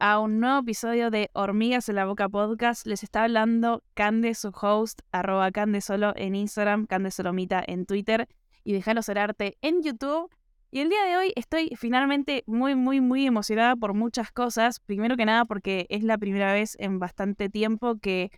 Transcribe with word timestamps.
a 0.00 0.18
un 0.18 0.40
nuevo 0.40 0.58
episodio 0.58 1.08
de 1.08 1.30
Hormigas 1.34 1.88
en 1.88 1.94
la 1.94 2.04
Boca 2.04 2.28
Podcast. 2.28 2.84
Les 2.84 3.04
está 3.04 3.22
hablando 3.22 3.84
Cande, 3.94 4.34
su 4.34 4.48
host, 4.48 5.02
arroba 5.12 5.52
Cande 5.52 5.80
Solo 5.80 6.12
en 6.16 6.34
Instagram, 6.34 6.86
Cande 6.86 7.12
Solomita 7.12 7.62
en 7.64 7.86
Twitter 7.86 8.26
y 8.64 8.72
Déjalo 8.72 9.02
Ser 9.02 9.20
Arte 9.20 9.56
en 9.62 9.84
YouTube. 9.84 10.34
Y 10.72 10.80
el 10.80 10.88
día 10.88 11.04
de 11.04 11.16
hoy 11.16 11.32
estoy 11.36 11.70
finalmente 11.76 12.42
muy, 12.48 12.74
muy, 12.74 13.00
muy 13.00 13.24
emocionada 13.24 13.76
por 13.76 13.94
muchas 13.94 14.32
cosas. 14.32 14.80
Primero 14.80 15.16
que 15.16 15.24
nada 15.24 15.44
porque 15.44 15.86
es 15.90 16.02
la 16.02 16.18
primera 16.18 16.52
vez 16.52 16.74
en 16.80 16.98
bastante 16.98 17.48
tiempo 17.48 17.98
que 18.00 18.32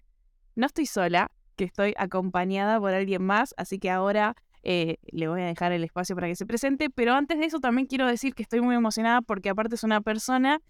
no 0.56 0.66
estoy 0.66 0.84
sola, 0.84 1.30
que 1.56 1.64
estoy 1.64 1.94
acompañada 1.96 2.78
por 2.78 2.92
alguien 2.92 3.24
más, 3.24 3.54
así 3.56 3.78
que 3.78 3.88
ahora 3.90 4.36
eh, 4.62 4.98
le 5.10 5.26
voy 5.26 5.40
a 5.40 5.46
dejar 5.46 5.72
el 5.72 5.84
espacio 5.84 6.14
para 6.14 6.26
que 6.26 6.36
se 6.36 6.44
presente, 6.44 6.90
pero 6.90 7.14
antes 7.14 7.38
de 7.38 7.46
eso 7.46 7.60
también 7.60 7.86
quiero 7.86 8.06
decir 8.06 8.34
que 8.34 8.42
estoy 8.42 8.60
muy 8.60 8.76
emocionada 8.76 9.22
porque 9.22 9.48
aparte 9.48 9.76
es 9.76 9.84
una 9.84 10.02
persona 10.02 10.60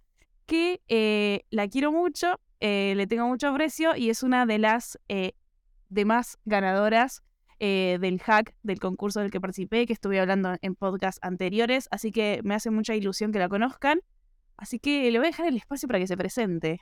que 0.50 0.82
eh, 0.88 1.44
la 1.50 1.68
quiero 1.68 1.92
mucho, 1.92 2.40
eh, 2.58 2.94
le 2.96 3.06
tengo 3.06 3.28
mucho 3.28 3.46
aprecio 3.46 3.94
y 3.94 4.10
es 4.10 4.24
una 4.24 4.46
de 4.46 4.58
las 4.58 4.98
demás 5.88 6.38
ganadoras 6.44 7.22
del 7.60 8.20
hack 8.20 8.56
del 8.64 8.80
concurso 8.80 9.20
del 9.20 9.30
que 9.30 9.40
participé, 9.40 9.86
que 9.86 9.92
estuve 9.92 10.18
hablando 10.18 10.56
en 10.60 10.74
podcasts 10.74 11.20
anteriores, 11.22 11.86
así 11.92 12.10
que 12.10 12.40
me 12.42 12.56
hace 12.56 12.70
mucha 12.70 12.96
ilusión 12.96 13.30
que 13.30 13.38
la 13.38 13.48
conozcan. 13.48 14.00
Así 14.56 14.80
que 14.80 15.08
le 15.10 15.18
voy 15.18 15.28
a 15.28 15.30
dejar 15.30 15.46
el 15.46 15.56
espacio 15.56 15.86
para 15.86 16.00
que 16.00 16.08
se 16.08 16.16
presente. 16.16 16.80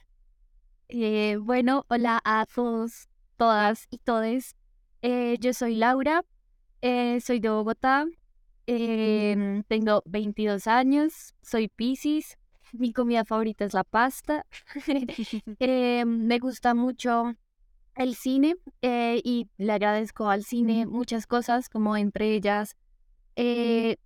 bueno, 1.41 1.85
hola 1.89 2.23
a 2.25 2.47
todos, 2.47 3.11
todas 3.37 3.87
y 3.91 3.99
todes. 3.99 4.57
yo 5.03 5.53
soy 5.53 5.75
Laura, 5.75 6.25
eh, 6.81 7.21
soy 7.21 7.41
de 7.41 7.51
Bogotá, 7.51 8.07
em, 8.67 9.63
tengo 9.65 10.03
22 10.07 10.67
años, 10.69 11.35
soy 11.43 11.69
Pisces, 11.69 12.38
mi 12.73 12.93
comida 12.93 13.25
favorita 13.25 13.65
es 13.65 13.75
la 13.75 13.85
pasta, 13.85 14.47
eh, 15.61 16.05
me 16.05 16.39
gusta 16.39 16.75
mucho 16.75 17.35
el 17.95 18.15
cine 18.15 18.57
eh, 18.83 19.21
y 19.25 19.49
le 19.57 19.73
agradezco 19.73 20.29
al 20.29 20.45
cine 20.45 20.87
muchas 20.87 21.27
cosas, 21.27 21.69
como 21.69 21.97
entre 21.97 22.35
ellas 22.35 22.77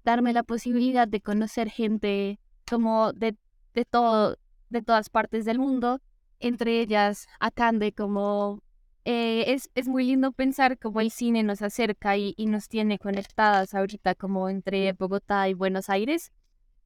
darme 0.04 0.34
la 0.34 0.42
posibilidad 0.42 1.08
de 1.08 1.22
conocer 1.22 1.70
gente 1.70 2.38
como 2.69 3.14
de, 3.14 3.34
de, 3.72 3.86
todo, 3.86 4.36
de 4.69 4.82
todas 4.82 5.08
partes 5.08 5.47
del 5.47 5.58
mundo, 5.58 6.02
entre 6.38 6.80
ellas 6.80 7.26
a 7.41 7.50
Cande 7.50 7.92
como 7.92 8.62
eh, 9.04 9.44
es, 9.48 9.69
es, 9.74 9.88
muy 9.88 10.04
lindo 10.04 10.30
pensar 10.30 10.78
cómo 10.78 11.00
el 11.00 11.10
cine 11.10 11.42
nos 11.42 11.60
acerca 11.60 12.16
y, 12.16 12.34
y, 12.36 12.47
nos 12.47 12.69
tiene 12.69 13.00
conectadas 13.00 13.74
ahorita 13.74 14.14
como 14.14 14.48
entre 14.48 14.92
Bogotá 14.92 15.48
y 15.48 15.54
Buenos 15.54 15.91
Aires. 15.91 16.30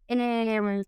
Em, 0.08 0.82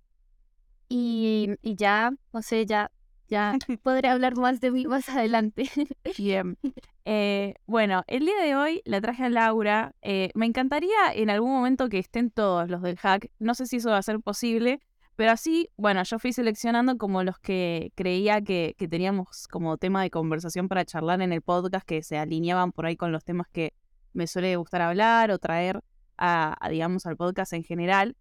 y, 0.89 1.50
y, 1.62 1.77
ya, 1.77 2.12
no 2.33 2.42
sé, 2.42 2.67
ya, 2.67 2.91
ya 3.28 3.56
podré 3.83 4.08
hablar 4.08 4.36
más 4.36 4.61
de 4.61 4.70
mí 4.70 4.86
más 4.86 5.08
adelante. 5.08 5.70
Bien. 6.19 6.56
Eh, 7.05 7.55
bueno, 7.67 8.05
el 8.06 8.27
día 8.27 8.39
de 8.42 8.55
hoy 8.56 8.83
la 8.84 9.00
traje 9.00 9.25
a 9.25 9.30
Laura. 9.30 9.95
Eh, 10.03 10.30
me 10.34 10.47
encantaría 10.47 11.12
en 11.14 11.30
algún 11.30 11.50
momento 11.50 11.89
que 11.89 11.98
estén 11.98 12.30
todos 12.30 12.69
los 12.69 12.83
del 12.83 12.98
hack. 12.98 13.30
No 13.39 13.55
sé 13.55 13.67
si 13.67 13.77
eso 13.77 13.91
va 13.91 13.98
a 13.98 14.03
ser 14.03 14.20
posible, 14.20 14.80
pero 15.19 15.33
así, 15.33 15.69
bueno, 15.77 16.00
yo 16.05 16.20
fui 16.20 16.33
seleccionando 16.33 16.97
como 16.97 17.25
los 17.25 17.41
que 17.41 17.91
creía 17.97 18.41
que, 18.41 18.77
teníamos 18.89 19.48
como 19.48 19.77
tema 19.77 20.00
de 20.00 20.11
conversación 20.11 20.69
para 20.69 20.84
charlar 20.84 21.23
en 21.23 21.33
el 21.33 21.42
podcast, 21.42 21.84
que 21.84 22.05
se 22.05 22.19
alineaban 22.19 22.70
por 22.70 22.86
ahí 22.86 22.97
con 22.97 23.11
los 23.11 23.25
temas 23.25 23.48
que 23.48 23.75
me 24.12 24.28
suele 24.28 24.55
gustar 24.55 24.80
hablar 24.80 25.33
o 25.33 25.39
traer 25.41 25.83
a, 26.19 26.56
digamos, 26.70 27.05
al 27.06 27.17
podcast 27.17 27.52
en 27.52 27.64
general. 27.64 28.17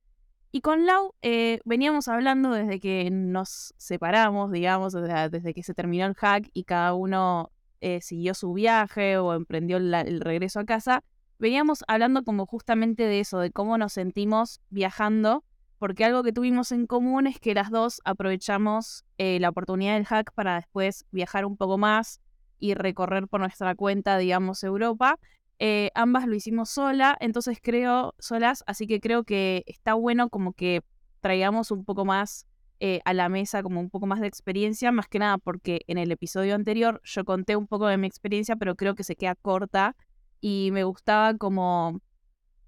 Y 0.52 0.62
con 0.62 0.86
Lau 0.86 1.14
eh, 1.22 1.60
veníamos 1.66 2.08
hablando 2.08 2.52
desde 2.52 2.80
que 2.80 3.10
nos 3.12 3.74
separamos, 3.78 4.52
digamos, 4.52 4.94
desde, 4.94 5.54
que 5.54 5.64
se 5.64 5.74
terminó 5.74 6.06
el 6.06 6.16
hack 6.16 6.50
y 6.54 6.64
cada 6.64 6.94
uno 6.94 7.52
eh, 7.82 8.02
siguió 8.02 8.34
su 8.34 8.54
viaje 8.54 9.18
o 9.18 9.34
emprendió 9.34 9.78
el 9.78 10.22
regreso 10.22 10.60
a 10.60 10.66
casa. 10.66 11.04
Veníamos 11.40 11.84
hablando 11.88 12.24
como 12.24 12.46
justamente 12.46 13.04
de 13.04 13.20
eso, 13.20 13.40
de 13.40 13.52
cómo 13.52 13.78
nos 13.78 13.94
sentimos 13.94 14.62
viajando 14.70 15.44
porque 15.80 16.06
algo 16.06 16.24
que 16.24 16.34
tuvimos 16.34 16.72
en 16.72 16.88
común 16.88 17.28
es 17.28 17.40
que 17.40 17.54
las 17.54 17.70
dos 17.70 18.02
aprovechamos 18.04 19.06
eh, 19.18 19.40
la 19.40 19.50
oportunidad 19.50 19.94
del 19.94 20.06
hack 20.06 20.34
para 20.34 20.56
después 20.56 21.06
viajar 21.12 21.46
un 21.46 21.58
poco 21.58 21.78
más 21.78 22.20
y 22.60 22.74
recorrer 22.74 23.28
por 23.28 23.40
nuestra 23.42 23.76
cuenta, 23.76 24.18
digamos, 24.18 24.64
Europa. 24.64 25.20
Eh, 25.60 25.90
ambas 25.96 26.28
lo 26.28 26.36
hicimos 26.36 26.70
sola, 26.70 27.18
entonces 27.20 27.58
creo, 27.62 28.14
solas, 28.20 28.64
así 28.68 28.86
que 28.86 29.00
creo 29.00 29.24
que 29.24 29.64
está 29.66 29.96
bueno 29.96 30.30
como 30.30 30.54
que 30.54 30.82
traigamos 31.20 31.72
un 31.72 31.84
poco 31.84 32.06
más 32.06 32.46
eh, 32.80 33.02
a 33.06 33.14
la 33.14 33.28
mesa, 33.28 33.64
como 33.64 33.80
un 33.80 33.90
poco 33.90 34.06
más 34.06 34.20
de 34.20 34.28
experiencia, 34.28 34.92
más 34.92 35.08
que 35.08 35.18
nada 35.18 35.40
porque 35.40 35.82
en 35.88 35.98
el 35.98 36.12
episodio 36.12 36.54
anterior 36.54 37.02
yo 37.04 37.26
conté 37.26 37.56
un 37.56 37.66
poco 37.68 37.88
de 37.88 37.98
mi 37.98 38.06
experiencia, 38.06 38.56
pero 38.56 38.76
creo 38.76 38.94
que 38.94 39.04
se 39.04 39.16
queda 39.16 39.34
corta 39.34 39.96
y 40.40 40.70
me 40.72 40.84
gustaba 40.84 41.36
como 41.36 42.02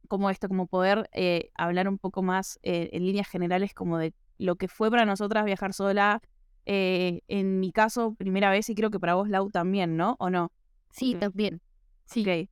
como 0.09 0.31
esto, 0.31 0.49
como 0.49 0.65
poder 0.67 1.07
eh, 1.13 1.51
hablar 1.53 1.87
un 1.87 1.99
poco 1.99 2.23
más 2.23 2.59
eh, 2.63 2.89
en 2.93 3.05
líneas 3.05 3.29
generales 3.29 3.73
como 3.73 3.99
de 3.99 4.13
lo 4.39 4.55
que 4.55 4.67
fue 4.67 4.89
para 4.89 5.05
nosotras 5.05 5.45
viajar 5.45 5.73
sola. 5.73 6.21
Eh, 6.65 7.21
en 7.27 7.59
mi 7.59 7.71
caso, 7.71 8.15
primera 8.15 8.49
vez 8.49 8.69
y 8.69 8.75
creo 8.75 8.89
que 8.89 8.99
para 8.99 9.13
vos, 9.13 9.29
Lau, 9.29 9.51
también, 9.51 9.97
¿no? 9.97 10.15
¿O 10.19 10.29
no? 10.29 10.51
Sí, 10.89 11.15
también. 11.15 11.61
Sí. 12.05 12.21
Ok. 12.21 12.49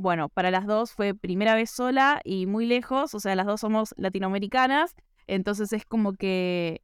Bueno, 0.00 0.30
para 0.30 0.50
las 0.50 0.66
dos 0.66 0.92
fue 0.92 1.14
primera 1.14 1.54
vez 1.54 1.68
sola 1.68 2.22
y 2.24 2.46
muy 2.46 2.64
lejos, 2.64 3.14
o 3.14 3.20
sea, 3.20 3.34
las 3.34 3.44
dos 3.44 3.60
somos 3.60 3.92
latinoamericanas, 3.98 4.96
entonces 5.26 5.74
es 5.74 5.84
como 5.84 6.14
que 6.14 6.80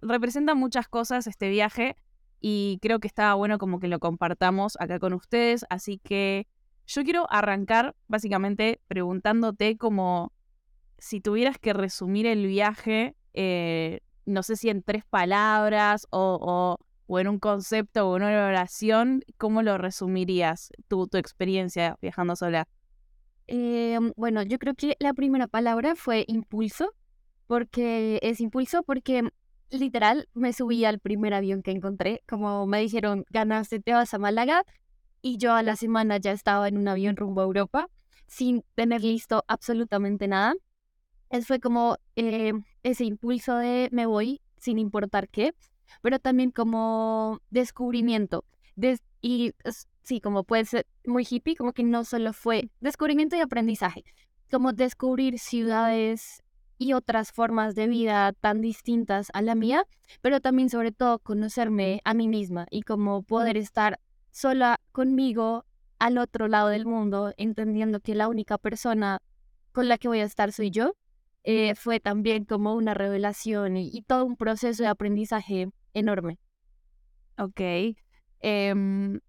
representa 0.00 0.54
muchas 0.54 0.86
cosas 0.86 1.26
este 1.26 1.48
viaje 1.48 1.96
y 2.40 2.78
creo 2.80 3.00
que 3.00 3.08
estaba 3.08 3.34
bueno 3.34 3.58
como 3.58 3.80
que 3.80 3.88
lo 3.88 3.98
compartamos 3.98 4.76
acá 4.78 5.00
con 5.00 5.12
ustedes, 5.12 5.66
así 5.70 5.98
que 5.98 6.46
yo 6.86 7.02
quiero 7.02 7.26
arrancar 7.32 7.96
básicamente 8.06 8.80
preguntándote 8.86 9.76
como 9.76 10.32
si 10.98 11.20
tuvieras 11.20 11.58
que 11.58 11.72
resumir 11.72 12.26
el 12.26 12.46
viaje, 12.46 13.16
eh, 13.34 14.02
no 14.24 14.44
sé 14.44 14.54
si 14.54 14.68
en 14.68 14.84
tres 14.84 15.04
palabras 15.04 16.06
o, 16.10 16.78
en 17.08 17.28
un 17.28 17.38
concepto 17.38 18.08
o 18.08 18.16
en 18.16 18.22
una 18.22 18.46
oración, 18.46 19.22
¿cómo 19.36 19.62
lo 19.62 19.78
resumirías 19.78 20.70
tu, 20.88 21.06
tu 21.06 21.18
experiencia 21.18 21.96
viajando 22.00 22.36
sola? 22.36 22.68
Em, 23.46 24.12
bueno, 24.16 24.42
yo 24.42 24.58
creo 24.58 24.74
que 24.74 24.96
la 24.98 25.12
primera 25.12 25.46
palabra 25.46 25.94
fue 25.94 26.24
impulso, 26.28 26.94
porque 27.46 28.18
es 28.22 28.40
impulso 28.40 28.82
porque 28.82 29.28
literal 29.70 30.28
me 30.34 30.52
subí 30.52 30.84
al 30.84 31.00
primer 31.00 31.34
avión 31.34 31.62
que 31.62 31.70
encontré, 31.70 32.22
como 32.28 32.66
me 32.66 32.80
dijeron, 32.80 33.24
ganaste, 33.30 33.80
te 33.80 33.92
vas 33.92 34.14
a 34.14 34.18
Málaga, 34.18 34.64
y 35.22 35.38
yo 35.38 35.54
a 35.54 35.62
la 35.62 35.76
semana 35.76 36.16
ya 36.18 36.32
estaba 36.32 36.68
en 36.68 36.78
un 36.78 36.88
avión 36.88 37.16
rumbo 37.16 37.40
a 37.40 37.44
Europa 37.44 37.88
sin 38.26 38.64
tener 38.74 39.02
listo 39.02 39.44
absolutamente 39.46 40.26
nada. 40.28 40.54
Es 41.30 41.46
fue 41.46 41.60
como 41.60 41.96
eh, 42.16 42.52
ese 42.82 43.04
impulso 43.04 43.56
de 43.56 43.88
me 43.92 44.06
voy 44.06 44.40
sin 44.58 44.78
importar 44.78 45.28
qué, 45.28 45.54
pero 46.00 46.18
también 46.18 46.50
como 46.50 47.40
descubrimiento. 47.50 48.44
y 49.20 49.52
sí, 50.02 50.20
como 50.20 50.44
puede 50.44 50.64
ser 50.64 50.86
muy 51.06 51.26
hippie, 51.28 51.56
como 51.56 51.72
que 51.72 51.84
no 51.84 52.04
solo 52.04 52.32
fue 52.32 52.70
descubrimiento 52.80 53.36
y 53.36 53.40
aprendizaje, 53.40 54.04
como 54.50 54.72
descubrir 54.72 55.38
ciudades 55.38 56.42
y 56.78 56.94
otras 56.94 57.32
formas 57.32 57.74
de 57.74 57.86
vida 57.86 58.32
tan 58.32 58.60
distintas 58.60 59.28
a 59.34 59.42
la 59.42 59.54
mía, 59.54 59.84
pero 60.20 60.40
también 60.40 60.70
sobre 60.70 60.90
todo 60.92 61.20
conocerme 61.20 62.00
a 62.04 62.14
mí 62.14 62.28
misma 62.28 62.66
y 62.70 62.82
como 62.82 63.22
poder 63.22 63.56
estar 63.56 64.00
sola 64.32 64.80
conmigo 64.90 65.64
al 65.98 66.18
otro 66.18 66.48
lado 66.48 66.68
del 66.68 66.86
mundo, 66.86 67.32
entendiendo 67.36 68.00
que 68.00 68.16
la 68.16 68.28
única 68.28 68.58
persona 68.58 69.20
con 69.70 69.88
la 69.88 69.98
que 69.98 70.08
voy 70.08 70.20
a 70.20 70.24
estar 70.24 70.52
soy 70.52 70.70
yo, 70.70 70.94
eh, 71.44 71.74
fue 71.74 72.00
también 72.00 72.44
como 72.44 72.74
una 72.74 72.94
revelación 72.94 73.76
y, 73.76 74.02
todo 74.02 74.24
un 74.24 74.36
proceso 74.36 74.82
de 74.82 74.88
aprendizaje 74.88 75.68
enorme. 75.94 76.38
Ok. 77.38 77.60
Em, 78.40 79.20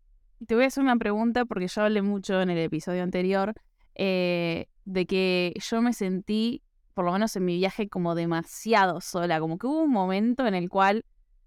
te 0.46 0.56
voy 0.56 0.64
a 0.66 0.68
hacer 0.68 0.84
una 0.84 0.98
pregunta 0.98 1.46
porque 1.46 1.68
yo 1.68 1.84
hablé 1.84 2.02
mucho 2.02 2.42
en 2.42 2.50
el 2.50 2.58
episodio 2.58 3.04
anterior 3.04 3.54
eh, 3.96 4.68
de 4.86 5.06
que 5.06 5.54
yo 5.56 5.82
me 5.82 5.94
sentí, 5.94 6.62
por 6.94 7.06
lo 7.06 7.12
menos 7.12 7.36
en 7.36 7.46
mi 7.46 7.58
viaje, 7.58 7.90
como 7.90 8.16
demasiado 8.16 9.02
sola, 9.02 9.40
como 9.40 9.58
que 9.58 9.68
hubo 9.68 9.84
un 9.84 9.92
momento 9.92 10.46
en 10.46 10.56
el 10.56 10.70
cual 10.70 11.06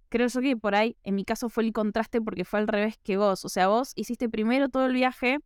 creo 0.08 0.28
yo 0.28 0.40
que 0.40 0.56
por 0.56 0.74
ahí, 0.74 0.96
en 1.02 1.14
mi 1.14 1.24
caso 1.24 1.48
fue 1.48 1.64
el 1.64 1.72
contraste 1.72 2.20
porque 2.20 2.44
fue 2.44 2.60
al 2.60 2.68
revés 2.68 2.96
que 3.02 3.16
vos. 3.16 3.44
O 3.44 3.48
sea, 3.48 3.68
vos 3.68 3.92
hiciste 3.96 4.28
primero 4.28 4.68
todo 4.68 4.86
el 4.86 4.94
viaje 4.94 5.38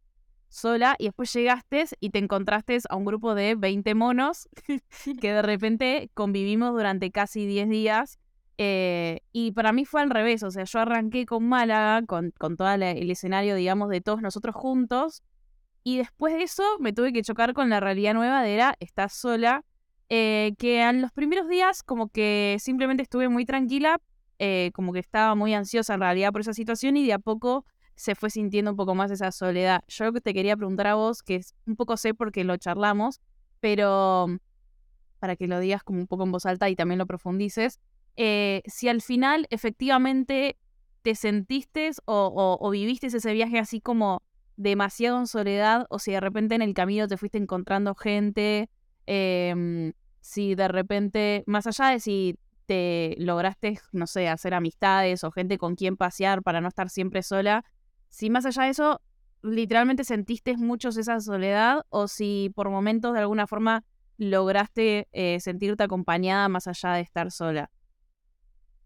sola 0.49 0.97
y 0.99 1.05
después 1.05 1.33
llegaste 1.33 1.85
y 2.01 2.11
te 2.11 2.19
encontraste 2.19 2.79
a 2.89 2.97
un 2.97 3.05
grupo 3.05 3.35
de 3.35 3.55
20 3.55 3.95
monos 3.95 4.49
que 5.21 5.33
de 5.33 5.43
repente 5.43 6.11
convivimos 6.15 6.73
durante 6.73 7.11
casi 7.11 7.47
10 7.47 7.69
días. 7.69 8.19
Eh, 8.63 9.23
y 9.33 9.53
para 9.53 9.73
mí 9.73 9.87
fue 9.87 10.03
al 10.03 10.11
revés, 10.11 10.43
o 10.43 10.51
sea, 10.51 10.65
yo 10.65 10.81
arranqué 10.81 11.25
con 11.25 11.49
Málaga, 11.49 12.05
con, 12.05 12.31
con 12.33 12.59
todo 12.59 12.71
el 12.71 13.11
escenario, 13.11 13.55
digamos, 13.55 13.89
de 13.89 14.03
todos 14.03 14.21
nosotros 14.21 14.55
juntos. 14.55 15.23
Y 15.83 15.97
después 15.97 16.35
de 16.35 16.43
eso 16.43 16.63
me 16.79 16.93
tuve 16.93 17.15
que 17.15 17.23
chocar 17.23 17.55
con 17.55 17.71
la 17.71 17.81
realidad 17.81 18.13
nueva 18.13 18.43
de 18.43 18.53
era, 18.53 18.77
estás 18.79 19.15
sola. 19.15 19.65
Eh, 20.11 20.53
que 20.59 20.83
en 20.83 21.01
los 21.01 21.11
primeros 21.11 21.49
días 21.49 21.83
como 21.83 22.09
que 22.09 22.59
simplemente 22.61 23.03
estuve 23.05 23.29
muy 23.29 23.47
tranquila 23.47 24.01
eh, 24.41 24.73
como 24.75 24.93
que 24.93 24.99
estaba 24.99 25.37
muy 25.37 25.55
ansiosa 25.55 25.95
en 25.95 26.01
realidad 26.01 26.33
por 26.33 26.41
esa 26.41 26.53
situación 26.53 26.97
y 26.97 27.07
de 27.07 27.13
a 27.13 27.19
poco 27.21 27.65
se 27.95 28.15
fue 28.15 28.29
sintiendo 28.29 28.73
un 28.73 28.77
poco 28.77 28.95
más 28.95 29.11
esa 29.11 29.33
soledad. 29.33 29.85
Yo 29.87 30.05
lo 30.05 30.13
que 30.13 30.21
te 30.21 30.35
quería 30.35 30.57
preguntar 30.57 30.89
a 30.89 30.97
vos, 30.97 31.23
que 31.23 31.37
es 31.37 31.55
un 31.65 31.77
poco 31.77 31.97
sé 31.97 32.13
porque 32.13 32.45
lo 32.45 32.57
charlamos, 32.57 33.21
pero 33.61 34.27
para 35.19 35.37
que 35.37 35.47
lo 35.47 35.61
digas 35.61 35.83
como 35.83 36.01
un 36.01 36.07
poco 36.07 36.25
en 36.25 36.33
voz 36.33 36.45
alta 36.45 36.69
y 36.69 36.77
también 36.77 36.99
lo 36.99 37.07
profundices, 37.07 37.79
eh, 38.23 38.61
si 38.67 38.87
al 38.87 39.01
final 39.01 39.47
efectivamente 39.49 40.59
te 41.01 41.15
sentiste 41.15 41.91
o, 42.05 42.71
viviste 42.71 43.07
ese 43.07 43.33
viaje 43.33 43.59
así 43.59 43.81
como 43.81 44.23
demasiado 44.57 45.19
en 45.19 45.27
soledad 45.27 45.87
o 45.89 45.99
si 45.99 46.13
de 46.13 46.21
repente 46.21 46.55
en 46.55 46.61
el 46.61 46.75
camino 46.75 47.09
te 47.09 47.17
fuiste 47.17 47.39
encontrando 47.39 47.95
gente, 47.95 48.69
em, 49.07 49.95
si 50.21 50.55
de 50.55 50.69
repente, 50.69 51.45
más 51.47 51.67
allá 51.67 51.87
de 51.87 52.01
si 52.01 52.39
te 52.67 53.15
lograste, 53.17 53.81
no 53.93 54.07
sé, 54.07 54.29
hacer 54.29 54.53
amistades 54.53 55.25
o 55.25 55.31
gente 55.31 55.57
con 55.57 55.75
quien 55.75 55.97
pasear 55.97 56.43
para 56.43 56.61
no 56.61 56.69
estar 56.69 56.91
siempre 56.91 57.23
sola, 57.23 57.65
si 58.11 58.29
más 58.29 58.45
allá 58.45 58.65
de 58.65 58.69
eso 58.69 59.01
literalmente 59.41 60.05
sentiste 60.05 60.59
mucho 60.59 60.91
esa 60.91 61.21
soledad 61.21 61.87
o 61.89 62.07
si 62.07 62.53
por 62.55 62.69
momentos 62.69 63.15
de 63.15 63.21
alguna 63.21 63.47
forma 63.47 63.83
lograste 64.19 65.09
eh, 65.13 65.41
sentirte 65.41 65.85
acompañada 65.85 66.51
más 66.51 66.67
allá 66.67 66.93
de 66.93 67.01
estar 67.01 67.31
sola. 67.31 67.71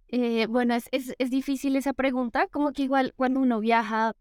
Eh, 0.09 0.47
bueno, 0.49 0.75
es, 0.75 0.89
es, 0.93 1.15
es, 1.19 1.31
difícil 1.31 1.77
esa 1.77 1.93
pregunta, 1.93 2.47
como 2.49 2.73
que 2.73 2.83
igual 2.83 3.15
cuando 3.17 3.41
uno 3.41 3.61
viaja, 3.61 4.15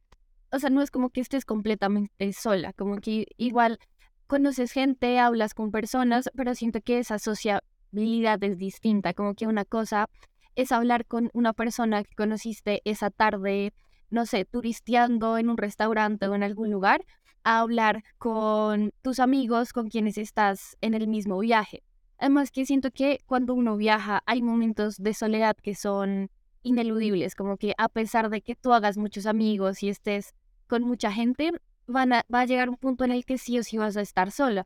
o 0.51 0.59
sea, 0.59 0.69
no 0.69 0.81
es 0.81 0.91
como 0.91 1.09
que 1.09 1.21
estés 1.21 1.45
completamente 1.45 2.33
sola, 2.33 2.73
como 2.73 2.97
que 2.97 3.27
igual 3.37 3.79
conoces 4.27 4.71
gente, 4.71 5.19
hablas 5.19 5.53
con 5.53 5.71
personas, 5.71 6.29
pero 6.35 6.55
siento 6.55 6.81
que 6.81 6.99
esa 6.99 7.19
sociabilidad 7.19 8.43
es 8.43 8.57
distinta, 8.57 9.13
como 9.13 9.35
que 9.35 9.45
una 9.47 9.65
cosa 9.65 10.09
es 10.55 10.71
hablar 10.71 11.05
con 11.05 11.29
una 11.33 11.53
persona 11.53 12.03
que 12.03 12.15
conociste 12.15 12.81
esa 12.85 13.09
tarde, 13.09 13.73
no 14.09 14.25
sé, 14.25 14.45
turisteando 14.45 15.37
en 15.37 15.49
un 15.49 15.57
restaurante 15.57 16.27
o 16.27 16.35
en 16.35 16.43
algún 16.43 16.71
lugar, 16.71 17.05
a 17.43 17.59
hablar 17.59 18.03
con 18.17 18.91
tus 19.01 19.19
amigos 19.19 19.73
con 19.73 19.89
quienes 19.89 20.17
estás 20.17 20.77
en 20.81 20.93
el 20.93 21.07
mismo 21.07 21.39
viaje. 21.39 21.83
Además 22.17 22.51
que 22.51 22.65
siento 22.65 22.91
que 22.91 23.21
cuando 23.25 23.53
uno 23.53 23.77
viaja 23.77 24.23
hay 24.25 24.41
momentos 24.41 24.97
de 24.97 25.13
soledad 25.13 25.55
que 25.55 25.75
son 25.75 26.29
ineludibles, 26.63 27.35
como 27.35 27.57
que 27.57 27.73
a 27.77 27.89
pesar 27.89 28.29
de 28.29 28.41
que 28.41 28.55
tú 28.55 28.73
hagas 28.73 28.97
muchos 28.97 29.25
amigos 29.25 29.83
y 29.83 29.89
estés 29.89 30.33
con 30.67 30.83
mucha 30.83 31.11
gente, 31.11 31.51
van 31.87 32.13
a, 32.13 32.25
va 32.33 32.41
a 32.41 32.45
llegar 32.45 32.69
un 32.69 32.77
punto 32.77 33.03
en 33.03 33.11
el 33.11 33.25
que 33.25 33.37
sí 33.37 33.59
o 33.59 33.63
sí 33.63 33.77
vas 33.77 33.97
a 33.97 34.01
estar 34.01 34.31
sola. 34.31 34.65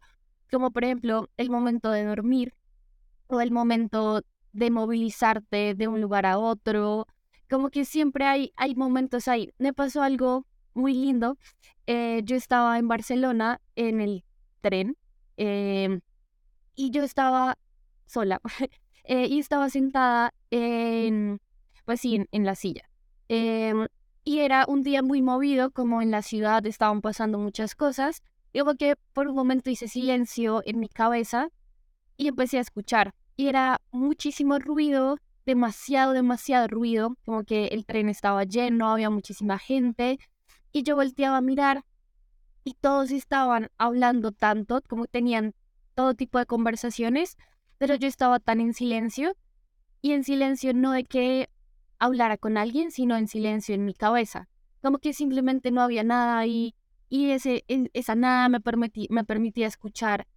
Como 0.52 0.72
por 0.72 0.84
ejemplo 0.84 1.30
el 1.38 1.50
momento 1.50 1.92
de 1.92 2.06
dormir 2.06 2.54
o 3.28 3.42
el 3.42 3.52
momento 3.52 4.22
de 4.54 4.72
movilizarte 4.72 5.76
de 5.76 5.88
un 5.88 6.02
lugar 6.02 6.26
a 6.26 6.38
otro. 6.40 7.08
Como 7.50 7.70
que 7.70 7.86
siempre 7.86 8.26
hay, 8.26 8.54
hay 8.56 8.76
momentos 8.76 9.28
ahí. 9.28 9.54
Me 9.58 9.74
pasó 9.74 10.02
algo 10.02 10.46
muy 10.74 10.94
lindo. 10.94 11.38
Eh, 11.86 12.22
yo 12.24 12.36
estaba 12.36 12.78
en 12.78 12.88
Barcelona 12.88 13.62
en 13.76 14.02
el 14.02 14.24
tren 14.62 14.98
em, 15.38 16.02
y 16.78 16.92
yo 16.92 17.04
estaba 17.04 17.58
sola 18.06 18.40
eh, 19.04 19.28
y 19.28 19.40
estaba 19.40 19.70
sentada 19.70 20.34
en, 20.52 21.42
pues 21.84 22.00
sí, 22.00 22.26
en, 22.32 22.46
la 22.46 22.56
silla. 22.56 22.90
Em, 23.28 23.88
y 24.24 24.40
era 24.40 24.66
un 24.68 24.84
día 24.84 25.02
muy 25.02 25.22
movido, 25.22 25.72
como 25.72 26.02
en 26.02 26.12
la 26.12 26.22
ciudad 26.22 26.66
estaban 26.66 27.02
pasando 27.02 27.38
muchas 27.40 27.76
cosas. 27.76 28.22
Como 28.58 28.76
que 28.76 28.96
por 29.14 29.28
un 29.28 29.36
momento 29.36 29.70
hice 29.70 29.88
silencio 29.88 30.62
en 30.66 30.80
mi 30.80 30.88
cabeza 30.88 31.50
y 32.16 32.28
empecé 32.28 32.60
a 32.60 32.62
escuchar. 32.62 33.14
Y 33.36 33.48
era 33.48 33.82
muchísimo 33.92 34.60
ruido, 34.60 35.18
demasiado, 35.46 36.14
demasiado 36.14 36.68
ruido, 36.68 37.18
como 37.26 37.44
que 37.44 37.68
el 37.68 37.86
tren 37.86 38.10
estaba 38.10 38.44
lleno, 38.44 38.92
había 38.92 39.10
muchísima 39.10 39.60
gente 39.60 40.20
y 40.72 40.84
yo 40.84 40.96
volteaba 40.96 41.38
a 41.38 41.42
mirar 41.42 41.84
y 42.64 42.74
todos 42.74 43.12
estaban 43.12 43.70
hablando 43.78 44.32
tanto, 44.32 44.82
como 44.90 45.08
tenían 45.08 45.54
todo 45.98 46.14
tipo 46.14 46.38
de 46.38 46.46
conversaciones, 46.46 47.38
pero 47.80 47.96
yo 47.96 48.08
estaba 48.08 48.40
tan 48.40 48.62
en 48.62 48.76
silencio 48.76 49.36
y 50.00 50.12
en 50.12 50.24
silencio 50.24 50.72
no 50.76 50.92
de 50.92 51.06
que 51.06 51.50
hablara 51.98 52.38
con 52.38 52.56
alguien, 52.56 52.92
sino 52.92 53.18
en 53.18 53.28
silencio 53.28 53.74
en 53.74 53.84
mi 53.84 53.96
cabeza. 53.96 54.48
Como 54.84 55.00
que 55.00 55.12
simplemente 55.12 55.72
no 55.72 55.82
había 55.82 56.04
nada 56.04 56.46
y, 56.46 56.76
y 57.10 57.32
ese, 57.32 57.66
esa 57.68 58.14
nada 58.14 58.48
me, 58.48 58.62
permití, 58.62 59.08
me 59.10 59.24
permitía 59.24 59.66
escuchar 59.66 60.28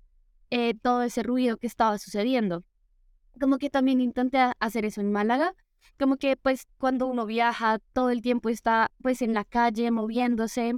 eh, 0.48 0.72
todo 0.80 1.02
ese 1.02 1.22
ruido 1.22 1.58
que 1.58 1.66
estaba 1.66 1.98
sucediendo. 1.98 2.64
Como 3.38 3.58
que 3.58 3.68
también 3.68 4.00
intenté 4.00 4.38
hacer 4.60 4.86
eso 4.86 5.02
en 5.02 5.12
Málaga, 5.12 5.54
como 5.98 6.16
que 6.16 6.38
pues 6.38 6.68
cuando 6.78 7.06
uno 7.06 7.26
viaja 7.26 7.80
todo 7.92 8.08
el 8.08 8.22
tiempo 8.22 8.48
está 8.48 8.90
pues 9.02 9.20
en 9.20 9.34
la 9.34 9.44
calle 9.44 9.90
moviéndose 9.90 10.72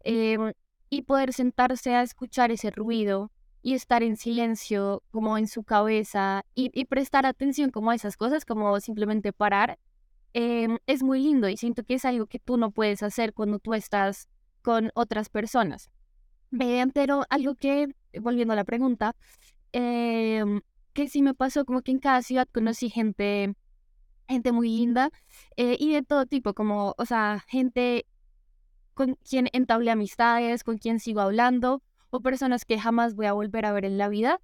em, 0.00 0.52
y 0.90 1.02
poder 1.02 1.32
sentarse 1.32 1.94
a 1.94 2.02
escuchar 2.02 2.50
ese 2.50 2.72
ruido 2.72 3.30
y 3.64 3.72
estar 3.72 4.02
en 4.02 4.18
silencio 4.18 5.02
como 5.10 5.38
en 5.38 5.48
su 5.48 5.64
cabeza 5.64 6.44
y, 6.54 6.84
prestar 6.84 7.24
atención 7.24 7.70
como 7.70 7.90
a 7.90 7.94
esas 7.94 8.18
cosas, 8.18 8.44
como 8.44 8.78
simplemente 8.78 9.32
parar, 9.32 9.78
em, 10.34 10.76
es 10.86 11.02
muy 11.02 11.22
lindo 11.22 11.48
y 11.48 11.56
siento 11.56 11.82
que 11.82 11.94
es 11.94 12.04
algo 12.04 12.26
que 12.26 12.38
tú 12.38 12.58
no 12.58 12.72
puedes 12.72 13.02
hacer 13.02 13.32
cuando 13.32 13.58
tú 13.58 13.72
estás 13.72 14.28
con 14.60 14.90
otras 14.94 15.30
personas. 15.30 15.90
pero 16.92 17.24
algo 17.30 17.54
que, 17.56 17.88
volviendo 18.20 18.52
a 18.52 18.56
la 18.56 18.64
pregunta, 18.64 19.16
em, 19.72 20.60
que 20.92 21.08
sí 21.08 21.22
me 21.22 21.34
pasó 21.34 21.64
como 21.64 21.80
que 21.82 21.92
en 21.92 22.00
cada 22.00 22.22
ciudad 22.22 22.46
conocí 22.52 22.90
gente 22.90 23.54
gente 24.28 24.52
muy 24.52 24.68
linda 24.68 25.10
eh, 25.56 25.76
y 25.78 25.92
de 25.92 26.02
todo 26.02 26.26
tipo, 26.26 26.54
como, 26.54 26.94
o 26.98 27.06
sea, 27.06 27.44
gente 27.48 28.06
con 28.94 29.16
quien 29.28 29.48
entablé 29.52 29.90
amistades, 29.90 30.64
con 30.64 30.78
quien 30.78 31.00
sigo 31.00 31.20
hablando, 31.20 31.82
o 32.14 32.20
personas 32.20 32.64
que 32.64 32.78
jamás 32.78 33.16
voy 33.16 33.26
a 33.26 33.32
volver 33.32 33.66
a 33.66 33.72
ver 33.72 33.84
en 33.84 33.98
la 33.98 34.08
vida. 34.08 34.40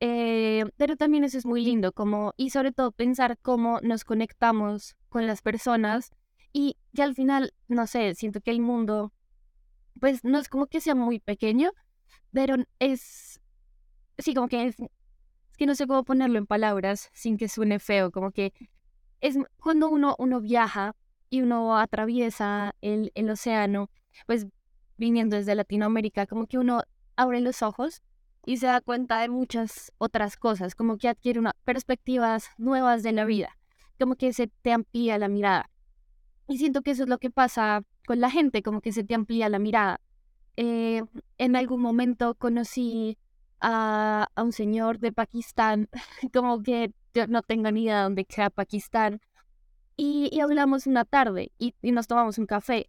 Eh, 0.00 0.66
pero 0.76 0.96
también 0.96 1.24
eso 1.24 1.38
es 1.38 1.46
muy 1.46 1.64
lindo, 1.64 1.92
como, 1.92 2.34
y 2.36 2.50
sobre 2.50 2.72
todo 2.72 2.92
pensar 2.92 3.38
cómo 3.40 3.80
nos 3.80 4.04
conectamos 4.04 4.96
con 5.08 5.26
las 5.26 5.40
personas 5.40 6.10
y 6.52 6.76
ya 6.92 7.04
al 7.04 7.14
final, 7.14 7.54
no 7.68 7.86
sé, 7.86 8.14
siento 8.14 8.42
que 8.42 8.50
el 8.50 8.60
mundo, 8.60 9.14
pues 9.98 10.24
no 10.24 10.38
es 10.38 10.50
como 10.50 10.66
que 10.66 10.82
sea 10.82 10.94
muy 10.94 11.18
pequeño, 11.18 11.70
pero 12.32 12.56
es, 12.80 13.40
sí, 14.18 14.34
como 14.34 14.48
que 14.48 14.66
es, 14.66 14.78
es 14.78 15.56
que 15.56 15.64
no 15.64 15.74
sé 15.74 15.86
cómo 15.86 16.04
ponerlo 16.04 16.36
en 16.36 16.46
palabras 16.46 17.08
sin 17.14 17.38
que 17.38 17.48
suene 17.48 17.78
feo, 17.78 18.10
como 18.10 18.30
que 18.30 18.52
es 19.22 19.38
cuando 19.56 19.88
uno, 19.88 20.16
uno 20.18 20.42
viaja 20.42 20.94
y 21.30 21.40
uno 21.40 21.78
atraviesa 21.78 22.74
el, 22.82 23.10
el 23.14 23.30
océano, 23.30 23.88
pues 24.26 24.46
viniendo 24.98 25.36
desde 25.36 25.54
Latinoamérica, 25.54 26.26
como 26.26 26.46
que 26.46 26.58
uno 26.58 26.82
abre 27.16 27.40
los 27.40 27.62
ojos 27.62 28.02
y 28.44 28.58
se 28.58 28.66
da 28.66 28.80
cuenta 28.80 29.20
de 29.20 29.28
muchas 29.28 29.92
otras 29.98 30.36
cosas, 30.36 30.74
como 30.74 30.98
que 30.98 31.08
adquiere 31.08 31.40
unas 31.40 31.54
perspectivas 31.64 32.50
nuevas 32.58 33.02
de 33.02 33.12
la 33.12 33.24
vida, 33.24 33.58
como 33.98 34.16
que 34.16 34.32
se 34.32 34.46
te 34.46 34.72
amplía 34.72 35.18
la 35.18 35.28
mirada. 35.28 35.70
Y 36.48 36.58
siento 36.58 36.82
que 36.82 36.92
eso 36.92 37.02
es 37.02 37.08
lo 37.08 37.18
que 37.18 37.30
pasa 37.30 37.82
con 38.06 38.20
la 38.20 38.30
gente, 38.30 38.62
como 38.62 38.80
que 38.80 38.92
se 38.92 39.02
te 39.02 39.14
amplía 39.14 39.48
la 39.48 39.58
mirada. 39.58 40.00
Eh, 40.56 41.02
en 41.38 41.56
algún 41.56 41.80
momento 41.80 42.34
conocí 42.36 43.18
a, 43.60 44.28
a, 44.34 44.42
un 44.42 44.52
señor 44.52 45.00
de 45.00 45.12
Pakistán, 45.12 45.88
como 46.32 46.62
que 46.62 46.92
no 47.28 47.42
tengo 47.42 47.70
ni 47.70 47.84
idea 47.84 47.98
de 47.98 48.02
dónde 48.04 48.24
queda 48.24 48.50
Pakistán. 48.50 49.20
Y, 49.96 50.40
hablamos 50.40 50.86
una 50.86 51.04
tarde 51.04 51.52
y, 51.58 51.74
nos 51.82 52.06
tomamos 52.06 52.38
un 52.38 52.46
café. 52.46 52.88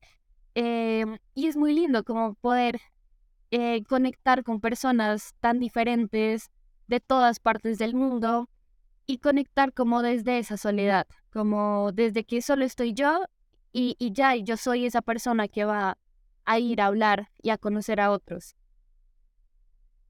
Em, 0.56 1.18
y 1.34 1.48
es 1.48 1.56
muy 1.56 1.74
lindo 1.74 2.04
como 2.04 2.34
poder 2.36 2.82
eh, 3.52 3.84
conectar 3.84 4.44
con 4.44 4.60
personas 4.60 5.36
tan 5.40 5.60
diferentes 5.60 6.52
de 6.88 7.00
todas 7.00 7.40
partes 7.40 7.78
del 7.78 7.96
mundo 7.96 8.50
y 9.06 9.20
conectar 9.20 9.74
como 9.74 10.02
desde 10.02 10.40
esa 10.40 10.58
soledad, 10.58 11.08
como 11.32 11.92
desde 11.94 12.26
que 12.26 12.42
solo 12.42 12.66
estoy 12.66 12.94
yo 12.94 13.26
y, 13.72 13.96
y 14.00 14.12
ya, 14.12 14.36
yo 14.36 14.58
soy 14.58 14.86
esa 14.86 15.02
persona 15.02 15.48
que 15.48 15.66
va 15.66 15.98
a 16.46 16.60
ir 16.60 16.82
a 16.82 16.88
hablar 16.88 17.30
y 17.42 17.50
a 17.50 17.58
conocer 17.58 18.00
a 18.00 18.12
otros. 18.12 18.56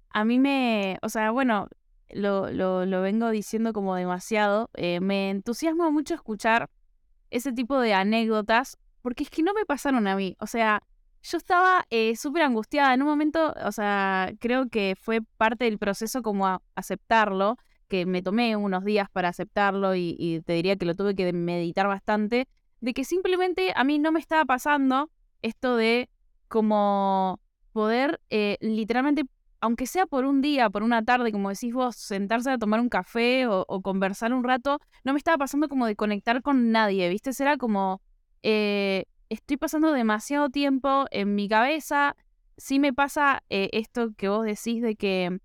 A 0.09 0.23
mí 0.23 0.39
me, 0.39 0.97
o 1.01 1.09
sea, 1.09 1.31
bueno, 1.31 1.67
lo, 2.09 2.51
lo, 2.51 2.85
lo 2.85 3.01
vengo 3.01 3.29
diciendo 3.29 3.73
como 3.73 3.95
demasiado. 3.95 4.69
Eh, 4.73 4.99
me 4.99 5.29
entusiasma 5.29 5.89
mucho 5.89 6.13
escuchar 6.13 6.69
ese 7.29 7.51
tipo 7.51 7.79
de 7.79 7.93
anécdotas, 7.93 8.77
porque 9.01 9.23
es 9.23 9.29
que 9.29 9.43
no 9.43 9.53
me 9.53 9.65
pasaron 9.65 10.07
a 10.07 10.15
mí. 10.15 10.35
O 10.39 10.47
sea, 10.47 10.81
yo 11.23 11.37
estaba 11.37 11.85
eh, 11.89 12.15
súper 12.15 12.43
angustiada. 12.43 12.93
En 12.93 13.01
un 13.01 13.07
momento, 13.07 13.53
o 13.63 13.71
sea, 13.71 14.31
creo 14.39 14.69
que 14.69 14.95
fue 14.99 15.21
parte 15.37 15.65
del 15.65 15.77
proceso 15.77 16.21
como 16.21 16.61
aceptarlo, 16.75 17.57
que 17.87 18.05
me 18.05 18.21
tomé 18.21 18.55
unos 18.55 18.83
días 18.83 19.09
para 19.11 19.29
aceptarlo 19.29 19.95
y, 19.95 20.15
y 20.19 20.41
te 20.41 20.53
diría 20.53 20.75
que 20.75 20.85
lo 20.85 20.95
tuve 20.95 21.15
que 21.15 21.31
meditar 21.33 21.87
bastante, 21.87 22.47
de 22.81 22.93
que 22.93 23.03
simplemente 23.03 23.73
a 23.75 23.83
mí 23.83 23.99
no 23.99 24.11
me 24.11 24.19
estaba 24.19 24.45
pasando 24.45 25.09
esto 25.41 25.75
de 25.75 26.09
como 26.47 27.39
poder 27.73 28.19
eh, 28.29 28.57
literalmente 28.61 29.23
aunque 29.59 29.87
sea 29.87 30.05
por 30.05 30.25
un 30.25 30.41
día, 30.41 30.69
por 30.69 30.83
una 30.83 31.03
tarde, 31.03 31.31
como 31.31 31.49
decís 31.49 31.73
vos, 31.73 31.95
sentarse 31.95 32.51
a 32.51 32.57
tomar 32.57 32.79
un 32.79 32.89
café 32.89 33.47
o, 33.47 33.65
conversar 33.81 34.33
un 34.33 34.43
rato, 34.43 34.79
no 35.03 35.13
me 35.13 35.17
estaba 35.17 35.37
pasando 35.37 35.67
como 35.67 35.87
de 35.87 35.95
conectar 35.95 36.41
con 36.41 36.71
nadie, 36.71 37.09
¿viste? 37.09 37.33
Será 37.33 37.57
como, 37.57 38.01
eh, 38.43 39.05
estoy 39.29 39.57
pasando 39.57 39.91
demasiado 39.91 40.49
tiempo 40.49 41.05
en 41.11 41.35
mi 41.35 41.47
cabeza. 41.47 42.15
Sí 42.57 42.79
me 42.79 42.93
pasa 42.93 43.43
eh, 43.49 43.69
esto 43.73 44.11
que 44.15 44.29
vos 44.29 44.45
decís 44.45 44.81
de 44.81 44.95
que 44.95 45.39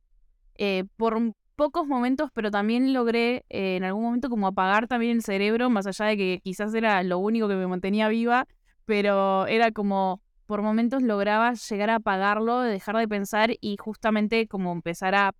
eh, 0.57 0.85
por 0.97 1.35
pocos 1.57 1.87
momentos, 1.87 2.31
pero 2.33 2.51
también 2.51 2.93
logré 2.93 3.45
en 3.49 3.85
algún 3.85 4.05
momento 4.05 4.29
como 4.31 4.47
apagar 4.47 4.89
también 4.89 5.12
el 5.12 5.23
cerebro, 5.23 5.71
más 5.71 5.87
allá 5.87 6.07
de 6.07 6.17
que 6.17 6.41
quizás 6.43 6.75
era 6.75 7.03
lo 7.03 7.19
único 7.19 7.49
que 7.49 7.55
me 7.55 7.67
mantenía 7.67 8.09
viva, 8.09 8.47
pero 8.87 9.47
era 9.47 9.71
como 9.71 10.21
por 10.47 10.62
momentos 10.62 11.03
lograba 11.03 11.55
llegar 11.55 11.91
a 11.91 11.97
apagarlo, 11.97 12.61
dejar 12.61 12.97
de 12.97 13.09
pensar 13.09 13.53
y 13.61 13.77
justamente 13.77 14.49
como 14.49 14.73
empezar 14.73 15.15
a 15.15 15.35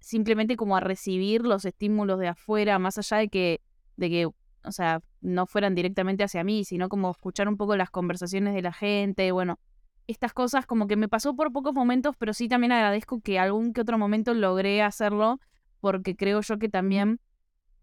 simplemente 0.00 0.56
como 0.56 0.76
a 0.76 0.80
recibir 0.80 1.42
los 1.42 1.64
estímulos 1.64 2.18
de 2.18 2.28
afuera, 2.28 2.78
más 2.78 2.98
allá 2.98 3.16
de 3.18 3.28
que, 3.28 3.60
de 3.96 4.10
que, 4.10 4.28
o 4.64 4.72
sea, 4.72 5.00
no 5.20 5.46
fueran 5.46 5.74
directamente 5.74 6.24
hacia 6.24 6.44
mí, 6.44 6.64
sino 6.64 6.88
como 6.88 7.10
escuchar 7.10 7.48
un 7.48 7.56
poco 7.56 7.76
las 7.76 7.90
conversaciones 7.90 8.54
de 8.54 8.62
la 8.62 8.72
gente, 8.72 9.30
bueno, 9.32 9.58
estas 10.06 10.32
cosas 10.32 10.66
como 10.66 10.86
que 10.86 10.96
me 10.96 11.08
pasó 11.08 11.34
por 11.34 11.52
pocos 11.52 11.74
momentos, 11.74 12.14
pero 12.18 12.34
sí 12.34 12.48
también 12.48 12.72
agradezco 12.72 13.20
que 13.20 13.38
algún 13.38 13.72
que 13.72 13.80
otro 13.80 13.98
momento 13.98 14.34
logré 14.34 14.82
hacerlo, 14.82 15.40
porque 15.80 16.16
creo 16.16 16.40
yo 16.40 16.58
que 16.58 16.68
también 16.68 17.20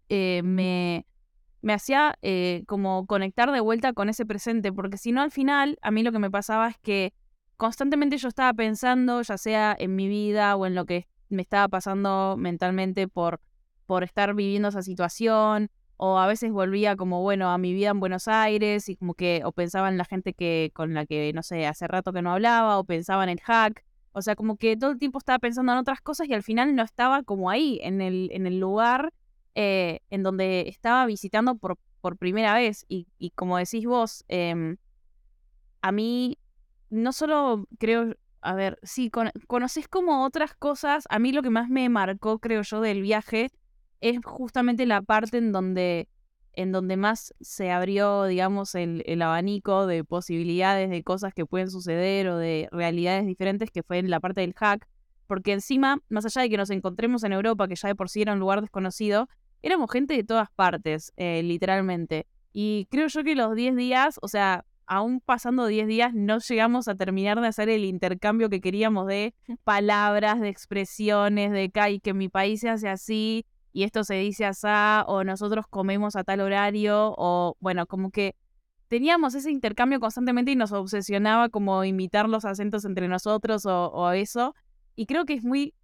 eh, 0.08 0.42
me, 0.44 1.06
me 1.62 1.72
hacía 1.72 2.16
eh, 2.22 2.64
como 2.66 3.06
conectar 3.06 3.50
de 3.50 3.60
vuelta 3.60 3.92
con 3.92 4.08
ese 4.08 4.26
presente, 4.26 4.72
porque 4.72 4.98
si 4.98 5.12
no 5.12 5.22
al 5.22 5.30
final 5.30 5.78
a 5.82 5.90
mí 5.90 6.02
lo 6.02 6.12
que 6.12 6.18
me 6.18 6.30
pasaba 6.30 6.68
es 6.68 6.78
que 6.78 7.12
constantemente 7.56 8.18
yo 8.18 8.28
estaba 8.28 8.52
pensando, 8.52 9.22
ya 9.22 9.38
sea 9.38 9.76
en 9.78 9.94
mi 9.94 10.08
vida 10.08 10.56
o 10.56 10.66
en 10.66 10.74
lo 10.74 10.84
que 10.84 11.06
me 11.28 11.42
estaba 11.42 11.68
pasando 11.68 12.36
mentalmente 12.38 13.08
por, 13.08 13.40
por 13.86 14.04
estar 14.04 14.34
viviendo 14.34 14.68
esa 14.68 14.82
situación, 14.82 15.70
o 16.04 16.18
a 16.18 16.26
veces 16.26 16.50
volvía 16.50 16.96
como, 16.96 17.22
bueno, 17.22 17.52
a 17.52 17.58
mi 17.58 17.72
vida 17.72 17.90
en 17.90 18.00
Buenos 18.00 18.26
Aires 18.26 18.88
y 18.88 18.96
como 18.96 19.14
que, 19.14 19.42
o 19.44 19.52
pensaba 19.52 19.88
en 19.88 19.96
la 19.96 20.04
gente 20.04 20.34
que, 20.34 20.72
con 20.74 20.94
la 20.94 21.06
que, 21.06 21.32
no 21.32 21.44
sé, 21.44 21.64
hace 21.64 21.86
rato 21.86 22.12
que 22.12 22.22
no 22.22 22.32
hablaba, 22.32 22.76
o 22.80 22.82
pensaba 22.82 23.22
en 23.22 23.30
el 23.30 23.40
hack, 23.40 23.84
o 24.10 24.20
sea, 24.20 24.34
como 24.34 24.56
que 24.56 24.76
todo 24.76 24.90
el 24.90 24.98
tiempo 24.98 25.18
estaba 25.18 25.38
pensando 25.38 25.70
en 25.70 25.78
otras 25.78 26.00
cosas 26.00 26.28
y 26.28 26.34
al 26.34 26.42
final 26.42 26.74
no 26.74 26.82
estaba 26.82 27.22
como 27.22 27.50
ahí, 27.50 27.78
en 27.84 28.00
el, 28.00 28.30
en 28.32 28.48
el 28.48 28.58
lugar 28.58 29.12
eh, 29.54 30.00
en 30.10 30.24
donde 30.24 30.64
estaba 30.66 31.06
visitando 31.06 31.54
por, 31.54 31.78
por 32.00 32.16
primera 32.16 32.52
vez. 32.52 32.84
Y, 32.88 33.06
como 33.36 33.58
decís 33.58 33.86
vos, 33.86 34.24
em, 34.26 34.78
a 35.82 35.92
mí 35.92 36.36
no 36.90 37.12
solo 37.12 37.68
creo, 37.78 38.16
a 38.40 38.54
ver, 38.56 38.76
sí, 38.82 39.08
conoces 39.46 39.86
como 39.86 40.24
otras 40.24 40.56
cosas. 40.56 41.04
A 41.10 41.20
mí 41.20 41.30
lo 41.30 41.42
que 41.42 41.50
más 41.50 41.68
me 41.68 41.88
marcó, 41.88 42.40
creo 42.40 42.62
yo, 42.62 42.80
del 42.80 43.02
viaje 43.02 43.52
es 44.02 44.18
justamente 44.22 44.84
la 44.84 45.00
parte 45.00 45.38
en 45.38 45.52
donde 45.52 46.08
en 46.54 46.70
donde 46.70 46.98
más 46.98 47.32
se 47.40 47.70
abrió, 47.70 48.24
digamos, 48.24 48.74
el, 48.74 49.02
el, 49.06 49.22
abanico 49.22 49.86
de 49.86 50.04
posibilidades 50.04 50.90
de 50.90 51.02
cosas 51.02 51.32
que 51.32 51.46
pueden 51.46 51.70
suceder 51.70 52.28
o 52.28 52.36
de 52.36 52.68
realidades 52.70 53.24
diferentes, 53.26 53.70
que 53.70 53.82
fue 53.82 53.96
en 53.96 54.10
la 54.10 54.20
parte 54.20 54.42
del 54.42 54.52
hack, 54.52 54.86
porque 55.26 55.54
encima, 55.54 56.02
más 56.10 56.26
allá 56.26 56.42
de 56.42 56.50
que 56.50 56.58
nos 56.58 56.68
encontremos 56.68 57.24
en 57.24 57.32
Europa, 57.32 57.68
que 57.68 57.74
ya 57.74 57.88
de 57.88 57.94
por 57.94 58.10
sí 58.10 58.20
era 58.20 58.34
un 58.34 58.38
lugar 58.38 58.60
desconocido, 58.60 59.30
éramos 59.62 59.90
gente 59.90 60.12
de 60.12 60.24
todas 60.24 60.50
partes, 60.50 61.14
eh, 61.16 61.42
literalmente. 61.42 62.26
Y 62.52 62.86
creo 62.90 63.06
yo 63.06 63.24
que 63.24 63.34
los 63.34 63.54
10 63.54 63.74
días, 63.74 64.18
o 64.20 64.28
sea, 64.28 64.66
aún 64.86 65.20
pasando 65.20 65.64
10 65.64 65.86
días, 65.86 66.12
no 66.12 66.38
llegamos 66.38 66.86
a 66.86 66.96
terminar 66.96 67.40
de 67.40 67.46
hacer 67.46 67.70
el 67.70 67.86
intercambio 67.86 68.50
que 68.50 68.60
queríamos 68.60 69.06
de 69.06 69.34
palabras, 69.64 70.38
de 70.38 70.50
expresiones, 70.50 71.50
de 71.50 71.70
que, 71.70 72.00
que 72.00 72.12
mi 72.12 72.28
país 72.28 72.60
se 72.60 72.68
hace 72.68 72.90
así 72.90 73.46
y 73.72 73.84
esto 73.84 74.04
se 74.04 74.14
dice 74.14 74.44
así, 74.46 74.66
o 75.06 75.24
nosotros 75.24 75.66
comemos 75.68 76.16
a 76.16 76.24
tal 76.24 76.40
horario, 76.40 77.14
o 77.16 77.56
bueno, 77.60 77.86
como 77.86 78.10
que 78.10 78.34
teníamos 78.88 79.34
ese 79.34 79.50
intercambio 79.50 80.00
constantemente 80.00 80.50
y 80.52 80.56
nos 80.56 80.72
obsesionaba 80.72 81.48
como 81.48 81.82
imitar 81.84 82.28
los 82.28 82.44
acentos 82.44 82.84
entre 82.84 83.08
nosotros 83.08 83.64
o, 83.66 84.12
eso. 84.12 84.54
Y 84.94 85.06
creo 85.06 85.24
que 85.24 85.34
es 85.34 85.44
muy 85.44 85.74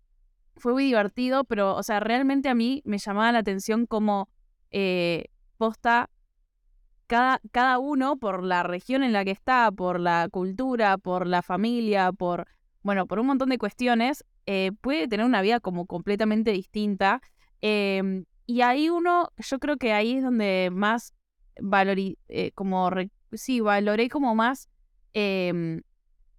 fue 0.56 0.72
muy 0.72 0.84
divertido, 0.84 1.44
pero, 1.44 1.76
o 1.76 1.82
sea, 1.82 2.00
realmente 2.00 2.48
a 2.48 2.54
mí 2.54 2.82
me 2.84 2.98
llamaba 2.98 3.32
la 3.32 3.38
atención 3.38 3.86
como 3.86 4.28
eh, 4.72 5.26
posta 5.56 6.10
cada, 7.06 7.40
cada 7.52 7.78
uno 7.78 8.16
por 8.16 8.42
la 8.42 8.64
región 8.64 9.02
en 9.04 9.12
la 9.12 9.24
que 9.24 9.30
está, 9.30 9.70
por 9.70 10.00
la 10.00 10.28
cultura, 10.30 10.98
por 10.98 11.26
la 11.26 11.42
familia, 11.42 12.12
por, 12.12 12.46
bueno, 12.82 13.06
por 13.06 13.20
un 13.20 13.28
montón 13.28 13.50
de 13.50 13.58
cuestiones, 13.58 14.24
eh, 14.50 14.72
puede 14.80 15.08
tener 15.08 15.26
una 15.26 15.42
vida 15.42 15.60
como 15.60 15.84
completamente 15.84 16.52
distinta. 16.52 17.20
Em, 17.60 18.24
y 18.46 18.62
ahí 18.62 18.88
uno, 18.90 19.30
yo 19.36 19.58
creo 19.58 19.76
que 19.76 19.92
ahí 19.92 20.16
es 20.16 20.22
donde 20.22 20.70
más 20.72 21.12
valoré, 21.60 22.16
eh, 22.28 22.52
como, 22.52 22.90
sí, 23.32 23.60
valoré 23.60 24.08
como 24.08 24.34
más 24.34 24.68
em, 25.14 25.82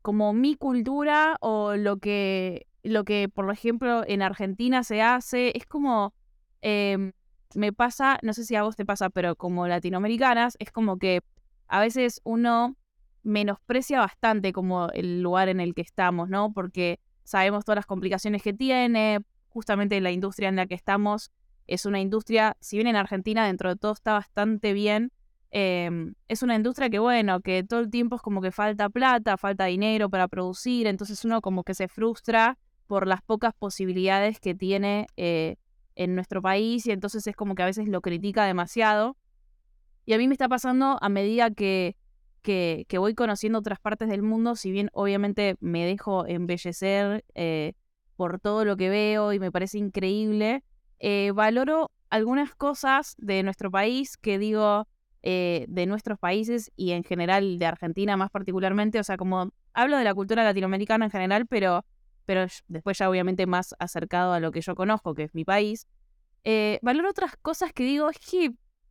como 0.02 0.34
mi 0.34 0.56
cultura 0.56 1.38
o 1.42 1.76
lo 1.76 1.98
que 1.98 2.68
lo 2.84 3.04
que, 3.04 3.30
por 3.30 3.52
ejemplo, 3.52 4.04
en 4.08 4.22
Argentina 4.22 4.84
se 4.84 5.02
hace, 5.02 5.52
es 5.58 5.66
como, 5.66 6.14
em, 6.62 7.12
me 7.56 7.74
pasa, 7.74 8.20
no 8.24 8.34
sé 8.34 8.46
si 8.46 8.56
a 8.56 8.64
vos 8.64 8.76
te 8.76 8.86
pasa, 8.86 9.10
pero 9.10 9.36
como 9.36 9.68
latinoamericanas, 9.68 10.56
es 10.60 10.72
como 10.72 10.98
que 10.98 11.22
a 11.68 11.82
veces 11.82 12.22
uno 12.24 12.76
menosprecia 13.24 14.00
bastante 14.00 14.54
como 14.54 14.90
el 14.92 15.22
lugar 15.22 15.50
en 15.50 15.60
el 15.60 15.74
que 15.76 15.82
estamos, 15.82 16.30
¿no? 16.30 16.54
Porque 16.54 17.00
sabemos 17.24 17.66
todas 17.66 17.78
las 17.78 17.86
complicaciones 17.86 18.42
que 18.44 18.54
tiene, 18.54 19.20
justamente 19.60 20.00
la 20.00 20.12
industria 20.12 20.48
en 20.48 20.56
la 20.56 20.68
que 20.68 20.76
estamos 20.76 21.32
es 21.68 21.86
una 21.86 22.00
industria, 22.00 22.56
si 22.62 22.78
bien 22.78 22.88
en 22.88 22.96
Argentina 22.96 23.46
dentro 23.46 23.70
de 23.70 23.76
todo 23.76 23.92
está 23.92 24.14
bastante 24.14 24.72
bien, 24.72 25.12
em, 25.52 26.14
es 26.30 26.44
una 26.44 26.56
industria 26.56 26.90
que, 26.90 27.00
bueno, 27.00 27.42
que 27.42 27.66
todo 27.66 27.82
el 27.82 27.90
tiempo 27.90 28.16
es 28.16 28.22
como 28.22 28.42
que 28.42 28.52
falta 28.52 28.90
plata, 28.90 29.36
falta 29.36 29.66
dinero 29.66 30.10
para 30.10 30.30
producir, 30.30 30.88
entonces 30.88 31.26
uno 31.26 31.42
como 31.42 31.66
que 31.66 31.74
se 31.74 31.90
frustra 31.90 32.58
por 32.88 33.06
las 33.06 33.22
pocas 33.22 33.54
posibilidades 33.54 34.40
que 34.40 34.56
tiene 34.56 35.08
eh, 35.18 35.58
en 35.96 36.16
nuestro 36.16 36.42
país 36.42 36.86
y 36.86 36.92
entonces 36.92 37.28
es 37.28 37.36
como 37.36 37.54
que 37.54 37.64
a 37.64 37.66
veces 37.66 37.90
lo 37.90 38.00
critica 38.00 38.46
demasiado. 38.46 39.18
Y 40.06 40.14
a 40.14 40.18
mí 40.18 40.28
me 40.30 40.34
está 40.36 40.48
pasando 40.48 40.98
a 41.02 41.10
medida 41.10 41.52
que, 41.52 41.98
que, 42.42 42.98
voy 42.98 43.14
conociendo 43.14 43.60
otras 43.60 43.80
partes 43.80 44.08
del 44.08 44.22
mundo, 44.24 44.56
si 44.56 44.72
bien 44.72 44.90
obviamente 44.94 45.56
me 45.60 45.86
dejo 45.86 46.26
embellecer 46.26 47.26
eh, 47.36 47.74
por 48.20 48.42
todo 48.42 48.66
lo 48.66 48.76
que 48.76 48.90
veo 48.90 49.32
y 49.32 49.40
me 49.40 49.50
parece 49.50 49.78
increíble, 49.78 50.62
eh, 51.00 51.32
valoro 51.34 51.90
algunas 52.10 52.54
cosas 52.54 53.16
de 53.18 53.44
nuestro 53.44 53.72
país 53.72 54.18
que 54.18 54.38
digo, 54.38 54.88
de 55.22 55.86
nuestros 55.88 56.18
países 56.18 56.72
y 56.76 56.92
en 56.92 57.04
general 57.04 57.60
de 57.60 57.66
Argentina 57.66 58.18
más 58.18 58.30
particularmente, 58.30 59.00
o 59.00 59.04
sea, 59.04 59.16
como 59.16 59.52
hablo 59.74 59.98
de 59.98 60.04
la 60.04 60.14
cultura 60.14 60.44
latinoamericana 60.44 61.06
en 61.06 61.12
general, 61.12 61.46
pero 61.46 61.86
pero 62.26 62.46
después 62.68 62.98
ya 63.00 63.10
obviamente 63.10 63.48
más 63.48 63.74
acercado 63.80 64.34
a 64.34 64.40
lo 64.40 64.52
que 64.52 64.62
yo 64.62 64.76
conozco, 64.76 65.16
que 65.16 65.24
es 65.24 65.34
mi 65.34 65.46
país, 65.46 65.88
eh, 66.44 66.78
valoro 66.84 67.10
otras 67.10 67.36
cosas 67.38 67.74
que 67.74 67.84
digo, 67.84 68.08
es 68.10 68.20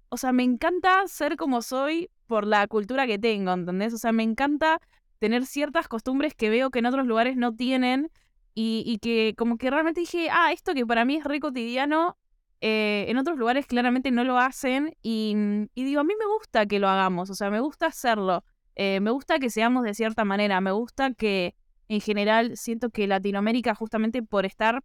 o 0.09 0.17
sea, 0.17 0.33
me 0.33 0.43
encanta 0.43 1.07
ser 1.07 1.37
como 1.37 1.63
soy 1.63 2.11
por 2.27 2.45
la 2.45 2.67
cultura 2.67 3.07
que 3.07 3.17
tengo, 3.17 3.53
¿entendés? 3.53 3.95
O 3.95 3.99
sea, 3.99 4.11
me 4.11 4.25
encanta 4.25 4.81
tener 5.21 5.47
ciertas 5.47 5.87
costumbres 5.87 6.35
que 6.35 6.51
veo 6.51 6.71
que 6.71 6.81
en 6.81 6.87
otros 6.87 7.07
lugares 7.07 7.37
no 7.37 7.55
tienen 7.55 8.11
y, 8.61 8.99
que 8.99 9.35
como 9.37 9.57
que 9.57 9.71
realmente 9.71 10.01
dije, 10.01 10.29
ah, 10.33 10.53
esto 10.53 10.75
que 10.75 10.85
para 10.85 11.05
mí 11.05 11.15
es 11.17 11.25
re 11.25 11.39
cotidiano, 11.39 12.17
eh, 12.61 13.05
en 13.09 13.17
otros 13.17 13.39
lugares 13.39 13.67
claramente 13.67 14.11
no 14.11 14.25
lo 14.25 14.37
hacen 14.37 14.97
y, 15.01 15.37
digo, 15.77 16.01
a 16.01 16.05
mí 16.05 16.15
me 16.19 16.27
gusta 16.27 16.67
que 16.67 16.81
lo 16.81 16.89
hagamos, 16.89 17.31
o 17.31 17.35
sea, 17.35 17.51
me 17.51 17.61
gusta 17.61 17.87
hacerlo, 17.87 18.45
eh, 18.75 18.99
me 18.99 19.13
gusta 19.13 19.39
que 19.39 19.49
seamos 19.49 19.85
de 19.85 19.95
cierta 19.95 20.25
manera, 20.25 20.61
me 20.61 20.73
gusta 20.73 21.15
que 21.15 21.55
en 21.87 22.01
general 22.01 22.57
siento 22.57 22.91
que 22.91 23.07
Latinoamérica, 23.07 23.77
justamente 23.77 24.25
por 24.25 24.45
estar 24.45 24.83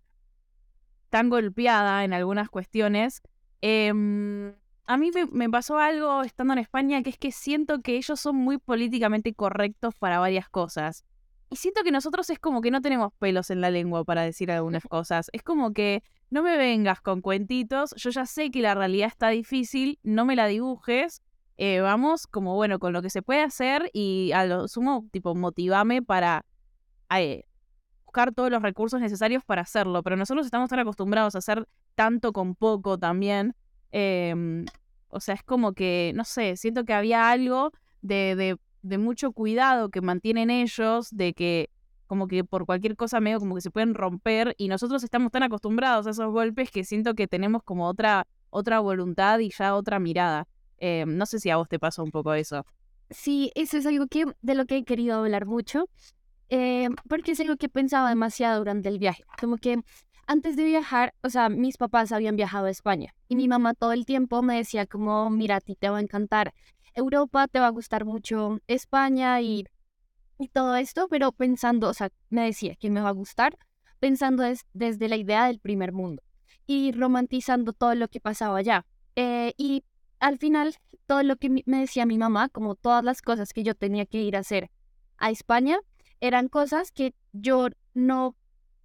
tan 1.10 1.30
golpeada 1.30 2.04
en 2.04 2.14
algunas 2.14 2.50
cuestiones, 2.50 3.24
em, 3.62 4.54
a 4.86 4.98
mí 4.98 5.10
me, 5.32 5.50
pasó 5.50 5.80
algo 5.80 6.22
estando 6.22 6.54
en 6.54 6.60
España, 6.60 7.02
que 7.02 7.10
es 7.10 7.18
que 7.18 7.32
siento 7.32 7.82
que 7.82 7.96
ellos 7.96 8.20
son 8.20 8.36
muy 8.36 8.60
políticamente 8.60 9.34
correctos 9.34 9.96
para 9.96 10.20
varias 10.20 10.48
cosas. 10.48 11.06
Y 11.54 11.56
siento 11.56 11.84
que 11.84 11.92
nosotros 11.92 12.32
es 12.32 12.40
como 12.40 12.62
que 12.62 12.72
no 12.72 12.82
tenemos 12.82 13.14
pelos 13.20 13.52
en 13.52 13.62
la 13.62 13.70
lengua 13.70 14.04
para 14.04 14.24
decir 14.24 14.50
algunas 14.50 14.82
cosas. 14.90 15.30
Es 15.34 15.44
como 15.44 15.72
que 15.72 16.02
no 16.32 16.42
me 16.42 16.58
vengas 16.58 17.00
con 17.00 17.22
cuentitos, 17.22 17.94
yo 17.96 18.10
ya 18.10 18.26
sé 18.26 18.50
que 18.50 18.64
la 18.64 18.74
realidad 18.74 19.08
está 19.08 19.30
difícil, 19.30 20.00
no 20.02 20.26
me 20.26 20.36
la 20.36 20.48
dibujes. 20.48 21.22
Eh, 21.58 21.80
vamos 21.80 22.26
como 22.26 22.56
bueno 22.56 22.80
con 22.80 22.92
lo 22.92 23.04
que 23.04 23.12
se 23.12 23.22
puede 23.22 23.44
hacer 23.44 23.92
y 23.94 24.32
a 24.34 24.46
lo 24.46 24.68
sumo 24.68 25.06
tipo 25.12 25.36
motivame 25.36 26.02
para 26.02 26.44
eh, 27.16 27.44
buscar 28.04 28.34
todos 28.34 28.50
los 28.50 28.64
recursos 28.64 29.00
necesarios 29.00 29.46
para 29.46 29.62
hacerlo, 29.62 30.02
pero 30.02 30.16
nosotros 30.16 30.48
estamos 30.48 30.72
tan 30.72 30.80
acostumbrados 30.80 31.36
a 31.36 31.38
hacer 31.38 31.68
tanto 31.94 32.34
con 32.34 32.56
poco 32.56 32.98
también. 32.98 33.56
Em, 33.92 34.66
o 35.10 35.20
sea, 35.20 35.36
es 35.36 35.44
como 35.44 35.74
que, 35.74 36.14
no 36.16 36.24
sé, 36.24 36.58
siento 36.58 36.84
que 36.84 36.94
había 36.94 37.30
algo 37.30 37.72
de, 38.02 38.36
de, 38.36 38.58
mucho 38.84 39.32
cuidado 39.32 39.90
que 39.90 40.02
mantienen 40.02 40.50
ellos, 40.50 41.10
de 41.12 41.34
que 41.34 41.70
como 42.08 42.28
que 42.28 42.44
por 42.44 42.66
cualquier 42.66 42.96
cosa 42.96 43.20
medio 43.20 43.40
como 43.40 43.56
que 43.56 43.62
se 43.62 43.72
pueden 43.72 43.96
romper 43.96 44.54
y 44.58 44.68
nosotros 44.68 45.04
estamos 45.04 45.32
tan 45.32 45.44
acostumbrados 45.44 46.06
a 46.06 46.12
esos 46.12 46.32
golpes 46.32 46.70
que 46.70 46.84
siento 46.84 47.16
que 47.16 47.28
tenemos 47.28 47.64
como 47.64 47.88
otra, 47.88 48.28
otra 48.50 48.80
voluntad 48.80 49.40
y 49.40 49.50
ya 49.50 49.76
otra 49.76 50.00
mirada. 50.00 50.48
Eh, 50.78 51.06
no 51.08 51.26
sé 51.26 51.40
si 51.40 51.50
a 51.50 51.58
vos 51.58 51.68
te 51.68 51.80
pasó 51.80 52.04
un 52.04 52.12
poco 52.12 52.34
eso. 52.34 52.66
Sí, 53.10 53.52
eso 53.56 53.78
es 53.78 53.86
algo 53.86 54.08
que, 54.08 54.26
de 54.42 54.56
lo 54.56 54.66
que 54.66 54.78
he 54.78 54.84
querido 54.84 55.16
hablar 55.16 55.46
mucho, 55.46 55.90
eh, 56.50 56.90
porque 57.08 57.32
es 57.32 57.40
algo 57.40 57.58
que 57.58 57.70
pensaba 57.70 58.10
demasiado 58.10 58.60
durante 58.60 58.90
el 58.90 59.00
viaje. 59.00 59.24
Como 59.40 59.58
que 59.58 59.82
antes 60.26 60.56
de 60.56 60.66
viajar, 60.66 61.14
o 61.22 61.30
sea, 61.30 61.50
mis 61.50 61.78
papás 61.78 62.12
habían 62.12 62.36
viajado 62.36 62.68
a 62.68 62.70
España 62.70 63.14
y 63.28 63.36
mi 63.36 63.48
mamá 63.48 63.74
todo 63.74 63.92
el 63.92 64.06
tiempo 64.06 64.42
me 64.42 64.56
decía 64.56 64.86
como, 64.86 65.30
mira, 65.30 65.58
a 65.58 65.62
ti 65.62 65.76
te 65.76 65.90
va 65.90 65.98
a 65.98 66.02
encantar 66.02 66.54
Europa, 66.94 67.48
te 67.48 67.60
va 67.60 67.68
a 67.68 67.72
gustar 67.72 68.06
mucho 68.06 68.60
España 68.68 69.42
y, 69.42 69.66
y 70.40 70.48
todo 70.50 70.76
esto, 70.76 71.08
pero 71.10 71.32
pensando, 71.32 71.90
o 71.90 71.94
sea, 71.94 72.10
me 72.30 72.46
decía 72.46 72.76
que 72.76 72.90
me 72.90 73.02
va 73.02 73.10
a 73.10 73.14
gustar, 73.14 73.58
pensando 74.00 74.44
desde 74.74 75.08
la 75.08 75.16
idea 75.16 75.48
del 75.48 75.60
primer 75.60 75.92
mundo 75.92 76.22
y 76.66 76.92
romantizando 76.92 77.74
todo 77.74 77.96
lo 77.96 78.08
que 78.08 78.20
pasaba 78.20 78.58
allá. 78.60 78.86
Eh, 79.16 79.54
y 79.58 79.84
al 80.20 80.38
final, 80.38 80.76
todo 81.06 81.24
lo 81.24 81.36
que 81.36 81.50
me 81.50 81.80
decía 81.80 82.06
mi 82.06 82.18
mamá, 82.18 82.50
como 82.50 82.76
todas 82.76 83.04
las 83.04 83.22
cosas 83.22 83.54
que 83.54 83.64
yo 83.64 83.76
tenía 83.76 84.06
que 84.06 84.22
ir 84.22 84.36
a 84.36 84.40
hacer 84.40 84.70
a 85.18 85.30
España, 85.30 85.80
eran 86.20 86.48
cosas 86.48 86.92
que 86.92 87.14
yo 87.34 87.68
no 87.94 88.36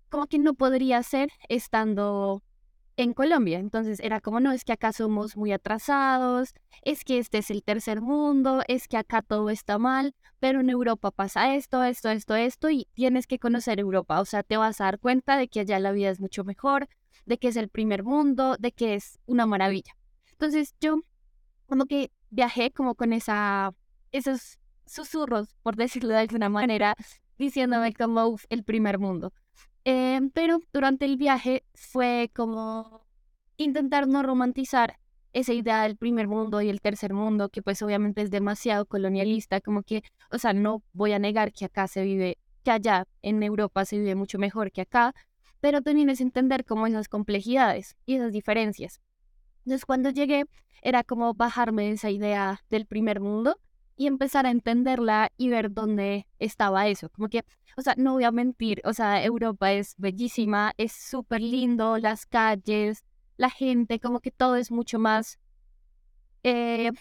como 0.08 0.26
que 0.26 0.38
no 0.38 0.54
podría 0.54 0.98
hacer 0.98 1.28
estando 1.48 2.42
en 2.98 3.14
Colombia. 3.14 3.60
Entonces 3.60 4.00
era 4.00 4.20
como, 4.20 4.40
no, 4.40 4.52
es 4.52 4.64
que 4.64 4.72
acá 4.72 4.92
somos 4.92 5.36
muy 5.36 5.52
atrasados, 5.52 6.52
es 6.82 7.04
que 7.04 7.18
este 7.18 7.38
es 7.38 7.50
el 7.50 7.62
tercer 7.62 8.00
mundo, 8.02 8.62
es 8.66 8.88
que 8.88 8.96
acá 8.96 9.22
todo 9.22 9.50
está 9.50 9.78
mal, 9.78 10.14
pero 10.40 10.60
en 10.60 10.68
Europa 10.68 11.12
pasa 11.12 11.54
esto, 11.54 11.84
esto, 11.84 12.10
esto, 12.10 12.34
esto, 12.34 12.70
y 12.70 12.88
tienes 12.94 13.26
que 13.26 13.38
conocer 13.38 13.78
Europa. 13.78 14.20
O 14.20 14.24
sea, 14.24 14.42
te 14.42 14.56
vas 14.56 14.80
a 14.80 14.84
dar 14.84 14.98
cuenta 14.98 15.36
de 15.36 15.48
que 15.48 15.60
allá 15.60 15.78
la 15.78 15.92
vida 15.92 16.10
es 16.10 16.20
mucho 16.20 16.42
mejor, 16.44 16.88
de 17.24 17.38
que 17.38 17.48
es 17.48 17.56
el 17.56 17.68
primer 17.68 18.02
mundo, 18.02 18.56
de 18.58 18.72
que 18.72 18.94
es 18.94 19.20
una 19.26 19.46
maravilla. 19.46 19.96
Entonces 20.32 20.74
yo 20.80 21.00
como 21.66 21.86
que 21.86 22.10
viajé 22.30 22.72
como 22.72 22.96
con 22.96 23.12
esa, 23.12 23.74
esos 24.10 24.58
susurros, 24.86 25.54
por 25.62 25.76
decirlo 25.76 26.10
de 26.10 26.18
alguna 26.18 26.48
manera, 26.48 26.96
diciéndome 27.38 27.92
como 27.92 28.36
el 28.48 28.64
primer 28.64 28.98
mundo. 28.98 29.32
Em, 29.84 30.30
pero 30.30 30.60
durante 30.72 31.04
el 31.04 31.16
viaje 31.16 31.64
fue 31.74 32.30
como 32.34 33.06
intentar 33.56 34.06
no 34.06 34.22
romantizar 34.22 34.98
esa 35.32 35.52
idea 35.52 35.82
del 35.82 35.96
primer 35.96 36.26
mundo 36.28 36.60
y 36.62 36.68
el 36.68 36.80
tercer 36.80 37.12
mundo, 37.14 37.48
que 37.48 37.62
pues 37.62 37.82
obviamente 37.82 38.22
es 38.22 38.30
demasiado 38.30 38.86
colonialista, 38.86 39.60
como 39.60 39.82
que, 39.82 40.02
o 40.30 40.38
sea, 40.38 40.52
no 40.52 40.82
voy 40.92 41.12
a 41.12 41.18
negar 41.18 41.52
que 41.52 41.64
acá 41.66 41.86
se 41.86 42.02
vive, 42.02 42.38
que 42.64 42.70
allá 42.70 43.06
en 43.22 43.42
Europa 43.42 43.84
se 43.84 43.98
vive 43.98 44.14
mucho 44.14 44.38
mejor 44.38 44.72
que 44.72 44.82
acá, 44.82 45.14
pero 45.60 45.82
también 45.82 46.08
es 46.08 46.20
entender 46.20 46.64
como 46.64 46.86
esas 46.86 47.08
complejidades 47.08 47.96
y 48.06 48.14
esas 48.14 48.32
diferencias. 48.32 49.00
Entonces 49.64 49.84
cuando 49.84 50.10
llegué 50.10 50.44
era 50.82 51.04
como 51.04 51.34
bajarme 51.34 51.84
de 51.84 51.92
esa 51.92 52.10
idea 52.10 52.62
del 52.70 52.86
primer 52.86 53.20
mundo 53.20 53.58
y 53.98 54.06
empezar 54.06 54.46
a 54.46 54.50
entenderla 54.50 55.32
y 55.36 55.50
ver 55.50 55.72
dónde 55.72 56.26
estaba 56.38 56.86
eso. 56.86 57.10
Como 57.10 57.28
que, 57.28 57.44
o 57.76 57.82
sea, 57.82 57.94
no 57.98 58.12
voy 58.14 58.24
a 58.24 58.30
mentir, 58.30 58.80
o 58.84 58.92
sea, 58.94 59.22
Europa 59.24 59.72
es 59.72 59.94
bellísima, 59.98 60.72
es 60.78 60.92
súper 60.92 61.40
lindo, 61.42 61.98
las 61.98 62.24
calles, 62.24 63.04
la 63.36 63.50
gente, 63.50 63.98
como 64.00 64.20
que 64.20 64.30
todo 64.30 64.56
es 64.56 64.70
mucho 64.70 65.00
más 65.00 65.38
eh, 66.44 66.92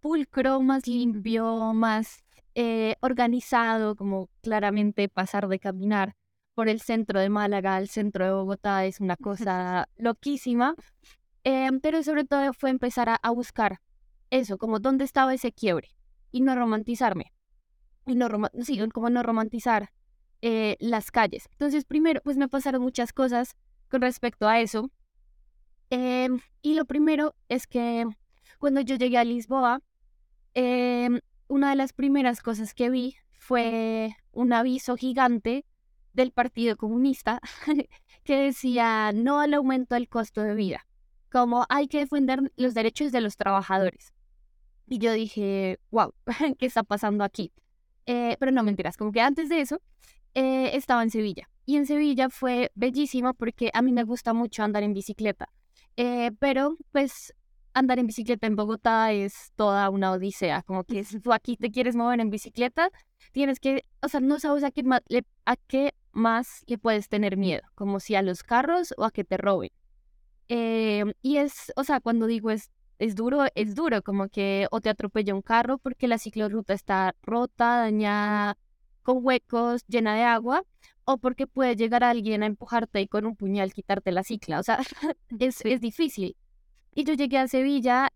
pulcro, 0.00 0.60
más 0.60 0.86
limpio, 0.86 1.72
más 1.72 2.22
eh, 2.54 2.96
organizado, 3.00 3.96
como 3.96 4.28
claramente 4.42 5.08
pasar 5.08 5.48
de 5.48 5.58
caminar 5.58 6.14
por 6.54 6.68
el 6.68 6.80
centro 6.82 7.18
de 7.20 7.30
Málaga 7.30 7.76
al 7.76 7.88
centro 7.88 8.26
de 8.26 8.32
Bogotá 8.32 8.84
es 8.84 9.00
una 9.00 9.16
cosa 9.16 9.88
loquísima. 9.96 10.74
Eh, 11.44 11.70
pero 11.82 12.02
sobre 12.02 12.24
todo 12.24 12.52
fue 12.52 12.70
empezar 12.70 13.08
a 13.22 13.30
buscar 13.30 13.80
eso, 14.30 14.58
como 14.58 14.80
dónde 14.80 15.04
estaba 15.04 15.34
ese 15.34 15.52
quiebre 15.52 15.88
y 16.32 16.40
no 16.40 16.56
romantizarme. 16.56 17.32
Y 18.06 18.16
no 18.16 18.28
sí, 18.62 18.80
como 18.92 19.10
no 19.10 19.22
romantizar 19.22 19.92
eh, 20.40 20.76
las 20.80 21.12
calles. 21.12 21.46
Entonces, 21.52 21.84
primero, 21.84 22.20
pues 22.24 22.36
me 22.36 22.48
pasaron 22.48 22.82
muchas 22.82 23.12
cosas 23.12 23.54
con 23.88 24.00
respecto 24.00 24.48
a 24.48 24.60
eso. 24.60 24.90
Em, 25.90 26.40
y 26.62 26.74
lo 26.74 26.84
primero 26.84 27.36
es 27.48 27.66
que 27.66 28.06
cuando 28.58 28.80
yo 28.80 28.96
llegué 28.96 29.18
a 29.18 29.24
Lisboa, 29.24 29.82
em, 30.54 31.20
una 31.48 31.70
de 31.70 31.76
las 31.76 31.92
primeras 31.92 32.40
cosas 32.40 32.74
que 32.74 32.90
vi 32.90 33.16
fue 33.32 34.16
un 34.32 34.52
aviso 34.52 34.96
gigante 34.96 35.64
del 36.12 36.32
Partido 36.32 36.76
Comunista 36.76 37.40
que 38.24 38.36
decía 38.36 39.12
no 39.14 39.40
al 39.40 39.54
aumento 39.54 39.94
del 39.94 40.08
costo 40.08 40.42
de 40.42 40.54
vida, 40.54 40.86
como 41.30 41.66
hay 41.68 41.88
que 41.88 41.98
defender 41.98 42.52
los 42.56 42.74
derechos 42.74 43.12
de 43.12 43.20
los 43.20 43.36
trabajadores. 43.36 44.12
Y 44.86 44.98
yo 44.98 45.12
dije, 45.12 45.78
wow, 45.90 46.12
¿qué 46.58 46.66
está 46.66 46.82
pasando 46.82 47.24
aquí? 47.24 47.52
Eh, 48.06 48.36
pero 48.40 48.50
no 48.52 48.62
mentiras, 48.62 48.96
como 48.96 49.12
que 49.12 49.20
antes 49.20 49.48
de 49.48 49.60
eso 49.60 49.80
eh, 50.34 50.70
estaba 50.74 51.02
en 51.02 51.10
Sevilla. 51.10 51.48
Y 51.64 51.76
en 51.76 51.86
Sevilla 51.86 52.28
fue 52.28 52.72
bellísimo 52.74 53.34
porque 53.34 53.70
a 53.72 53.82
mí 53.82 53.92
me 53.92 54.04
gusta 54.04 54.32
mucho 54.32 54.62
andar 54.62 54.82
en 54.82 54.94
bicicleta. 54.94 55.48
Eh, 55.96 56.32
pero 56.40 56.76
pues 56.90 57.34
andar 57.74 57.98
en 57.98 58.06
bicicleta 58.06 58.46
en 58.46 58.56
Bogotá 58.56 59.12
es 59.12 59.52
toda 59.54 59.88
una 59.90 60.12
odisea. 60.12 60.62
Como 60.62 60.84
que 60.84 61.04
si 61.04 61.20
tú 61.20 61.32
aquí 61.32 61.56
te 61.56 61.70
quieres 61.70 61.94
mover 61.94 62.20
en 62.20 62.30
bicicleta, 62.30 62.90
tienes 63.32 63.60
que, 63.60 63.84
o 64.00 64.08
sea, 64.08 64.20
no 64.20 64.40
sabes 64.40 64.64
a 64.64 64.72
qué, 64.72 64.82
más, 64.82 65.02
a 65.46 65.56
qué 65.56 65.94
más 66.10 66.64
le 66.66 66.78
puedes 66.78 67.08
tener 67.08 67.36
miedo, 67.36 67.62
como 67.74 68.00
si 68.00 68.14
a 68.16 68.22
los 68.22 68.42
carros 68.42 68.92
o 68.96 69.04
a 69.04 69.10
que 69.12 69.24
te 69.24 69.36
roben. 69.36 69.70
y 70.48 71.36
es, 71.36 71.72
o 71.76 71.84
sea, 71.84 72.00
cuando 72.00 72.26
digo 72.26 72.50
es 72.50 72.70
es 73.02 73.16
duro, 73.16 73.46
es 73.56 73.74
duro, 73.74 74.00
como 74.02 74.28
que 74.28 74.68
o 74.70 74.80
te 74.80 74.88
atropella 74.88 75.34
un 75.34 75.42
carro 75.42 75.78
porque 75.78 76.06
la 76.06 76.18
ciclorruta 76.18 76.72
está 76.72 77.16
rota, 77.22 77.78
dañada, 77.78 78.56
con 79.02 79.18
huecos, 79.22 79.84
llena 79.88 80.14
de 80.14 80.22
agua, 80.22 80.62
o 81.04 81.18
porque 81.18 81.48
puede 81.48 81.74
llegar 81.74 82.04
alguien 82.04 82.44
a 82.44 82.46
empujarte 82.46 83.00
y 83.00 83.08
con 83.08 83.26
un 83.26 83.34
puñal 83.34 83.72
quitarte 83.72 84.12
la 84.12 84.22
cicla. 84.22 84.60
O 84.60 84.62
sea, 84.62 84.78
es, 85.40 85.64
es 85.64 85.80
difícil. 85.80 86.36
Y 86.94 87.02
yo 87.02 87.14
llegué 87.14 87.38
a 87.38 87.48
Sevilla 87.48 88.08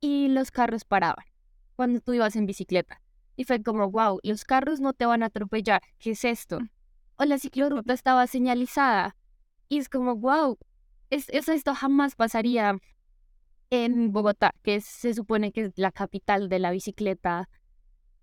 y 0.00 0.28
los 0.28 0.50
carros 0.50 0.86
paraban 0.86 1.26
cuando 1.76 2.00
tú 2.00 2.14
ibas 2.14 2.34
en 2.34 2.46
bicicleta. 2.46 3.02
Y 3.36 3.44
fue 3.44 3.62
como, 3.62 3.90
wow, 3.90 4.20
los 4.22 4.44
carros 4.44 4.80
no 4.80 4.94
te 4.94 5.04
van 5.04 5.22
a 5.22 5.26
atropellar. 5.26 5.82
¿Qué 5.98 6.12
es 6.12 6.24
esto? 6.24 6.60
O 7.16 7.24
la 7.26 7.38
ciclorruta 7.38 7.92
estaba 7.92 8.26
señalizada. 8.26 9.16
Y 9.68 9.78
es 9.78 9.90
como, 9.90 10.16
wow, 10.16 10.58
es, 11.10 11.28
esto 11.28 11.74
jamás 11.74 12.14
pasaría 12.16 12.78
en 13.70 14.12
Bogotá, 14.12 14.54
que 14.62 14.80
se 14.80 15.14
supone 15.14 15.52
que 15.52 15.66
es 15.66 15.72
la 15.76 15.92
capital 15.92 16.48
de 16.48 16.58
la 16.58 16.72
bicicleta 16.72 17.48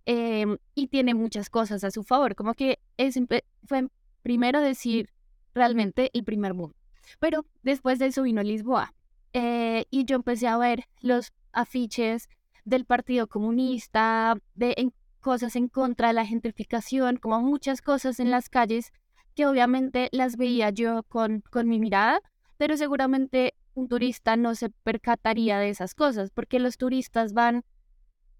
em, 0.05 0.57
y 0.75 0.87
tiene 0.87 1.13
muchas 1.13 1.49
cosas 1.49 1.83
a 1.83 1.91
su 1.91 2.03
favor, 2.03 2.35
como 2.35 2.53
que 2.53 2.79
es, 2.97 3.17
fue 3.65 3.87
primero 4.21 4.61
decir 4.61 5.09
realmente 5.55 6.11
el 6.13 6.23
primer 6.23 6.53
mundo. 6.53 6.75
Pero 7.19 7.45
después 7.63 7.99
de 7.99 8.07
eso 8.07 8.23
vino 8.23 8.43
Lisboa 8.43 8.93
eh, 9.33 9.85
y 9.89 10.05
yo 10.05 10.17
empecé 10.17 10.47
a 10.47 10.57
ver 10.57 10.83
los 11.01 11.31
afiches 11.53 12.29
del 12.65 12.85
Partido 12.85 13.27
Comunista, 13.27 14.35
de 14.55 14.91
cosas 15.21 15.55
en 15.55 15.69
contra 15.69 16.09
de 16.09 16.13
la 16.13 16.25
gentrificación, 16.25 17.17
como 17.17 17.41
muchas 17.41 17.81
cosas 17.81 18.19
en 18.19 18.31
las 18.31 18.49
calles 18.49 18.91
que 19.35 19.45
obviamente 19.45 20.09
las 20.11 20.35
veía 20.35 20.69
yo 20.71 21.03
con, 21.03 21.41
con 21.49 21.69
mi 21.69 21.79
mirada, 21.79 22.19
pero 22.57 22.75
seguramente 22.75 23.53
un 23.77 23.87
turista 23.87 24.35
no 24.35 24.55
se 24.55 24.69
percataría 24.69 25.59
de 25.59 25.69
esas 25.69 25.93
cosas, 25.93 26.31
porque 26.31 26.59
los 26.59 26.77
turistas 26.77 27.33
van, 27.33 27.63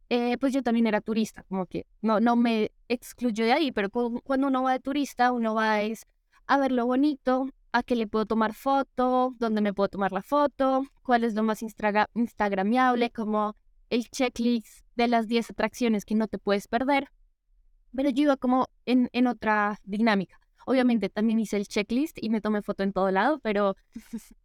eh, 0.09 0.37
pues 0.39 0.51
yo 0.53 0.63
también 0.63 0.87
era 0.87 0.99
turista, 0.99 1.43
como 1.43 1.67
que 1.67 1.85
no, 2.01 2.19
no 2.19 2.35
me 2.35 2.71
excluyo 2.87 3.45
de 3.45 3.53
ahí, 3.53 3.71
pero 3.71 3.89
cuando 3.89 4.47
uno 4.47 4.63
va 4.63 4.73
de 4.73 4.79
turista, 4.79 5.31
uno 5.31 5.53
va 5.53 5.81
es 5.81 6.07
a 6.47 6.57
ver 6.57 6.71
lo 6.71 6.85
bonito, 6.85 7.49
a 7.71 7.83
qué 7.83 7.95
le 7.95 8.07
puedo 8.07 8.25
tomar 8.25 8.53
foto, 8.53 9.35
dónde 9.37 9.61
me 9.61 9.73
puedo 9.73 9.89
tomar 9.89 10.11
la 10.11 10.23
foto, 10.23 10.85
cuál 11.03 11.23
es 11.23 11.35
lo 11.35 11.43
más 11.43 11.61
instagramiable, 11.61 13.11
como 13.11 13.55
el 13.89 14.09
checklist 14.09 14.85
de 14.95 15.07
las 15.07 15.27
10 15.27 15.51
atracciones 15.51 16.05
que 16.05 16.15
no 16.15 16.27
te 16.27 16.39
puedes 16.39 16.67
perder. 16.67 17.09
Pero 17.95 18.09
yo 18.09 18.23
iba 18.23 18.37
como 18.37 18.67
en, 18.85 19.09
en 19.13 19.27
otra 19.27 19.79
dinámica. 19.83 20.39
Obviamente 20.69 21.07
también 21.07 21.39
hice 21.39 21.55
el 21.55 21.65
checklist 21.65 22.17
y 22.21 22.29
me 22.29 22.41
tomé 22.41 22.61
foto 22.61 22.83
en 22.83 22.91
todo 22.91 23.09
lado, 23.09 23.39
pero 23.39 23.77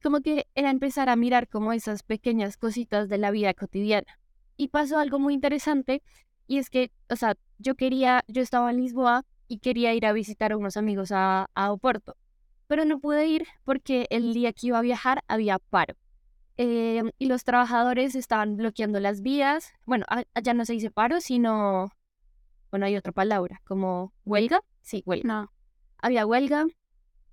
como 0.05 0.21
que 0.21 0.47
era 0.55 0.71
empezar 0.71 1.09
a 1.09 1.17
mirar 1.17 1.49
como 1.49 1.73
esas 1.73 2.05
pequeñas 2.05 2.57
cositas 2.57 3.09
de 3.09 3.19
la 3.19 3.33
vida 3.33 3.53
cotidiana. 3.55 4.21
Y 4.57 4.69
pasó 4.69 4.99
algo 4.99 5.19
muy 5.19 5.35
interesante 5.35 6.01
y 6.47 6.59
es 6.59 6.71
que, 6.71 6.93
o 7.11 7.17
sea, 7.17 7.35
yo 7.59 7.75
quería, 7.75 8.23
yo 8.29 8.41
estaba 8.41 8.71
en 8.71 8.77
Lisboa 8.77 9.25
y 9.49 9.59
quería 9.59 9.95
ir 9.95 10.07
a 10.07 10.13
visitar 10.13 10.53
a 10.53 10.57
unos 10.57 10.77
amigos 10.77 11.11
a, 11.11 11.51
a 11.55 11.73
Oporto, 11.73 12.17
pero 12.69 12.85
no 12.85 13.01
pude 13.01 13.27
ir 13.27 13.49
porque 13.65 14.07
el 14.11 14.33
día 14.33 14.53
que 14.53 14.69
iba 14.69 14.79
a 14.79 14.83
viajar 14.83 15.25
había 15.27 15.59
paro. 15.59 15.97
Em, 16.57 17.11
y 17.19 17.27
los 17.27 17.43
trabajadores 17.43 18.15
estaban 18.15 18.57
bloqueando 18.57 19.01
las 19.01 19.23
vías. 19.23 19.73
Bueno, 19.87 20.07
allá 20.35 20.55
no 20.55 20.65
se 20.67 20.75
dice 20.75 20.93
paro, 20.93 21.21
sino, 21.21 21.91
bueno, 22.71 22.87
hay 22.87 22.97
otra 22.97 23.11
palabra, 23.11 23.61
como 23.65 24.13
huelga. 24.25 24.61
Sí, 24.83 25.03
huelga. 25.05 25.27
No. 25.27 25.53
Había 26.03 26.27
huelga, 26.27 26.67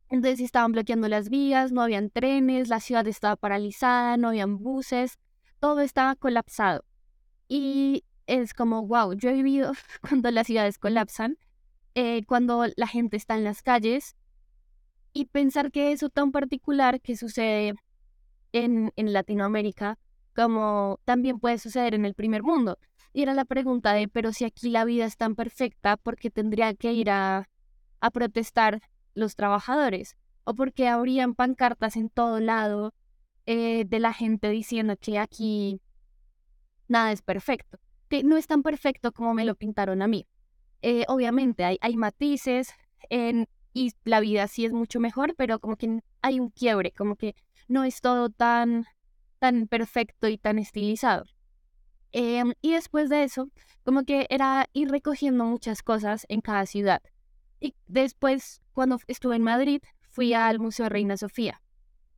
entonces 0.10 0.40
estaban 0.40 0.72
bloqueando 0.72 1.08
las 1.08 1.30
vías, 1.30 1.72
no 1.72 1.82
habían 1.82 2.10
trenes, 2.10 2.70
la 2.70 2.80
ciudad 2.80 3.06
estaba 3.08 3.36
paralizada, 3.36 4.16
no 4.18 4.30
habían 4.30 4.58
buses, 4.58 5.20
todo 5.60 5.82
estaba 5.82 6.16
colapsado. 6.16 6.86
Y 7.48 8.04
es 8.28 8.54
como, 8.54 8.88
wow, 8.88 9.14
yo 9.14 9.30
he 9.30 9.34
vivido 9.34 9.74
cuando 10.08 10.32
las 10.32 10.48
ciudades 10.48 10.78
colapsan, 10.78 11.38
eh, 11.96 12.24
cuando 12.26 12.66
la 12.76 12.88
gente 12.88 13.18
está 13.18 13.36
en 13.36 13.44
las 13.44 13.62
calles, 13.62 14.16
y 15.12 15.26
pensar 15.26 15.72
que 15.72 15.92
eso 15.92 16.10
tan 16.10 16.32
particular 16.32 17.02
que 17.02 17.18
sucede 17.18 17.74
en, 18.52 18.94
en 18.96 19.14
Latinoamérica, 19.14 19.98
como 20.36 21.00
también 21.06 21.40
puede 21.40 21.58
suceder 21.58 21.96
en 21.96 22.06
el 22.06 22.14
primer 22.14 22.44
mundo. 22.44 22.78
Y 23.12 23.24
era 23.24 23.34
la 23.34 23.46
pregunta 23.46 23.94
de, 23.94 24.08
pero 24.08 24.32
si 24.34 24.46
aquí 24.46 24.70
la 24.70 24.86
vida 24.86 25.06
es 25.06 25.18
tan 25.18 25.36
perfecta, 25.36 25.98
¿por 25.98 26.16
qué 26.16 26.30
tendría 26.30 26.76
que 26.76 26.94
ir 26.94 27.10
a, 27.10 27.50
a 28.00 28.12
protestar 28.12 28.82
los 29.14 29.36
trabajadores? 29.36 30.16
¿O 30.44 30.54
porque 30.54 30.88
habrían 30.88 31.36
pancartas 31.36 31.96
en 31.96 32.10
todo 32.10 32.40
lado 32.40 32.94
eh, 33.46 33.86
de 33.86 34.00
la 34.00 34.14
gente 34.14 34.50
diciendo 34.50 34.96
que 34.98 35.20
aquí 35.20 35.82
nada 36.88 37.12
es 37.12 37.22
perfecto? 37.22 37.80
Que 38.10 38.24
no 38.24 38.38
es 38.38 38.48
tan 38.48 38.64
perfecto 38.64 39.12
como 39.12 39.34
me 39.34 39.46
lo 39.46 39.56
pintaron 39.56 40.02
a 40.02 40.08
mí. 40.08 40.28
Eh, 40.82 41.06
obviamente 41.08 41.66
hay, 41.66 41.78
hay 41.82 41.98
matices 41.98 42.74
en, 43.10 43.48
y 43.74 43.94
la 44.04 44.20
vida 44.20 44.48
sí 44.48 44.66
es 44.66 44.74
mucho 44.74 45.00
mejor, 45.00 45.36
pero 45.38 45.60
como 45.60 45.76
que 45.76 46.02
hay 46.22 46.40
un 46.40 46.50
quiebre, 46.50 46.92
como 46.92 47.16
que 47.16 47.36
no 47.68 47.84
es 47.84 48.02
todo 48.02 48.30
tan, 48.30 48.86
tan 49.40 49.68
perfecto 49.68 50.28
y 50.28 50.38
tan 50.38 50.58
estilizado. 50.60 51.26
Em, 52.12 52.54
y 52.62 52.74
después 52.74 53.10
de 53.10 53.24
eso, 53.24 53.50
como 53.84 54.04
que 54.04 54.26
era 54.30 54.68
ir 54.74 54.90
recogiendo 54.90 55.46
muchas 55.46 55.84
cosas 55.84 56.26
en 56.30 56.42
cada 56.42 56.66
ciudad. 56.66 57.02
Y 57.60 57.76
después, 57.88 58.62
cuando 58.74 59.00
estuve 59.08 59.36
en 59.36 59.44
Madrid, 59.44 59.82
fui 60.10 60.34
al 60.34 60.60
Museo 60.60 60.90
Reina 60.90 61.18
Sofía. 61.18 61.62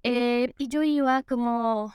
Eh, 0.04 0.54
y 0.58 0.68
yo 0.68 0.84
iba 0.84 1.24
como, 1.24 1.94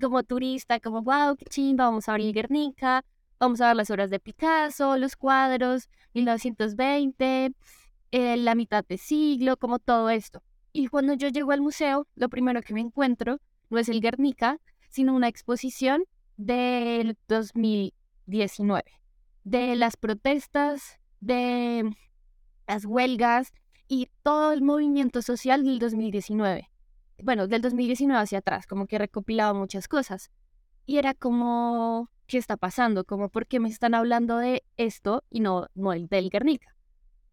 como 0.00 0.22
turista, 0.22 0.80
como, 0.80 1.02
wow, 1.02 1.36
qué 1.36 1.44
chimba, 1.46 1.84
vamos 1.84 2.08
a 2.08 2.12
abrir 2.12 2.34
Guernica, 2.34 3.04
vamos 3.38 3.60
a 3.60 3.68
ver 3.68 3.76
las 3.76 3.90
obras 3.90 4.10
de 4.10 4.20
Picasso, 4.20 4.96
los 4.96 5.16
cuadros, 5.16 5.88
1920, 6.14 7.52
eh, 8.12 8.36
la 8.36 8.54
mitad 8.54 8.84
de 8.86 8.98
siglo, 8.98 9.56
como 9.56 9.78
todo 9.78 10.10
esto. 10.10 10.42
Y 10.72 10.88
cuando 10.88 11.14
yo 11.14 11.28
llego 11.28 11.52
al 11.52 11.60
museo, 11.60 12.06
lo 12.14 12.28
primero 12.28 12.62
que 12.62 12.74
me 12.74 12.80
encuentro 12.80 13.40
no 13.70 13.78
es 13.78 13.88
el 13.88 14.00
Guernica, 14.00 14.58
sino 14.88 15.14
una 15.14 15.28
exposición 15.28 16.04
del 16.36 17.16
2019, 17.28 18.84
de 19.44 19.76
las 19.76 19.96
protestas, 19.96 20.98
de 21.20 21.94
las 22.66 22.84
huelgas 22.84 23.52
y 23.88 24.08
todo 24.22 24.52
el 24.52 24.62
movimiento 24.62 25.22
social 25.22 25.64
del 25.64 25.78
2019. 25.78 26.70
Bueno, 27.22 27.46
del 27.46 27.62
2019 27.62 28.20
hacia 28.20 28.38
atrás, 28.38 28.66
como 28.66 28.86
que 28.86 28.98
recopilaba 28.98 29.52
muchas 29.54 29.88
cosas. 29.88 30.30
Y 30.86 30.98
era 30.98 31.14
como, 31.14 32.10
¿qué 32.26 32.38
está 32.38 32.56
pasando? 32.56 33.04
Como, 33.04 33.28
¿por 33.28 33.46
qué 33.46 33.60
me 33.60 33.68
están 33.68 33.94
hablando 33.94 34.38
de 34.38 34.64
esto 34.76 35.22
y 35.30 35.40
no, 35.40 35.68
no 35.74 35.92
el 35.92 36.08
del 36.08 36.30
Guernica? 36.30 36.74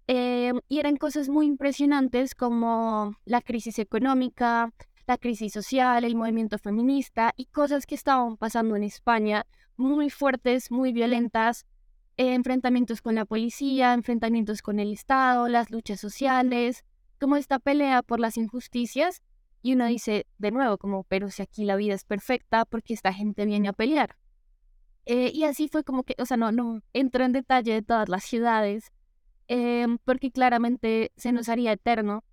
Em, 0.08 0.60
y 0.68 0.80
eran 0.80 0.98
cosas 0.98 1.30
muy 1.30 1.46
impresionantes 1.46 2.36
como 2.36 3.16
la 3.26 3.42
crisis 3.42 3.80
económica, 3.80 4.74
la 5.08 5.18
crisis 5.18 5.54
social, 5.54 6.04
el 6.04 6.16
movimiento 6.16 6.58
feminista 6.58 7.34
y 7.36 7.46
cosas 7.46 7.86
que 7.86 7.96
estaban 7.96 8.38
pasando 8.38 8.76
en 8.76 8.84
España 8.84 9.46
muy 9.78 10.10
fuertes, 10.10 10.72
muy 10.72 10.94
violentas, 10.94 11.66
enfrentamientos 12.30 13.02
con 13.02 13.16
la 13.16 13.26
policía, 13.26 13.94
enfrentamientos 13.94 14.62
con 14.62 14.80
el 14.80 14.94
Estado, 14.94 15.48
las 15.48 15.72
luchas 15.72 16.00
sociales, 16.00 16.84
como 17.20 17.36
esta 17.36 17.60
pelea 17.60 18.02
por 18.04 18.20
las 18.20 18.38
injusticias. 18.38 19.22
Y 19.62 19.74
uno 19.74 19.86
dice 19.86 20.26
de 20.38 20.52
nuevo, 20.52 20.78
como, 20.78 21.04
pero 21.04 21.30
si 21.30 21.42
aquí 21.42 21.66
la 21.66 21.76
vida 21.76 21.94
es 21.94 22.04
perfecta, 22.04 22.66
porque 22.66 22.94
esta 22.94 23.14
gente 23.14 23.46
viene 23.46 23.70
a 23.70 23.74
pelear? 23.74 24.18
Eh, 25.06 25.32
y 25.34 25.44
así 25.44 25.68
fue 25.68 25.84
como 25.84 26.04
que, 26.04 26.16
o 26.20 26.26
sea, 26.26 26.38
no, 26.38 26.52
no 26.52 26.82
entro 26.94 27.26
en 27.26 27.32
detalle 27.32 27.74
de 27.74 27.82
todas 27.82 28.10
las 28.10 28.24
ciudades, 28.24 28.92
em, 29.48 29.98
porque 30.06 30.32
claramente 30.32 31.12
se 31.16 31.32
nos 31.32 31.50
haría 31.50 31.74
eterno. 31.74 32.24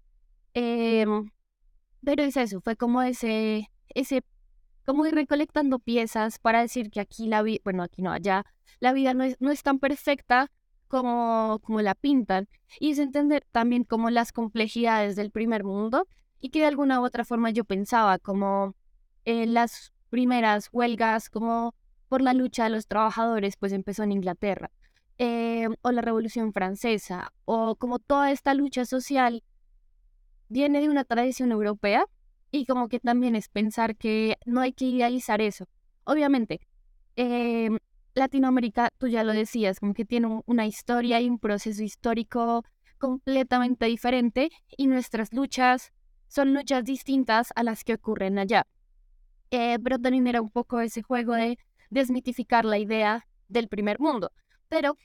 Em, 0.54 1.30
pero 2.04 2.22
es 2.22 2.36
eso, 2.36 2.60
fue 2.60 2.76
como 2.76 3.02
ese, 3.02 3.70
ese, 3.88 4.22
como 4.88 5.04
ir 5.04 5.14
recolectando 5.14 5.80
piezas 5.80 6.38
para 6.38 6.62
decir 6.62 6.90
que 6.90 7.00
aquí 7.00 7.26
la 7.26 7.42
vida, 7.42 7.60
bueno, 7.62 7.82
aquí 7.82 8.00
no, 8.00 8.10
allá, 8.10 8.46
la 8.80 8.94
vida 8.94 9.12
no 9.12 9.22
es, 9.22 9.36
no 9.38 9.50
es 9.50 9.62
tan 9.62 9.80
perfecta 9.80 10.50
como, 10.88 11.60
como 11.62 11.82
la 11.82 11.94
pintan. 11.94 12.48
Y 12.80 12.92
es 12.92 12.98
entender 12.98 13.44
también 13.52 13.84
como 13.84 14.08
las 14.08 14.32
complejidades 14.32 15.14
del 15.14 15.30
primer 15.30 15.62
mundo 15.62 16.08
y 16.40 16.48
que 16.48 16.60
de 16.60 16.64
alguna 16.64 17.02
u 17.02 17.04
otra 17.04 17.26
forma 17.26 17.50
yo 17.50 17.64
pensaba 17.64 18.18
como 18.18 18.76
las 19.26 19.92
primeras 20.08 20.70
huelgas, 20.72 21.28
como 21.28 21.74
por 22.08 22.22
la 22.22 22.32
lucha 22.32 22.64
de 22.64 22.70
los 22.70 22.86
trabajadores, 22.86 23.58
pues 23.58 23.72
empezó 23.72 24.04
en 24.04 24.12
Inglaterra, 24.12 24.70
eh, 25.18 25.68
o 25.82 25.92
la 25.92 26.00
Revolución 26.00 26.54
Francesa, 26.54 27.34
o 27.44 27.76
como 27.76 27.98
toda 27.98 28.32
esta 28.32 28.54
lucha 28.54 28.86
social 28.86 29.44
viene 30.48 30.80
de 30.80 30.88
una 30.88 31.04
tradición 31.04 31.52
europea 31.52 32.06
y 32.50 32.64
como 32.66 32.88
que 32.88 33.00
también 33.00 33.36
es 33.36 33.48
pensar 33.48 33.96
que 33.96 34.36
no 34.46 34.60
hay 34.60 34.72
que 34.72 34.86
idealizar 34.86 35.40
eso. 35.40 35.66
Obviamente, 36.04 36.60
em, 37.16 37.78
Latinoamérica, 38.14 38.90
tú 38.98 39.08
ya 39.08 39.24
lo 39.24 39.32
decías, 39.32 39.80
como 39.80 39.94
que 39.94 40.04
tiene 40.04 40.42
una 40.46 40.66
historia 40.66 41.20
y 41.20 41.28
un 41.28 41.38
proceso 41.38 41.82
histórico 41.82 42.64
completamente 42.98 43.86
diferente 43.86 44.50
y 44.76 44.86
nuestras 44.88 45.32
luchas 45.32 45.92
son 46.26 46.52
luchas 46.54 46.84
distintas 46.84 47.52
a 47.54 47.62
las 47.62 47.84
que 47.84 47.94
ocurren 47.94 48.38
allá. 48.38 48.66
Eh, 49.50 49.78
pero 49.82 49.98
también 49.98 50.26
era 50.26 50.42
un 50.42 50.50
poco 50.50 50.80
ese 50.80 51.02
juego 51.02 51.34
de 51.34 51.58
desmitificar 51.90 52.64
la 52.64 52.78
idea 52.78 53.26
del 53.48 53.68
primer 53.68 53.98
mundo. 53.98 54.30
Pero 54.68 54.96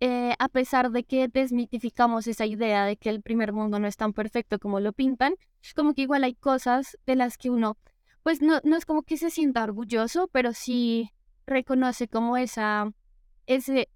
eh, 0.00 0.34
a 0.38 0.48
pesar 0.48 0.90
de 0.90 1.04
que 1.04 1.28
desmitificamos 1.28 2.26
esa 2.26 2.46
idea 2.46 2.84
de 2.84 2.96
que 2.96 3.10
el 3.10 3.20
primer 3.20 3.52
mundo 3.52 3.78
no 3.78 3.88
es 3.88 3.96
tan 3.96 4.12
perfecto 4.12 4.58
como 4.58 4.80
lo 4.80 4.92
pintan, 4.92 5.34
como 5.74 5.94
que 5.94 6.02
igual 6.02 6.24
hay 6.24 6.34
cosas 6.34 6.96
de 7.06 7.16
las 7.16 7.36
que 7.36 7.50
uno, 7.50 7.76
pues 8.22 8.40
no, 8.42 8.60
no 8.64 8.76
es 8.76 8.84
como 8.86 9.02
que 9.02 9.16
se 9.16 9.30
sienta 9.30 9.64
orgulloso, 9.64 10.28
pero 10.32 10.52
sí 10.52 11.10
reconoce 11.46 12.08
como 12.08 12.36
esa, 12.36 12.92
ese, 13.46 13.88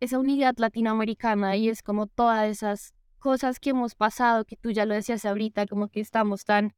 esa 0.00 0.18
unidad 0.18 0.54
latinoamericana 0.58 1.56
y 1.56 1.68
es 1.68 1.82
como 1.82 2.06
todas 2.06 2.48
esas 2.48 2.94
cosas 3.18 3.60
que 3.60 3.70
hemos 3.70 3.94
pasado, 3.94 4.44
que 4.44 4.56
tú 4.56 4.70
ya 4.70 4.86
lo 4.86 4.94
decías 4.94 5.24
ahorita, 5.24 5.66
como 5.66 5.88
que 5.88 6.00
estamos 6.00 6.44
tan, 6.44 6.72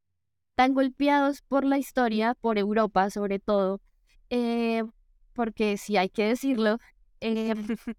tan 0.57 0.75
golpeados 0.75 1.43
por 1.43 1.65
la 1.65 1.79
historia, 1.79 2.35
por 2.35 2.59
Europa 2.59 3.11
sobre 3.11 3.39
todo, 3.39 3.81
eh, 4.31 4.83
porque 5.35 5.77
si 5.77 5.97
hay 5.97 6.09
que 6.09 6.27
decirlo, 6.27 6.79
eh, 7.21 7.55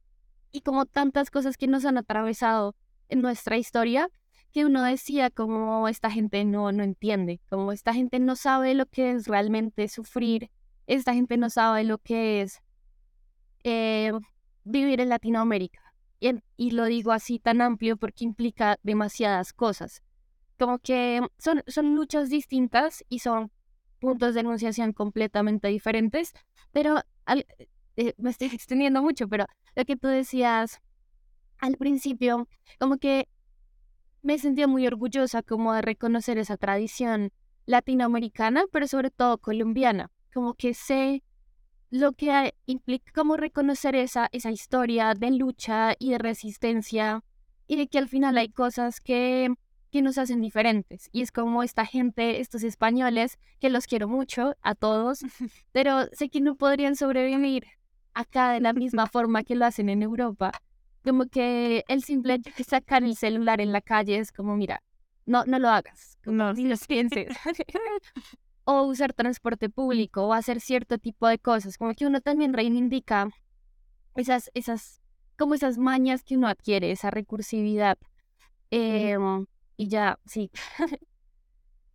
y 0.53 0.61
como 0.61 0.85
tantas 0.85 1.29
cosas 1.31 1.57
que 1.57 1.67
nos 1.67 1.83
han 1.83 1.97
atravesado 1.97 2.75
en 3.09 3.21
nuestra 3.21 3.57
historia, 3.57 4.09
que 4.53 4.65
uno 4.65 4.83
decía 4.83 5.31
como 5.31 5.87
esta 5.87 6.11
gente 6.11 6.45
no, 6.45 6.71
no 6.71 6.83
entiende, 6.83 7.41
como 7.49 7.71
esta 7.71 7.93
gente 7.93 8.19
no 8.19 8.35
sabe 8.35 8.75
lo 8.75 8.85
que 8.85 9.11
es 9.11 9.27
realmente 9.27 9.87
sufrir, 9.87 10.51
esta 10.85 11.13
gente 11.13 11.37
no 11.37 11.49
sabe 11.49 11.83
lo 11.83 11.97
que 11.97 12.41
es 12.43 12.61
eh, 13.63 14.13
vivir 14.63 15.01
en 15.01 15.09
Latinoamérica. 15.09 15.81
Y, 16.19 16.29
y, 16.55 16.71
lo 16.71 16.85
digo 16.85 17.11
así 17.11 17.39
tan 17.39 17.59
amplio 17.59 17.97
porque 17.97 18.23
implica 18.23 18.77
demasiadas 18.83 19.51
cosas. 19.51 20.03
Como 20.57 20.77
que 20.79 21.21
son, 21.37 21.63
son 21.67 21.95
luchas 21.95 22.29
distintas 22.29 23.03
y 23.09 23.19
son 23.19 23.51
puntos 23.99 24.33
de 24.33 24.41
enunciación 24.41 24.93
completamente 24.93 25.67
diferentes, 25.67 26.31
pero 26.71 27.01
eh, 27.95 28.13
me 28.17 28.29
estoy 28.29 28.47
extendiendo 28.47 29.01
mucho, 29.01 29.27
pero 29.27 29.45
lo 29.75 29.85
que 29.85 29.95
tú 29.95 30.07
decías 30.07 30.79
al 31.59 31.77
principio, 31.77 32.47
como 32.79 32.97
que 32.97 33.27
me 34.21 34.37
sentía 34.39 34.67
muy 34.67 34.87
orgullosa 34.87 35.43
como 35.43 35.73
de 35.73 35.81
reconocer 35.81 36.37
esa 36.37 36.57
tradición 36.57 37.31
latinoamericana, 37.65 38.63
pero 38.71 38.87
sobre 38.87 39.11
todo 39.11 39.37
colombiana, 39.37 40.11
como 40.33 40.55
que 40.55 40.73
sé 40.73 41.23
lo 41.89 42.13
que 42.13 42.55
implica 42.65 43.11
como 43.13 43.37
reconocer 43.37 43.95
esa, 43.95 44.27
esa 44.31 44.51
historia 44.51 45.13
de 45.13 45.31
lucha 45.31 45.93
y 45.99 46.11
de 46.11 46.17
resistencia 46.17 47.23
y 47.67 47.75
de 47.75 47.87
que 47.87 47.99
al 47.99 48.09
final 48.09 48.37
hay 48.37 48.49
cosas 48.49 48.99
que, 48.99 49.53
que 49.91 50.01
nos 50.01 50.17
hacen 50.17 50.41
diferentes. 50.41 51.09
Y 51.11 51.21
es 51.21 51.31
como 51.31 51.61
esta 51.61 51.85
gente, 51.85 52.39
estos 52.39 52.63
españoles, 52.63 53.37
que 53.59 53.69
los 53.69 53.85
quiero 53.85 54.07
mucho 54.07 54.55
a 54.61 54.73
todos, 54.73 55.19
pero 55.71 56.07
sé 56.13 56.29
que 56.29 56.41
no 56.41 56.55
podrían 56.55 56.95
sobrevivir 56.95 57.67
acá 58.13 58.51
de 58.51 58.61
la 58.61 58.73
misma 58.73 59.07
forma 59.07 59.43
que 59.43 59.55
lo 59.55 59.65
hacen 59.65 59.89
en 59.89 60.03
Europa. 60.03 60.51
Como 61.03 61.25
que 61.25 61.83
el 61.87 62.03
simple 62.03 62.35
hecho 62.35 62.51
de 62.57 62.63
sacar 62.63 63.03
el 63.03 63.15
celular 63.15 63.59
en 63.61 63.71
la 63.71 63.81
calle 63.81 64.17
es 64.17 64.31
como, 64.31 64.55
mira, 64.55 64.81
no, 65.25 65.43
no 65.45 65.59
lo 65.59 65.69
hagas, 65.69 66.17
no, 66.25 66.53
ni 66.53 66.65
lo 66.65 66.75
pienses. 66.87 67.35
o 68.65 68.83
usar 68.83 69.13
transporte 69.13 69.69
público 69.69 70.25
o 70.25 70.33
hacer 70.33 70.61
cierto 70.61 70.97
tipo 70.97 71.27
de 71.27 71.39
cosas, 71.39 71.77
como 71.77 71.93
que 71.93 72.05
uno 72.05 72.21
también 72.21 72.53
reivindica 72.53 73.29
esas, 74.15 74.49
esas, 74.53 75.01
como 75.37 75.55
esas 75.55 75.77
mañas 75.77 76.23
que 76.23 76.37
uno 76.37 76.47
adquiere, 76.47 76.91
esa 76.91 77.11
recursividad. 77.11 77.97
Em, 78.71 79.45
y 79.77 79.87
ya, 79.87 80.19
sí. 80.25 80.51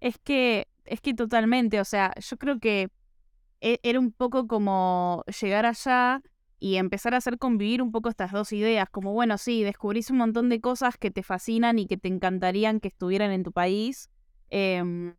es 0.00 0.18
que, 0.18 0.68
es 0.84 1.00
que 1.00 1.14
totalmente, 1.14 1.80
o 1.80 1.84
sea, 1.84 2.12
yo 2.20 2.36
creo 2.36 2.58
que 2.58 2.88
era 3.60 3.98
un 3.98 4.12
poco 4.12 4.46
como 4.46 5.24
llegar 5.40 5.66
allá 5.66 6.22
y 6.60 6.76
empezar 6.76 7.14
a 7.14 7.18
hacer 7.18 7.38
convivir 7.38 7.82
un 7.82 7.92
poco 7.92 8.08
estas 8.08 8.32
dos 8.32 8.52
ideas, 8.52 8.88
como 8.90 9.12
bueno, 9.12 9.38
sí, 9.38 9.62
descubrís 9.62 10.10
un 10.10 10.18
montón 10.18 10.48
de 10.48 10.60
cosas 10.60 10.96
que 10.96 11.10
te 11.10 11.22
fascinan 11.22 11.78
y 11.78 11.86
que 11.86 11.96
te 11.96 12.08
encantarían 12.08 12.80
que 12.80 12.88
estuvieran 12.88 13.30
en 13.30 13.44
tu 13.44 13.52
país. 13.52 14.10
Em, 14.50 15.14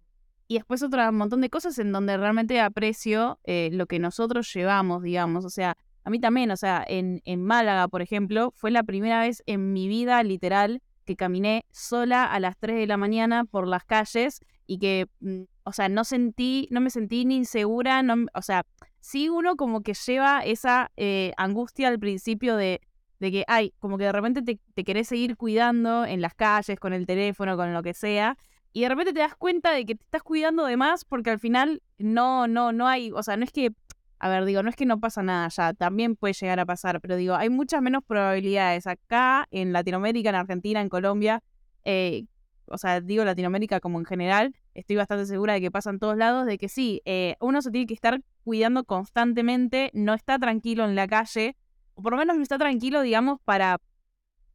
y 0.47 0.55
después 0.55 0.81
otro 0.81 1.11
montón 1.13 1.41
de 1.41 1.49
cosas 1.49 1.77
en 1.79 1.91
donde 1.91 2.17
realmente 2.17 2.59
aprecio 2.59 3.39
eh, 3.43 3.69
lo 3.71 3.85
que 3.85 3.99
nosotros 3.99 4.51
llevamos, 4.53 5.03
digamos. 5.03 5.45
O 5.45 5.49
sea, 5.49 5.77
a 6.03 6.09
mí 6.09 6.19
también, 6.19 6.51
o 6.51 6.57
sea, 6.57 6.83
en, 6.87 7.21
en 7.23 7.43
Málaga, 7.43 7.87
por 7.87 8.01
ejemplo, 8.01 8.51
fue 8.55 8.71
la 8.71 8.83
primera 8.83 9.21
vez 9.21 9.43
en 9.45 9.73
mi 9.73 9.87
vida 9.87 10.21
literal 10.23 10.81
que 11.05 11.15
caminé 11.15 11.65
sola 11.71 12.25
a 12.25 12.39
las 12.39 12.57
3 12.57 12.77
de 12.77 12.87
la 12.87 12.97
mañana 12.97 13.45
por 13.45 13.67
las 13.67 13.83
calles 13.83 14.41
y 14.65 14.79
que, 14.79 15.07
mm, 15.19 15.43
o 15.69 15.73
sea, 15.73 15.87
no 15.87 16.03
sentí, 16.03 16.67
no 16.71 16.81
me 16.81 16.89
sentí 16.89 17.25
ni 17.25 17.37
insegura, 17.37 18.01
no, 18.01 18.25
o 18.33 18.41
sea, 18.41 18.65
sí 18.99 19.29
uno 19.29 19.55
como 19.55 19.81
que 19.81 19.93
lleva 19.93 20.41
esa 20.41 20.91
eh, 20.97 21.31
angustia 21.37 21.87
al 21.87 21.99
principio 21.99 22.55
de, 22.55 22.81
de 23.19 23.31
que, 23.31 23.43
ay, 23.47 23.73
como 23.77 23.99
que 23.99 24.05
de 24.05 24.11
repente 24.11 24.41
te, 24.41 24.59
te, 24.73 24.83
querés 24.83 25.07
seguir 25.07 25.37
cuidando 25.37 26.05
en 26.05 26.21
las 26.21 26.33
calles, 26.33 26.79
con 26.79 26.93
el 26.93 27.05
teléfono, 27.05 27.55
con 27.55 27.71
lo 27.71 27.83
que 27.83 27.93
sea, 27.93 28.35
y 28.73 28.81
de 28.81 28.89
repente 28.89 29.13
te 29.13 29.19
das 29.19 29.35
cuenta 29.35 29.71
de 29.71 29.85
que 29.85 29.93
te 29.93 30.03
estás 30.03 30.23
cuidando 30.23 30.65
de 30.65 30.75
más 30.75 31.05
porque 31.05 31.29
al 31.29 31.39
final 31.39 31.83
no, 31.99 32.47
no, 32.47 32.71
no 32.71 32.87
hay, 32.87 33.11
o 33.11 33.21
sea, 33.21 33.37
no 33.37 33.43
es 33.43 33.51
que, 33.51 33.71
a 34.17 34.27
ver, 34.27 34.45
digo, 34.45 34.63
no 34.63 34.69
es 34.69 34.75
que 34.75 34.87
no 34.87 34.99
pasa 34.99 35.21
nada 35.21 35.49
ya, 35.49 35.73
también 35.73 36.15
puede 36.15 36.33
llegar 36.33 36.59
a 36.59 36.65
pasar, 36.65 36.99
pero 36.99 37.15
digo, 37.15 37.35
hay 37.35 37.49
muchas 37.49 37.83
menos 37.83 38.03
probabilidades 38.03 38.87
acá, 38.87 39.47
en 39.51 39.71
Latinoamérica, 39.71 40.29
en 40.29 40.35
Argentina, 40.35 40.81
en 40.81 40.89
Colombia, 40.89 41.43
eh, 41.83 42.25
o 42.71 42.77
sea, 42.77 43.01
digo 43.01 43.23
Latinoamérica 43.23 43.79
como 43.79 43.99
en 43.99 44.05
general, 44.05 44.55
estoy 44.73 44.95
bastante 44.95 45.25
segura 45.25 45.53
de 45.53 45.61
que 45.61 45.71
pasa 45.71 45.89
en 45.89 45.99
todos 45.99 46.17
lados, 46.17 46.45
de 46.45 46.57
que 46.57 46.69
sí, 46.69 47.01
eh, 47.05 47.35
uno 47.39 47.61
se 47.61 47.71
tiene 47.71 47.87
que 47.87 47.93
estar 47.93 48.21
cuidando 48.43 48.83
constantemente, 48.83 49.91
no 49.93 50.13
está 50.13 50.39
tranquilo 50.39 50.85
en 50.85 50.95
la 50.95 51.07
calle, 51.07 51.55
o 51.95 52.01
por 52.01 52.13
lo 52.13 52.17
menos 52.17 52.37
no 52.37 52.43
está 52.43 52.57
tranquilo, 52.57 53.01
digamos, 53.01 53.39
para, 53.43 53.79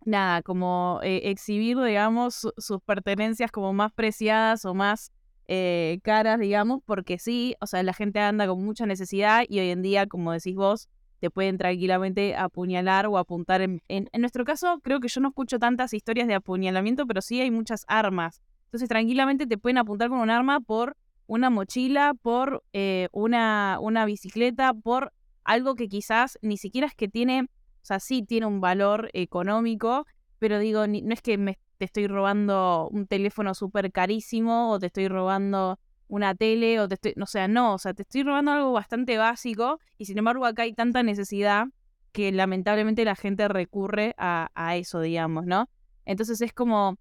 nada, 0.05 0.43
como 0.43 1.01
eh, 1.03 1.23
exhibir, 1.31 1.81
digamos, 1.81 2.49
sus 2.57 2.83
pertenencias 2.85 3.51
como 3.51 3.73
más 3.73 3.93
preciadas 3.93 4.65
o 4.65 4.75
más 4.75 5.13
eh, 5.47 5.99
caras, 6.03 6.39
digamos, 6.39 6.81
porque 6.85 7.19
sí, 7.19 7.55
o 7.61 7.67
sea, 7.67 7.83
la 7.83 7.93
gente 7.93 8.21
anda 8.21 8.47
con 8.47 8.65
mucha 8.65 8.87
necesidad 8.87 9.45
y 9.49 9.61
hoy 9.61 9.71
en 9.71 9.83
día, 9.83 10.07
como 10.07 10.33
decís 10.33 10.55
vos, 10.55 10.89
te 11.25 11.31
pueden 11.31 11.57
tranquilamente 11.57 12.37
apuñalar 12.37 13.07
o 13.07 13.17
apuntar. 13.17 13.63
En, 13.63 13.81
en, 13.89 14.09
nuestro 14.21 14.45
caso, 14.45 14.79
creo 14.83 15.01
que 15.01 15.09
yo 15.09 15.23
no 15.23 15.29
escucho 15.29 15.59
tantas 15.59 15.95
historias 15.95 16.29
de 16.29 16.35
apuñalamiento, 16.35 17.07
pero 17.07 17.23
sí 17.23 17.41
hay 17.41 17.51
muchas 17.51 17.87
armas. 17.89 18.43
Entonces, 18.67 18.91
tranquilamente 18.91 19.47
te 19.47 19.57
pueden 19.57 19.79
apuntar 19.79 20.11
con 20.11 20.19
un 20.19 20.29
arma 20.29 20.61
por 20.61 20.99
una 21.27 21.49
mochila, 21.49 22.13
por 22.21 22.63
eh, 22.75 23.09
una, 23.11 23.79
una 23.81 24.05
bicicleta, 24.05 24.75
por 24.75 25.15
algo 25.45 25.77
que 25.77 25.89
quizás 25.89 26.39
ni 26.43 26.59
siquiera 26.59 26.89
es 26.89 26.95
que 26.95 27.09
tiene, 27.09 27.45
o 27.45 27.47
sea, 27.81 28.01
sí 28.01 28.23
tiene 28.23 28.45
un 28.45 28.61
valor 28.61 29.09
económico, 29.15 30.07
pero 30.39 30.59
digo, 30.59 30.87
no 30.87 31.15
es 31.15 31.23
que 31.23 31.39
me, 31.39 31.59
te 31.79 31.87
estoy 31.87 32.07
robando 32.07 32.91
un 32.91 33.07
teléfono 33.07 33.55
súper 33.55 33.91
carísimo 33.93 34.73
o 34.73 34.79
te 34.79 34.89
estoy 34.89 35.09
robando 35.09 35.79
una 36.09 36.35
tele 36.35 36.81
o 36.81 36.89
te 36.89 36.95
estoy, 36.95 37.15
o 37.21 37.27
sea, 37.27 37.49
no, 37.49 37.75
o 37.75 37.79
sea, 37.79 37.95
te 37.95 38.03
estoy 38.03 38.23
robando 38.23 38.53
algo 38.53 38.73
bastante 38.73 39.19
básico 39.19 39.79
y 39.99 40.05
sin 40.05 40.19
embargo 40.19 40.45
acá 40.47 40.63
hay 40.63 40.73
tanta 40.73 41.03
necesidad 41.03 41.67
que 42.13 42.31
lamentablemente 42.33 43.05
la 43.05 43.17
gente 43.17 43.49
recurre 43.49 44.15
a, 44.19 44.49
a 44.55 44.77
eso, 44.77 45.01
digamos, 45.01 45.47
¿no? 45.47 45.69
Entonces 46.05 46.41
es 46.41 46.53
como, 46.53 46.97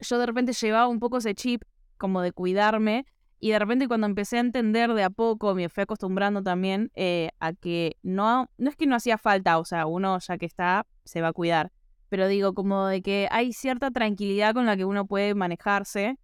yo 0.00 0.18
de 0.18 0.26
repente 0.26 0.52
llevaba 0.52 0.88
un 0.88 0.98
poco 0.98 1.18
ese 1.18 1.34
chip 1.34 1.62
como 1.96 2.20
de 2.22 2.32
cuidarme 2.32 3.06
y 3.38 3.50
de 3.50 3.58
repente 3.58 3.86
cuando 3.86 4.06
empecé 4.06 4.38
a 4.38 4.40
entender 4.40 4.94
de 4.94 5.02
a 5.02 5.10
poco, 5.10 5.54
me 5.54 5.68
fui 5.68 5.82
acostumbrando 5.82 6.42
también 6.42 6.90
eh, 6.94 7.30
a 7.38 7.52
que 7.52 7.96
no, 8.02 8.50
no 8.56 8.70
es 8.70 8.76
que 8.76 8.86
no 8.86 8.96
hacía 8.96 9.18
falta, 9.18 9.58
o 9.58 9.64
sea, 9.64 9.86
uno 9.86 10.18
ya 10.18 10.38
que 10.38 10.46
está, 10.46 10.86
se 11.04 11.20
va 11.20 11.28
a 11.28 11.32
cuidar, 11.32 11.70
pero 12.08 12.28
digo 12.28 12.54
como 12.54 12.86
de 12.86 13.02
que 13.02 13.28
hay 13.30 13.52
cierta 13.52 13.90
tranquilidad 13.90 14.54
con 14.54 14.66
la 14.66 14.76
que 14.76 14.84
uno 14.84 15.06
puede 15.06 15.34
manejarse, 15.34 16.18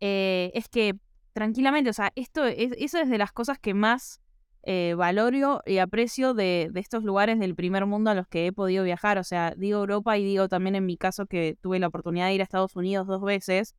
eh, 0.00 0.50
es 0.54 0.68
que 0.68 0.94
tranquilamente, 1.32 1.90
o 1.90 1.92
sea, 1.92 2.12
esto 2.16 2.44
es, 2.44 2.72
eso 2.78 2.98
es 2.98 3.08
de 3.08 3.18
las 3.18 3.32
cosas 3.32 3.58
que 3.58 3.74
más 3.74 4.20
eh, 4.64 4.94
valoro 4.96 5.62
y 5.64 5.78
aprecio 5.78 6.34
de, 6.34 6.68
de, 6.72 6.80
estos 6.80 7.04
lugares 7.04 7.38
del 7.38 7.54
primer 7.54 7.86
mundo 7.86 8.10
a 8.10 8.14
los 8.14 8.26
que 8.28 8.46
he 8.46 8.52
podido 8.52 8.84
viajar. 8.84 9.18
O 9.18 9.24
sea, 9.24 9.54
digo 9.56 9.78
Europa 9.78 10.18
y 10.18 10.24
digo 10.24 10.48
también 10.48 10.74
en 10.74 10.84
mi 10.84 10.96
caso 10.96 11.26
que 11.26 11.56
tuve 11.60 11.78
la 11.78 11.86
oportunidad 11.86 12.26
de 12.26 12.34
ir 12.34 12.40
a 12.40 12.44
Estados 12.44 12.76
Unidos 12.76 13.06
dos 13.06 13.22
veces. 13.22 13.74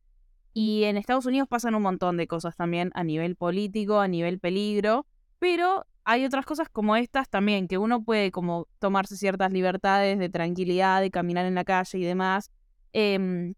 Y 0.54 0.86
en 0.86 0.98
Estados 0.98 1.26
Unidos 1.26 1.48
pasan 1.48 1.76
un 1.76 1.84
montón 1.84 2.18
de 2.18 2.28
cosas 2.28 2.56
también 2.56 2.92
a 2.96 3.04
nivel 3.04 3.36
político, 3.36 4.00
a 4.00 4.08
nivel 4.08 4.40
peligro, 4.40 5.06
pero 5.38 5.86
hay 6.06 6.26
otras 6.26 6.46
cosas 6.46 6.70
como 6.70 6.96
estas 6.96 7.30
también, 7.30 7.68
que 7.68 7.78
uno 7.78 8.04
puede 8.04 8.32
como 8.32 8.68
tomarse 8.80 9.16
ciertas 9.16 9.54
libertades 9.54 10.18
de 10.18 10.30
tranquilidad, 10.30 11.02
de 11.02 11.12
caminar 11.12 11.46
en 11.46 11.54
la 11.54 11.66
calle 11.66 12.00
y 12.00 12.04
demás. 12.04 12.52
Eh, 12.94 13.54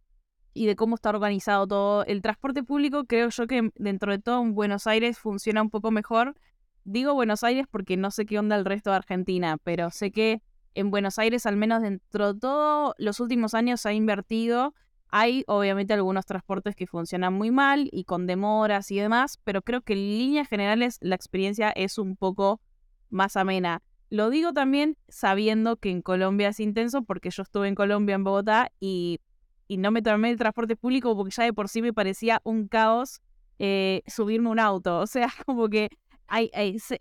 y 0.53 0.65
de 0.65 0.75
cómo 0.75 0.95
está 0.95 1.09
organizado 1.09 1.67
todo. 1.67 2.05
El 2.05 2.21
transporte 2.21 2.63
público 2.63 3.05
creo 3.05 3.29
yo 3.29 3.47
que 3.47 3.71
dentro 3.75 4.11
de 4.11 4.19
todo 4.19 4.41
en 4.41 4.53
Buenos 4.53 4.87
Aires 4.87 5.17
funciona 5.17 5.61
un 5.61 5.69
poco 5.69 5.91
mejor. 5.91 6.35
Digo 6.83 7.13
Buenos 7.13 7.43
Aires 7.43 7.65
porque 7.69 7.97
no 7.97 8.11
sé 8.11 8.25
qué 8.25 8.39
onda 8.39 8.55
el 8.55 8.65
resto 8.65 8.89
de 8.89 8.97
Argentina, 8.97 9.57
pero 9.63 9.91
sé 9.91 10.11
que 10.11 10.41
en 10.73 10.89
Buenos 10.89 11.19
Aires, 11.19 11.45
al 11.45 11.57
menos 11.57 11.81
dentro 11.81 12.33
de 12.33 12.39
todo, 12.39 12.95
los 12.97 13.19
últimos 13.19 13.53
años 13.53 13.85
ha 13.85 13.93
invertido. 13.93 14.73
Hay 15.09 15.43
obviamente 15.47 15.93
algunos 15.93 16.25
transportes 16.25 16.75
que 16.75 16.87
funcionan 16.87 17.33
muy 17.33 17.51
mal 17.51 17.89
y 17.91 18.05
con 18.05 18.27
demoras 18.27 18.89
y 18.91 18.97
demás, 18.97 19.39
pero 19.43 19.61
creo 19.61 19.81
que 19.81 19.93
en 19.93 19.99
líneas 19.99 20.47
generales 20.47 20.97
la 21.01 21.15
experiencia 21.15 21.69
es 21.71 21.97
un 21.97 22.15
poco 22.15 22.61
más 23.09 23.35
amena. 23.35 23.81
Lo 24.09 24.29
digo 24.29 24.53
también 24.53 24.97
sabiendo 25.07 25.77
que 25.77 25.89
en 25.89 26.01
Colombia 26.01 26.49
es 26.49 26.59
intenso 26.59 27.03
porque 27.03 27.29
yo 27.29 27.43
estuve 27.43 27.67
en 27.67 27.75
Colombia, 27.75 28.15
en 28.15 28.23
Bogotá, 28.23 28.71
y 28.79 29.19
y 29.71 29.77
no 29.77 29.89
me 29.89 30.01
tomé 30.01 30.31
el 30.31 30.37
transporte 30.37 30.75
público 30.75 31.15
porque 31.15 31.31
ya 31.31 31.45
de 31.45 31.53
por 31.53 31.69
sí 31.69 31.81
me 31.81 31.93
parecía 31.93 32.41
un 32.43 32.67
caos 32.67 33.21
eh, 33.57 34.01
subirme 34.05 34.49
un 34.49 34.59
auto. 34.59 34.99
O 34.99 35.07
sea, 35.07 35.29
como 35.45 35.69
que 35.69 35.89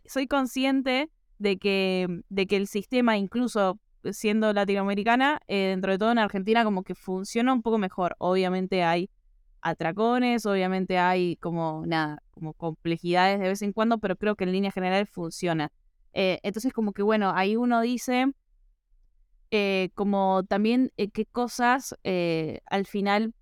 soy 0.06 0.28
consciente 0.28 1.10
de 1.38 1.58
que, 1.58 2.22
de 2.28 2.46
que 2.46 2.54
el 2.54 2.68
sistema, 2.68 3.16
incluso 3.16 3.80
siendo 4.12 4.52
latinoamericana, 4.52 5.40
eh, 5.48 5.70
dentro 5.70 5.90
de 5.90 5.98
todo 5.98 6.12
en 6.12 6.18
Argentina, 6.18 6.62
como 6.62 6.84
que 6.84 6.94
funciona 6.94 7.52
un 7.52 7.60
poco 7.60 7.76
mejor. 7.76 8.14
Obviamente 8.18 8.84
hay 8.84 9.10
atracones, 9.62 10.46
obviamente 10.46 10.96
hay 10.96 11.34
como 11.38 11.82
nada, 11.86 12.22
como 12.30 12.54
complejidades 12.54 13.40
de 13.40 13.48
vez 13.48 13.62
en 13.62 13.72
cuando, 13.72 13.98
pero 13.98 14.14
creo 14.14 14.36
que 14.36 14.44
en 14.44 14.52
línea 14.52 14.70
general 14.70 15.08
funciona. 15.08 15.72
Eh, 16.12 16.38
entonces, 16.44 16.72
como 16.72 16.92
que 16.92 17.02
bueno, 17.02 17.32
ahí 17.34 17.56
uno 17.56 17.80
dice 17.80 18.32
eh, 19.50 19.90
como 19.94 20.44
también 20.44 20.92
eh, 20.96 21.10
qué 21.10 21.26
cosas 21.26 21.96
eh, 22.04 22.60
al 22.66 22.86
final 22.86 23.34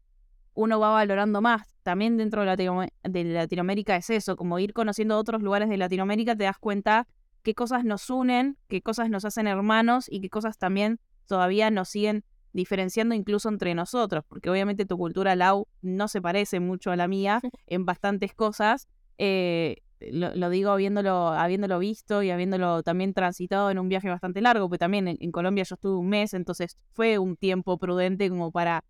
uno 0.54 0.80
va 0.80 0.90
valorando 0.90 1.40
más. 1.40 1.62
También 1.82 2.16
dentro 2.16 2.44
de, 2.44 2.90
de, 3.02 3.24
Latinoamérica 3.24 3.96
es 3.96 4.10
eso, 4.10 4.36
como 4.36 4.58
ir 4.58 4.72
conociendo 4.72 5.16
otros 5.16 5.42
lugares 5.42 5.68
de 5.68 5.76
Latinoamérica, 5.76 6.36
te 6.36 6.44
das 6.44 6.58
cuenta 6.58 7.06
qué 7.42 7.54
cosas 7.54 7.84
nos 7.84 8.10
unen, 8.10 8.58
qué 8.68 8.82
cosas 8.82 9.08
nos 9.08 9.24
hacen 9.24 9.46
hermanos 9.46 10.06
y 10.10 10.20
qué 10.20 10.28
cosas 10.28 10.58
también 10.58 10.98
todavía 11.26 11.70
nos 11.70 11.88
siguen 11.90 12.24
diferenciando 12.52 13.14
incluso 13.14 13.48
entre 13.48 13.74
nosotros, 13.74 14.24
porque 14.26 14.50
obviamente 14.50 14.84
tu 14.84 14.96
cultura 14.96 15.36
Lau 15.36 15.68
no 15.80 16.08
se 16.08 16.20
parece 16.20 16.60
mucho 16.60 16.90
a 16.90 16.96
la 16.96 17.06
mía 17.06 17.40
en 17.66 17.84
bastantes 17.84 18.34
cosas. 18.34 18.88
Eh, 19.18 19.76
lo, 20.00 20.50
digo 20.50 20.70
habiéndolo, 20.70 21.28
habiéndolo 21.28 21.78
visto 21.78 22.22
y 22.22 22.30
habiéndolo 22.30 22.82
también 22.82 23.14
transitado 23.14 23.70
en 23.70 23.78
un 23.78 23.88
viaje 23.88 24.08
bastante 24.08 24.40
largo, 24.40 24.68
porque 24.68 24.78
también 24.78 25.08
en, 25.08 25.32
Colombia 25.32 25.64
yo 25.64 25.74
estuve 25.74 25.96
un 25.96 26.08
mes, 26.08 26.34
entonces 26.34 26.76
fue 26.92 27.18
un 27.18 27.36
tiempo 27.36 27.78
prudente 27.78 28.28
como 28.28 28.50
para 28.50 28.84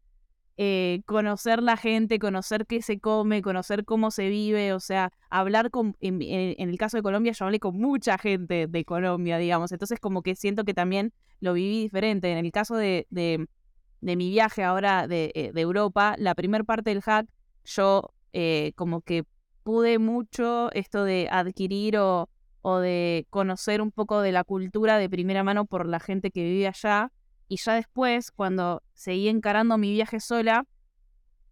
eh, 0.57 1.03
conocer 1.07 1.63
la 1.63 1.77
gente, 1.77 2.19
conocer 2.19 2.67
qué 2.67 2.83
se 2.83 2.99
come, 2.99 3.43
conocer 3.43 3.85
cómo 3.85 4.11
se 4.11 4.29
vive, 4.29 4.73
o 4.73 4.81
sea, 4.81 5.13
hablar 5.31 5.71
con, 5.71 5.97
en, 6.01 6.21
el 6.21 6.79
caso 6.79 6.97
de 6.97 7.03
Colombia 7.03 7.33
yo 7.33 7.45
hablé 7.45 7.61
con 7.61 7.77
mucha 7.77 8.19
gente 8.19 8.67
de 8.67 8.85
Colombia, 8.85 9.39
digamos, 9.39 9.73
entonces 9.73 10.01
como 10.01 10.23
que 10.23 10.35
siento 10.35 10.65
que 10.65 10.75
también 10.75 11.13
lo 11.41 11.53
viví 11.53 11.83
diferente. 11.83 12.31
En 12.31 12.39
el 12.39 12.51
caso 12.53 12.77
de, 12.77 13.07
de, 13.11 13.47
mi 14.01 14.31
viaje 14.31 14.65
ahora 14.65 15.07
de, 15.07 15.31
eh, 15.35 15.53
de 15.53 15.61
Europa, 15.61 16.17
la 16.19 16.35
primer 16.35 16.65
parte 16.65 16.91
del 16.91 17.03
hack, 17.03 17.27
yo 17.65 18.11
eh, 18.33 18.73
como 18.77 19.01
que 19.01 19.25
pude 19.69 19.99
mucho 19.99 20.73
esto 20.73 21.05
de 21.05 21.29
adquirir 21.31 21.99
o, 21.99 22.31
o 22.63 22.79
de 22.79 23.27
conocer 23.29 23.83
un 23.83 23.93
poco 23.93 24.23
de 24.23 24.33
la 24.33 24.43
cultura 24.43 24.97
de 24.97 25.11
primera 25.11 25.45
mano 25.45 25.67
por 25.67 25.87
la 25.87 26.01
gente 26.01 26.31
que 26.31 26.43
vive 26.43 26.67
allá. 26.67 27.13
Y 27.49 27.59
ya 27.59 27.75
después, 27.75 28.31
cuando 28.31 28.83
seguí 28.95 29.29
encarando 29.29 29.77
mi 29.77 29.93
viaje 29.93 30.21
sola, 30.21 30.65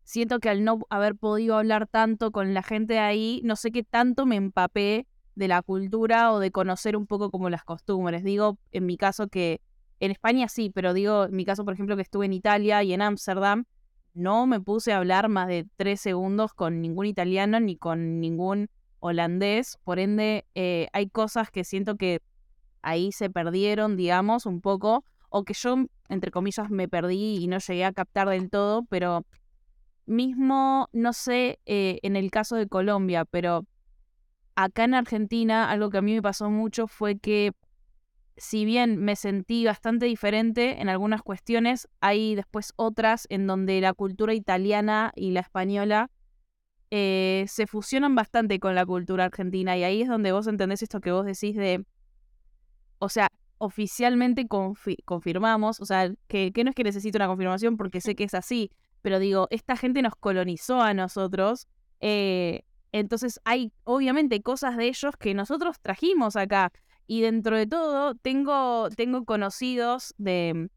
siento 0.05 0.40
que 0.40 0.48
al 0.48 0.64
no 0.64 0.79
haber 0.88 1.14
podido 1.14 1.59
hablar 1.59 1.88
tanto 1.88 2.31
con 2.31 2.55
la 2.55 2.62
gente 2.62 2.94
de 2.94 3.00
ahí, 3.00 3.42
no 3.44 3.55
sé 3.55 3.70
qué 3.70 3.83
tanto 3.83 4.24
me 4.24 4.37
empapé 4.37 5.07
de 5.35 5.48
la 5.48 5.61
cultura 5.61 6.33
o 6.33 6.38
de 6.38 6.50
conocer 6.50 6.96
un 6.96 7.07
poco 7.07 7.31
como 7.31 7.50
las 7.50 7.64
costumbres. 7.64 8.24
Digo, 8.24 8.59
en 8.72 8.87
mi 8.87 8.96
caso 8.96 9.29
que 9.29 9.61
en 10.00 10.11
España 10.11 10.48
sí, 10.48 10.70
pero 10.74 10.94
digo, 10.94 11.26
en 11.26 11.37
mi 11.37 11.44
caso, 11.44 11.66
por 11.66 11.74
ejemplo, 11.74 11.96
que 11.96 12.02
estuve 12.02 12.24
en 12.24 12.33
Italia 12.33 12.83
y 12.83 12.94
en 12.94 13.02
Ámsterdam, 13.02 13.66
no 14.16 14.46
me 14.46 14.61
puse 14.61 14.92
a 14.92 14.96
hablar 14.96 15.29
más 15.29 15.46
de 15.46 15.66
tres 15.76 16.00
segundos 16.00 16.55
con 16.55 16.81
ningún 16.81 17.07
italiano 17.07 17.61
ni 17.61 17.76
con 17.76 18.18
ningún 18.18 18.68
holandés, 18.98 19.79
por 19.85 19.98
ende 19.98 20.46
eh, 20.55 20.88
hay 20.92 21.09
cosas 21.09 21.50
que 21.50 21.64
siento 21.64 21.96
que 21.96 22.20
ahí 22.81 23.12
se 23.12 23.29
perdieron, 23.29 23.96
digamos, 23.96 24.46
un 24.46 24.61
poco, 24.61 25.05
o 25.29 25.44
que 25.44 25.52
yo, 25.52 25.76
entre 26.09 26.31
comillas, 26.31 26.70
me 26.70 26.88
perdí 26.88 27.37
y 27.37 27.46
no 27.46 27.59
llegué 27.59 27.85
a 27.85 27.92
captar 27.92 28.29
del 28.29 28.48
todo, 28.48 28.85
pero 28.88 29.26
mismo, 30.07 30.88
no 30.92 31.12
sé, 31.12 31.59
eh, 31.66 31.98
en 32.02 32.16
el 32.16 32.31
caso 32.31 32.57
de 32.57 32.68
Colombia, 32.68 33.26
pero 33.26 33.66
acá 34.55 34.85
en 34.85 34.94
Argentina 34.94 35.70
algo 35.70 35.90
que 35.90 35.98
a 35.98 36.02
mí 36.02 36.14
me 36.14 36.22
pasó 36.22 36.48
mucho 36.48 36.87
fue 36.87 37.18
que 37.18 37.52
si 38.37 38.64
bien 38.64 38.99
me 38.99 39.16
sentí 39.16 39.64
bastante 39.64 40.07
diferente 40.07 40.81
en 40.81 40.88
algunas 40.88 41.22
cuestiones, 41.22 41.88
hay 42.01 42.35
después 42.35 42.72
otras 42.77 43.27
en 43.31 43.46
donde 43.46 43.81
la 43.81 43.94
cultura 43.94 44.35
italiana 44.35 45.12
y 45.16 45.31
la 45.31 45.40
española 45.40 46.11
eh, 46.90 47.46
se 47.49 47.66
fusionan 47.66 48.14
bastante 48.14 48.61
con 48.61 48.75
la 48.75 48.87
cultura 48.87 49.25
argentina 49.25 49.77
y 49.77 49.85
ahí 49.85 50.03
es 50.03 50.09
donde 50.09 50.33
vos 50.33 50.46
entendés 50.46 50.83
esto 50.83 51.01
que 51.01 51.12
vos 51.12 51.25
decís 51.25 51.57
de, 51.57 51.85
o 52.99 53.09
sea, 53.09 53.29
oficialmente 53.59 54.46
confirmamos, 55.05 55.81
o 55.81 55.87
sea, 55.87 56.12
que, 56.29 56.53
no 56.62 56.70
es 56.70 56.77
que 56.77 56.85
necesite 56.85 57.16
una 57.16 57.27
confirmación 57.27 57.77
porque 57.77 58.01
sé 58.01 58.14
que 58.14 58.25
es 58.25 58.35
así, 58.35 58.70
pero 59.03 59.18
digo, 59.18 59.49
esta 59.51 59.77
gente 59.77 60.03
nos 60.03 60.14
colonizó 60.14 60.83
a 60.83 60.94
nosotros, 60.94 61.68
eh, 62.01 62.62
entonces 62.92 63.40
hay 63.44 63.72
obviamente 63.85 64.42
cosas 64.42 64.77
de 64.77 64.88
ellos 64.88 65.16
que 65.18 65.35
nosotros 65.35 65.81
trajimos 65.81 66.37
acá. 66.37 66.72
Y 67.07 67.21
dentro 67.21 67.57
de 67.57 67.66
todo, 67.66 68.14
tengo, 68.14 68.88
tengo 68.90 69.25
conocidos 69.25 70.14
de, 70.19 70.71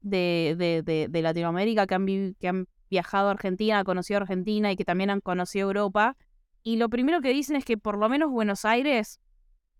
de, 0.00 0.82
de, 0.84 1.08
de 1.08 1.22
Latinoamérica 1.22 1.86
que 1.86 1.94
han, 1.94 2.06
que 2.40 2.48
han 2.48 2.66
viajado 2.90 3.28
a 3.28 3.32
Argentina, 3.32 3.84
conocido 3.84 4.20
Argentina 4.20 4.72
y 4.72 4.76
que 4.76 4.84
también 4.84 5.10
han 5.10 5.20
conocido 5.20 5.68
Europa. 5.68 6.16
Y 6.62 6.76
lo 6.76 6.88
primero 6.88 7.20
que 7.20 7.32
dicen 7.32 7.56
es 7.56 7.64
que 7.64 7.78
por 7.78 7.96
lo 7.96 8.08
menos 8.08 8.30
Buenos 8.30 8.64
Aires 8.64 9.20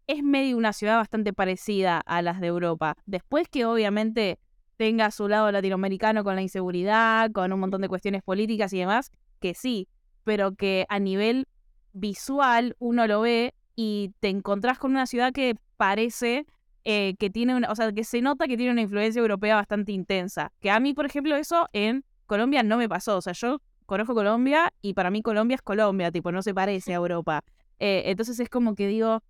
es 0.06 0.22
medio 0.22 0.56
una 0.56 0.72
ciudad 0.72 0.96
bastante 0.96 1.32
parecida 1.32 2.00
a 2.00 2.22
las 2.22 2.40
de 2.40 2.46
Europa. 2.46 2.96
Después 3.04 3.48
que 3.48 3.66
obviamente 3.66 4.38
tenga 4.76 5.10
su 5.10 5.28
lado 5.28 5.50
latinoamericano 5.50 6.24
con 6.24 6.36
la 6.36 6.42
inseguridad, 6.42 7.30
con 7.32 7.52
un 7.52 7.60
montón 7.60 7.82
de 7.82 7.88
cuestiones 7.88 8.22
políticas 8.22 8.72
y 8.72 8.78
demás, 8.78 9.10
que 9.40 9.54
sí, 9.54 9.88
pero 10.24 10.54
que 10.54 10.86
a 10.88 10.98
nivel 10.98 11.46
visual 11.92 12.76
uno 12.78 13.06
lo 13.06 13.20
ve 13.20 13.54
y 13.80 14.12
te 14.18 14.28
encontrás 14.28 14.76
con 14.76 14.90
una 14.90 15.06
ciudad 15.06 15.32
que 15.32 15.54
parece 15.76 16.46
eh, 16.82 17.14
que 17.16 17.30
tiene 17.30 17.54
una, 17.54 17.70
o 17.70 17.76
sea, 17.76 17.92
que 17.92 18.02
se 18.02 18.20
nota 18.20 18.48
que 18.48 18.56
tiene 18.56 18.72
una 18.72 18.80
influencia 18.80 19.20
europea 19.20 19.54
bastante 19.54 19.92
intensa. 19.92 20.50
Que 20.58 20.72
a 20.72 20.80
mí, 20.80 20.94
por 20.94 21.06
ejemplo, 21.06 21.36
eso 21.36 21.68
en 21.72 22.04
Colombia 22.26 22.64
no 22.64 22.76
me 22.76 22.88
pasó. 22.88 23.16
O 23.16 23.20
sea, 23.22 23.34
yo 23.34 23.62
conozco 23.86 24.14
Colombia 24.14 24.74
y 24.82 24.94
para 24.94 25.10
mí 25.10 25.22
Colombia 25.22 25.54
es 25.54 25.62
Colombia, 25.62 26.10
tipo, 26.10 26.32
no 26.32 26.42
se 26.42 26.52
parece 26.54 26.92
a 26.92 26.96
Europa. 26.96 27.44
Eh, 27.78 28.02
entonces 28.06 28.40
es 28.40 28.48
como 28.48 28.74
que 28.74 28.88
digo, 28.88 29.22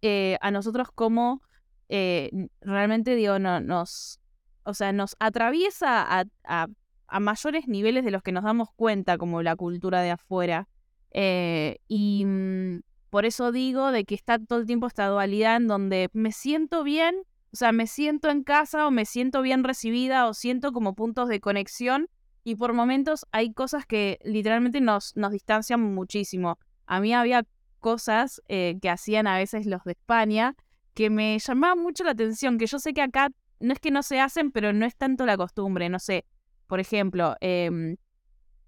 eh, 0.00 0.38
a 0.40 0.52
nosotros 0.52 0.86
como 0.94 1.42
realmente 1.88 3.16
digo, 3.16 3.40
no, 3.40 3.60
nos, 3.60 4.20
o 4.62 4.74
sea, 4.74 4.92
nos 4.92 5.16
atraviesa 5.18 6.02
a, 6.02 6.24
a, 6.44 6.68
a, 7.08 7.20
mayores 7.20 7.66
niveles 7.66 8.04
de 8.04 8.12
los 8.12 8.22
que 8.22 8.30
nos 8.30 8.44
damos 8.44 8.68
cuenta 8.76 9.18
como 9.18 9.42
la 9.42 9.56
cultura 9.56 10.02
de 10.02 10.12
afuera. 10.12 10.68
y 11.12 12.24
mm, 12.24 12.78
por 13.16 13.24
eso 13.24 13.50
digo 13.50 13.92
de 13.92 14.04
que 14.04 14.14
está 14.14 14.38
todo 14.38 14.58
el 14.58 14.66
tiempo 14.66 14.86
esta 14.86 15.06
dualidad 15.06 15.56
en 15.56 15.68
donde 15.68 16.10
me 16.12 16.32
siento 16.32 16.84
bien, 16.84 17.14
o 17.50 17.56
sea, 17.56 17.72
me 17.72 17.86
siento 17.86 18.28
en 18.28 18.42
casa 18.42 18.86
o 18.86 18.90
me 18.90 19.06
siento 19.06 19.40
bien 19.40 19.64
recibida 19.64 20.28
o 20.28 20.34
siento 20.34 20.70
como 20.70 20.94
puntos 20.94 21.30
de 21.30 21.40
conexión 21.40 22.10
y 22.44 22.56
por 22.56 22.74
momentos 22.74 23.24
hay 23.32 23.54
cosas 23.54 23.86
que 23.86 24.18
literalmente 24.22 24.82
nos, 24.82 25.16
nos 25.16 25.32
distancian 25.32 25.80
muchísimo. 25.80 26.58
A 26.84 27.00
mí 27.00 27.14
había 27.14 27.46
cosas 27.80 28.42
eh, 28.48 28.76
que 28.82 28.90
hacían 28.90 29.26
a 29.26 29.38
veces 29.38 29.64
los 29.64 29.82
de 29.84 29.92
España 29.92 30.54
que 30.92 31.08
me 31.08 31.38
llamaban 31.38 31.78
mucho 31.78 32.04
la 32.04 32.10
atención, 32.10 32.58
que 32.58 32.66
yo 32.66 32.78
sé 32.78 32.92
que 32.92 33.00
acá 33.00 33.30
no 33.60 33.72
es 33.72 33.80
que 33.80 33.90
no 33.90 34.02
se 34.02 34.20
hacen, 34.20 34.52
pero 34.52 34.74
no 34.74 34.84
es 34.84 34.94
tanto 34.94 35.24
la 35.24 35.38
costumbre, 35.38 35.88
no 35.88 36.00
sé. 36.00 36.26
Por 36.66 36.80
ejemplo, 36.80 37.34
eh, 37.40 37.96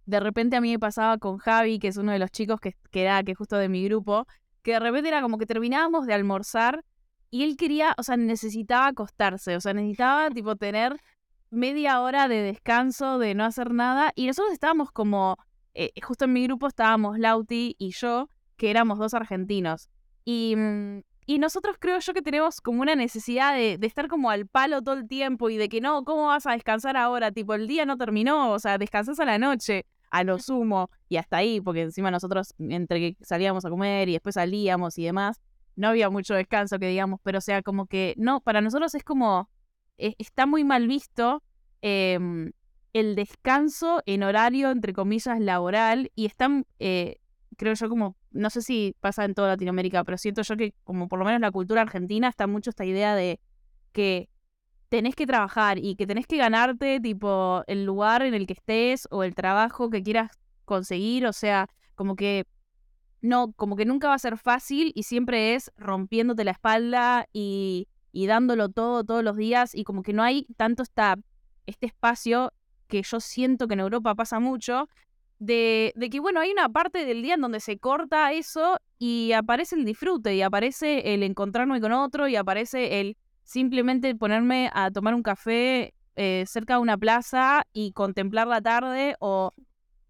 de 0.08 0.20
repente 0.20 0.56
a 0.56 0.62
mí 0.62 0.70
me 0.70 0.78
pasaba 0.78 1.18
con 1.18 1.36
Javi, 1.36 1.78
que 1.78 1.88
es 1.88 1.98
uno 1.98 2.12
de 2.12 2.18
los 2.18 2.30
chicos 2.30 2.58
que, 2.60 2.74
que 2.90 3.02
era 3.02 3.22
que 3.22 3.34
justo 3.34 3.58
de 3.58 3.68
mi 3.68 3.84
grupo, 3.84 4.26
que 4.62 4.72
de 4.72 4.80
repente 4.80 5.08
era 5.10 5.20
como 5.20 5.36
que 5.36 5.44
terminábamos 5.44 6.06
de 6.06 6.14
almorzar 6.14 6.82
y 7.30 7.44
él 7.44 7.58
quería, 7.58 7.94
o 7.98 8.02
sea, 8.02 8.16
necesitaba 8.16 8.86
acostarse, 8.86 9.54
o 9.54 9.60
sea, 9.60 9.74
necesitaba 9.74 10.30
tipo 10.30 10.56
tener 10.56 10.96
media 11.50 12.00
hora 12.00 12.26
de 12.26 12.40
descanso, 12.40 13.18
de 13.18 13.34
no 13.34 13.44
hacer 13.44 13.74
nada, 13.74 14.12
y 14.14 14.26
nosotros 14.26 14.54
estábamos 14.54 14.90
como, 14.92 15.36
eh, 15.74 15.90
justo 16.02 16.24
en 16.24 16.32
mi 16.32 16.44
grupo 16.44 16.68
estábamos 16.68 17.18
Lauti 17.18 17.76
y 17.78 17.90
yo, 17.90 18.30
que 18.56 18.70
éramos 18.70 18.98
dos 18.98 19.12
argentinos, 19.12 19.90
y, 20.24 20.54
mm, 20.56 21.02
y 21.26 21.38
nosotros 21.38 21.76
creo 21.78 21.98
yo 21.98 22.14
que 22.14 22.22
tenemos 22.22 22.62
como 22.62 22.80
una 22.80 22.94
necesidad 22.94 23.54
de, 23.54 23.76
de, 23.76 23.86
estar 23.86 24.08
como 24.08 24.30
al 24.30 24.46
palo 24.46 24.80
todo 24.80 24.94
el 24.94 25.06
tiempo 25.06 25.50
y 25.50 25.58
de 25.58 25.68
que 25.68 25.82
no, 25.82 26.02
¿cómo 26.04 26.28
vas 26.28 26.46
a 26.46 26.52
descansar 26.52 26.96
ahora? 26.96 27.30
Tipo, 27.30 27.52
el 27.52 27.66
día 27.66 27.84
no 27.84 27.98
terminó, 27.98 28.52
o 28.52 28.58
sea, 28.58 28.78
descansas 28.78 29.20
a 29.20 29.26
la 29.26 29.38
noche 29.38 29.84
a 30.10 30.24
lo 30.24 30.38
sumo 30.38 30.90
y 31.08 31.16
hasta 31.16 31.38
ahí, 31.38 31.60
porque 31.60 31.82
encima 31.82 32.10
nosotros 32.10 32.54
entre 32.58 33.00
que 33.00 33.24
salíamos 33.24 33.64
a 33.64 33.70
comer 33.70 34.08
y 34.08 34.12
después 34.12 34.34
salíamos 34.34 34.98
y 34.98 35.04
demás, 35.04 35.40
no 35.76 35.88
había 35.88 36.10
mucho 36.10 36.34
descanso 36.34 36.78
que 36.78 36.88
digamos, 36.88 37.20
pero 37.22 37.38
o 37.38 37.40
sea, 37.40 37.62
como 37.62 37.86
que 37.86 38.14
no, 38.16 38.40
para 38.40 38.60
nosotros 38.60 38.94
es 38.94 39.04
como, 39.04 39.48
e, 39.96 40.14
está 40.18 40.46
muy 40.46 40.64
mal 40.64 40.88
visto 40.88 41.42
em, 41.82 42.52
el 42.92 43.14
descanso 43.14 44.02
en 44.06 44.22
horario, 44.24 44.70
entre 44.70 44.92
comillas, 44.92 45.38
laboral 45.40 46.10
y 46.14 46.26
están, 46.26 46.66
eh, 46.78 47.20
creo 47.56 47.74
yo, 47.74 47.88
como, 47.88 48.16
no 48.30 48.50
sé 48.50 48.62
si 48.62 48.96
pasa 49.00 49.24
en 49.24 49.34
toda 49.34 49.48
Latinoamérica, 49.48 50.04
pero 50.04 50.18
siento 50.18 50.42
yo 50.42 50.56
que 50.56 50.74
como 50.84 51.08
por 51.08 51.18
lo 51.18 51.24
menos 51.24 51.40
la 51.40 51.50
cultura 51.50 51.82
argentina 51.82 52.28
está 52.28 52.46
mucho 52.46 52.70
esta 52.70 52.84
idea 52.84 53.14
de 53.14 53.40
que 53.92 54.28
tenés 54.88 55.14
que 55.14 55.26
trabajar 55.26 55.78
y 55.78 55.96
que 55.96 56.06
tenés 56.06 56.26
que 56.26 56.36
ganarte 56.36 57.00
tipo 57.00 57.62
el 57.66 57.84
lugar 57.84 58.22
en 58.22 58.34
el 58.34 58.46
que 58.46 58.54
estés 58.54 59.06
o 59.10 59.22
el 59.22 59.34
trabajo 59.34 59.90
que 59.90 60.02
quieras 60.02 60.30
conseguir, 60.64 61.26
o 61.26 61.32
sea, 61.32 61.68
como 61.94 62.16
que 62.16 62.46
no, 63.20 63.52
como 63.52 63.76
que 63.76 63.84
nunca 63.84 64.08
va 64.08 64.14
a 64.14 64.18
ser 64.18 64.38
fácil 64.38 64.92
y 64.94 65.02
siempre 65.02 65.54
es 65.54 65.72
rompiéndote 65.76 66.44
la 66.44 66.52
espalda 66.52 67.26
y, 67.32 67.88
y 68.12 68.26
dándolo 68.26 68.68
todo 68.68 69.04
todos 69.04 69.24
los 69.24 69.36
días 69.36 69.74
y 69.74 69.84
como 69.84 70.02
que 70.02 70.12
no 70.12 70.22
hay 70.22 70.46
tanto 70.56 70.82
esta, 70.82 71.16
este 71.66 71.86
espacio 71.86 72.52
que 72.86 73.02
yo 73.02 73.20
siento 73.20 73.68
que 73.68 73.74
en 73.74 73.80
Europa 73.80 74.14
pasa 74.14 74.40
mucho, 74.40 74.88
de, 75.38 75.92
de, 75.94 76.10
que, 76.10 76.18
bueno, 76.18 76.40
hay 76.40 76.50
una 76.50 76.68
parte 76.68 77.04
del 77.04 77.22
día 77.22 77.34
en 77.34 77.40
donde 77.40 77.60
se 77.60 77.78
corta 77.78 78.32
eso 78.32 78.78
y 78.98 79.32
aparece 79.32 79.76
el 79.76 79.84
disfrute 79.84 80.34
y 80.34 80.42
aparece 80.42 81.14
el 81.14 81.22
encontrarme 81.22 81.80
con 81.80 81.92
otro 81.92 82.26
y 82.28 82.34
aparece 82.34 83.00
el 83.00 83.16
simplemente 83.48 84.14
ponerme 84.14 84.70
a 84.74 84.90
tomar 84.90 85.14
un 85.14 85.22
café 85.22 85.94
eh, 86.16 86.44
cerca 86.46 86.74
de 86.74 86.80
una 86.80 86.98
plaza 86.98 87.62
y 87.72 87.92
contemplar 87.92 88.46
la 88.46 88.60
tarde 88.60 89.16
o 89.20 89.54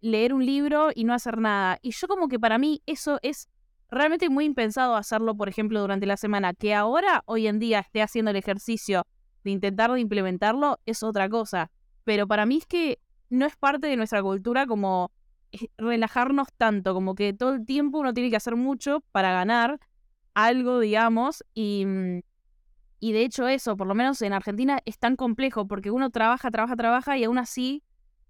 leer 0.00 0.34
un 0.34 0.44
libro 0.44 0.88
y 0.92 1.04
no 1.04 1.14
hacer 1.14 1.38
nada. 1.38 1.78
Y 1.80 1.92
yo 1.92 2.08
como 2.08 2.26
que 2.26 2.40
para 2.40 2.58
mí 2.58 2.82
eso 2.86 3.20
es 3.22 3.48
realmente 3.90 4.28
muy 4.28 4.44
impensado 4.44 4.96
hacerlo, 4.96 5.36
por 5.36 5.48
ejemplo, 5.48 5.80
durante 5.80 6.04
la 6.04 6.16
semana. 6.16 6.52
Que 6.52 6.74
ahora, 6.74 7.22
hoy 7.26 7.46
en 7.46 7.60
día, 7.60 7.78
esté 7.78 8.02
haciendo 8.02 8.32
el 8.32 8.36
ejercicio 8.36 9.06
de 9.44 9.52
intentar 9.52 9.92
de 9.92 10.00
implementarlo 10.00 10.80
es 10.84 11.04
otra 11.04 11.28
cosa. 11.28 11.70
Pero 12.02 12.26
para 12.26 12.44
mí 12.44 12.56
es 12.56 12.66
que 12.66 12.98
no 13.30 13.46
es 13.46 13.54
parte 13.54 13.86
de 13.86 13.96
nuestra 13.96 14.20
cultura 14.20 14.66
como 14.66 15.12
relajarnos 15.76 16.48
tanto, 16.56 16.92
como 16.92 17.14
que 17.14 17.32
todo 17.34 17.54
el 17.54 17.64
tiempo 17.64 17.98
uno 18.00 18.12
tiene 18.12 18.30
que 18.30 18.36
hacer 18.36 18.56
mucho 18.56 19.04
para 19.12 19.30
ganar 19.30 19.78
algo, 20.34 20.80
digamos, 20.80 21.44
y 21.54 21.84
mm, 21.86 22.20
y 23.00 23.12
de 23.12 23.22
hecho 23.22 23.46
eso, 23.46 23.76
por 23.76 23.86
lo 23.86 23.94
menos 23.94 24.20
en 24.22 24.32
Argentina, 24.32 24.80
es 24.84 24.98
tan 24.98 25.16
complejo 25.16 25.66
porque 25.66 25.90
uno 25.90 26.10
trabaja, 26.10 26.50
trabaja, 26.50 26.76
trabaja 26.76 27.16
y 27.16 27.24
aún 27.24 27.38
así 27.38 27.82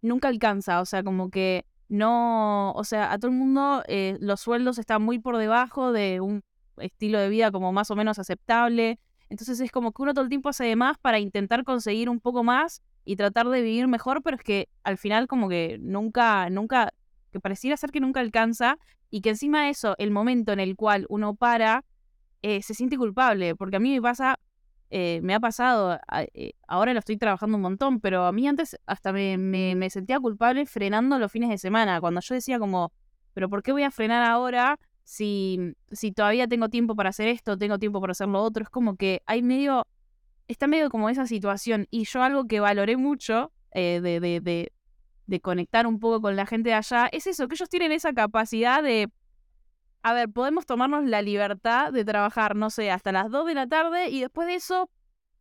nunca 0.03 0.29
alcanza. 0.29 0.81
O 0.81 0.85
sea, 0.85 1.03
como 1.03 1.31
que 1.31 1.65
no, 1.89 2.73
o 2.73 2.85
sea, 2.85 3.13
a 3.13 3.19
todo 3.19 3.31
el 3.31 3.37
mundo 3.37 3.83
eh, 3.89 4.19
los 4.21 4.41
sueldos 4.41 4.79
están 4.79 5.03
muy 5.03 5.19
por 5.19 5.39
debajo 5.39 5.93
de 5.93 6.21
un 6.21 6.43
estilo 6.77 7.19
de 7.19 7.29
vida 7.29 7.51
como 7.51 7.73
más 7.73 7.91
o 7.91 7.97
menos 7.97 8.19
aceptable. 8.19 8.99
Entonces 9.31 9.61
es 9.61 9.71
como 9.71 9.93
que 9.93 10.03
uno 10.03 10.13
todo 10.13 10.25
el 10.25 10.29
tiempo 10.29 10.51
hace 10.51 10.65
de 10.65 10.77
más 10.77 10.99
para 10.99 11.19
intentar 11.19 11.65
conseguir 11.65 12.11
un 12.11 12.21
poco 12.21 12.45
más 12.45 12.83
y 13.05 13.17
tratar 13.17 13.49
de 13.49 13.63
vivir 13.63 13.89
mejor, 13.89 14.23
pero 14.23 14.37
es 14.37 14.43
que 14.43 14.69
al 14.85 14.99
final 14.99 15.27
como 15.29 15.49
que 15.49 15.79
nunca, 15.81 16.51
nunca, 16.51 16.93
que 17.33 17.41
pareciera 17.41 17.77
ser 17.79 17.91
que 17.91 18.01
nunca 18.01 18.21
alcanza 18.21 18.79
y 19.11 19.23
que 19.23 19.31
encima 19.31 19.65
de 19.65 19.71
eso, 19.71 19.95
el 19.99 20.11
momento 20.11 20.53
en 20.53 20.61
el 20.61 20.77
cual 20.77 21.07
uno 21.09 21.35
para, 21.35 21.85
eh, 22.43 22.63
se 22.63 22.75
siente 22.75 22.99
culpable, 22.99 23.57
porque 23.57 23.77
a 23.77 23.81
mí 23.81 23.93
me 23.93 24.03
pasa 24.03 24.39
eh, 24.91 25.21
me 25.23 25.35
ha 25.35 25.41
pasado, 25.41 25.99
eh, 26.35 26.53
ahora 26.67 26.93
lo 26.93 26.99
estoy 26.99 27.17
trabajando 27.19 27.57
un 27.57 27.63
montón, 27.63 28.01
pero 28.01 28.25
a 28.25 28.33
mí 28.33 28.49
antes 28.49 28.79
hasta 28.87 29.13
me, 29.13 29.37
me, 29.37 29.91
sentía 29.91 30.19
culpable 30.19 30.65
frenando 30.67 31.19
los 31.19 31.31
fines 31.31 31.51
de 31.51 31.59
semana, 31.59 32.01
cuando 32.01 32.21
yo 32.21 32.35
decía 32.35 32.59
como, 32.59 32.93
pero 33.35 33.51
¿por 33.51 33.63
qué 33.63 33.73
voy 33.73 33.83
a 33.83 33.91
frenar 33.91 34.25
ahora 34.25 34.79
si, 35.05 35.75
si 35.91 36.13
todavía 36.13 36.49
tengo 36.49 36.69
tiempo 36.69 36.97
para 36.97 37.11
hacer 37.11 37.29
esto, 37.29 37.59
tengo 37.59 37.79
tiempo 37.79 38.01
para 38.01 38.13
hacer 38.13 38.29
lo 38.29 38.43
otro? 38.43 38.63
Es 38.63 38.71
como 38.71 38.97
que 38.97 39.23
hay 39.27 39.43
medio, 39.43 39.87
está 40.49 40.67
medio 40.67 40.89
como 40.91 41.11
esa 41.11 41.27
situación 41.27 41.87
y 41.91 42.05
yo 42.05 42.23
algo 42.23 42.47
que 42.47 42.61
valoré 42.61 42.97
mucho 42.97 43.53
eh, 43.73 44.01
de, 44.03 44.21
de, 44.21 44.73
de 45.27 45.41
conectar 45.41 45.87
un 45.87 46.01
poco 46.01 46.23
con 46.23 46.35
la 46.35 46.47
gente 46.47 46.71
de 46.71 46.77
allá, 46.77 47.09
es 47.13 47.27
eso, 47.27 47.47
que 47.47 47.55
ellos 47.55 47.69
tienen 47.69 47.93
esa 47.93 48.15
capacidad 48.15 48.83
de, 48.83 49.11
a 50.03 50.13
ver, 50.13 50.29
podemos 50.31 50.67
tomarnos 50.67 51.05
la 51.05 51.23
libertad 51.23 51.93
de 51.93 52.05
trabajar, 52.05 52.57
no 52.57 52.71
sé, 52.71 52.91
hasta 52.91 53.13
las 53.13 53.31
2 53.31 53.47
de 53.47 53.55
la 53.55 53.67
tarde 53.67 54.09
y 54.09 54.21
después 54.21 54.47
de 54.47 54.55
eso, 54.55 54.91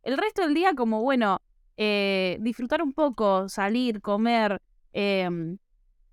el 0.02 0.18
resto 0.18 0.42
del 0.42 0.54
día 0.54 0.74
como, 0.74 1.02
bueno, 1.02 1.40
eh, 1.76 2.38
disfrutar 2.40 2.82
un 2.82 2.92
poco, 2.92 3.48
salir, 3.48 4.00
comer, 4.00 4.60
em, 4.92 5.58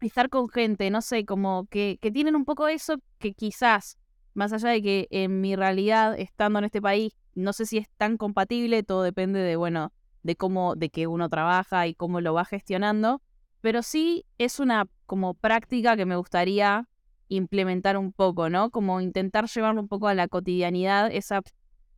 estar 0.01 0.29
con 0.29 0.47
gente, 0.49 0.89
no 0.89 1.01
sé, 1.01 1.25
como 1.25 1.65
que, 1.69 1.97
que 2.01 2.11
tienen 2.11 2.35
un 2.35 2.45
poco 2.45 2.67
eso 2.67 2.97
que 3.17 3.33
quizás, 3.33 3.97
más 4.33 4.53
allá 4.53 4.69
de 4.69 4.81
que 4.81 5.07
en 5.09 5.41
mi 5.41 5.55
realidad, 5.55 6.17
estando 6.19 6.59
en 6.59 6.65
este 6.65 6.81
país, 6.81 7.13
no 7.33 7.51
sé 7.53 7.65
si 7.65 7.77
es 7.77 7.89
tan 7.97 8.17
compatible, 8.17 8.83
todo 8.83 9.01
depende 9.03 9.39
de, 9.39 9.55
bueno, 9.55 9.91
de 10.23 10.35
cómo, 10.35 10.75
de 10.75 10.89
que 10.89 11.07
uno 11.07 11.29
trabaja 11.29 11.87
y 11.87 11.95
cómo 11.95 12.21
lo 12.21 12.33
va 12.33 12.45
gestionando, 12.45 13.21
pero 13.61 13.81
sí 13.81 14.25
es 14.37 14.59
una 14.59 14.87
como 15.05 15.33
práctica 15.33 15.95
que 15.97 16.05
me 16.05 16.15
gustaría 16.15 16.87
implementar 17.27 17.97
un 17.97 18.11
poco, 18.11 18.49
¿no? 18.49 18.69
Como 18.69 19.01
intentar 19.01 19.45
llevarlo 19.47 19.81
un 19.81 19.87
poco 19.87 20.07
a 20.07 20.13
la 20.13 20.27
cotidianidad, 20.27 21.11
esa, 21.11 21.41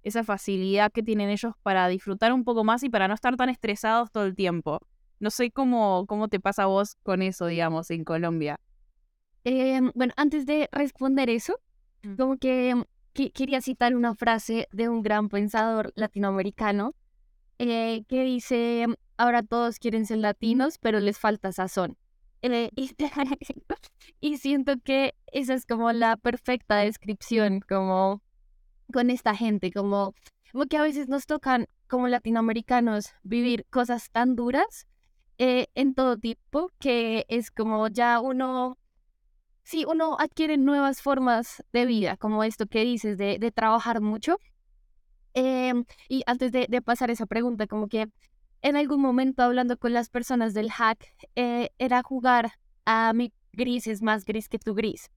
esa 0.03 0.23
facilidad 0.23 0.91
que 0.91 1.03
tienen 1.03 1.29
ellos 1.29 1.53
para 1.63 1.87
disfrutar 1.87 2.33
un 2.33 2.43
poco 2.43 2.63
más 2.63 2.83
y 2.83 2.89
para 2.89 3.07
no 3.07 3.13
estar 3.13 3.35
tan 3.35 3.49
estresados 3.49 4.11
todo 4.11 4.25
el 4.25 4.35
tiempo. 4.35 4.79
No 5.19 5.29
sé 5.29 5.51
cómo, 5.51 6.05
cómo 6.07 6.27
te 6.27 6.39
pasa 6.39 6.63
a 6.63 6.67
vos 6.67 6.95
con 7.03 7.21
eso, 7.21 7.47
digamos, 7.47 7.89
en 7.89 8.03
Colombia. 8.03 8.59
Em, 9.43 9.91
bueno, 9.95 10.13
antes 10.17 10.45
de 10.45 10.67
responder 10.71 11.29
eso, 11.29 11.59
mm. 12.03 12.15
como 12.15 12.37
que, 12.37 12.75
quería 13.13 13.61
citar 13.61 13.95
una 13.95 14.13
frase 14.13 14.67
de 14.71 14.89
un 14.89 15.01
gran 15.01 15.29
pensador 15.29 15.91
latinoamericano 15.95 16.93
eh, 17.57 18.03
que 18.07 18.23
dice, 18.23 18.85
ahora 19.17 19.41
todos 19.41 19.79
quieren 19.79 20.05
ser 20.05 20.17
latinos, 20.19 20.77
pero 20.77 20.99
les 20.99 21.17
falta 21.17 21.51
sazón. 21.51 21.97
Eh, 22.41 22.69
y, 24.21 24.37
siento 24.37 24.73
que 24.83 25.15
esa 25.31 25.53
es 25.53 25.65
como 25.65 25.91
la 25.91 26.17
perfecta 26.17 26.77
descripción, 26.77 27.61
como 27.61 28.21
con 28.93 29.09
esta 29.09 29.35
gente, 29.35 29.71
como, 29.71 30.13
como 30.51 30.65
que 30.65 30.77
a 30.77 30.83
veces 30.83 31.07
nos 31.09 31.25
tocan 31.25 31.67
como 31.87 32.07
latinoamericanos 32.07 33.13
vivir 33.23 33.65
cosas 33.69 34.09
tan 34.11 34.35
duras 34.35 34.87
eh, 35.37 35.67
en 35.75 35.93
todo 35.93 36.17
tipo, 36.17 36.71
que 36.79 37.25
es 37.29 37.51
como 37.51 37.87
ya 37.87 38.19
uno, 38.19 38.77
sí, 39.63 39.85
uno 39.87 40.17
adquiere 40.19 40.57
nuevas 40.57 41.01
formas 41.01 41.63
de 41.73 41.85
vida, 41.85 42.17
como 42.17 42.43
esto 42.43 42.67
que 42.67 42.83
dices, 42.83 43.17
de, 43.17 43.39
de 43.39 43.51
trabajar 43.51 44.01
mucho. 44.01 44.39
Em, 45.33 45.85
y 46.09 46.23
antes 46.25 46.51
de, 46.51 46.65
de, 46.67 46.81
pasar 46.81 47.11
esa 47.11 47.27
pregunta, 47.27 47.67
como 47.67 47.87
que 47.87 48.07
en 48.61 48.75
algún 48.75 49.01
momento 49.01 49.43
hablando 49.43 49.77
con 49.77 49.93
las 49.93 50.09
personas 50.09 50.53
del 50.53 50.71
hack, 50.71 51.13
eh, 51.35 51.69
era 51.77 52.03
jugar 52.03 52.53
a 52.85 53.13
mi 53.13 53.33
gris 53.53 53.87
es 53.87 54.01
más 54.01 54.23
gris 54.23 54.47
que 54.47 54.59
tu 54.59 54.73
gris. 54.73 55.09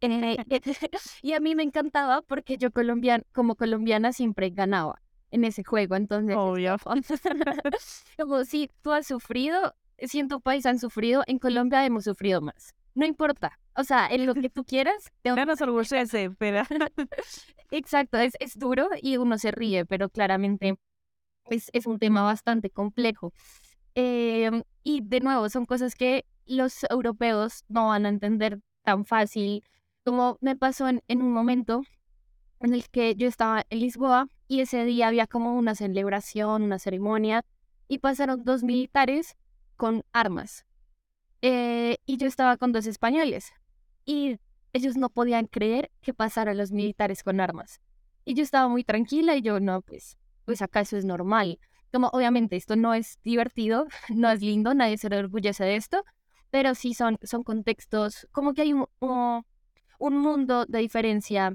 Eh, 0.00 0.36
y 1.22 1.32
a 1.32 1.40
mí 1.40 1.54
me 1.54 1.62
encantaba 1.62 2.22
porque 2.22 2.56
yo 2.56 2.70
colombiana, 2.70 3.24
como 3.32 3.56
colombiana 3.56 4.12
siempre 4.12 4.50
ganaba 4.50 5.02
en 5.30 5.44
ese 5.44 5.64
juego. 5.64 5.96
Entonces, 5.96 6.36
Obvio. 6.36 6.76
como 8.18 8.44
si 8.44 8.70
tú 8.82 8.92
has 8.92 9.06
sufrido, 9.06 9.74
si 9.98 10.20
en 10.20 10.28
tu 10.28 10.40
país 10.40 10.64
han 10.66 10.78
sufrido, 10.78 11.22
en 11.26 11.38
Colombia 11.38 11.84
hemos 11.84 12.04
sufrido 12.04 12.40
más. 12.40 12.74
No 12.94 13.06
importa. 13.06 13.58
O 13.76 13.84
sea, 13.84 14.08
en 14.08 14.26
lo 14.26 14.34
que 14.34 14.50
tú 14.50 14.64
quieras. 14.64 15.12
Te... 15.22 15.30
No 15.30 15.44
nos 15.44 15.60
orgullece, 15.60 16.30
pero... 16.38 16.62
Exacto, 17.70 18.18
es, 18.18 18.32
es 18.40 18.58
duro 18.58 18.88
y 19.00 19.18
uno 19.18 19.38
se 19.38 19.50
ríe, 19.50 19.84
pero 19.84 20.08
claramente 20.08 20.78
es, 21.50 21.70
es 21.72 21.86
un 21.86 21.98
tema 21.98 22.22
bastante 22.22 22.70
complejo. 22.70 23.32
Em, 23.94 24.62
y 24.82 25.00
de 25.02 25.20
nuevo, 25.20 25.48
son 25.48 25.66
cosas 25.66 25.94
que 25.94 26.24
los 26.46 26.84
europeos 26.90 27.64
no 27.68 27.88
van 27.88 28.06
a 28.06 28.08
entender 28.08 28.60
tan 28.82 29.04
fácil 29.04 29.62
como 30.04 30.38
me 30.40 30.56
pasó 30.56 30.88
en, 30.88 31.02
en 31.08 31.22
un 31.22 31.32
momento 31.32 31.82
en 32.60 32.74
el 32.74 32.88
que 32.88 33.14
yo 33.14 33.28
estaba 33.28 33.64
en 33.70 33.80
Lisboa 33.80 34.28
y 34.48 34.60
ese 34.60 34.84
día 34.84 35.08
había 35.08 35.26
como 35.26 35.56
una 35.56 35.74
celebración, 35.74 36.62
una 36.62 36.78
ceremonia, 36.78 37.44
y 37.88 37.98
pasaron 37.98 38.44
dos 38.44 38.62
militares 38.62 39.36
con 39.76 40.04
armas. 40.12 40.64
Eh, 41.42 41.98
y 42.06 42.16
yo 42.16 42.26
estaba 42.26 42.56
con 42.56 42.72
dos 42.72 42.86
españoles. 42.86 43.52
Y 44.04 44.38
ellos 44.72 44.96
no 44.96 45.10
podían 45.10 45.46
creer 45.46 45.90
que 46.00 46.14
pasaran 46.14 46.56
los 46.56 46.72
militares 46.72 47.22
con 47.22 47.40
armas. 47.40 47.80
Y 48.24 48.34
yo 48.34 48.42
estaba 48.42 48.68
muy 48.68 48.84
tranquila 48.84 49.36
y 49.36 49.42
yo, 49.42 49.60
no, 49.60 49.80
pues, 49.82 50.18
pues 50.48 50.62
acá 50.62 50.80
eso 50.80 50.96
es 50.96 51.04
normal. 51.04 51.58
Como 51.92 52.08
obviamente 52.08 52.56
esto 52.56 52.74
no 52.74 52.94
es 52.94 53.18
divertido, 53.22 53.86
no 54.08 54.30
es 54.30 54.40
lindo, 54.40 54.72
nadie 54.72 54.96
se 54.96 55.14
orgullece 55.14 55.62
de 55.62 55.76
esto, 55.76 56.02
pero 56.48 56.74
sí 56.74 56.94
son, 56.94 57.18
son 57.22 57.42
contextos, 57.42 58.26
como 58.32 58.54
que 58.54 58.62
hay 58.62 58.72
un, 58.72 58.86
un 59.00 60.18
mundo 60.18 60.64
de 60.64 60.78
diferencia 60.78 61.54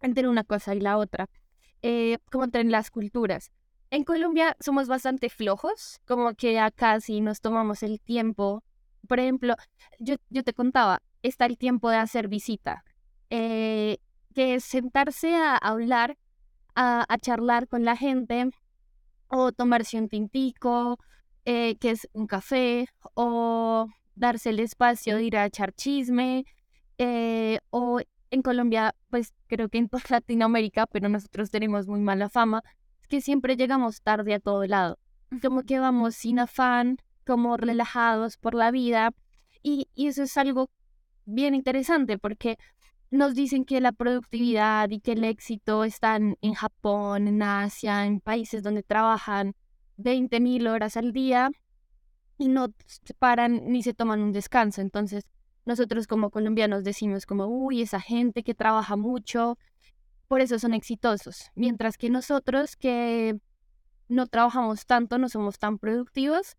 entre 0.00 0.26
una 0.26 0.42
cosa 0.42 0.74
y 0.74 0.80
la 0.80 0.96
otra 0.96 1.28
eh, 1.82 2.16
como 2.32 2.44
entre 2.44 2.64
las 2.64 2.90
culturas. 2.90 3.52
En 3.90 4.04
Colombia 4.04 4.56
somos 4.58 4.88
bastante 4.88 5.28
flojos, 5.28 6.00
como 6.06 6.32
que 6.32 6.58
acá 6.58 6.98
sí 7.00 7.20
nos 7.20 7.42
tomamos 7.42 7.82
el 7.82 8.00
tiempo. 8.00 8.64
Por 9.06 9.20
ejemplo, 9.20 9.54
yo, 9.98 10.14
yo 10.30 10.42
te 10.44 10.54
contaba, 10.54 11.02
está 11.20 11.44
el 11.44 11.58
tiempo 11.58 11.90
de 11.90 11.98
hacer 11.98 12.28
visita, 12.28 12.84
eh, 13.28 13.98
que 14.34 14.54
es 14.54 14.64
sentarse 14.64 15.36
a 15.36 15.58
hablar, 15.58 16.16
a, 16.74 17.04
a, 17.08 17.18
charlar 17.18 17.68
con 17.68 17.84
la 17.84 17.96
gente, 17.96 18.50
o 19.28 19.52
tomarse 19.52 19.98
un 19.98 20.08
tintico, 20.08 20.98
eh, 21.44 21.76
que 21.76 21.90
es 21.90 22.08
un 22.12 22.26
café, 22.26 22.88
o 23.14 23.88
darse 24.14 24.50
el 24.50 24.60
espacio 24.60 25.16
de 25.16 25.24
ir 25.24 25.36
a 25.36 25.46
echar 25.46 25.72
chisme, 25.72 26.44
eh, 26.98 27.58
o 27.70 28.00
en 28.30 28.42
Colombia, 28.42 28.94
pues 29.10 29.32
creo 29.46 29.68
que 29.68 29.78
en 29.78 29.88
toda 29.88 30.02
Latinoamérica, 30.08 30.86
pero 30.86 31.08
nosotros 31.08 31.50
tenemos 31.50 31.86
muy 31.86 32.00
mala 32.00 32.28
fama, 32.28 32.62
es 33.02 33.08
que 33.08 33.20
siempre 33.20 33.56
llegamos 33.56 34.02
tarde 34.02 34.34
a 34.34 34.40
todo 34.40 34.64
lado. 34.66 34.98
Como 35.42 35.62
que 35.64 35.78
vamos 35.78 36.14
sin 36.14 36.38
afán, 36.38 36.98
como 37.26 37.56
relajados 37.56 38.36
por 38.36 38.54
la 38.54 38.70
vida. 38.70 39.12
Y, 39.62 39.88
y 39.94 40.08
eso 40.08 40.22
es 40.22 40.36
algo 40.36 40.70
bien 41.24 41.54
interesante 41.54 42.18
porque 42.18 42.58
nos 43.14 43.34
dicen 43.34 43.64
que 43.64 43.80
la 43.80 43.92
productividad 43.92 44.90
y 44.90 45.00
que 45.00 45.12
el 45.12 45.22
éxito 45.24 45.84
están 45.84 46.36
en 46.42 46.54
Japón, 46.54 47.28
en 47.28 47.42
Asia, 47.42 48.06
en 48.06 48.20
países 48.20 48.62
donde 48.62 48.82
trabajan 48.82 49.54
20.000 49.98 50.68
horas 50.68 50.96
al 50.96 51.12
día 51.12 51.50
y 52.38 52.48
no 52.48 52.68
se 52.86 53.14
paran 53.14 53.62
ni 53.66 53.84
se 53.84 53.94
toman 53.94 54.20
un 54.20 54.32
descanso. 54.32 54.80
Entonces, 54.80 55.24
nosotros 55.64 56.08
como 56.08 56.30
colombianos 56.30 56.82
decimos 56.82 57.24
como, 57.24 57.46
uy, 57.46 57.82
esa 57.82 58.00
gente 58.00 58.42
que 58.42 58.54
trabaja 58.54 58.96
mucho, 58.96 59.58
por 60.26 60.40
eso 60.40 60.58
son 60.58 60.74
exitosos. 60.74 61.50
Mientras 61.54 61.96
que 61.96 62.10
nosotros 62.10 62.74
que 62.74 63.38
no 64.08 64.26
trabajamos 64.26 64.86
tanto, 64.86 65.18
no 65.18 65.28
somos 65.28 65.60
tan 65.60 65.78
productivos, 65.78 66.56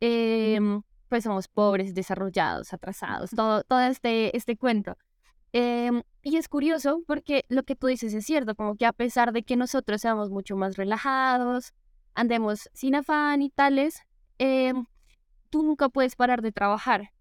em, 0.00 0.82
pues 1.10 1.24
somos 1.24 1.48
pobres, 1.48 1.94
desarrollados, 1.94 2.72
atrasados, 2.72 3.30
todo, 3.30 3.62
todo 3.64 3.80
este, 3.80 4.34
este 4.34 4.56
cuento. 4.56 4.96
Em, 5.52 6.02
y 6.22 6.36
es 6.36 6.48
curioso 6.48 7.02
porque 7.06 7.44
lo 7.48 7.62
que 7.62 7.74
tú 7.74 7.86
dices 7.86 8.12
es 8.14 8.26
cierto, 8.26 8.54
como 8.54 8.76
que 8.76 8.86
a 8.86 8.92
pesar 8.92 9.32
de 9.32 9.42
que 9.42 9.56
nosotros 9.56 10.00
seamos 10.02 10.30
mucho 10.30 10.56
más 10.56 10.76
relajados, 10.76 11.72
andemos 12.14 12.68
sin 12.74 12.94
afán 12.96 13.42
y 13.42 13.50
tales, 13.50 14.02
em, 14.38 14.86
tú 15.50 15.62
nunca 15.62 15.88
puedes 15.88 16.16
parar 16.16 16.42
de 16.42 16.52
trabajar 16.52 17.12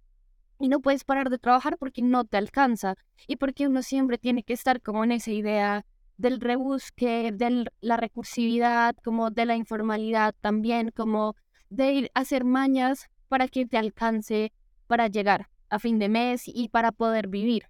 y 0.59 0.67
no 0.69 0.81
puedes 0.81 1.03
parar 1.03 1.29
de 1.29 1.37
trabajar 1.37 1.77
porque 1.77 2.01
no 2.01 2.25
te 2.25 2.37
alcanza 2.37 2.95
y 3.27 3.37
porque 3.37 3.67
uno 3.67 3.81
siempre 3.83 4.17
tiene 4.17 4.43
que 4.43 4.53
estar 4.53 4.81
como 4.81 5.03
en 5.03 5.11
esa 5.13 5.31
idea 5.31 5.85
del 6.17 6.39
rebusque, 6.39 7.31
de 7.31 7.65
la 7.79 7.97
recursividad, 7.97 8.95
como 9.03 9.29
de 9.29 9.45
la 9.45 9.55
informalidad 9.55 10.35
también, 10.41 10.91
como 10.91 11.35
de 11.69 11.93
ir 11.93 12.11
a 12.15 12.21
hacer 12.21 12.43
mañas 12.43 13.07
para 13.27 13.47
que 13.47 13.65
te 13.65 13.77
alcance 13.77 14.51
para 14.87 15.07
llegar 15.07 15.49
a 15.69 15.79
fin 15.79 15.99
de 15.99 16.09
mes 16.09 16.43
y 16.47 16.69
para 16.69 16.91
poder 16.91 17.27
vivir. 17.27 17.63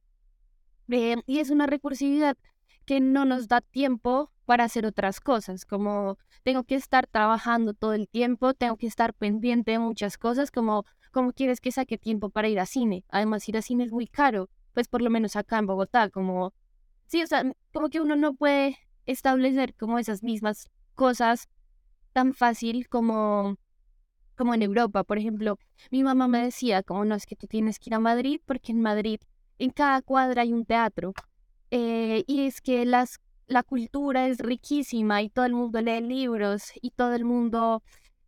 Eh, 0.89 1.15
y 1.25 1.39
es 1.39 1.49
una 1.49 1.67
recursividad 1.67 2.37
que 2.85 2.99
no 2.99 3.25
nos 3.25 3.47
da 3.47 3.61
tiempo 3.61 4.31
para 4.45 4.63
hacer 4.63 4.85
otras 4.85 5.19
cosas, 5.19 5.65
como 5.65 6.17
tengo 6.43 6.63
que 6.63 6.75
estar 6.75 7.05
trabajando 7.07 7.73
todo 7.73 7.93
el 7.93 8.07
tiempo, 8.07 8.53
tengo 8.53 8.77
que 8.77 8.87
estar 8.87 9.13
pendiente 9.13 9.71
de 9.71 9.79
muchas 9.79 10.17
cosas, 10.17 10.51
como 10.51 10.85
¿cómo 11.11 11.33
quieres 11.33 11.59
que 11.59 11.71
saque 11.71 11.97
tiempo 11.97 12.29
para 12.29 12.47
ir 12.47 12.59
a 12.59 12.65
cine? 12.65 13.03
Además, 13.09 13.49
ir 13.49 13.57
a 13.57 13.61
cine 13.61 13.83
es 13.83 13.91
muy 13.91 14.07
caro, 14.07 14.49
pues 14.73 14.87
por 14.87 15.01
lo 15.01 15.09
menos 15.09 15.35
acá 15.35 15.57
en 15.57 15.65
Bogotá, 15.65 16.09
como, 16.09 16.53
sí, 17.07 17.23
o 17.23 17.27
sea, 17.27 17.43
como 17.73 17.89
que 17.89 17.99
uno 17.99 18.15
no 18.15 18.35
puede 18.35 18.77
establecer 19.05 19.73
como 19.75 19.99
esas 19.99 20.23
mismas 20.23 20.69
cosas 20.93 21.49
tan 22.13 22.33
fácil 22.33 22.87
como, 22.87 23.57
como 24.35 24.53
en 24.53 24.61
Europa. 24.61 25.03
Por 25.03 25.17
ejemplo, 25.17 25.57
mi 25.91 26.03
mamá 26.03 26.27
me 26.27 26.43
decía, 26.43 26.83
como 26.83 27.03
no 27.03 27.15
es 27.15 27.25
que 27.25 27.35
tú 27.35 27.47
tienes 27.47 27.79
que 27.79 27.89
ir 27.89 27.95
a 27.95 27.99
Madrid, 27.99 28.39
porque 28.45 28.71
en 28.71 28.81
Madrid, 28.81 29.19
en 29.59 29.71
cada 29.71 30.01
cuadra 30.01 30.43
hay 30.43 30.53
un 30.53 30.65
teatro. 30.65 31.13
Eh, 31.71 32.23
y 32.27 32.47
es 32.47 32.61
que 32.61 32.85
las 32.85 33.19
la 33.47 33.63
cultura 33.63 34.27
es 34.27 34.39
riquísima 34.39 35.21
y 35.21 35.29
todo 35.29 35.45
el 35.45 35.53
mundo 35.53 35.81
lee 35.81 36.01
libros 36.01 36.71
y 36.81 36.91
todo 36.91 37.15
el 37.15 37.25
mundo 37.25 37.81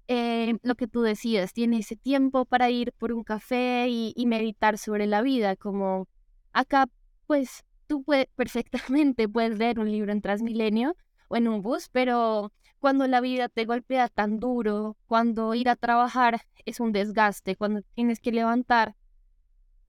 eh, 0.07 0.57
lo 0.63 0.75
que 0.75 0.87
tú 0.87 1.01
decías, 1.01 1.53
tiene 1.53 1.79
ese 1.79 1.95
tiempo 1.95 2.45
para 2.45 2.69
ir 2.71 2.93
por 2.93 3.13
un 3.13 3.23
café 3.23 3.87
y, 3.89 4.13
y 4.15 4.25
meditar 4.25 4.77
sobre 4.77 5.05
la 5.07 5.21
vida, 5.21 5.55
como 5.55 6.07
acá, 6.53 6.87
pues 7.27 7.63
tú 7.87 8.03
puedes, 8.03 8.27
perfectamente 8.35 9.29
puedes 9.29 9.57
leer 9.57 9.79
un 9.79 9.91
libro 9.91 10.11
en 10.11 10.21
Transmilenio 10.21 10.95
o 11.27 11.35
en 11.35 11.47
un 11.47 11.61
bus, 11.61 11.89
pero 11.91 12.51
cuando 12.79 13.07
la 13.07 13.21
vida 13.21 13.49
te 13.49 13.65
golpea 13.65 14.07
tan 14.07 14.39
duro, 14.39 14.97
cuando 15.05 15.53
ir 15.53 15.69
a 15.69 15.75
trabajar 15.75 16.41
es 16.65 16.79
un 16.79 16.91
desgaste, 16.91 17.55
cuando 17.55 17.81
tienes 17.93 18.19
que 18.19 18.31
levantar 18.31 18.95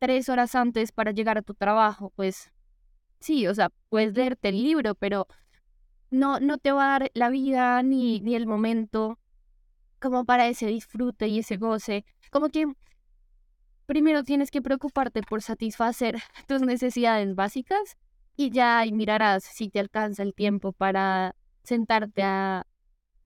tres 0.01 0.28
horas 0.28 0.55
antes 0.57 0.92
para 0.92 1.12
llegar 1.12 1.38
a 1.38 1.42
tu 1.42 1.55
trabajo, 1.55 2.12
pues 2.16 2.51
sí, 3.20 3.46
o 3.46 3.55
sea, 3.55 3.70
puedes 3.90 4.14
leerte 4.14 4.48
el 4.48 4.62
libro, 4.62 4.94
pero 4.96 5.28
no, 6.11 6.40
no 6.40 6.59
te 6.59 6.72
va 6.72 6.96
a 6.96 6.98
dar 6.98 7.11
la 7.14 7.30
vida 7.30 7.82
ni, 7.82 8.20
ni 8.20 8.34
el 8.34 8.46
momento 8.46 9.18
como 10.01 10.24
para 10.24 10.48
ese 10.48 10.66
disfrute 10.66 11.28
y 11.28 11.40
ese 11.40 11.57
goce. 11.59 12.05
Como 12.30 12.48
que 12.48 12.66
primero 13.86 14.24
tienes 14.24 14.51
que 14.51 14.62
preocuparte 14.62 15.22
por 15.22 15.42
satisfacer 15.42 16.16
tus 16.48 16.62
necesidades 16.62 17.34
básicas 17.34 17.96
y 18.36 18.51
ya 18.51 18.84
mirarás 18.92 19.44
si 19.44 19.68
te 19.68 19.80
alcanza 19.80 20.22
el 20.22 20.34
tiempo 20.34 20.72
para 20.72 21.36
sentarte 21.62 22.22
a, 22.22 22.66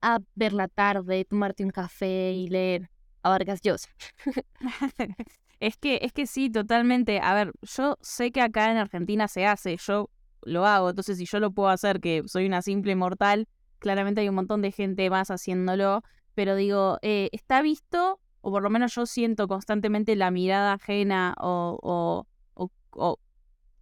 a 0.01 0.19
ver 0.35 0.53
la 0.53 0.67
tarde, 0.67 1.25
tomarte 1.25 1.63
un 1.63 1.71
café 1.71 2.33
y 2.33 2.47
leer 2.49 2.89
a 3.23 3.29
Vargas 3.29 3.61
Llosa. 3.61 3.89
es 5.65 5.77
que, 5.77 5.99
es 6.01 6.13
que 6.13 6.27
sí, 6.27 6.49
totalmente. 6.49 7.19
A 7.21 7.33
ver, 7.33 7.51
yo 7.61 7.97
sé 8.01 8.31
que 8.31 8.41
acá 8.41 8.71
en 8.71 8.77
Argentina 8.77 9.27
se 9.27 9.45
hace, 9.45 9.77
yo 9.77 10.09
lo 10.43 10.65
hago, 10.65 10.89
entonces 10.89 11.17
si 11.17 11.25
yo 11.25 11.39
lo 11.39 11.51
puedo 11.51 11.69
hacer, 11.69 11.99
que 11.99 12.23
soy 12.27 12.45
una 12.45 12.61
simple 12.61 12.95
mortal, 12.95 13.47
claramente 13.79 14.21
hay 14.21 14.29
un 14.29 14.35
montón 14.35 14.61
de 14.61 14.71
gente 14.71 15.09
más 15.09 15.31
haciéndolo, 15.31 16.03
pero 16.35 16.55
digo, 16.55 16.99
eh, 17.01 17.29
está 17.31 17.61
visto 17.61 18.19
o 18.41 18.51
por 18.51 18.61
lo 18.61 18.69
menos 18.69 18.93
yo 18.93 19.07
siento 19.07 19.47
constantemente 19.47 20.15
la 20.15 20.29
mirada 20.29 20.73
ajena 20.73 21.33
o, 21.39 21.79
o, 21.81 22.27
o, 22.53 22.71
o, 22.91 23.19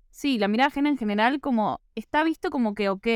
sí, 0.09 0.37
la 0.37 0.47
mirada 0.47 0.69
ajena 0.69 0.87
en 0.87 0.97
general 0.97 1.41
como 1.41 1.81
está 1.95 2.23
visto 2.23 2.49
como 2.49 2.73
que, 2.73 2.87
ok, 2.87 3.07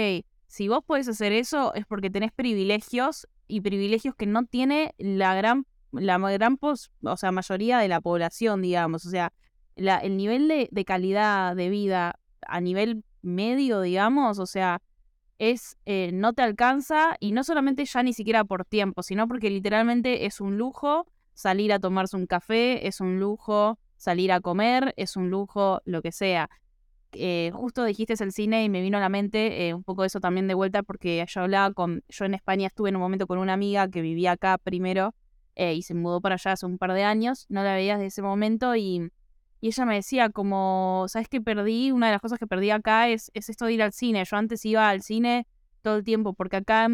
si 0.48 0.68
vos 0.68 0.84
podés 0.86 1.08
hacer 1.08 1.32
eso 1.32 1.74
es 1.74 1.86
porque 1.86 2.10
tenés 2.10 2.34
privilegios 2.34 3.28
y 3.48 3.62
privilegios 3.62 4.14
que 4.14 4.26
no 4.26 4.46
tiene 4.46 4.94
la 4.98 5.36
gran, 5.36 5.66
la 6.00 6.18
gran 6.18 6.58
pos, 6.58 6.92
o 7.04 7.18
sea, 7.18 7.32
mayoría 7.32 7.80
de 7.80 7.88
la 7.88 8.02
población, 8.02 8.62
digamos, 8.62 9.06
o 9.06 9.10
sea, 9.10 9.34
el 9.76 10.18
nivel 10.18 10.48
de, 10.48 10.70
de 10.72 10.86
calidad 10.86 11.56
de 11.56 11.70
vida 11.70 12.20
a 12.48 12.62
nivel 12.62 13.04
medio, 13.22 13.82
digamos, 13.82 14.40
o 14.40 14.46
sea, 14.46 14.82
es 15.40 15.78
eh, 15.86 16.12
no 16.14 16.34
te 16.34 16.42
alcanza 16.42 17.16
y 17.20 17.32
no 17.32 17.44
solamente 17.44 17.86
ya 17.86 18.04
ni 18.04 18.14
siquiera 18.14 18.44
por 18.44 18.66
tiempo, 18.66 19.04
sino 19.04 19.28
porque 19.28 19.50
literalmente 19.50 20.26
es 20.26 20.42
un 20.42 20.58
lujo 20.58 21.06
salir 21.34 21.72
a 21.74 21.80
tomarse 21.80 22.18
un 22.18 22.26
café, 22.26 22.88
es 22.88 23.00
un 23.00 23.20
lujo 23.20 23.78
salir 23.98 24.32
a 24.32 24.42
comer, 24.42 24.94
es 24.98 25.16
un 25.16 25.30
lujo 25.30 25.82
lo 25.86 26.02
que 26.02 26.12
sea. 26.12 26.50
Eh, 27.14 27.52
justo 27.54 27.84
dijiste 27.86 28.22
el 28.22 28.32
cine 28.32 28.64
y 28.64 28.70
me 28.70 28.82
vino 28.82 28.98
a 28.98 29.02
la 29.02 29.10
mente 29.10 29.68
eh, 29.68 29.74
un 29.74 29.84
poco 29.84 30.04
eso 30.04 30.20
también 30.20 30.48
de 30.48 30.54
vuelta 30.54 30.84
porque 30.84 31.24
yo 31.28 31.42
hablaba 31.42 31.74
con, 31.74 32.04
yo 32.10 32.26
en 32.26 32.34
España 32.34 32.68
estuve 32.68 32.90
en 32.90 32.96
un 32.96 33.02
momento 33.02 33.28
con 33.28 33.40
una 33.40 33.54
amiga 33.54 33.88
que 33.88 34.02
vivía 34.02 34.34
acá 34.34 34.58
primero 34.58 35.16
eh, 35.58 35.74
y 35.74 35.82
se 35.82 35.96
mudó 35.96 36.22
para 36.22 36.36
allá 36.36 36.52
hace 36.52 36.68
un 36.68 36.78
par 36.78 36.94
de 36.94 37.04
años, 37.04 37.48
no 37.50 37.64
la 37.64 37.74
veía 37.74 37.96
desde 37.96 38.08
ese 38.08 38.22
momento 38.22 38.76
y, 38.76 39.12
y 39.60 39.68
ella 39.68 39.86
me 39.86 39.96
decía 39.96 40.30
como, 40.30 41.06
¿sabes 41.08 41.28
qué 41.28 41.42
perdí? 41.42 41.92
Una 41.92 42.06
de 42.06 42.12
las 42.12 42.22
cosas 42.22 42.38
que 42.38 42.46
perdí 42.46 42.70
acá 42.70 43.10
es, 43.10 43.32
es 43.34 43.50
esto 43.50 43.66
de 43.66 43.74
ir 43.74 43.82
al 43.82 43.92
cine. 43.92 44.24
Yo 44.24 44.38
antes 44.38 44.64
iba 44.66 44.88
al 44.88 45.02
cine 45.02 45.48
todo 45.82 45.98
el 45.98 46.04
tiempo 46.04 46.34
porque 46.34 46.58
acá 46.58 46.88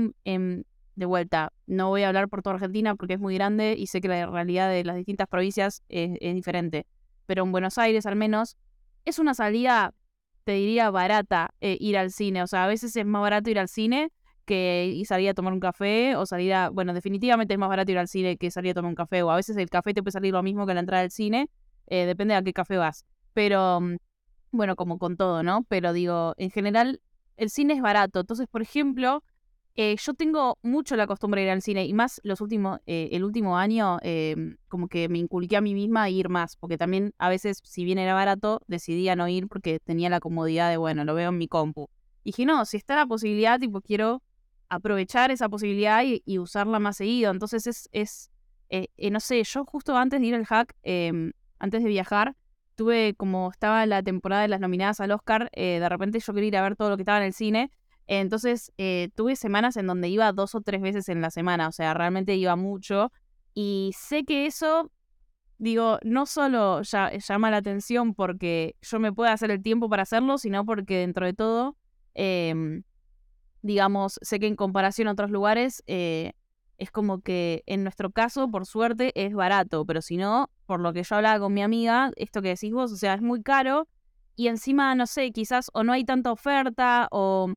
de 0.96 1.06
vuelta, 1.06 1.52
no 1.68 1.90
voy 1.90 2.04
a 2.04 2.08
hablar 2.08 2.30
por 2.30 2.42
toda 2.42 2.56
Argentina 2.56 2.96
porque 2.96 3.16
es 3.16 3.20
muy 3.20 3.36
grande 3.36 3.76
y 3.78 3.88
sé 3.88 4.00
que 4.00 4.08
la 4.08 4.28
realidad 4.28 4.70
de 4.70 4.86
las 4.86 4.96
distintas 4.96 5.28
provincias 5.28 5.84
es, 5.90 6.18
diferente. 6.20 6.86
Pero 7.26 7.44
en 7.44 7.52
Buenos 7.52 7.78
Aires 7.78 8.06
al 8.06 8.16
menos 8.16 8.56
es 9.04 9.20
una 9.20 9.34
salida, 9.34 9.94
te 10.46 10.54
diría, 10.54 10.90
barata 10.90 11.54
eh, 11.60 11.76
ir 11.82 11.98
al 11.98 12.12
cine. 12.12 12.44
O 12.44 12.48
sea, 12.48 12.64
a 12.64 12.68
veces 12.68 12.96
es 12.96 13.06
más 13.06 13.22
barato 13.22 13.50
ir 13.50 13.60
al 13.60 13.68
cine 13.68 14.10
que 14.46 15.02
salir 15.06 15.30
a 15.30 15.34
tomar 15.34 15.54
un 15.54 15.60
café 15.60 16.16
o 16.16 16.26
salir 16.26 16.54
a... 16.54 16.70
Bueno, 16.70 16.94
definitivamente 16.94 17.54
es 17.54 17.60
más 17.60 17.70
barato 17.70 17.92
ir 17.92 17.98
al 17.98 18.08
cine 18.08 18.38
que 18.38 18.52
salir 18.52 18.72
a 18.72 18.74
tomar 18.76 18.90
un 18.90 18.96
café. 18.96 19.24
O 19.24 19.32
a 19.32 19.36
veces 19.36 19.58
el 19.58 19.70
café 19.70 19.94
te 19.94 20.02
puede 20.02 20.12
salir 20.14 20.34
lo 20.34 20.44
mismo 20.44 20.66
que 20.66 20.74
la 20.74 20.80
entrada 20.82 21.02
del 21.02 21.12
cine. 21.12 21.50
Eh, 21.88 22.06
depende 22.06 22.34
de 22.34 22.40
a 22.40 22.44
qué 22.44 22.54
café 22.54 22.78
vas. 22.78 23.06
Pero, 23.34 23.82
mm, 23.82 23.98
bueno, 24.52 24.76
como 24.76 24.98
con 25.00 25.18
todo, 25.18 25.44
¿no? 25.44 25.66
Pero 25.68 25.94
digo, 25.94 26.34
en 26.38 26.52
general, 26.52 27.02
el 27.38 27.50
cine 27.50 27.74
es 27.74 27.82
barato. 27.82 28.22
Entonces, 28.22 28.48
por 28.48 28.62
ejemplo 28.62 29.24
eh, 29.76 29.96
yo 30.00 30.14
tengo 30.14 30.60
mucho 30.62 30.96
la 30.96 31.08
costumbre 31.08 31.42
de 31.42 31.48
ir 31.48 31.52
al 31.52 31.64
cine 31.64 31.88
y 31.88 31.94
más 31.94 32.22
los 32.24 32.42
últimos, 32.42 32.80
eh, 32.86 33.10
el 33.12 33.24
último 33.24 33.58
año, 33.58 33.98
como 34.68 34.88
que 34.88 35.10
me 35.10 35.18
inculqué 35.18 35.58
a 35.58 35.62
mí 35.62 35.74
misma 35.74 36.12
ir 36.12 36.30
más, 36.30 36.58
porque 36.58 36.78
también 36.78 37.16
a 37.18 37.28
veces, 37.28 37.60
si 37.64 37.84
bien 37.84 37.98
era 37.98 38.14
barato, 38.14 38.62
decidía 38.68 39.16
no 39.16 39.28
ir 39.28 39.48
porque 39.48 39.80
tenía 39.80 40.12
la 40.12 40.20
comodidad 40.20 40.70
de, 40.70 40.78
bueno, 40.78 41.06
lo 41.06 41.16
veo 41.16 41.30
en 41.30 41.40
mi 41.40 41.48
compu. 41.48 41.90
Y 42.24 42.30
dije, 42.30 42.46
no, 42.46 42.66
si 42.66 42.78
está 42.78 42.96
la 42.96 43.06
posibilidad, 43.06 43.60
tipo, 43.60 43.82
quiero 43.82 44.22
aprovechar 44.70 45.32
esa 45.32 45.50
posibilidad 45.50 46.04
y, 46.04 46.38
usarla 46.40 46.80
más 46.80 46.98
seguido. 46.98 47.32
Entonces 47.32 47.68
es, 47.68 47.90
es 47.92 48.32
eh, 48.70 48.88
no 49.12 49.20
sé, 49.20 49.44
yo 49.44 49.66
justo 49.66 49.96
antes 49.96 50.20
de 50.20 50.28
ir 50.28 50.36
al 50.36 50.46
hack, 50.46 50.76
em, 50.84 51.32
antes 51.60 51.84
de 51.84 51.90
viajar, 51.90 52.36
tuve 52.76 53.14
como 53.16 53.52
estaba 53.52 53.86
la 53.86 54.02
temporada 54.02 54.42
de 54.42 54.48
las 54.48 54.60
nominadas 54.60 55.00
al 55.00 55.12
Oscar, 55.12 55.50
de 55.54 55.88
repente 55.88 56.20
yo 56.20 56.34
quería 56.34 56.48
ir 56.48 56.58
a 56.58 56.64
ver 56.64 56.76
todo 56.76 56.90
lo 56.90 56.98
que 56.98 57.04
estaba 57.04 57.20
en 57.20 57.26
el 57.26 57.34
cine 57.34 57.70
entonces, 58.08 58.72
eh, 58.78 59.10
tuve 59.16 59.36
semanas 59.36 59.78
en 59.78 59.88
donde 59.88 60.10
iba 60.10 60.32
dos 60.34 60.56
o 60.56 60.62
tres 60.62 60.82
veces 60.82 61.08
en 61.10 61.22
la 61.22 61.32
semana, 61.32 61.68
o 61.68 61.72
sea, 61.72 61.94
realmente 61.94 62.36
iba 62.36 62.56
mucho. 62.56 63.12
Y 63.54 63.92
sé 63.98 64.26
que 64.26 64.46
eso, 64.46 64.92
digo, 65.58 66.00
no 66.04 66.26
solo 66.26 66.82
llama 66.82 67.52
la 67.52 67.58
atención 67.58 68.14
porque 68.14 68.76
yo 68.82 69.00
me 69.00 69.14
pueda 69.14 69.32
hacer 69.32 69.52
el 69.52 69.62
tiempo 69.62 69.90
para 69.90 70.04
hacerlo, 70.04 70.38
sino 70.38 70.66
porque 70.66 70.98
dentro 70.98 71.26
de 71.26 71.34
todo, 71.34 71.78
em, 72.14 72.84
digamos, 73.64 74.20
sé 74.22 74.40
que 74.40 74.48
en 74.48 74.56
comparación 74.56 75.08
a 75.08 75.14
otros 75.14 75.32
lugares, 75.32 75.84
eh, 75.88 76.34
es 76.78 76.92
como 76.92 77.22
que 77.22 77.64
en 77.66 77.84
nuestro 77.84 78.12
caso, 78.12 78.50
por 78.52 78.66
suerte, 78.66 79.12
es 79.16 79.34
barato, 79.34 79.86
pero 79.86 80.02
si 80.02 80.18
no, 80.18 80.50
por 80.66 80.80
lo 80.80 80.94
que 80.94 81.04
yo 81.04 81.16
hablaba 81.16 81.40
con 81.40 81.54
mi 81.54 81.64
amiga, 81.64 82.12
esto 82.16 82.42
que 82.42 82.50
decís 82.50 82.72
vos, 82.72 82.92
o 82.92 82.98
sea, 82.98 83.16
es 83.16 83.22
muy 83.22 83.42
caro 83.42 83.88
y 84.36 84.48
encima, 84.48 84.94
no 84.96 85.08
sé, 85.08 85.32
quizás 85.32 85.72
o 85.74 85.84
no 85.84 85.94
hay 85.94 86.04
tanta 86.04 86.32
oferta 86.32 87.08
o 87.12 87.54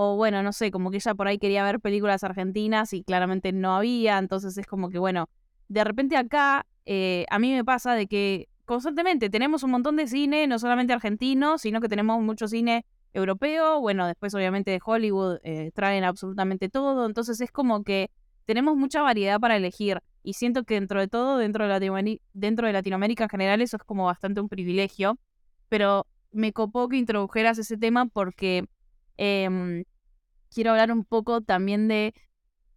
o 0.00 0.14
bueno, 0.14 0.44
no 0.44 0.52
sé, 0.52 0.70
como 0.70 0.92
que 0.92 0.98
ella 0.98 1.12
por 1.16 1.26
ahí 1.26 1.38
quería 1.38 1.64
ver 1.64 1.80
películas 1.80 2.22
argentinas 2.22 2.92
y 2.92 3.02
claramente 3.02 3.50
no 3.50 3.74
había, 3.74 4.18
entonces 4.18 4.56
es 4.56 4.64
como 4.64 4.90
que 4.90 4.98
bueno, 5.00 5.28
de 5.66 5.82
repente 5.82 6.16
acá 6.16 6.66
eh, 6.86 7.26
a 7.30 7.40
mí 7.40 7.52
me 7.52 7.64
pasa 7.64 7.94
de 7.94 8.06
que 8.06 8.48
constantemente 8.64 9.28
tenemos 9.28 9.64
un 9.64 9.72
montón 9.72 9.96
de 9.96 10.06
cine, 10.06 10.46
no 10.46 10.60
solamente 10.60 10.92
argentino, 10.92 11.58
sino 11.58 11.80
que 11.80 11.88
tenemos 11.88 12.22
mucho 12.22 12.46
cine 12.46 12.86
europeo, 13.12 13.80
bueno, 13.80 14.06
después 14.06 14.34
obviamente 14.34 14.70
de 14.70 14.80
Hollywood 14.84 15.38
eh, 15.42 15.70
traen 15.74 16.04
absolutamente 16.04 16.68
todo, 16.68 17.06
entonces 17.06 17.40
es 17.40 17.50
como 17.50 17.82
que 17.84 18.10
tenemos 18.44 18.76
mucha 18.76 19.02
variedad 19.02 19.40
para 19.40 19.56
elegir 19.56 20.00
y 20.22 20.34
siento 20.34 20.64
que 20.64 20.74
dentro 20.74 21.00
de 21.00 21.08
todo, 21.08 21.38
dentro 21.38 21.64
de, 21.64 21.70
Latinoamérica, 21.70 22.24
dentro 22.32 22.66
de 22.66 22.72
Latinoamérica 22.72 23.24
en 23.24 23.30
general, 23.30 23.60
eso 23.60 23.76
es 23.76 23.82
como 23.84 24.04
bastante 24.04 24.40
un 24.40 24.48
privilegio, 24.48 25.18
pero 25.68 26.06
me 26.30 26.52
copó 26.52 26.88
que 26.88 26.96
introdujeras 26.96 27.58
ese 27.58 27.76
tema 27.76 28.06
porque 28.06 28.64
Em, 29.18 29.84
quiero 30.50 30.70
hablar 30.70 30.92
un 30.92 31.04
poco 31.04 31.42
también 31.42 31.88
de 31.88 32.14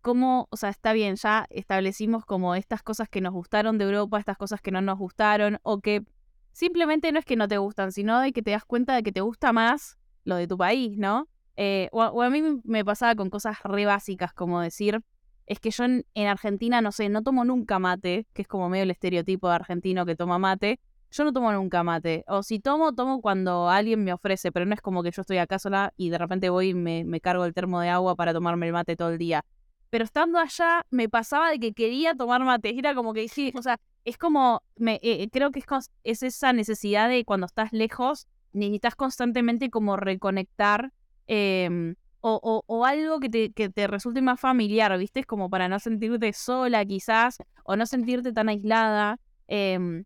cómo, 0.02 0.48
o 0.50 0.58
sea, 0.58 0.70
está 0.70 0.92
bien, 0.92 1.16
ya 1.16 1.46
establecimos 1.52 2.26
como 2.26 2.56
estas 2.56 2.82
cosas 2.82 3.08
que 3.08 3.22
nos 3.22 3.32
gustaron 3.32 3.78
de 3.78 3.86
Europa, 3.86 4.20
estas 4.20 4.38
cosas 4.38 4.60
que 4.60 4.72
no 4.72 4.82
nos 4.82 4.98
gustaron, 4.98 5.60
o 5.62 5.80
que 5.80 6.04
simplemente 6.52 7.12
no 7.12 7.20
es 7.20 7.26
que 7.26 7.36
no 7.36 7.48
te 7.48 7.60
gustan, 7.60 7.92
sino 7.92 8.20
de 8.20 8.34
que 8.34 8.42
te 8.42 8.52
das 8.52 8.66
cuenta 8.66 8.96
de 8.96 9.04
que 9.04 9.12
te 9.12 9.22
gusta 9.22 9.54
más 9.54 10.00
lo 10.24 10.36
de 10.36 10.48
tu 10.48 10.58
país, 10.58 10.98
¿no? 10.98 11.28
Eh, 11.56 11.90
o, 11.92 12.22
a 12.22 12.30
mí 12.30 12.42
me 12.64 12.86
pasaba 12.86 13.16
con 13.16 13.30
cosas 13.30 13.62
re 13.64 13.86
básicas, 13.86 14.34
como 14.34 14.62
decir, 14.62 15.02
es 15.46 15.60
que 15.60 15.72
yo 15.72 15.84
en, 15.84 16.06
en, 16.14 16.28
Argentina, 16.28 16.82
no 16.82 16.92
sé, 16.92 17.10
no 17.10 17.24
tomo 17.24 17.44
nunca 17.46 17.80
mate, 17.80 18.28
que 18.34 18.44
es 18.44 18.48
como 18.48 18.70
medio 18.70 18.84
el 18.84 18.92
estereotipo 18.92 19.50
de 19.50 19.56
argentino 19.56 20.06
que 20.06 20.16
toma 20.16 20.40
mate, 20.40 20.80
yo 21.12 21.26
no 21.26 21.34
tomo 21.34 21.52
nunca 21.52 21.84
mate. 21.84 22.24
O 22.28 22.42
si 22.42 22.60
tomo, 22.60 22.94
tomo 22.94 23.22
cuando 23.22 23.70
alguien 23.70 24.04
me 24.04 24.14
ofrece, 24.14 24.52
pero 24.52 24.66
no 24.66 24.74
es 24.74 24.82
como 24.82 25.04
que 25.04 25.12
yo 25.12 25.22
estoy 25.22 25.38
acá 25.38 25.60
sola 25.60 25.94
y 25.98 26.10
de 26.10 26.18
repente 26.18 26.50
voy 26.50 26.70
y 26.70 26.74
me, 26.74 27.20
cargo 27.22 27.46
el 27.46 27.54
termo 27.54 27.82
de 27.82 27.90
agua 27.90 28.16
para 28.16 28.34
tomarme 28.34 28.68
el 28.68 28.74
mate 28.74 28.96
todo 28.96 29.10
el 29.10 29.18
día. 29.18 29.44
Pero 29.90 30.06
estando 30.06 30.40
allá 30.40 30.86
me 30.90 31.10
pasaba 31.10 31.52
de 31.52 31.60
que 31.60 31.74
quería 31.74 32.16
tomar 32.16 32.44
mate. 32.46 32.78
Era 32.78 32.96
como 32.96 33.14
que 33.14 33.22
dije, 33.22 33.52
o 33.56 33.62
sea, 33.62 33.80
es 34.06 34.18
como, 34.18 34.64
me, 34.78 35.00
eh, 35.04 35.28
creo 35.32 35.52
que 35.52 35.60
es, 35.60 35.66
es 36.04 36.24
esa 36.24 36.54
necesidad 36.54 37.10
de 37.10 37.26
cuando 37.26 37.46
estás 37.46 37.74
lejos, 37.74 38.28
necesitas 38.54 38.96
constantemente 38.96 39.70
como 39.70 39.98
reconectar 39.98 40.92
em, 41.28 41.96
o, 42.22 42.64
o, 42.68 42.86
algo 42.86 43.20
que 43.20 43.30
te, 43.30 43.52
que 43.52 43.70
te 43.70 43.88
resulte 43.88 44.22
más 44.22 44.40
familiar, 44.40 44.96
¿viste? 44.98 45.22
Es 45.22 45.26
como 45.26 45.50
para 45.50 45.68
no 45.68 45.80
sentirte 45.80 46.34
sola 46.34 46.86
quizás 46.86 47.38
o 47.64 47.76
no 47.76 47.86
sentirte 47.86 48.32
tan 48.32 48.50
aislada. 48.50 49.20
Eh, 49.48 50.04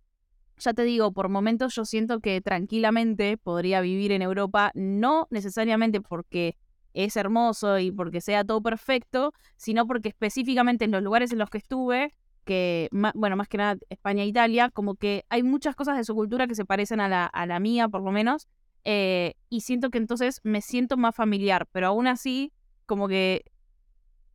ya 0.58 0.74
te 0.74 0.84
digo, 0.84 1.12
por 1.12 1.30
momentos 1.30 1.76
yo 1.76 1.86
siento 1.86 2.20
que 2.20 2.42
tranquilamente 2.42 3.38
podría 3.38 3.82
vivir 3.82 4.12
en 4.12 4.22
Europa, 4.22 4.72
no 4.74 5.28
necesariamente 5.30 6.02
porque 6.02 6.56
es 6.94 7.18
hermoso 7.18 7.78
y 7.80 7.92
porque 7.92 8.22
sea 8.22 8.44
todo 8.46 8.62
perfecto, 8.62 9.34
sino 9.58 9.86
porque 9.86 10.10
específicamente 10.10 10.86
en 10.86 10.92
los 10.92 11.04
lugares 11.04 11.32
en 11.32 11.40
los 11.40 11.50
que 11.50 11.58
estuve, 11.58 12.16
que, 12.46 12.90
bueno, 13.14 13.36
más 13.36 13.50
que 13.50 13.58
nada 13.58 13.78
España 13.90 14.24
e 14.24 14.28
Italia, 14.28 14.70
como 14.70 14.96
que 14.96 15.26
hay 15.30 15.44
muchas 15.44 15.76
cosas 15.76 15.98
de 15.98 16.04
su 16.04 16.16
cultura 16.16 16.48
que 16.48 16.56
se 16.56 16.64
parecen 16.64 17.02
a 17.02 17.10
la, 17.10 17.26
a 17.26 17.46
la 17.46 17.60
mía, 17.60 17.90
por 17.90 18.02
lo 18.02 18.12
menos, 18.12 18.48
eh, 18.86 19.34
y 19.50 19.62
siento 19.62 19.90
que 19.90 19.98
entonces 19.98 20.40
me 20.44 20.62
siento 20.62 20.96
más 20.96 21.16
familiar, 21.16 21.68
pero 21.72 21.88
aún 21.88 22.08
así, 22.08 22.54
como 22.86 23.08
que 23.08 23.44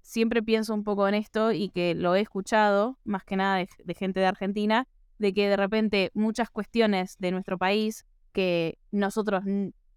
siempre 0.02 0.42
pienso 0.42 0.74
un 0.74 0.82
poco 0.82 1.06
en 1.06 1.14
esto 1.14 1.52
y 1.52 1.70
que 1.70 1.94
lo 1.94 2.16
he 2.16 2.20
escuchado, 2.20 2.98
más 3.04 3.24
que 3.24 3.36
nada 3.36 3.56
de, 3.58 3.94
gente 3.94 4.18
de 4.18 4.26
Argentina, 4.26 4.88
de 5.18 5.32
que 5.32 5.48
de 5.48 5.56
repente 5.56 6.10
muchas 6.14 6.50
cuestiones 6.50 7.16
de 7.18 7.30
nuestro 7.30 7.58
país 7.58 8.04
que 8.32 8.78
nosotros 8.90 9.44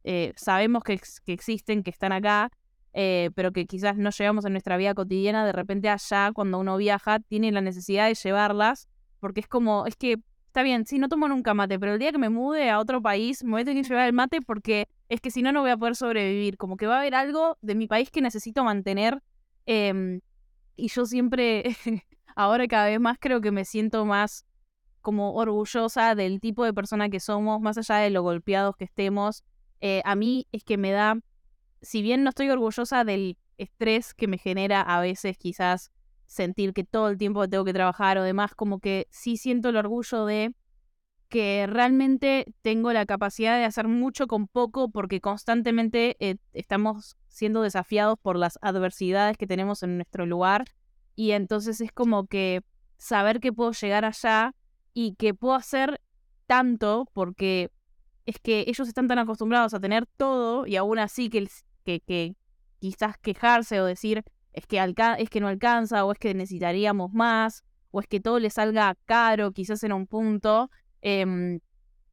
eh, 0.03 0.34
sabemos 0.36 0.84
que, 0.84 0.99
que, 1.26 1.34
existen, 1.34 1.82
que 1.82 1.89
están 1.89 2.11
acá, 2.11 2.51
eh, 2.93 3.31
pero 3.35 3.51
que 3.51 3.65
quizás 3.65 3.97
no 3.97 4.11
llevamos 4.11 4.45
en 4.45 4.53
nuestra 4.53 4.77
vida 4.77 4.93
cotidiana, 4.93 5.45
de 5.45 5.51
repente 5.51 5.89
allá, 5.89 6.31
cuando 6.33 6.59
uno 6.59 6.77
viaja, 6.77 7.19
tiene 7.19 7.51
la 7.51 7.61
necesidad 7.61 8.07
de 8.07 8.15
llevarlas, 8.15 8.87
porque 9.19 9.39
es 9.39 9.47
como, 9.47 9.85
es 9.87 9.95
que, 9.95 10.19
está 10.47 10.61
bien, 10.61 10.85
sí, 10.85 10.99
no 10.99 11.09
tomo 11.09 11.27
nunca 11.27 11.53
mate, 11.53 11.79
pero 11.79 11.93
el 11.93 11.99
día 11.99 12.11
que 12.11 12.19
me 12.19 12.29
mude 12.29 12.69
a 12.69 12.79
otro 12.79 13.01
país, 13.01 13.43
me 13.43 13.51
voy 13.51 13.61
a 13.61 13.65
tener 13.65 13.83
que 13.83 13.89
llevar 13.89 14.05
el 14.05 14.13
mate 14.13 14.41
porque 14.41 14.87
es 15.09 15.21
que 15.21 15.31
si 15.31 15.41
no, 15.41 15.51
no 15.51 15.61
voy 15.61 15.71
a 15.71 15.77
poder 15.77 15.95
sobrevivir, 15.95 16.57
como 16.57 16.77
que 16.77 16.85
va 16.85 16.97
a 16.97 16.99
haber 16.99 17.15
algo 17.15 17.57
de 17.61 17.73
mi 17.75 17.87
país 17.87 18.11
que 18.11 18.21
necesito 18.21 18.63
mantener. 18.63 19.21
Em, 19.65 20.21
y 20.75 20.89
yo 20.89 21.05
siempre, 21.05 21.63
ahora 22.35 22.67
cada 22.67 22.87
vez 22.87 22.99
más 22.99 23.17
creo 23.19 23.41
que 23.41 23.51
me 23.51 23.65
siento 23.65 24.05
más 24.05 24.45
como 25.01 25.33
orgullosa 25.33 26.15
del 26.15 26.39
tipo 26.39 26.63
de 26.63 26.73
persona 26.73 27.09
que 27.09 27.19
somos, 27.19 27.59
más 27.59 27.77
allá 27.77 27.97
de 27.97 28.09
lo 28.09 28.21
golpeados 28.21 28.75
que 28.75 28.85
estemos. 28.85 29.43
Eh, 29.81 30.01
a 30.05 30.15
mí 30.15 30.47
es 30.51 30.63
que 30.63 30.77
me 30.77 30.91
da 30.91 31.17
si 31.84 32.01
bien 32.01 32.23
no 32.23 32.29
estoy 32.29 32.49
orgullosa 32.49 33.03
del 33.03 33.38
estrés 33.57 34.13
que 34.13 34.27
me 34.27 34.38
genera 34.38 34.81
a 34.81 34.99
veces 34.99 35.38
quizás 35.38 35.91
sentir 36.25 36.73
que 36.73 36.84
todo 36.84 37.09
el 37.09 37.17
tiempo 37.17 37.47
tengo 37.47 37.65
que 37.65 37.73
trabajar 37.73 38.17
o 38.17 38.23
demás, 38.23 38.55
como 38.55 38.79
que 38.79 39.07
sí 39.11 39.38
siento 39.38 39.69
el 39.69 39.77
orgullo 39.77 40.25
de 40.25 40.55
que 41.29 41.65
realmente 41.67 42.53
tengo 42.61 42.93
la 42.93 43.05
capacidad 43.05 43.57
de 43.57 43.65
hacer 43.65 43.88
mucho 43.88 44.27
con 44.27 44.47
poco 44.47 44.89
porque 44.89 45.19
constantemente 45.19 46.15
eh, 46.19 46.38
estamos 46.53 47.17
siendo 47.27 47.61
desafiados 47.61 48.19
por 48.21 48.38
las 48.38 48.59
adversidades 48.61 49.38
que 49.38 49.47
tenemos 49.47 49.81
en 49.84 49.97
nuestro 49.97 50.25
lugar. 50.25 50.65
Y 51.15 51.31
entonces 51.31 51.81
es 51.81 51.91
como 51.91 52.27
que 52.27 52.61
saber 52.97 53.39
que 53.39 53.51
puedo 53.51 53.71
llegar 53.71 54.05
allá 54.05 54.53
y 54.93 55.15
que 55.15 55.34
puedo 55.34 55.55
hacer 55.55 56.01
tanto 56.45 57.07
porque 57.13 57.71
es 58.25 58.39
que 58.39 58.65
ellos 58.67 58.88
están 58.88 59.07
tan 59.07 59.19
acostumbrados 59.19 59.73
a 59.73 59.79
tener 59.79 60.05
todo 60.05 60.67
y 60.67 60.75
aún 60.75 60.99
así 60.99 61.29
que 61.29 61.47
que, 61.84 62.36
quizás 62.79 63.17
quejarse 63.17 63.79
o 63.79 63.86
decir 63.86 64.23
es 64.51 64.67
que, 64.67 64.77
es 65.17 65.29
que 65.29 65.39
no 65.39 65.47
alcanza 65.47 66.03
o 66.05 66.11
es 66.11 66.19
que 66.19 66.34
necesitaríamos 66.34 67.13
más 67.13 67.63
o 67.91 68.01
es 68.01 68.07
que 68.07 68.19
todo 68.19 68.39
le 68.39 68.49
salga 68.49 68.95
caro 69.05 69.51
quizás 69.51 69.84
en 69.84 69.93
un 69.93 70.07
punto. 70.07 70.69
Em, 71.01 71.59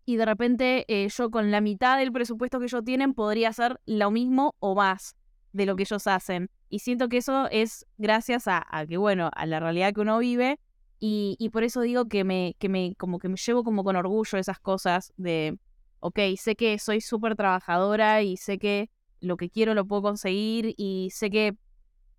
y 0.05 0.17
de 0.17 0.27
repente 0.27 0.85
eh, 0.89 1.09
yo 1.09 1.31
con 1.31 1.51
la 1.51 1.61
mitad 1.61 1.99
del 1.99 2.13
presupuesto 2.13 2.59
que 2.59 2.67
ellos 2.67 2.85
tienen 2.85 3.15
podría 3.15 3.49
hacer 3.49 3.81
lo 3.87 4.11
mismo 4.11 4.55
o 4.59 4.75
más 4.75 5.17
de 5.53 5.67
lo 5.67 5.77
que 5.77 5.85
ellos 5.85 6.07
hacen. 6.07 6.51
Y 6.69 6.81
siento 6.81 7.09
que 7.09 7.19
eso 7.19 7.49
es 7.51 7.87
gracias 7.99 8.45
a, 8.47 8.65
que, 8.89 8.97
bueno, 8.97 9.31
a 9.35 9.47
la 9.47 9.59
realidad 9.59 9.93
que 9.93 10.01
uno 10.01 10.19
vive. 10.19 10.59
Y, 10.99 11.37
y, 11.39 11.49
por 11.49 11.65
eso 11.65 11.81
digo 11.81 12.07
que 12.07 12.25
me, 12.25 12.55
que 12.59 12.69
me, 12.69 12.95
como 12.97 13.19
que 13.19 13.29
me 13.29 13.37
llevo 13.37 13.65
como 13.65 13.83
con 13.83 13.97
orgullo 13.97 14.39
esas 14.39 14.61
cosas 14.61 15.15
de, 15.17 15.59
ok, 16.01 16.19
sé 16.37 16.57
que 16.57 16.79
soy 16.79 17.01
súper 17.01 17.37
trabajadora 17.37 18.23
y 18.23 18.37
sé 18.37 18.59
que 18.59 18.91
lo 19.21 19.37
que 19.37 19.51
quiero 19.51 19.75
lo 19.75 19.87
puedo 19.87 20.03
conseguir 20.03 20.75
y 20.77 21.11
sé 21.13 21.31
que 21.31 21.57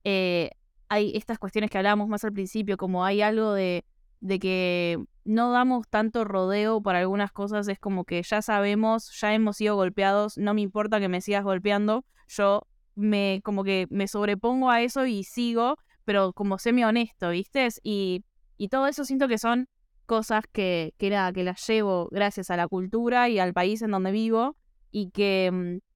eh, 0.04 0.52
hay 0.90 1.16
estas 1.16 1.40
cuestiones 1.40 1.70
que 1.70 1.78
hablábamos 1.78 2.08
más 2.08 2.24
al 2.24 2.34
principio, 2.34 2.78
como 2.78 3.06
hay 3.06 3.22
algo 3.22 3.54
de, 3.54 3.86
de 4.20 4.40
que 4.40 4.98
no 5.24 5.52
damos 5.52 5.88
tanto 5.88 6.24
rodeo 6.24 6.82
para 6.82 7.00
algunas 7.00 7.32
cosas, 7.32 7.68
es 7.68 7.80
como 7.80 8.04
que 8.06 8.22
ya 8.24 8.42
sabemos, 8.42 9.12
ya 9.20 9.34
hemos 9.34 9.58
sido 9.58 9.76
golpeados, 9.76 10.38
no 10.38 10.54
me 10.54 10.62
importa 10.62 11.00
que 11.00 11.10
me 11.10 11.22
sigas 11.22 11.44
golpeando, 11.44 12.06
yo 12.28 12.68
me 12.96 13.42
como 13.44 13.64
que 13.64 13.88
me 13.90 14.08
sobrepongo 14.08 14.70
a 14.70 14.82
eso 14.82 15.06
y 15.06 15.24
sigo, 15.24 15.78
pero 16.06 16.34
como 16.34 16.58
semi 16.58 16.84
honesto, 16.84 17.30
¿viste? 17.30 17.68
Y, 17.84 18.24
y 18.58 18.70
todo 18.70 18.88
eso 18.88 19.06
siento 19.06 19.28
que 19.28 19.38
son 19.38 19.68
cosas 20.06 20.44
que, 20.52 20.94
que, 20.98 21.10
que 21.34 21.44
las 21.44 21.68
llevo 21.68 22.10
gracias 22.12 22.52
a 22.52 22.58
la 22.58 22.68
cultura 22.68 23.30
y 23.30 23.40
al 23.40 23.54
país 23.54 23.82
en 23.82 23.92
donde 23.92 24.12
vivo 24.12 24.58
y 24.92 25.10
que 25.12 25.50
mm, 25.52 25.91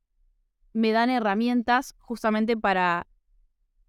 me 0.76 0.92
dan 0.92 1.10
herramientas 1.10 1.96
justamente 2.00 2.58
para, 2.58 3.08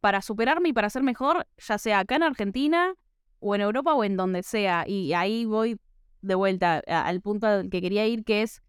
para 0.00 0.22
superarme 0.22 0.68
y 0.68 0.72
para 0.72 0.88
ser 0.88 1.02
mejor, 1.02 1.48
ya 1.58 1.78
sea 1.78 1.98
acá 1.98 2.14
en 2.14 2.22
Argentina 2.22 2.94
o 3.40 3.56
en 3.56 3.60
Europa 3.60 3.92
o 3.94 4.04
en 4.04 4.16
donde 4.16 4.44
sea. 4.44 4.84
Y 4.86 5.12
ahí 5.12 5.44
voy 5.44 5.80
de 6.22 6.34
vuelta 6.36 6.80
al 6.86 7.20
punto 7.20 7.48
al 7.48 7.70
que 7.70 7.82
quería 7.82 8.06
ir, 8.06 8.24
que 8.24 8.42
es 8.42 8.62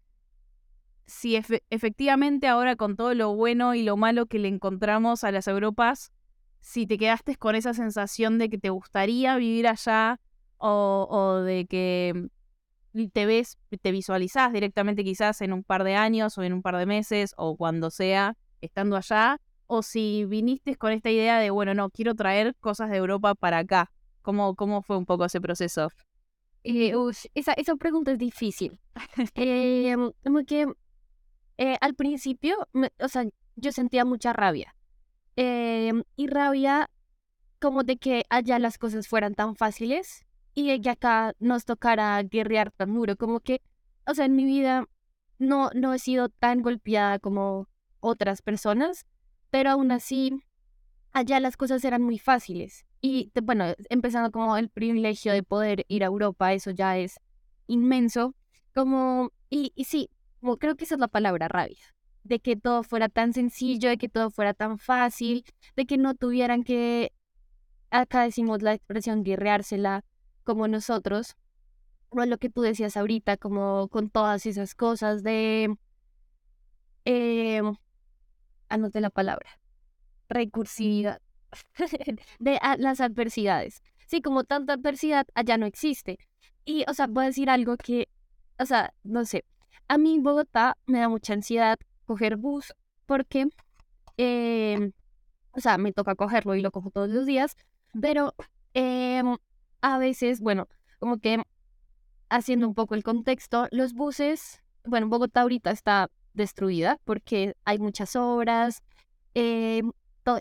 si 1.06 1.36
efectivamente 1.70 2.48
ahora 2.48 2.74
con 2.74 2.96
todo 2.96 3.14
lo 3.14 3.34
bueno 3.36 3.74
y 3.74 3.84
lo 3.84 3.96
malo 3.96 4.26
que 4.26 4.40
le 4.40 4.48
encontramos 4.48 5.22
a 5.22 5.30
las 5.30 5.46
Europas, 5.46 6.10
si 6.60 6.88
te 6.88 6.98
quedaste 6.98 7.36
con 7.36 7.54
esa 7.54 7.72
sensación 7.72 8.38
de 8.38 8.50
que 8.50 8.58
te 8.58 8.70
gustaría 8.70 9.36
vivir 9.36 9.68
allá 9.68 10.20
o, 10.56 11.06
o 11.08 11.40
de 11.42 11.66
que 11.66 12.30
te 13.06 13.26
ves, 13.26 13.56
te 13.80 13.92
visualizás 13.92 14.52
directamente 14.52 15.04
quizás 15.04 15.40
en 15.42 15.52
un 15.52 15.62
par 15.62 15.84
de 15.84 15.94
años 15.94 16.36
o 16.38 16.42
en 16.42 16.52
un 16.52 16.62
par 16.62 16.76
de 16.76 16.86
meses 16.86 17.34
o 17.36 17.56
cuando 17.56 17.90
sea 17.90 18.36
estando 18.60 18.96
allá, 18.96 19.40
o 19.68 19.82
si 19.82 20.24
viniste 20.24 20.74
con 20.74 20.90
esta 20.92 21.10
idea 21.10 21.38
de, 21.38 21.50
bueno, 21.50 21.74
no, 21.74 21.90
quiero 21.90 22.16
traer 22.16 22.56
cosas 22.56 22.90
de 22.90 22.96
Europa 22.96 23.36
para 23.36 23.58
acá. 23.58 23.92
¿Cómo, 24.22 24.56
cómo 24.56 24.82
fue 24.82 24.96
un 24.96 25.06
poco 25.06 25.26
ese 25.26 25.40
proceso? 25.40 25.88
Eh, 26.64 26.92
esa, 27.34 27.52
esa 27.52 27.76
pregunta 27.76 28.10
es 28.10 28.18
difícil. 28.18 28.80
eh, 29.36 29.94
como 30.24 30.44
que 30.44 30.66
eh, 31.58 31.76
al 31.80 31.94
principio, 31.94 32.56
o 33.00 33.08
sea, 33.08 33.24
yo 33.56 33.72
sentía 33.72 34.04
mucha 34.04 34.32
rabia. 34.32 34.74
Em, 35.36 36.02
y 36.16 36.26
rabia 36.26 36.90
como 37.60 37.82
de 37.84 37.96
que 37.96 38.24
allá 38.30 38.58
las 38.58 38.78
cosas 38.78 39.08
fueran 39.08 39.34
tan 39.34 39.54
fáciles 39.54 40.24
y 40.58 40.80
que 40.80 40.90
acá 40.90 41.36
nos 41.38 41.64
tocara 41.64 42.20
guerrear 42.24 42.72
tan 42.72 42.92
duro, 42.92 43.16
como 43.16 43.38
que, 43.38 43.62
o 44.08 44.14
sea, 44.14 44.24
en 44.24 44.34
mi 44.34 44.44
vida 44.44 44.88
no, 45.38 45.70
no 45.72 45.94
he 45.94 46.00
sido 46.00 46.30
tan 46.30 46.62
golpeada 46.62 47.20
como 47.20 47.68
otras 48.00 48.42
personas, 48.42 49.06
pero 49.50 49.70
aún 49.70 49.92
así, 49.92 50.42
allá 51.12 51.38
las 51.38 51.56
cosas 51.56 51.84
eran 51.84 52.02
muy 52.02 52.18
fáciles. 52.18 52.86
Y 53.00 53.30
bueno, 53.40 53.66
empezando 53.88 54.32
como 54.32 54.56
el 54.56 54.68
privilegio 54.68 55.32
de 55.32 55.44
poder 55.44 55.84
ir 55.86 56.02
a 56.02 56.06
Europa, 56.06 56.52
eso 56.52 56.72
ya 56.72 56.98
es 56.98 57.20
inmenso. 57.68 58.34
Como, 58.74 59.30
y, 59.50 59.70
y 59.76 59.84
sí, 59.84 60.10
como 60.40 60.56
creo 60.56 60.74
que 60.74 60.86
esa 60.86 60.96
es 60.96 61.00
la 61.00 61.06
palabra 61.06 61.46
rabia, 61.46 61.94
de 62.24 62.40
que 62.40 62.56
todo 62.56 62.82
fuera 62.82 63.08
tan 63.08 63.32
sencillo, 63.32 63.90
de 63.90 63.96
que 63.96 64.08
todo 64.08 64.28
fuera 64.32 64.54
tan 64.54 64.78
fácil, 64.80 65.44
de 65.76 65.86
que 65.86 65.98
no 65.98 66.16
tuvieran 66.16 66.64
que, 66.64 67.12
acá 67.90 68.24
decimos 68.24 68.60
la 68.60 68.74
expresión 68.74 69.22
guerreársela, 69.22 70.04
como 70.48 70.66
nosotros, 70.66 71.36
o 72.08 72.24
lo 72.24 72.38
que 72.38 72.48
tú 72.48 72.62
decías 72.62 72.96
ahorita, 72.96 73.36
como 73.36 73.88
con 73.88 74.08
todas 74.08 74.46
esas 74.46 74.74
cosas 74.74 75.22
de... 75.22 75.76
Eh, 77.04 77.60
anote 78.70 79.02
la 79.02 79.10
palabra. 79.10 79.60
Recursividad. 80.30 81.20
de 82.38 82.58
las 82.78 83.02
adversidades. 83.02 83.82
Sí, 84.06 84.22
como 84.22 84.44
tanta 84.44 84.72
adversidad 84.72 85.26
allá 85.34 85.58
no 85.58 85.66
existe. 85.66 86.18
Y, 86.64 86.86
o 86.88 86.94
sea, 86.94 87.08
voy 87.08 87.24
a 87.24 87.26
decir 87.26 87.50
algo 87.50 87.76
que, 87.76 88.08
o 88.58 88.64
sea, 88.64 88.94
no 89.02 89.26
sé. 89.26 89.44
A 89.86 89.98
mí 89.98 90.14
en 90.14 90.22
Bogotá 90.22 90.78
me 90.86 91.00
da 91.00 91.10
mucha 91.10 91.34
ansiedad 91.34 91.78
coger 92.06 92.36
bus 92.36 92.72
porque, 93.04 93.48
em, 94.16 94.92
o 95.52 95.60
sea, 95.60 95.76
me 95.76 95.92
toca 95.92 96.14
cogerlo 96.14 96.54
y 96.54 96.62
lo 96.62 96.70
cojo 96.70 96.90
todos 96.90 97.10
los 97.10 97.26
días, 97.26 97.54
pero 98.00 98.34
eh, 98.72 99.22
a 99.80 99.98
veces, 99.98 100.40
bueno, 100.40 100.68
como 100.98 101.18
que 101.18 101.42
haciendo 102.28 102.68
un 102.68 102.74
poco 102.74 102.94
el 102.94 103.02
contexto, 103.02 103.68
los 103.70 103.94
buses, 103.94 104.62
bueno, 104.84 105.08
Bogotá 105.08 105.42
ahorita 105.42 105.70
está 105.70 106.10
destruida 106.34 106.98
porque 107.04 107.54
hay 107.64 107.78
muchas 107.78 108.16
obras, 108.16 108.82
eh, 109.34 109.82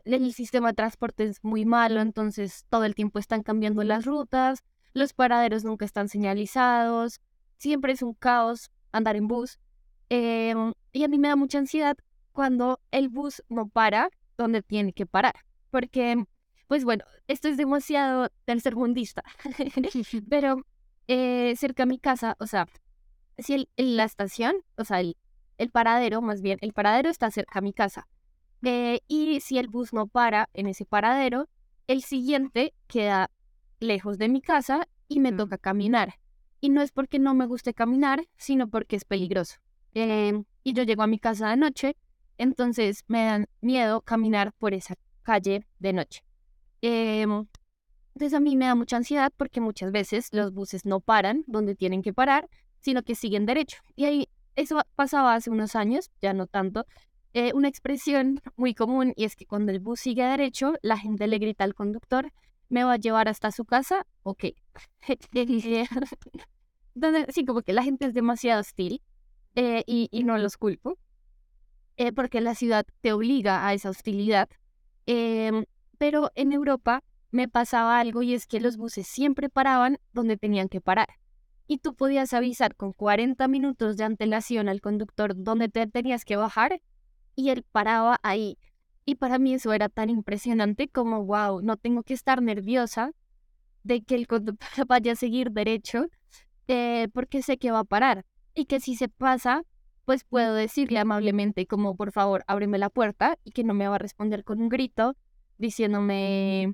el 0.06 0.34
sistema 0.34 0.70
de 0.70 0.74
transporte 0.74 1.24
es 1.24 1.44
muy 1.44 1.66
malo, 1.66 2.02
entonces 2.02 2.66
todo 2.70 2.84
el 2.84 2.96
tiempo 2.96 3.20
están 3.20 3.44
cambiando 3.44 3.84
las 3.84 4.06
rutas, 4.06 4.64
los 4.94 5.14
paraderos 5.14 5.64
nunca 5.64 5.86
están 5.86 6.10
señalizados, 6.10 7.22
siempre 7.58 7.94
es 7.94 8.02
un 8.02 8.14
caos 8.14 8.72
andar 8.92 9.16
en 9.16 9.28
bus. 9.28 9.60
Em, 10.10 10.74
y 10.92 11.04
a 11.04 11.08
mí 11.08 11.18
me 11.18 11.28
da 11.28 11.36
mucha 11.36 11.60
ansiedad 11.60 11.98
cuando 12.32 12.80
el 12.92 13.10
bus 13.10 13.44
no 13.50 13.68
para 13.68 14.10
donde 14.38 14.62
tiene 14.62 14.94
que 14.94 15.06
parar, 15.06 15.36
porque 15.72 16.26
pues 16.68 16.84
bueno, 16.84 17.06
esto 17.28 17.48
es 17.48 17.58
demasiado 17.58 18.30
tercermundista, 18.46 19.24
pero 20.30 20.58
eh, 21.08 21.56
cerca 21.58 21.84
a 21.84 21.86
mi 21.86 22.00
casa, 22.00 22.36
o 22.40 22.48
sea, 22.48 22.68
si 23.38 23.54
el, 23.54 23.70
la 23.78 24.04
estación, 24.06 24.56
o 24.78 24.84
sea, 24.86 25.00
el, 25.02 25.18
el 25.58 25.70
paradero, 25.72 26.22
más 26.22 26.42
bien, 26.42 26.58
el 26.62 26.74
paradero 26.74 27.10
está 27.10 27.32
cerca 27.32 27.60
a 27.60 27.62
mi 27.62 27.74
casa, 27.74 28.08
Eh, 28.64 29.02
y 29.08 29.40
si 29.42 29.58
el 29.60 29.68
bus 29.70 29.94
no 29.94 30.08
para 30.08 30.50
en 30.54 30.68
ese 30.68 30.86
paradero, 30.86 31.48
el 31.88 32.02
siguiente 32.04 32.74
queda 32.88 33.30
lejos 33.80 34.18
de 34.18 34.30
mi 34.30 34.42
casa 34.42 34.88
y 35.08 35.20
me 35.20 35.32
toca 35.32 35.58
caminar. 35.60 36.16
Y 36.60 36.70
no 36.70 36.82
es 36.82 36.92
porque 36.92 37.20
no 37.20 37.34
me 37.36 37.46
guste 37.48 37.74
caminar, 37.74 38.26
sino 38.36 38.68
porque 38.70 38.96
es 38.98 39.06
peligroso. 39.06 39.58
Em, 39.94 40.46
y 40.64 40.74
yo 40.74 40.84
llego 40.84 41.04
a 41.04 41.08
mi 41.08 41.20
casa 41.20 41.50
de 41.50 41.58
noche, 41.58 41.96
entonces 42.38 43.04
me 43.08 43.26
dan 43.26 43.48
miedo 43.62 44.02
caminar 44.02 44.54
por 44.54 44.74
esa 44.74 44.96
calle 45.24 45.68
de 45.80 45.94
noche. 45.94 46.27
Em, 46.82 47.46
entonces 48.16 48.34
a 48.34 48.40
mí 48.40 48.56
me 48.56 48.66
da 48.66 48.76
mucha 48.76 48.98
ansiedad 48.98 49.32
porque 49.38 49.62
muchas 49.62 49.92
veces 49.92 50.30
los 50.32 50.54
buses 50.54 50.86
no 50.86 51.00
paran 51.00 51.44
donde 51.48 51.76
tienen 51.76 52.02
que 52.02 52.14
parar, 52.14 52.50
sino 52.80 53.04
que 53.04 53.16
siguen 53.16 53.46
derecho. 53.46 53.78
Y 53.96 54.06
ahí 54.06 54.30
eso 54.56 54.82
pasaba 54.96 55.36
hace 55.36 55.50
unos 55.52 55.76
años, 55.76 56.10
ya 56.22 56.34
no 56.34 56.48
tanto. 56.48 56.86
Eh, 57.34 57.52
una 57.54 57.68
expresión 57.68 58.42
muy 58.56 58.74
común 58.74 59.14
y 59.16 59.26
es 59.26 59.36
que 59.36 59.46
cuando 59.46 59.72
el 59.72 59.80
bus 59.80 60.00
sigue 60.00 60.24
derecho, 60.24 60.74
la 60.82 60.98
gente 60.98 61.28
le 61.28 61.38
grita 61.38 61.64
al 61.64 61.76
conductor, 61.76 62.32
¿me 62.70 62.84
va 62.84 62.94
a 62.94 62.98
llevar 62.98 63.28
hasta 63.28 63.52
su 63.52 63.66
casa? 63.66 64.08
Ok. 64.24 64.46
Entonces, 65.36 65.88
sí, 67.36 67.46
como 67.46 67.62
que 67.62 67.74
la 67.74 67.84
gente 67.84 68.08
es 68.08 68.16
demasiado 68.16 68.62
hostil 68.62 69.02
eh, 69.54 69.84
y, 69.86 70.10
y, 70.12 70.24
no 70.24 70.38
los 70.40 70.58
culpo, 70.58 70.98
eh, 71.98 72.12
porque 72.12 72.42
la 72.42 72.56
ciudad 72.56 72.86
te 73.02 73.14
obliga 73.14 73.68
a 73.68 73.74
esa 73.76 73.92
hostilidad. 73.92 74.50
Pero 75.98 76.32
en 76.36 76.54
Europa 76.54 77.04
me 77.32 77.48
pasaba 77.48 78.00
algo 78.00 78.24
y 78.24 78.34
es 78.34 78.48
que 78.48 78.60
los 78.60 78.78
buses 78.78 79.08
siempre 79.08 79.50
paraban 79.50 80.00
donde 80.14 80.38
tenían 80.38 80.70
que 80.70 80.82
parar. 80.82 81.10
Y 81.68 81.80
tú 81.80 81.96
podías 81.96 82.34
avisar 82.34 82.76
con 82.76 82.94
40 82.94 83.48
minutos 83.48 83.98
de 83.98 84.06
antelación 84.06 84.70
al 84.70 84.82
conductor 84.82 85.34
dónde 85.36 85.68
te 85.68 85.86
tenías 85.88 86.24
que 86.24 86.38
bajar 86.38 86.82
y 87.36 87.50
él 87.50 87.66
paraba 87.72 88.20
ahí. 88.24 88.58
Y 89.06 89.16
para 89.16 89.40
mí 89.40 89.54
eso 89.54 89.74
era 89.74 89.90
tan 89.90 90.10
impresionante 90.10 90.88
como, 90.88 91.26
wow, 91.26 91.62
no 91.62 91.78
tengo 91.78 92.04
que 92.04 92.14
estar 92.14 92.42
nerviosa 92.42 93.12
de 93.84 94.02
que 94.02 94.16
el 94.16 94.28
conductor 94.28 94.70
vaya 94.88 95.14
a 95.14 95.16
seguir 95.16 95.52
derecho 95.52 96.08
eh, 96.68 97.08
porque 97.14 97.42
sé 97.42 97.58
que 97.58 97.72
va 97.72 97.80
a 97.80 97.84
parar. 97.84 98.26
Y 98.54 98.66
que 98.66 98.80
si 98.80 98.96
se 98.96 99.08
pasa, 99.08 99.64
pues 100.06 100.24
puedo 100.24 100.54
decirle 100.54 101.00
amablemente 101.00 101.68
como, 101.68 101.96
por 101.96 102.12
favor, 102.12 102.44
ábreme 102.48 102.78
la 102.78 102.90
puerta 102.90 103.38
y 103.44 103.52
que 103.52 103.64
no 103.64 103.74
me 103.74 103.88
va 103.88 103.96
a 103.96 104.00
responder 104.00 104.44
con 104.44 104.62
un 104.62 104.70
grito 104.70 105.16
diciéndome, 105.58 106.74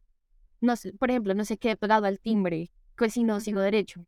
no 0.62 0.76
sé, 0.76 0.94
por 0.94 1.10
ejemplo, 1.10 1.34
no 1.34 1.46
sé 1.46 1.58
qué, 1.58 1.78
dado 1.80 2.06
al 2.06 2.20
timbre, 2.20 2.72
que 2.98 3.10
si 3.10 3.24
no 3.24 3.40
sigo 3.40 3.62
derecho. 3.62 4.06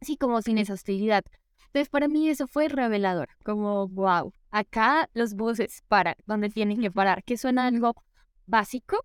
Así 0.00 0.16
como 0.16 0.42
sin 0.42 0.58
esa 0.58 0.74
hostilidad. 0.74 1.24
Entonces, 1.66 1.88
para 1.88 2.08
mí 2.08 2.28
eso 2.28 2.46
fue 2.46 2.68
revelador, 2.68 3.28
como, 3.44 3.88
wow, 3.88 4.32
acá 4.50 5.08
los 5.14 5.34
buses 5.34 5.82
paran 5.88 6.16
donde 6.26 6.50
tienen 6.50 6.80
que 6.80 6.90
parar, 6.90 7.24
que 7.24 7.36
suena 7.36 7.66
algo 7.66 7.94
básico, 8.46 9.04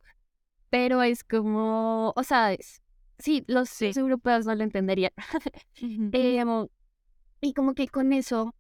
pero 0.70 1.02
es 1.02 1.24
como, 1.24 2.14
o 2.16 2.24
sea, 2.24 2.56
sí, 3.20 3.44
los, 3.48 3.82
europeos 3.82 4.46
no 4.46 4.56
lo 4.56 4.64
entenderían. 4.64 5.12
Em, 6.12 6.68
y 7.42 7.54
como 7.54 7.74
que 7.74 7.88
con 7.88 8.14
eso, 8.14 8.54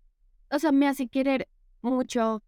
o 0.51 0.59
sea, 0.59 0.71
me 0.71 0.87
hace 0.87 1.07
querer 1.07 1.47
mucho 1.81 2.43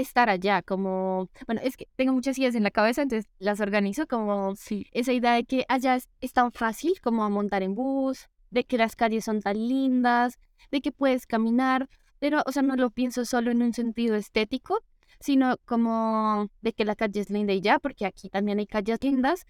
estar 0.00 0.30
allá, 0.30 0.62
como, 0.62 1.28
bueno, 1.46 1.60
es 1.64 1.76
que 1.76 1.88
tengo 1.96 2.12
muchas 2.12 2.38
ideas 2.38 2.54
en 2.54 2.62
la 2.62 2.70
cabeza, 2.70 3.02
entonces 3.02 3.30
las 3.38 3.60
organizo 3.60 4.06
como 4.06 4.54
sí. 4.54 4.86
esa 4.92 5.12
idea 5.12 5.32
de 5.34 5.44
que 5.44 5.64
allá 5.68 5.96
es, 5.96 6.08
es 6.20 6.32
tan 6.32 6.52
fácil 6.52 7.00
como 7.02 7.28
montar 7.30 7.62
en 7.62 7.74
bus, 7.74 8.28
de 8.50 8.64
que 8.64 8.78
las 8.78 8.94
calles 8.94 9.24
son 9.24 9.42
tan 9.42 9.56
lindas, 9.56 10.38
de 10.70 10.80
que 10.80 10.92
puedes 10.92 11.26
caminar, 11.26 11.88
pero, 12.20 12.42
o 12.46 12.52
sea, 12.52 12.62
no 12.62 12.76
lo 12.76 12.90
pienso 12.90 13.24
solo 13.24 13.50
en 13.50 13.62
un 13.62 13.74
sentido 13.74 14.14
estético, 14.14 14.84
sino 15.20 15.56
como 15.64 16.48
de 16.60 16.72
que 16.72 16.84
la 16.84 16.94
calle 16.94 17.20
es 17.20 17.30
linda 17.30 17.52
y 17.52 17.60
ya, 17.60 17.78
porque 17.80 18.06
aquí 18.06 18.28
también 18.28 18.60
hay 18.60 18.66
calles 18.66 18.98
lindas, 19.02 19.46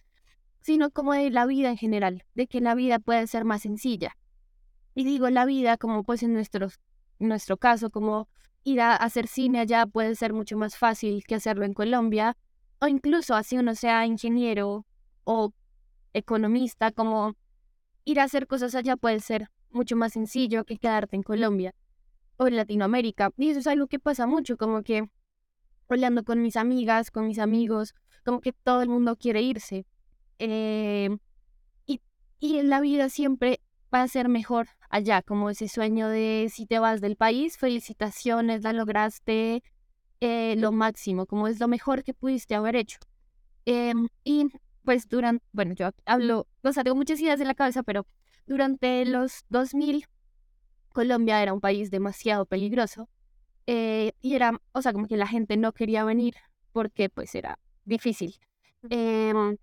sino 0.60 0.90
como 0.90 1.12
de 1.12 1.30
la 1.30 1.46
vida 1.46 1.68
en 1.68 1.76
general, 1.76 2.24
de 2.34 2.46
que 2.46 2.60
la 2.60 2.74
vida 2.74 2.98
puede 2.98 3.26
ser 3.26 3.44
más 3.44 3.62
sencilla. 3.62 4.16
Y 4.94 5.04
digo 5.04 5.28
la 5.28 5.44
vida 5.44 5.76
como 5.76 6.04
pues 6.04 6.22
en 6.22 6.32
nuestro, 6.32 6.68
nuestro 7.18 7.58
caso, 7.58 7.90
como 7.90 8.28
ir 8.64 8.80
a 8.80 8.94
hacer 8.96 9.26
cine 9.26 9.60
allá 9.60 9.86
puede 9.86 10.14
ser 10.14 10.32
mucho 10.32 10.56
más 10.56 10.76
fácil 10.76 11.24
que 11.24 11.34
hacerlo 11.34 11.64
en 11.64 11.74
Colombia, 11.74 12.36
o 12.80 12.86
incluso 12.86 13.34
así 13.34 13.56
uno 13.58 13.74
sea 13.74 14.06
ingeniero 14.06 14.86
o 15.24 15.52
economista, 16.12 16.90
como 16.92 17.34
ir 18.04 18.20
a 18.20 18.24
hacer 18.24 18.46
cosas 18.46 18.74
allá 18.74 18.96
puede 18.96 19.20
ser 19.20 19.48
mucho 19.70 19.96
más 19.96 20.12
sencillo 20.12 20.64
que 20.64 20.78
quedarte 20.78 21.16
en 21.16 21.22
Colombia 21.22 21.74
o 22.36 22.46
en 22.46 22.56
Latinoamérica. 22.56 23.30
Y 23.36 23.50
eso 23.50 23.60
es 23.60 23.66
algo 23.66 23.86
que 23.86 23.98
pasa 23.98 24.26
mucho, 24.26 24.56
como 24.56 24.82
que 24.82 25.08
hablando 25.88 26.24
con 26.24 26.42
mis 26.42 26.56
amigas, 26.56 27.10
con 27.10 27.26
mis 27.26 27.38
amigos, 27.38 27.94
como 28.24 28.40
que 28.40 28.52
todo 28.52 28.82
el 28.82 28.88
mundo 28.88 29.16
quiere 29.16 29.42
irse. 29.42 29.86
Eh, 30.38 31.16
y, 31.86 32.00
y 32.38 32.58
en 32.58 32.68
la 32.68 32.80
vida 32.80 33.08
siempre 33.08 33.60
va 33.92 34.02
a 34.02 34.08
ser 34.08 34.28
mejor 34.28 34.68
allá, 34.90 35.22
como 35.22 35.50
ese 35.50 35.68
sueño 35.68 36.08
de 36.08 36.48
si 36.52 36.66
te 36.66 36.78
vas 36.78 37.00
del 37.00 37.16
país, 37.16 37.58
felicitaciones, 37.58 38.62
la 38.62 38.72
lograste 38.72 39.62
eh, 40.20 40.56
lo 40.56 40.72
máximo, 40.72 41.26
como 41.26 41.48
es 41.48 41.60
lo 41.60 41.68
mejor 41.68 42.04
que 42.04 42.14
pudiste 42.14 42.54
haber 42.54 42.76
hecho. 42.76 42.98
Em, 43.64 44.08
y 44.24 44.48
pues 44.82 45.08
durante, 45.08 45.44
bueno, 45.52 45.74
yo 45.74 45.90
hablo, 46.06 46.46
o 46.62 46.72
sea, 46.72 46.84
tengo 46.84 46.96
muchas 46.96 47.20
ideas 47.20 47.40
en 47.40 47.48
la 47.48 47.54
cabeza, 47.54 47.82
pero 47.82 48.06
durante 48.46 49.04
los 49.04 49.44
2000 49.50 50.06
Colombia 50.92 51.42
era 51.42 51.52
un 51.52 51.60
país 51.60 51.90
demasiado 51.90 52.46
peligroso 52.46 53.08
eh, 53.66 54.12
y 54.20 54.34
era, 54.34 54.60
o 54.72 54.82
sea, 54.82 54.92
como 54.92 55.06
que 55.06 55.16
la 55.16 55.26
gente 55.26 55.56
no 55.56 55.72
quería 55.72 56.04
venir 56.04 56.34
porque 56.72 57.10
pues 57.10 57.34
era 57.34 57.58
difícil. 57.84 58.34
Em, 58.90 59.56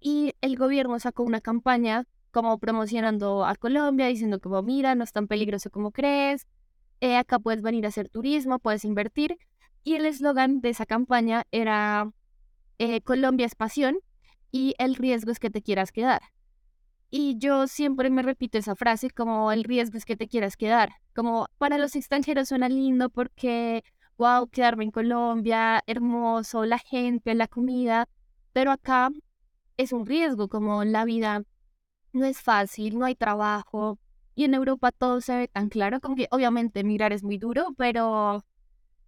y 0.00 0.32
el 0.40 0.56
gobierno 0.56 0.98
sacó 1.00 1.24
una 1.24 1.40
campaña 1.40 2.06
como 2.30 2.58
promocionando 2.58 3.44
a 3.44 3.54
Colombia, 3.56 4.06
diciendo 4.06 4.40
como, 4.40 4.62
mira, 4.62 4.94
no 4.94 5.04
es 5.04 5.12
tan 5.12 5.26
peligroso 5.28 5.70
como 5.70 5.90
crees, 5.90 6.46
eh, 7.00 7.16
acá 7.16 7.38
puedes 7.38 7.62
venir 7.62 7.84
a 7.86 7.88
hacer 7.88 8.08
turismo, 8.08 8.58
puedes 8.58 8.84
invertir. 8.84 9.38
Y 9.84 9.94
el 9.94 10.06
eslogan 10.06 10.60
de 10.60 10.70
esa 10.70 10.86
campaña 10.86 11.44
era 11.50 12.10
eh, 12.78 13.00
Colombia 13.02 13.46
es 13.46 13.54
pasión 13.54 13.98
y 14.50 14.74
el 14.78 14.94
riesgo 14.94 15.30
es 15.30 15.38
que 15.38 15.50
te 15.50 15.62
quieras 15.62 15.92
quedar. 15.92 16.22
Y 17.10 17.38
yo 17.38 17.66
siempre 17.66 18.10
me 18.10 18.22
repito 18.22 18.58
esa 18.58 18.74
frase 18.76 19.10
como 19.10 19.50
el 19.50 19.64
riesgo 19.64 19.96
es 19.96 20.04
que 20.04 20.16
te 20.16 20.28
quieras 20.28 20.56
quedar. 20.56 20.90
Como 21.14 21.46
para 21.58 21.78
los 21.78 21.96
extranjeros 21.96 22.48
suena 22.48 22.68
lindo 22.68 23.08
porque, 23.08 23.82
wow, 24.18 24.48
quedarme 24.48 24.84
en 24.84 24.90
Colombia, 24.90 25.82
hermoso, 25.86 26.66
la 26.66 26.78
gente, 26.78 27.34
la 27.34 27.48
comida, 27.48 28.08
pero 28.52 28.72
acá 28.72 29.10
es 29.78 29.92
un 29.92 30.04
riesgo, 30.04 30.48
como 30.48 30.84
la 30.84 31.04
vida 31.04 31.44
no 32.12 32.26
es 32.26 32.40
fácil, 32.40 32.98
no 32.98 33.04
hay 33.06 33.14
trabajo. 33.14 33.98
Y 34.34 34.44
en 34.44 34.54
Europa 34.54 34.92
todo 34.92 35.20
se 35.20 35.36
ve 35.36 35.48
tan 35.48 35.68
claro, 35.68 36.00
como 36.00 36.16
que 36.16 36.28
obviamente 36.30 36.80
emigrar 36.80 37.12
es 37.12 37.24
muy 37.24 37.38
duro, 37.38 37.68
pero, 37.76 38.44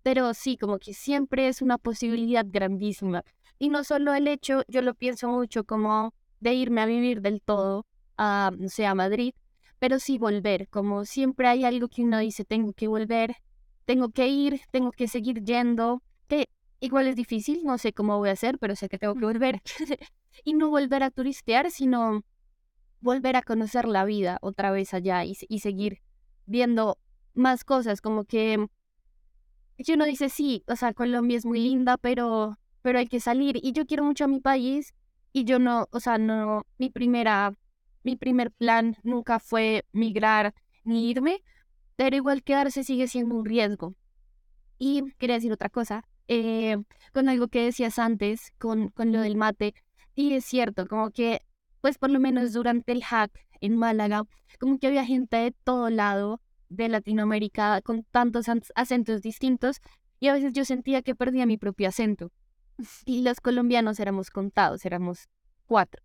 pero 0.03 0.35
sí, 0.35 0.57
como 0.57 0.79
que 0.79 0.95
siempre 0.95 1.49
es 1.49 1.63
una 1.63 1.79
posibilidad 1.79 2.45
grandísima. 2.49 3.23
Y 3.59 3.69
no 3.71 3.85
solo 3.85 4.15
el 4.15 4.29
hecho, 4.29 4.63
yo 4.69 4.83
lo 4.83 4.95
pienso 4.95 5.29
mucho 5.29 5.65
como 5.65 6.15
de 6.41 6.55
irme 6.55 6.81
a 6.81 6.87
vivir 6.87 7.21
del 7.23 7.43
todo 7.43 7.87
a, 8.17 8.51
no 8.59 8.69
sé, 8.69 8.87
a 8.87 8.95
Madrid, 8.95 9.35
pero 9.79 9.99
sí 9.99 10.19
volver, 10.19 10.69
como 10.69 11.05
siempre 11.05 11.49
hay 11.49 11.65
algo 11.65 11.89
que 11.89 12.03
uno 12.03 12.19
dice, 12.19 12.45
tengo 12.45 12.73
que 12.73 12.89
volver, 12.89 13.37
tengo 13.85 14.11
que 14.11 14.29
ir, 14.29 14.61
tengo 14.71 14.93
que 14.93 15.09
seguir 15.09 15.43
yendo, 15.45 16.03
que 16.29 16.49
igual 16.81 17.07
es 17.07 17.17
difícil, 17.17 17.63
no 17.65 17.79
sé 17.79 17.93
cómo 17.93 18.19
voy 18.19 18.31
a 18.31 18.33
hacer, 18.33 18.59
pero 18.59 18.77
sé 18.77 18.89
que 18.89 18.99
tengo 18.99 19.15
que 19.15 19.25
volver. 19.25 19.61
y 20.45 20.55
no 20.55 20.71
volver 20.71 21.03
a 21.03 21.11
turistear, 21.11 21.71
sino 21.71 22.23
volver 23.01 23.37
a 23.37 23.43
conocer 23.43 23.87
la 23.87 24.05
vida 24.05 24.39
otra 24.43 24.71
vez 24.71 24.95
allá 24.95 25.25
y, 25.25 25.37
y 25.49 25.61
seguir 25.61 26.01
viendo 26.47 26.99
más 27.35 27.65
cosas, 27.65 28.01
como 28.01 28.25
que, 28.25 28.67
que 29.79 29.95
uno 29.95 30.05
dice, 30.05 30.29
sí, 30.29 30.65
o 30.67 30.77
sea, 30.77 30.93
Colombia 30.95 31.39
es 31.39 31.47
muy 31.47 31.61
linda, 31.61 31.97
pero 31.97 32.57
pero 32.83 32.99
hay 32.99 33.07
que 33.07 33.21
salir. 33.21 33.59
Y 33.63 33.73
yo 33.73 33.87
quiero 33.87 34.05
mucho 34.05 34.25
a 34.25 34.29
mi 34.29 34.41
país 34.41 34.95
y 35.33 35.45
yo 35.45 35.59
no, 35.59 35.89
o 35.93 36.01
sea, 36.01 36.19
no, 36.19 36.67
mi 36.79 36.91
primera, 36.91 37.55
mi 38.03 38.17
primer 38.17 38.51
plan 38.51 38.97
nunca 39.03 39.39
fue 39.39 39.85
migrar 39.93 40.55
ni 40.85 41.11
irme, 41.11 41.43
pero 41.97 42.17
igual 42.17 42.43
quedarse 42.43 42.85
sigue 42.85 43.09
siendo 43.09 43.35
un 43.37 43.45
riesgo. 43.45 43.95
Y 44.79 45.13
quería 45.19 45.37
decir 45.37 45.53
otra 45.53 45.69
cosa, 45.69 46.05
eh, 46.27 46.79
con 47.13 47.29
algo 47.29 47.49
que 47.49 47.63
decías 47.65 47.99
antes, 47.99 48.53
con, 48.59 48.89
con 48.89 49.13
lo 49.13 49.21
del 49.21 49.37
mate, 49.37 49.75
y 50.15 50.33
es 50.35 50.45
cierto, 50.45 50.87
como 50.87 51.11
que, 51.11 51.43
pues 51.81 51.99
por 51.99 52.11
lo 52.11 52.21
menos 52.21 52.53
durante 52.53 52.93
el 52.93 53.03
hack 53.05 53.33
en 53.61 53.77
Málaga, 53.77 54.25
como 54.59 54.79
que 54.79 54.87
había 54.87 55.05
gente 55.05 55.37
de 55.37 55.53
todo 55.53 55.91
lado 55.91 56.41
de 56.69 56.89
Latinoamérica 56.89 57.81
con 57.83 58.05
tantos 58.05 58.47
acentos 58.75 59.23
distintos, 59.23 59.81
y 60.21 60.29
a 60.29 60.35
veces 60.35 60.53
yo 60.53 60.65
sentía 60.65 61.03
que 61.03 61.15
perdía 61.15 61.47
mi 61.47 61.57
propio 61.57 61.89
acento 61.89 62.31
y 63.05 63.23
los 63.23 63.41
colombianos 63.41 64.01
éramos 64.01 64.31
contados, 64.31 64.85
éramos 64.85 65.29
cuatro. 65.67 66.03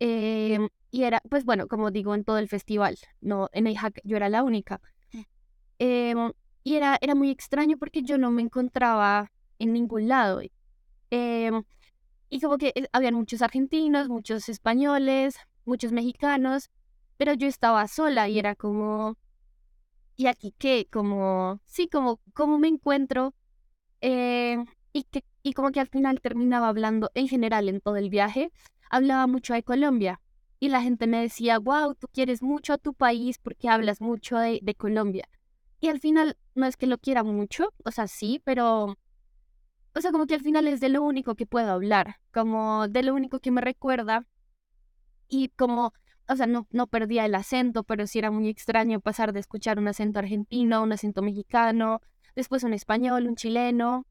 Em, 0.00 0.68
y 0.90 1.04
era, 1.04 1.20
pues 1.30 1.44
bueno, 1.44 1.68
como 1.68 1.90
digo, 1.90 2.14
en 2.14 2.24
todo 2.24 2.38
el 2.38 2.48
festival, 2.48 2.98
no, 3.20 3.48
en 3.52 3.66
el 3.66 3.78
hack 3.78 4.00
yo 4.04 4.16
era 4.16 4.28
la 4.28 4.42
única. 4.42 4.80
Mm. 5.12 5.20
Em, 5.78 6.32
y 6.64 6.74
era, 6.76 6.98
era 7.00 7.14
muy 7.14 7.30
extraño 7.30 7.76
porque 7.78 8.02
yo 8.02 8.18
no 8.18 8.30
me 8.30 8.42
encontraba 8.42 9.30
en 9.58 9.72
ningún 9.72 10.08
lado. 10.08 10.40
Em, 11.10 11.62
y 12.34 12.40
como 12.40 12.58
que 12.58 12.72
eh, 12.74 12.88
habían 12.90 13.14
muchos 13.14 13.42
argentinos, 13.42 14.08
muchos 14.08 14.48
españoles, 14.48 15.36
muchos 15.64 15.92
mexicanos, 15.92 16.68
pero 17.16 17.32
yo 17.32 17.46
estaba 17.46 17.86
sola 17.86 18.28
y 18.28 18.40
era 18.40 18.56
como, 18.56 19.16
¿y 20.16 20.26
aquí 20.26 20.52
qué? 20.58 20.88
Como, 20.90 21.60
sí, 21.64 21.86
como, 21.86 22.18
¿cómo 22.32 22.58
me 22.58 22.66
encuentro? 22.66 23.34
Eh, 24.00 24.56
y, 24.92 25.04
que, 25.04 25.22
y 25.44 25.52
como 25.52 25.70
que 25.70 25.78
al 25.78 25.86
final 25.86 26.20
terminaba 26.20 26.66
hablando, 26.66 27.08
en 27.14 27.28
general, 27.28 27.68
en 27.68 27.80
todo 27.80 27.98
el 27.98 28.10
viaje, 28.10 28.50
hablaba 28.90 29.28
mucho 29.28 29.54
de 29.54 29.62
Colombia. 29.62 30.20
Y 30.58 30.70
la 30.70 30.82
gente 30.82 31.06
me 31.06 31.20
decía, 31.20 31.60
wow, 31.60 31.94
tú 31.94 32.08
quieres 32.12 32.42
mucho 32.42 32.72
a 32.72 32.78
tu 32.78 32.94
país 32.94 33.38
porque 33.38 33.68
hablas 33.68 34.00
mucho 34.00 34.38
de, 34.38 34.58
de 34.60 34.74
Colombia. 34.74 35.28
Y 35.78 35.86
al 35.86 36.00
final, 36.00 36.36
no 36.56 36.66
es 36.66 36.76
que 36.76 36.88
lo 36.88 36.98
quiera 36.98 37.22
mucho, 37.22 37.72
o 37.84 37.92
sea, 37.92 38.08
sí, 38.08 38.42
pero 38.44 38.96
o 39.94 40.00
sea, 40.00 40.10
como 40.10 40.26
que 40.26 40.34
al 40.34 40.42
final 40.42 40.66
es 40.66 40.80
de 40.80 40.88
lo 40.88 41.02
único 41.02 41.34
que 41.36 41.46
puedo 41.46 41.70
hablar, 41.70 42.16
como 42.32 42.88
de 42.88 43.02
lo 43.02 43.14
único 43.14 43.38
que 43.40 43.50
me 43.50 43.60
recuerda 43.60 44.26
y 45.28 45.48
como, 45.50 45.92
o 46.28 46.36
sea, 46.36 46.46
no, 46.46 46.66
no 46.70 46.86
perdía 46.88 47.24
el 47.24 47.34
acento, 47.34 47.84
pero 47.84 48.06
sí 48.06 48.18
era 48.18 48.30
muy 48.30 48.48
extraño 48.48 49.00
pasar 49.00 49.32
de 49.32 49.40
escuchar 49.40 49.78
un 49.78 49.88
acento 49.88 50.18
argentino, 50.18 50.82
un 50.82 50.92
acento 50.92 51.22
mexicano, 51.22 52.00
después 52.34 52.64
un 52.64 52.74
español, 52.74 53.26
un 53.26 53.36
chileno, 53.36 54.06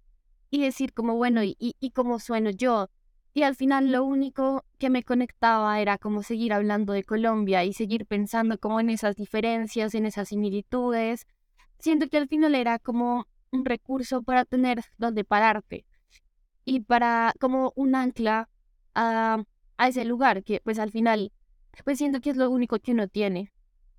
y 0.50 0.62
decir 0.62 0.94
como, 0.94 1.16
bueno, 1.16 1.44
¿y, 1.44 1.58
y, 1.58 1.92
cómo 1.92 2.20
sueno 2.20 2.52
yo? 2.52 2.90
Y 3.34 3.42
al 3.44 3.56
final 3.56 3.92
lo 3.92 4.04
único 4.04 4.64
que 4.78 4.92
me 4.92 5.04
conectaba 5.04 5.82
era 5.82 5.98
como 5.98 6.22
seguir 6.22 6.54
hablando 6.54 6.94
de 6.94 7.04
Colombia 7.04 7.64
y 7.64 7.74
seguir 7.74 8.06
pensando 8.06 8.60
como 8.60 8.80
en 8.80 8.92
esas 8.92 9.16
diferencias, 9.16 9.96
en 9.96 10.06
esas 10.06 10.30
similitudes. 10.30 11.26
Siento 11.80 12.08
que 12.08 12.18
al 12.18 12.28
final 12.28 12.54
era 12.54 12.78
como 12.78 13.26
un 13.54 13.66
recurso 13.66 14.24
para 14.24 14.46
tener 14.46 14.82
donde 14.98 15.24
pararte 15.24 15.86
y 16.66 16.82
para 16.82 17.34
como 17.40 17.74
un 17.76 17.96
ancla 17.96 18.50
a, 18.96 19.44
a 19.78 19.88
ese 19.88 20.06
lugar 20.06 20.44
que 20.44 20.62
pues 20.64 20.80
al 20.80 20.92
final 20.92 21.32
pues 21.86 21.98
siento 21.98 22.22
que 22.22 22.32
es 22.32 22.38
lo 22.38 22.50
único 22.50 22.80
que 22.80 22.92
uno 22.94 23.08
tiene 23.08 23.54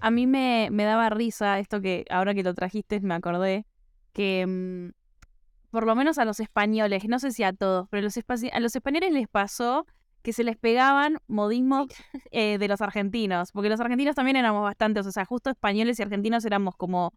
A 0.00 0.10
mí 0.10 0.26
me, 0.26 0.68
me 0.70 0.84
daba 0.84 1.10
risa 1.10 1.58
esto 1.58 1.80
que 1.80 2.04
ahora 2.10 2.34
que 2.34 2.42
lo 2.42 2.54
trajiste 2.54 3.00
me 3.00 3.14
acordé 3.14 3.66
que 4.12 4.46
mm, 4.46 4.90
por 5.70 5.86
lo 5.86 5.94
menos 5.94 6.18
a 6.18 6.24
los 6.24 6.40
españoles, 6.40 7.04
no 7.08 7.18
sé 7.18 7.32
si 7.32 7.44
a 7.44 7.52
todos, 7.52 7.88
pero 7.90 8.00
a 8.00 8.04
los, 8.04 8.16
a 8.52 8.60
los 8.60 8.76
españoles 8.76 9.12
les 9.12 9.28
pasó 9.28 9.86
que 10.22 10.32
se 10.32 10.44
les 10.44 10.56
pegaban 10.56 11.18
modismos 11.28 11.86
eh, 12.30 12.58
de 12.58 12.68
los 12.68 12.80
argentinos, 12.80 13.52
porque 13.52 13.68
los 13.68 13.80
argentinos 13.80 14.14
también 14.14 14.36
éramos 14.36 14.62
bastantes, 14.62 15.06
o 15.06 15.12
sea, 15.12 15.24
justo 15.24 15.50
españoles 15.50 15.98
y 15.98 16.02
argentinos 16.02 16.44
éramos 16.44 16.76
como 16.76 17.12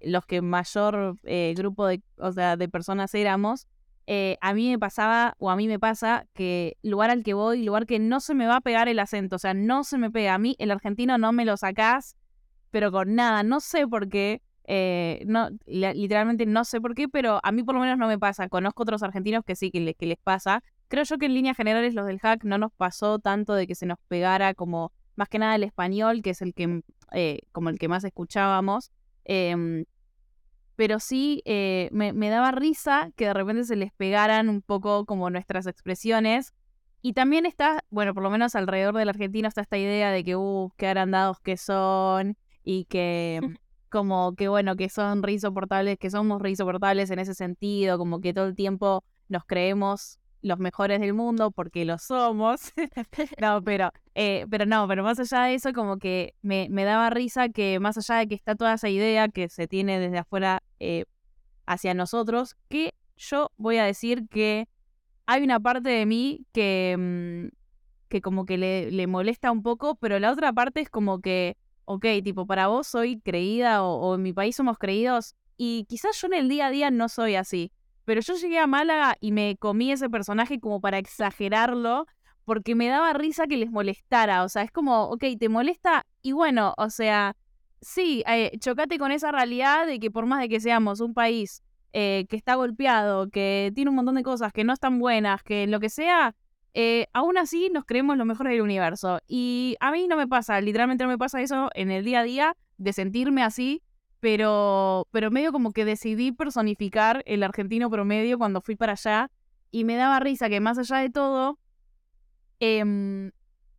los 0.00 0.26
que 0.26 0.42
mayor 0.42 1.16
eh, 1.24 1.54
grupo 1.56 1.86
de, 1.86 2.02
o 2.18 2.30
sea, 2.32 2.56
de 2.56 2.68
personas 2.68 3.14
éramos. 3.14 3.66
Eh, 4.06 4.36
a 4.42 4.52
mí 4.52 4.68
me 4.68 4.78
pasaba, 4.78 5.34
o 5.38 5.50
a 5.50 5.56
mí 5.56 5.66
me 5.66 5.78
pasa, 5.78 6.26
que 6.34 6.76
lugar 6.82 7.08
al 7.10 7.22
que 7.22 7.32
voy, 7.32 7.64
lugar 7.64 7.86
que 7.86 7.98
no 7.98 8.20
se 8.20 8.34
me 8.34 8.46
va 8.46 8.56
a 8.56 8.60
pegar 8.60 8.86
el 8.88 8.98
acento, 8.98 9.36
o 9.36 9.38
sea, 9.38 9.54
no 9.54 9.82
se 9.82 9.96
me 9.96 10.10
pega. 10.10 10.34
A 10.34 10.38
mí 10.38 10.56
el 10.58 10.70
argentino 10.70 11.16
no 11.16 11.32
me 11.32 11.46
lo 11.46 11.56
sacás 11.56 12.16
pero 12.74 12.90
con 12.90 13.14
nada. 13.14 13.44
No 13.44 13.60
sé 13.60 13.86
por 13.86 14.08
qué. 14.08 14.42
Eh, 14.64 15.22
no, 15.26 15.48
literalmente 15.64 16.44
no 16.44 16.64
sé 16.64 16.80
por 16.80 16.96
qué, 16.96 17.08
pero 17.08 17.38
a 17.44 17.52
mí 17.52 17.62
por 17.62 17.76
lo 17.76 17.80
menos 17.80 17.98
no 17.98 18.08
me 18.08 18.18
pasa. 18.18 18.48
Conozco 18.48 18.82
otros 18.82 19.04
argentinos 19.04 19.44
que 19.44 19.54
sí, 19.54 19.70
que, 19.70 19.78
les 19.80 20.18
pasa. 20.18 20.60
Creo 20.88 21.04
yo 21.04 21.16
que 21.16 21.26
en 21.26 21.34
líneas 21.34 21.56
generales 21.56 21.94
los 21.94 22.04
del 22.04 22.18
hack 22.18 22.42
no 22.42 22.58
nos 22.58 22.72
pasó 22.72 23.20
tanto 23.20 23.54
de 23.54 23.68
que 23.68 23.76
se 23.76 23.86
nos 23.86 23.98
pegara 24.08 24.54
como 24.54 24.90
más 25.14 25.28
que 25.28 25.38
nada 25.38 25.54
el 25.54 25.62
español, 25.62 26.20
que 26.20 26.30
es 26.30 26.42
el 26.42 26.52
que 26.52 26.82
eh, 27.12 27.42
como 27.52 27.68
el 27.68 27.78
que 27.78 27.86
más 27.86 28.02
escuchábamos. 28.02 28.90
Em, 29.24 29.84
pero 30.74 30.98
sí 30.98 31.42
eh, 31.44 31.90
me, 31.92 32.28
daba 32.28 32.50
risa 32.50 33.12
que 33.14 33.26
de 33.26 33.34
repente 33.34 33.62
se 33.62 33.76
les 33.76 33.92
pegaran 33.92 34.48
un 34.48 34.62
poco 34.62 35.04
como 35.04 35.30
nuestras 35.30 35.68
expresiones. 35.68 36.52
Y 37.02 37.12
también 37.12 37.46
está, 37.46 37.84
bueno, 37.90 38.14
por 38.14 38.24
lo 38.24 38.30
menos 38.30 38.56
alrededor 38.56 38.96
del 38.96 39.10
argentino 39.10 39.46
está 39.46 39.60
esta 39.60 39.78
idea 39.78 40.10
de 40.10 40.24
que, 40.24 40.34
uh, 40.34 40.72
qué 40.76 40.88
agrandados 40.88 41.38
que 41.38 41.56
son, 41.56 42.36
y 42.64 42.86
que 42.86 43.40
como 43.90 44.34
que 44.34 44.48
bueno, 44.48 44.74
que 44.76 44.88
son 44.88 45.22
re 45.22 45.32
insoportables, 45.32 45.98
que 45.98 46.10
somos 46.10 46.42
re 46.42 46.50
insoportables 46.50 47.10
en 47.10 47.20
ese 47.20 47.34
sentido, 47.34 47.98
como 47.98 48.20
que 48.20 48.34
todo 48.34 48.46
el 48.46 48.56
tiempo 48.56 49.04
nos 49.28 49.44
creemos 49.44 50.18
los 50.44 50.58
mejores 50.58 51.00
del 51.00 51.14
mundo 51.14 51.50
porque 51.50 51.84
lo 51.84 51.98
somos. 51.98 52.72
no, 53.40 53.62
pero, 53.62 53.90
eh, 54.14 54.46
pero 54.50 54.66
no, 54.66 54.86
pero 54.86 55.02
más 55.02 55.18
allá 55.18 55.44
de 55.44 55.54
eso, 55.54 55.72
como 55.72 55.98
que 55.98 56.34
me, 56.42 56.68
me, 56.70 56.84
daba 56.84 57.08
risa 57.10 57.48
que 57.48 57.80
más 57.80 57.96
allá 57.96 58.20
de 58.20 58.28
que 58.28 58.34
está 58.34 58.54
toda 58.54 58.74
esa 58.74 58.88
idea 58.88 59.28
que 59.28 59.48
se 59.48 59.66
tiene 59.66 59.98
desde 59.98 60.18
afuera 60.18 60.62
eh, 60.80 61.04
hacia 61.66 61.94
nosotros, 61.94 62.56
que 62.68 62.94
yo 63.16 63.50
voy 63.56 63.78
a 63.78 63.84
decir 63.84 64.28
que 64.28 64.68
hay 65.26 65.42
una 65.42 65.60
parte 65.60 65.88
de 65.88 66.04
mí 66.04 66.44
que, 66.52 66.96
mm, 66.98 67.56
que 68.08 68.20
como 68.20 68.44
que 68.44 68.58
le, 68.58 68.90
le 68.90 69.06
molesta 69.06 69.50
un 69.50 69.62
poco, 69.62 69.94
pero 69.94 70.18
la 70.18 70.30
otra 70.30 70.52
parte 70.52 70.80
es 70.80 70.90
como 70.90 71.20
que 71.20 71.56
ok, 71.84 72.06
tipo, 72.22 72.46
para 72.46 72.68
vos 72.68 72.86
soy 72.86 73.20
creída 73.20 73.82
o, 73.82 74.14
en 74.14 74.22
mi 74.22 74.32
país 74.32 74.56
somos 74.56 74.78
creídos 74.78 75.34
y 75.56 75.84
quizás 75.88 76.20
yo 76.20 76.26
en 76.28 76.34
el 76.34 76.48
día 76.48 76.66
a 76.66 76.70
día 76.70 76.90
no 76.90 77.08
soy 77.08 77.34
así, 77.36 77.72
pero 78.04 78.20
yo 78.20 78.34
llegué 78.34 78.58
a 78.58 78.66
Málaga 78.66 79.16
y 79.20 79.32
me 79.32 79.56
comí 79.58 79.92
ese 79.92 80.10
personaje 80.10 80.60
como 80.60 80.80
para 80.80 80.98
exagerarlo 80.98 82.06
porque 82.44 82.74
me 82.74 82.88
daba 82.88 83.12
risa 83.14 83.46
que 83.46 83.56
les 83.56 83.70
molestara, 83.70 84.44
o 84.44 84.48
sea, 84.48 84.62
es 84.62 84.70
como, 84.70 85.04
ok, 85.04 85.24
te 85.38 85.48
molesta 85.48 86.04
y 86.22 86.32
bueno, 86.32 86.74
o 86.76 86.90
sea, 86.90 87.36
sí, 87.80 88.22
eh, 88.26 88.52
chocate 88.58 88.98
con 88.98 89.12
esa 89.12 89.32
realidad 89.32 89.86
de 89.86 89.98
que 89.98 90.10
por 90.10 90.26
más 90.26 90.40
de 90.40 90.48
que 90.48 90.60
seamos 90.60 91.00
un 91.00 91.14
país 91.14 91.62
eh, 91.92 92.26
que 92.28 92.36
está 92.36 92.56
golpeado, 92.56 93.30
que 93.30 93.70
tiene 93.74 93.88
un 93.88 93.96
montón 93.96 94.16
de 94.16 94.22
cosas 94.22 94.52
que 94.52 94.64
no 94.64 94.72
están 94.72 94.98
buenas, 94.98 95.42
que 95.42 95.66
lo 95.66 95.80
que 95.80 95.88
sea, 95.88 96.34
eh, 96.74 97.06
aún 97.12 97.38
así 97.38 97.70
nos 97.72 97.84
creemos 97.84 98.16
lo 98.16 98.24
mejor 98.24 98.48
del 98.48 98.60
universo. 98.60 99.20
Y 99.28 99.76
a 99.80 99.92
mí 99.92 100.08
no 100.08 100.16
me 100.16 100.26
pasa, 100.26 100.60
literalmente 100.60 101.04
no 101.04 101.10
me 101.10 101.18
pasa 101.18 101.40
eso 101.40 101.70
en 101.74 101.90
el 101.90 102.04
día 102.04 102.20
a 102.20 102.24
día 102.24 102.56
de 102.76 102.92
sentirme 102.92 103.44
así, 103.44 103.82
pero, 104.18 105.06
pero 105.12 105.30
medio 105.30 105.52
como 105.52 105.72
que 105.72 105.84
decidí 105.84 106.32
personificar 106.32 107.22
el 107.26 107.42
argentino 107.42 107.90
promedio 107.90 108.38
cuando 108.38 108.60
fui 108.60 108.74
para 108.74 108.92
allá 108.92 109.30
y 109.70 109.84
me 109.84 109.96
daba 109.96 110.18
risa 110.18 110.48
que 110.48 110.60
más 110.60 110.78
allá 110.78 110.96
de 110.98 111.10
todo, 111.10 111.58
em, 112.58 113.30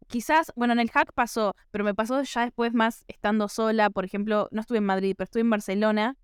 quizás, 0.08 0.54
bueno, 0.56 0.74
en 0.74 0.80
el 0.80 0.90
hack 0.90 1.12
pasó, 1.14 1.54
pero 1.72 1.84
me 1.84 1.96
pasó 1.96 2.22
ya 2.22 2.42
después 2.42 2.74
más 2.74 3.04
estando 3.08 3.50
sola, 3.50 3.90
por 3.90 4.06
ejemplo, 4.06 4.48
no 4.52 4.62
estuve 4.62 4.78
en 4.78 4.86
Madrid, 4.86 5.16
pero 5.18 5.26
estuve 5.26 5.42
en 5.42 5.50
Barcelona. 5.50 6.18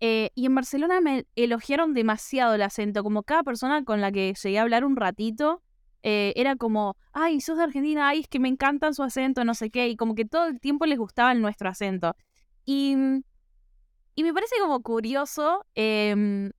Eh, 0.00 0.30
y 0.34 0.46
en 0.46 0.54
Barcelona 0.54 1.00
me 1.00 1.26
elogiaron 1.36 1.94
demasiado 1.94 2.54
el 2.54 2.62
acento, 2.62 3.02
como 3.02 3.22
cada 3.22 3.42
persona 3.42 3.84
con 3.84 4.00
la 4.00 4.12
que 4.12 4.34
llegué 4.42 4.58
a 4.58 4.62
hablar 4.62 4.84
un 4.84 4.96
ratito, 4.96 5.62
eh, 6.08 6.32
era 6.36 6.54
como, 6.54 6.96
ay, 7.12 7.40
sos 7.40 7.58
de 7.58 7.64
Argentina, 7.64 8.08
ay, 8.08 8.20
es 8.20 8.28
que 8.28 8.38
me 8.38 8.46
encantan 8.46 8.94
su 8.94 9.02
acento, 9.02 9.44
no 9.44 9.54
sé 9.54 9.70
qué, 9.70 9.88
y 9.88 9.96
como 9.96 10.14
que 10.14 10.24
todo 10.24 10.46
el 10.46 10.60
tiempo 10.60 10.86
les 10.86 10.98
gustaba 11.00 11.34
nuestro 11.34 11.68
acento. 11.68 12.14
Y, 12.64 12.94
y 14.14 14.22
me 14.22 14.32
parece 14.32 14.54
como 14.60 14.80
curioso, 14.82 15.66
em, 15.74 16.52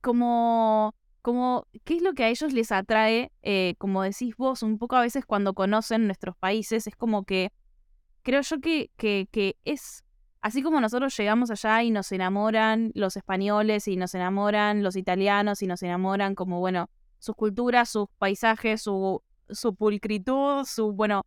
como, 0.00 0.92
como, 1.22 1.68
¿qué 1.84 1.98
es 1.98 2.02
lo 2.02 2.14
que 2.14 2.24
a 2.24 2.30
ellos 2.30 2.52
les 2.52 2.72
atrae? 2.72 3.30
Eh, 3.42 3.76
como 3.78 4.02
decís 4.02 4.34
vos, 4.36 4.64
un 4.64 4.76
poco 4.76 4.96
a 4.96 5.02
veces 5.02 5.24
cuando 5.24 5.54
conocen 5.54 6.06
nuestros 6.06 6.36
países, 6.36 6.88
es 6.88 6.96
como 6.96 7.22
que, 7.22 7.52
creo 8.22 8.40
yo 8.40 8.60
que, 8.60 8.90
que, 8.96 9.28
que 9.30 9.54
es... 9.64 10.02
Así 10.40 10.64
como 10.64 10.80
nosotros 10.80 11.16
llegamos 11.16 11.52
allá 11.52 11.84
y 11.84 11.92
nos 11.92 12.10
enamoran 12.10 12.90
los 12.96 13.16
españoles 13.16 13.86
y 13.86 13.94
nos 13.94 14.16
enamoran 14.16 14.82
los 14.82 14.96
italianos 14.96 15.62
y 15.62 15.68
nos 15.68 15.80
enamoran 15.84 16.34
como, 16.34 16.58
bueno, 16.58 16.90
sus 17.20 17.36
culturas, 17.36 17.88
sus 17.90 18.08
paisajes, 18.18 18.82
su, 18.82 19.22
su 19.48 19.74
pulcritud, 19.74 20.64
su, 20.64 20.92
bueno, 20.92 21.24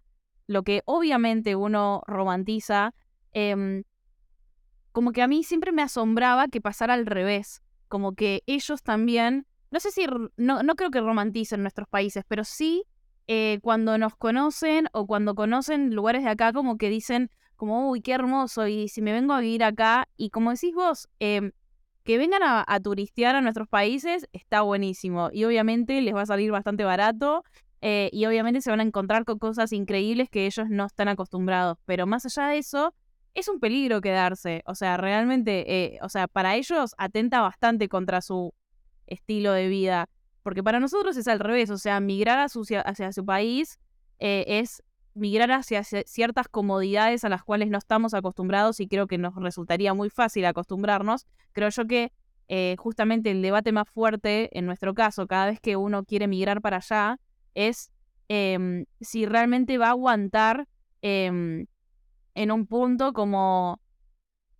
lo 0.47 0.63
que 0.63 0.81
obviamente 0.85 1.55
uno 1.55 2.01
romantiza, 2.05 2.93
em, 3.31 3.83
como 4.91 5.11
que 5.11 5.21
a 5.21 5.27
mí 5.27 5.43
siempre 5.43 5.71
me 5.71 5.81
asombraba 5.81 6.47
que 6.49 6.61
pasara 6.61 6.93
al 6.93 7.05
revés, 7.05 7.61
como 7.87 8.13
que 8.13 8.43
ellos 8.45 8.83
también, 8.83 9.47
no 9.71 9.79
sé 9.79 9.91
si, 9.91 10.05
no, 10.35 10.63
no 10.63 10.75
creo 10.75 10.91
que 10.91 10.99
romanticen 10.99 11.61
nuestros 11.61 11.87
países, 11.87 12.23
pero 12.27 12.43
sí 12.43 12.83
eh, 13.27 13.59
cuando 13.61 13.97
nos 13.97 14.15
conocen 14.15 14.87
o 14.91 15.07
cuando 15.07 15.33
conocen 15.33 15.95
lugares 15.95 16.23
de 16.23 16.29
acá, 16.29 16.51
como 16.51 16.77
que 16.77 16.89
dicen, 16.89 17.29
como, 17.55 17.89
uy, 17.89 18.01
qué 18.01 18.11
hermoso, 18.11 18.67
y 18.67 18.89
si 18.89 19.01
me 19.01 19.13
vengo 19.13 19.33
a 19.33 19.39
vivir 19.39 19.63
acá, 19.63 20.09
y 20.17 20.29
como 20.29 20.51
decís 20.51 20.73
vos, 20.75 21.07
em, 21.19 21.51
que 22.03 22.17
vengan 22.17 22.41
a, 22.43 22.79
turistear 22.81 23.35
a 23.35 23.41
nuestros 23.41 23.67
países 23.67 24.27
está 24.33 24.61
buenísimo, 24.61 25.29
y 25.31 25.45
obviamente 25.45 26.01
les 26.01 26.13
va 26.13 26.21
a 26.21 26.25
salir 26.25 26.51
bastante 26.51 26.83
barato, 26.83 27.43
eh, 27.81 28.09
y 28.13 28.25
obviamente 28.25 28.61
se 28.61 28.69
van 28.69 28.79
a 28.79 28.83
encontrar 28.83 29.25
con 29.25 29.39
cosas 29.39 29.71
increíbles 29.73 30.29
que 30.29 30.45
ellos 30.45 30.69
no 30.69 30.85
están 30.85 31.07
acostumbrados, 31.07 31.77
pero 31.85 32.05
más 32.05 32.25
allá 32.25 32.49
de 32.49 32.57
eso, 32.57 32.93
es 33.33 33.47
un 33.47 33.59
peligro 33.59 34.01
quedarse, 34.01 34.61
o 34.65 34.75
sea, 34.75 34.97
realmente, 34.97 35.65
eh, 35.67 35.99
o 36.01 36.09
sea, 36.09 36.27
para 36.27 36.55
ellos 36.55 36.93
atenta 36.97 37.41
bastante 37.41 37.89
contra 37.89 38.21
su 38.21 38.53
estilo 39.07 39.53
de 39.53 39.67
vida, 39.67 40.09
porque 40.43 40.63
para 40.63 40.79
nosotros 40.79 41.17
es 41.17 41.27
al 41.27 41.39
revés, 41.39 41.69
o 41.69 41.77
sea, 41.77 41.99
migrar 41.99 42.39
hacia, 42.39 43.11
su 43.11 43.25
país 43.25 43.79
eh, 44.19 44.45
es 44.47 44.83
migrar 45.15 45.51
hacia 45.51 45.83
ciertas 45.83 46.47
comodidades 46.47 47.23
a 47.23 47.29
las 47.29 47.43
cuales 47.43 47.69
no 47.69 47.77
estamos 47.77 48.13
acostumbrados 48.13 48.79
y 48.79 48.87
creo 48.87 49.07
que 49.07 49.17
nos 49.17 49.35
resultaría 49.35 49.93
muy 49.93 50.09
fácil 50.09 50.45
acostumbrarnos. 50.45 51.27
Creo 51.51 51.69
yo 51.69 51.85
que 51.85 52.11
eh, 52.47 52.75
justamente 52.77 53.31
el 53.31 53.41
debate 53.41 53.71
más 53.71 53.89
fuerte 53.89 54.49
en 54.57 54.65
nuestro 54.65 54.93
caso, 54.93 55.27
cada 55.27 55.47
vez 55.47 55.59
que 55.59 55.75
uno 55.75 56.03
quiere 56.03 56.27
migrar 56.27 56.61
para 56.61 56.77
allá, 56.77 57.19
es 57.53 57.91
em, 58.27 58.85
si 59.01 59.25
realmente 59.25 59.77
va 59.77 59.87
a 59.87 59.91
aguantar 59.91 60.67
em, 61.01 61.67
en 62.35 62.51
un 62.51 62.65
punto 62.65 63.13
como 63.13 63.79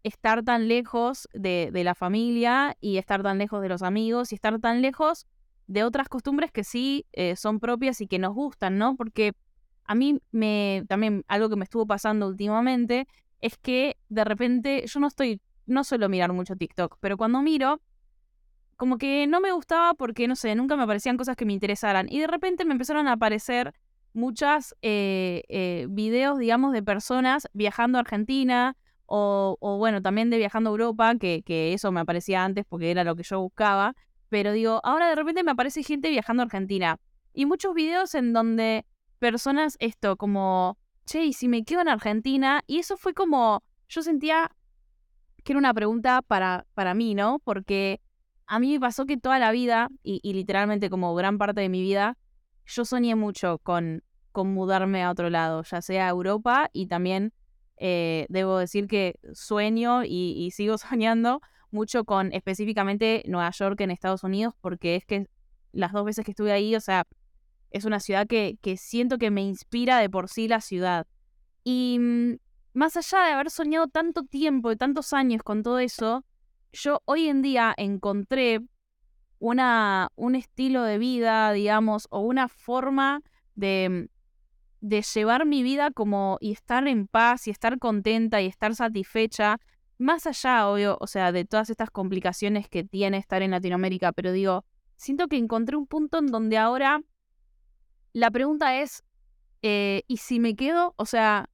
estar 0.03 0.43
tan 0.43 0.67
lejos 0.67 1.27
de, 1.33 1.71
la 1.73 1.95
familia 1.95 2.77
y 2.81 2.97
estar 2.97 3.23
tan 3.23 3.37
lejos 3.37 3.61
de 3.61 3.69
los 3.69 3.81
amigos 3.81 4.31
y 4.31 4.35
estar 4.35 4.59
tan 4.59 4.81
lejos 4.81 5.27
de 5.67 5.83
otras 5.83 6.09
costumbres 6.09 6.51
que 6.51 6.63
sí 6.63 7.05
eh, 7.13 7.35
son 7.35 7.59
propias 7.59 8.01
y 8.01 8.07
que 8.07 8.19
nos 8.19 8.33
gustan, 8.33 8.77
¿no? 8.77 8.95
Porque 8.97 9.33
a 9.85 9.95
mí 9.95 10.19
me 10.31 10.83
también 10.87 11.23
algo 11.27 11.49
que 11.49 11.55
me 11.55 11.63
estuvo 11.63 11.85
pasando 11.85 12.27
últimamente 12.27 13.07
es 13.41 13.57
que 13.57 13.97
de 14.09 14.23
repente 14.23 14.83
yo 14.87 14.99
no 14.99 15.07
estoy 15.07 15.41
no 15.65 15.83
suelo 15.83 16.09
mirar 16.09 16.33
mucho 16.33 16.55
TikTok, 16.55 16.97
pero 16.99 17.17
cuando 17.17 17.41
miro 17.41 17.81
como 18.75 18.97
que 18.97 19.27
no 19.27 19.39
me 19.39 19.51
gustaba 19.51 19.93
porque 19.93 20.27
no 20.27 20.35
sé, 20.35 20.55
nunca 20.55 20.75
me 20.75 20.83
aparecían 20.83 21.17
cosas 21.17 21.35
que 21.35 21.45
me 21.45 21.53
interesaran. 21.53 22.07
Y 22.09 22.19
de 22.19 22.27
repente 22.27 22.65
me 22.65 22.73
empezaron 22.73 23.07
a 23.07 23.13
aparecer 23.13 23.73
muchas 24.13 24.75
eh, 24.81 25.43
eh, 25.49 25.87
videos, 25.89 26.37
digamos, 26.37 26.73
de 26.73 26.83
personas 26.83 27.47
viajando 27.53 27.97
a 27.97 28.01
Argentina 28.01 28.75
o, 29.05 29.57
o, 29.59 29.77
bueno, 29.77 30.01
también 30.01 30.29
de 30.29 30.37
viajando 30.37 30.69
a 30.69 30.71
Europa, 30.71 31.15
que, 31.15 31.43
que 31.43 31.73
eso 31.73 31.91
me 31.91 32.01
aparecía 32.01 32.43
antes 32.43 32.65
porque 32.67 32.91
era 32.91 33.03
lo 33.03 33.15
que 33.15 33.23
yo 33.23 33.39
buscaba, 33.41 33.95
pero 34.29 34.51
digo, 34.51 34.81
ahora 34.83 35.07
de 35.07 35.15
repente 35.15 35.43
me 35.43 35.51
aparece 35.51 35.83
gente 35.83 36.09
viajando 36.09 36.41
a 36.41 36.45
Argentina. 36.45 36.99
Y 37.33 37.45
muchos 37.45 37.73
videos 37.73 38.15
en 38.15 38.33
donde 38.33 38.85
personas 39.23 39.77
esto, 39.79 40.17
como, 40.17 40.77
che, 41.05 41.23
¿y 41.23 41.31
si 41.31 41.47
me 41.47 41.63
quedo 41.63 41.79
en 41.79 41.87
Argentina? 41.87 42.61
Y 42.67 42.79
eso 42.79 42.97
fue 42.97 43.13
como, 43.13 43.63
yo 43.87 44.03
sentía 44.03 44.51
que 45.45 45.53
era 45.53 45.59
una 45.59 45.73
pregunta 45.73 46.21
para, 46.21 46.65
para 46.73 46.93
mí, 46.93 47.15
¿no? 47.15 47.39
Porque 47.45 48.01
a 48.47 48.59
mí 48.59 48.73
me 48.73 48.81
pasó 48.81 49.05
que 49.05 49.15
toda 49.15 49.39
la 49.39 49.53
vida, 49.53 49.87
y, 50.03 50.19
literalmente 50.33 50.89
como 50.89 51.15
gran 51.15 51.37
parte 51.37 51.61
de 51.61 51.69
mi 51.69 51.81
vida, 51.81 52.17
yo 52.65 52.83
soñé 52.83 53.15
mucho 53.15 53.59
con, 53.59 54.03
con 54.33 54.53
mudarme 54.53 55.03
a 55.03 55.11
otro 55.11 55.29
lado, 55.29 55.63
ya 55.63 55.81
sea 55.81 56.07
a 56.07 56.09
Europa 56.09 56.69
y 56.73 56.87
también 56.87 57.31
eh, 57.77 58.25
debo 58.27 58.57
decir 58.57 58.87
que 58.87 59.21
sueño 59.31 60.03
y, 60.03 60.33
y, 60.37 60.51
sigo 60.51 60.77
soñando 60.77 61.39
mucho 61.71 62.03
con 62.03 62.33
específicamente 62.33 63.23
Nueva 63.25 63.51
York 63.51 63.79
en 63.79 63.91
Estados 63.91 64.25
Unidos, 64.25 64.53
porque 64.59 64.97
es 64.97 65.05
que 65.05 65.29
las 65.71 65.93
dos 65.93 66.03
veces 66.03 66.25
que 66.25 66.31
estuve 66.31 66.51
ahí, 66.51 66.75
o 66.75 66.81
sea, 66.81 67.07
es 67.73 67.85
una 67.85 67.99
ciudad 67.99 68.27
que, 68.27 68.57
siento 68.77 69.17
que 69.17 69.31
me 69.31 69.41
inspira 69.41 69.97
de 69.99 70.09
por 70.09 70.29
sí 70.29 70.47
la 70.47 70.61
ciudad. 70.61 71.07
Y 71.63 71.97
mm, 71.99 72.37
más 72.73 72.95
allá 72.95 73.25
de 73.25 73.31
haber 73.33 73.49
soñado 73.49 73.87
tanto 73.87 74.23
tiempo, 74.23 74.69
de 74.69 74.77
tantos 74.77 75.11
años 75.11 75.41
con 75.43 75.63
todo 75.63 75.79
eso, 75.79 76.23
yo 76.71 77.01
hoy 77.05 77.27
en 77.27 77.41
día 77.41 77.73
encontré 77.75 78.61
una, 79.39 80.09
un 80.15 80.35
estilo 80.35 80.83
de 80.83 80.99
vida, 80.99 81.51
digamos, 81.51 82.07
o 82.11 82.19
una 82.21 82.47
forma 82.47 83.21
de, 83.55 84.07
mm, 84.07 84.87
de 84.87 85.01
llevar 85.01 85.45
mi 85.47 85.63
vida 85.63 85.89
como 85.91 86.37
y 86.39 86.51
estar 86.51 86.87
en 86.87 87.07
paz 87.07 87.47
y 87.47 87.51
estar 87.51 87.79
contenta 87.79 88.39
y 88.41 88.45
estar 88.45 88.75
satisfecha, 88.75 89.57
más 89.97 90.27
allá, 90.27 90.67
obvio, 90.67 90.97
o 90.99 91.07
sea, 91.07 91.31
de 91.31 91.45
todas 91.45 91.71
estas 91.71 91.89
complicaciones 91.89 92.67
que 92.69 92.83
tiene 92.83 93.17
estar 93.17 93.41
en 93.41 93.51
Latinoamérica, 93.51 94.11
pero 94.11 94.31
digo, 94.31 94.63
siento 94.95 95.27
que 95.27 95.37
encontré 95.37 95.75
un 95.75 95.87
punto 95.87 96.19
en 96.19 96.27
donde 96.27 96.57
ahora 96.57 97.01
la 98.13 98.31
pregunta 98.31 98.79
es, 98.79 99.03
eh, 99.61 100.03
¿y 100.07 100.17
si 100.17 100.39
me 100.39 100.55
quedo? 100.55 100.93
O 100.97 101.05
sea, 101.05 101.49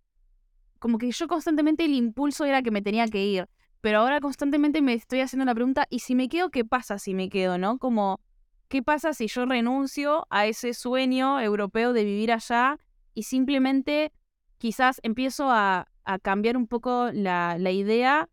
como 0.80 0.98
que 0.98 1.12
yo 1.12 1.28
constantemente 1.28 1.86
el 1.86 1.94
impulso 1.94 2.46
era 2.46 2.62
que 2.62 2.72
me 2.72 2.82
tenía 2.82 3.08
que 3.08 3.26
ir, 3.26 3.48
pero 3.82 4.00
ahora 4.00 4.20
constantemente 4.20 4.82
me 4.82 4.94
estoy 4.94 5.22
haciendo 5.22 5.46
la 5.46 5.56
pregunta, 5.56 5.88
¿y 5.90 6.00
si 6.00 6.16
me 6.16 6.28
quedo? 6.28 6.50
¿Qué 6.50 6.66
pasa 6.66 7.00
si 7.00 7.14
me 7.14 7.30
quedo? 7.30 7.58
¿No? 7.58 7.78
Como, 7.80 8.20
¿qué 8.68 8.84
pasa 8.84 9.14
si 9.14 9.28
yo 9.28 9.46
renuncio 9.46 10.28
a 10.30 10.48
ese 10.48 10.74
sueño 10.74 11.40
europeo 11.40 11.94
de 11.94 12.04
vivir 12.04 12.32
allá 12.32 12.78
y 13.14 13.24
simplemente 13.24 14.12
quizás 14.58 15.00
empiezo 15.04 15.50
a, 15.50 15.88
cambiar 16.24 16.58
un 16.58 16.66
poco 16.66 17.12
la, 17.14 17.60
la 17.60 17.70
idea 17.70 18.30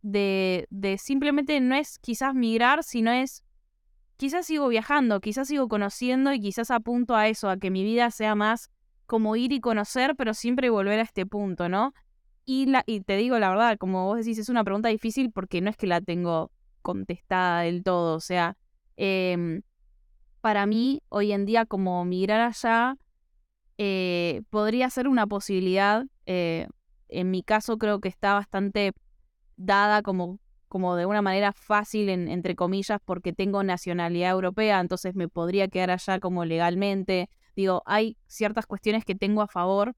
de, 0.00 0.66
de 0.70 0.96
simplemente 0.96 1.60
no 1.60 1.74
es 1.74 1.98
quizás 1.98 2.34
migrar, 2.34 2.82
sino 2.82 3.12
es 3.12 3.44
quizás 4.20 4.44
sigo 4.44 4.68
viajando, 4.68 5.18
quizás 5.22 5.48
sigo 5.48 5.66
conociendo 5.66 6.34
y 6.34 6.40
quizás 6.40 6.70
apunto 6.70 7.16
a 7.16 7.28
eso, 7.28 7.48
a 7.48 7.56
que 7.56 7.70
mi 7.70 7.82
vida 7.82 8.10
sea 8.10 8.34
más 8.34 8.70
como 9.06 9.34
ir 9.34 9.50
y 9.50 9.60
conocer, 9.60 10.14
pero 10.14 10.34
siempre 10.34 10.68
volver 10.68 10.98
a 10.98 11.04
este 11.04 11.24
punto, 11.24 11.70
¿no? 11.70 11.94
Y, 12.44 12.66
la, 12.66 12.84
y 12.86 13.00
te 13.00 13.16
digo 13.16 13.38
la 13.38 13.48
verdad, 13.48 13.78
como 13.78 14.04
vos 14.04 14.18
decís, 14.18 14.36
es 14.36 14.50
una 14.50 14.62
pregunta 14.62 14.90
difícil 14.90 15.32
porque 15.32 15.62
no 15.62 15.70
es 15.70 15.76
que 15.78 15.86
la 15.86 16.02
tengo 16.02 16.52
contestada 16.82 17.62
del 17.62 17.82
todo, 17.82 18.14
o 18.14 18.20
sea, 18.20 18.58
em, 18.98 19.62
para 20.42 20.66
mí 20.66 21.00
hoy 21.08 21.32
en 21.32 21.46
día 21.46 21.64
como 21.64 22.04
migrar 22.04 22.42
allá 22.42 22.96
eh, 23.78 24.42
podría 24.50 24.90
ser 24.90 25.08
una 25.08 25.26
posibilidad, 25.26 26.04
eh, 26.26 26.68
en 27.08 27.30
mi 27.30 27.42
caso 27.42 27.78
creo 27.78 28.00
que 28.00 28.08
está 28.10 28.34
bastante 28.34 28.92
dada 29.56 30.02
como 30.02 30.38
como 30.70 30.94
de 30.94 31.04
una 31.04 31.20
manera 31.20 31.52
fácil, 31.52 32.08
entre 32.08 32.54
comillas, 32.54 33.00
porque 33.04 33.32
tengo 33.32 33.64
nacionalidad 33.64 34.30
europea, 34.30 34.78
entonces 34.78 35.16
me 35.16 35.28
podría 35.28 35.66
quedar 35.66 35.90
allá 35.90 36.20
como 36.20 36.44
legalmente. 36.44 37.28
Digo, 37.56 37.82
hay 37.86 38.16
ciertas 38.28 38.66
cuestiones 38.66 39.04
que 39.04 39.16
tengo 39.16 39.42
a 39.42 39.48
favor. 39.48 39.96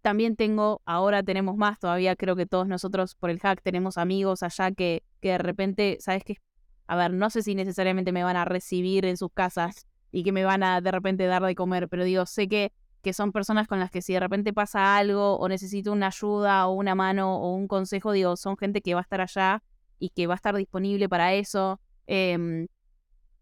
También 0.00 0.34
tengo, 0.34 0.80
ahora 0.86 1.22
tenemos 1.22 1.58
más, 1.58 1.78
todavía 1.78 2.16
creo 2.16 2.34
que 2.34 2.46
todos 2.46 2.66
nosotros 2.66 3.14
por 3.14 3.28
el 3.28 3.40
hack 3.40 3.60
tenemos 3.60 3.98
amigos 3.98 4.42
allá 4.42 4.72
que, 4.72 5.02
que 5.20 5.32
de 5.32 5.38
repente, 5.38 5.98
¿sabes 6.00 6.24
qué? 6.24 6.38
A 6.86 6.96
ver, 6.96 7.12
no 7.12 7.28
sé 7.28 7.42
si 7.42 7.54
necesariamente 7.54 8.10
me 8.10 8.24
van 8.24 8.36
a 8.36 8.46
recibir 8.46 9.04
en 9.04 9.18
sus 9.18 9.30
casas 9.30 9.86
y 10.12 10.22
que 10.22 10.32
me 10.32 10.44
van 10.44 10.62
a 10.62 10.80
de 10.80 10.92
repente 10.92 11.26
dar 11.26 11.42
de 11.42 11.54
comer, 11.54 11.90
pero 11.90 12.04
digo, 12.04 12.24
sé 12.24 12.48
que, 12.48 12.72
que 13.02 13.12
son 13.12 13.32
personas 13.32 13.68
con 13.68 13.80
las 13.80 13.90
que 13.90 14.00
si 14.00 14.14
de 14.14 14.20
repente 14.20 14.54
pasa 14.54 14.96
algo 14.96 15.36
o 15.36 15.46
necesito 15.46 15.92
una 15.92 16.06
ayuda 16.06 16.68
o 16.68 16.72
una 16.72 16.94
mano 16.94 17.36
o 17.36 17.54
un 17.54 17.68
consejo, 17.68 18.12
digo, 18.12 18.34
son 18.38 18.56
gente 18.56 18.80
que 18.80 18.94
va 18.94 19.00
a 19.00 19.02
estar 19.02 19.20
allá 19.20 19.62
y 19.98 20.10
que 20.10 20.26
va 20.26 20.34
a 20.34 20.36
estar 20.36 20.54
disponible 20.56 21.08
para 21.08 21.34
eso. 21.34 21.80
Em, 22.06 22.68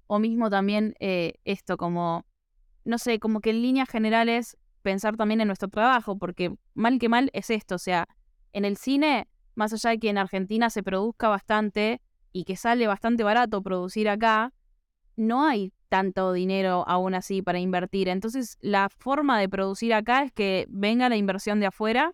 o 0.07 0.19
mismo 0.19 0.51
también 0.51 0.95
eh, 1.01 1.35
esto, 1.45 1.77
como, 1.77 2.25
no 2.85 2.99
sé, 2.99 3.19
como 3.19 3.41
que 3.41 3.51
en 3.51 3.63
líneas 3.63 3.89
generales 3.89 4.57
pensar 4.83 5.17
también 5.17 5.41
en 5.41 5.49
nuestro 5.49 5.69
trabajo, 5.69 6.19
porque 6.19 6.55
mal 6.75 6.99
que 6.99 7.09
mal 7.09 7.31
es 7.33 7.51
esto, 7.51 7.77
o 7.77 7.79
sea, 7.79 8.07
en 8.53 8.65
el 8.65 8.77
cine, 8.77 9.29
más 9.55 9.73
allá 9.73 9.91
de 9.91 9.99
que 9.99 10.11
en 10.11 10.19
Argentina 10.19 10.71
se 10.71 10.83
produzca 10.83 11.29
bastante 11.29 12.01
y 12.33 12.45
que 12.45 12.57
sale 12.57 12.87
bastante 12.87 13.25
barato 13.25 13.63
producir 13.63 14.09
acá, 14.09 14.53
no 15.17 15.47
hay 15.47 15.73
tanto 15.89 16.33
dinero 16.33 16.85
aún 16.89 17.15
así 17.15 17.41
para 17.41 17.61
invertir. 17.61 18.09
Entonces, 18.09 18.59
la 18.61 18.89
forma 18.89 19.39
de 19.39 19.49
producir 19.49 19.95
acá 19.95 20.25
es 20.25 20.33
que 20.33 20.67
venga 20.69 21.09
la 21.09 21.17
inversión 21.17 21.61
de 21.61 21.67
afuera 21.67 22.13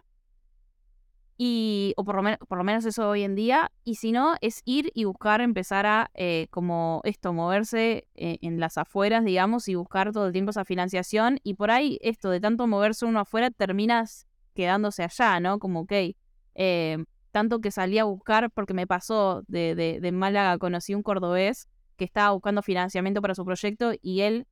y, 1.43 1.95
o 1.97 2.05
por 2.05 2.23
lo, 2.23 2.37
por 2.49 2.59
lo 2.59 2.65
menos 2.65 2.85
eso 2.85 3.09
hoy 3.09 3.23
en 3.23 3.35
día, 3.35 3.73
y 3.83 3.95
si 3.95 4.13
no, 4.13 4.35
es 4.43 4.61
ir 4.67 4.93
y 4.93 5.05
buscar, 5.05 5.41
empezar 5.41 5.87
a, 5.87 6.11
eh, 6.13 6.49
como 6.51 7.01
esto, 7.05 7.33
moverse 7.33 8.07
eh, 8.15 8.37
en 8.43 8.61
las 8.61 8.77
afueras, 8.77 9.25
digamos, 9.25 9.67
y 9.67 9.75
buscar 9.75 10.13
todo 10.13 10.27
el 10.27 10.35
tiempo 10.35 10.51
esa 10.51 10.67
financiación, 10.67 11.39
y 11.43 11.55
por 11.55 11.71
ahí 11.71 11.99
esto, 12.03 12.29
de 12.29 12.41
tanto 12.41 12.67
moverse 12.67 13.07
uno 13.07 13.21
afuera, 13.21 13.51
terminas 13.51 14.27
quedándose 14.53 15.03
allá, 15.03 15.41
¿no? 15.41 15.59
Como, 15.59 15.81
ok, 15.81 15.93
eh, 16.57 16.99
tanto 17.31 17.63
que 17.63 17.71
salí 17.71 17.97
a 17.97 18.05
buscar, 18.05 18.51
porque 18.51 18.75
me 18.75 18.87
pasó 18.87 19.43
de, 19.49 19.75
de, 19.75 19.99
de 19.99 20.13
Málaga, 20.13 20.59
conocí 20.59 20.95
un 20.95 21.03
cordobés 21.03 21.71
que 21.97 22.05
estaba 22.05 22.33
buscando 22.33 22.61
financiamiento 22.61 23.23
para 23.23 23.35
su 23.35 23.47
proyecto, 23.47 23.93
y 24.03 24.21
él... 24.21 24.47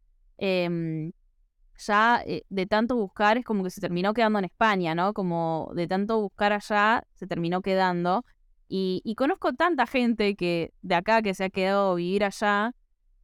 Ya 1.78 2.22
eh, 2.26 2.42
de 2.48 2.66
tanto 2.66 2.96
buscar 2.96 3.38
es 3.38 3.44
como 3.44 3.62
que 3.64 3.70
se 3.70 3.80
terminó 3.80 4.12
quedando 4.14 4.38
en 4.40 4.46
España, 4.46 4.94
¿no? 4.94 5.14
Como 5.14 5.70
de 5.74 5.86
tanto 5.86 6.20
buscar 6.20 6.52
allá 6.52 7.04
se 7.14 7.26
terminó 7.26 7.62
quedando. 7.62 8.24
Y, 8.70 9.14
conozco 9.16 9.54
tanta 9.54 9.86
gente 9.86 10.36
que 10.36 10.74
de 10.82 10.94
acá 10.94 11.22
que 11.22 11.32
se 11.32 11.44
ha 11.44 11.50
quedado 11.50 11.92
a 11.92 11.94
vivir 11.94 12.22
allá, 12.24 12.74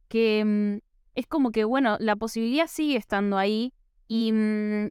que 0.07 0.43
mm, 0.43 0.79
es 1.13 1.27
como 1.27 1.51
que, 1.51 1.65
bueno, 1.65 1.97
la 1.99 2.15
posibilidad 2.15 2.65
sigue 2.67 2.97
estando 2.97 3.37
ahí 3.37 3.71
y, 4.07 4.31
mm, 4.31 4.89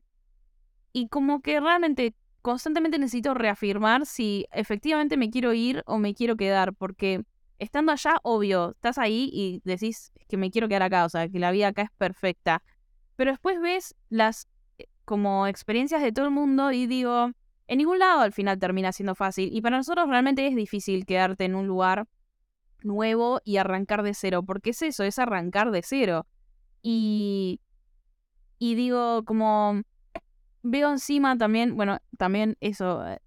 y 0.93 1.09
como 1.09 1.41
que 1.41 1.59
realmente 1.59 2.15
constantemente 2.41 2.99
necesito 2.99 3.35
reafirmar 3.35 4.07
si 4.07 4.47
efectivamente 4.53 5.17
me 5.17 5.31
quiero 5.31 5.53
ir 5.55 5.83
o 5.87 5.99
me 5.99 6.15
quiero 6.15 6.37
quedar, 6.37 6.75
porque 6.75 7.25
estando 7.59 7.91
allá, 7.93 8.19
obvio, 8.23 8.73
estás 8.73 8.99
ahí 8.99 9.31
y 9.33 9.61
decís 9.65 10.13
que 10.29 10.37
me 10.37 10.51
quiero 10.51 10.69
quedar 10.69 10.83
acá, 10.83 11.05
o 11.05 11.09
sea, 11.09 11.29
que 11.29 11.39
la 11.39 11.51
vida 11.51 11.69
acá 11.69 11.83
es 11.83 11.91
perfecta. 11.99 12.63
Pero 13.17 13.31
después 13.31 13.61
ves 13.61 13.95
las 14.09 14.49
eh, 14.79 14.87
como 15.05 15.47
experiencias 15.47 16.03
de 16.03 16.13
todo 16.13 16.27
el 16.27 16.31
mundo 16.31 16.73
y 16.73 16.87
digo, 16.87 17.31
en 17.67 17.79
ningún 17.79 17.99
lado 17.99 18.21
al 18.21 18.33
final 18.33 18.59
termina 18.59 18.93
siendo 18.93 19.15
fácil. 19.15 19.51
Y 19.53 19.61
para 19.61 19.77
nosotros 19.77 20.09
realmente 20.09 20.47
es 20.47 20.57
difícil 20.57 21.07
quedarte 21.07 21.45
en 21.45 21.55
un 21.55 21.67
lugar 21.67 22.07
nuevo 22.83 23.41
y 23.45 23.57
arrancar 23.57 24.03
de 24.03 24.15
cero, 24.15 24.43
porque 24.43 24.71
es 24.71 24.83
eso, 24.83 25.05
es 25.05 25.19
arrancar 25.19 25.71
de 25.71 25.83
cero. 25.83 26.27
Y, 26.83 27.61
y 28.59 28.75
digo, 28.75 29.25
como 29.25 29.83
veo 30.63 30.91
encima 30.91 31.37
también, 31.37 31.77
bueno, 31.77 31.99
también 32.19 32.57
eso 32.61 33.07
eh, 33.07 33.21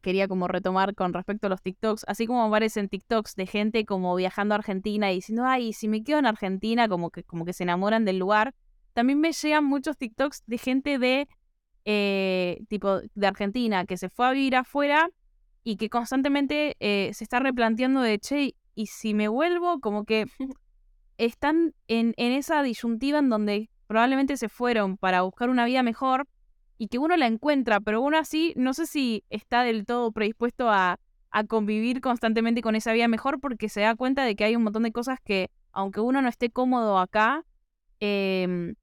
quería 0.00 0.28
como 0.28 0.48
retomar 0.48 0.94
con 0.94 1.12
respecto 1.12 1.46
a 1.46 1.50
los 1.50 1.62
TikToks, 1.62 2.04
así 2.08 2.26
como 2.26 2.44
aparecen 2.44 2.88
TikToks 2.88 3.36
de 3.36 3.46
gente 3.46 3.84
como 3.84 4.14
viajando 4.16 4.54
a 4.54 4.58
Argentina 4.58 5.12
y 5.12 5.16
diciendo, 5.16 5.44
ay, 5.44 5.72
si 5.72 5.88
me 5.88 6.02
quedo 6.02 6.18
en 6.18 6.26
Argentina, 6.26 6.88
como 6.88 7.10
que, 7.10 7.22
como 7.24 7.44
que 7.44 7.52
se 7.52 7.64
enamoran 7.64 8.04
del 8.04 8.18
lugar, 8.18 8.54
también 8.94 9.20
me 9.20 9.32
llegan 9.32 9.64
muchos 9.64 9.98
TikToks 9.98 10.44
de 10.46 10.58
gente 10.58 10.98
de, 10.98 11.28
eh, 11.84 12.64
tipo, 12.68 13.00
de 13.14 13.26
Argentina, 13.26 13.84
que 13.84 13.96
se 13.96 14.08
fue 14.08 14.26
a 14.26 14.30
vivir 14.30 14.56
afuera 14.56 15.10
y 15.64 15.76
que 15.76 15.90
constantemente 15.90 16.76
eh, 16.80 17.10
se 17.12 17.24
está 17.24 17.40
replanteando 17.40 18.00
de, 18.00 18.18
che, 18.18 18.54
y 18.74 18.86
si 18.86 19.12
me 19.12 19.28
vuelvo, 19.28 19.80
como 19.80 20.04
que 20.04 20.26
están 21.18 21.74
en, 21.88 22.14
en 22.16 22.32
esa 22.32 22.62
disyuntiva 22.62 23.18
en 23.18 23.28
donde 23.28 23.70
probablemente 23.86 24.36
se 24.36 24.48
fueron 24.48 24.96
para 24.96 25.22
buscar 25.22 25.50
una 25.50 25.64
vida 25.64 25.82
mejor 25.82 26.26
y 26.78 26.88
que 26.88 26.98
uno 26.98 27.16
la 27.16 27.26
encuentra, 27.26 27.80
pero 27.80 28.00
uno 28.00 28.18
así 28.18 28.52
no 28.56 28.74
sé 28.74 28.86
si 28.86 29.24
está 29.30 29.62
del 29.62 29.86
todo 29.86 30.10
predispuesto 30.12 30.70
a, 30.70 30.98
a 31.30 31.44
convivir 31.44 32.00
constantemente 32.00 32.62
con 32.62 32.74
esa 32.76 32.92
vida 32.92 33.08
mejor 33.08 33.40
porque 33.40 33.68
se 33.68 33.80
da 33.80 33.94
cuenta 33.94 34.24
de 34.24 34.36
que 34.36 34.44
hay 34.44 34.56
un 34.56 34.62
montón 34.64 34.84
de 34.84 34.92
cosas 34.92 35.20
que, 35.20 35.50
aunque 35.72 36.00
uno 36.00 36.22
no 36.22 36.28
esté 36.28 36.50
cómodo 36.50 36.98
acá, 36.98 37.44
eh, 38.00 38.74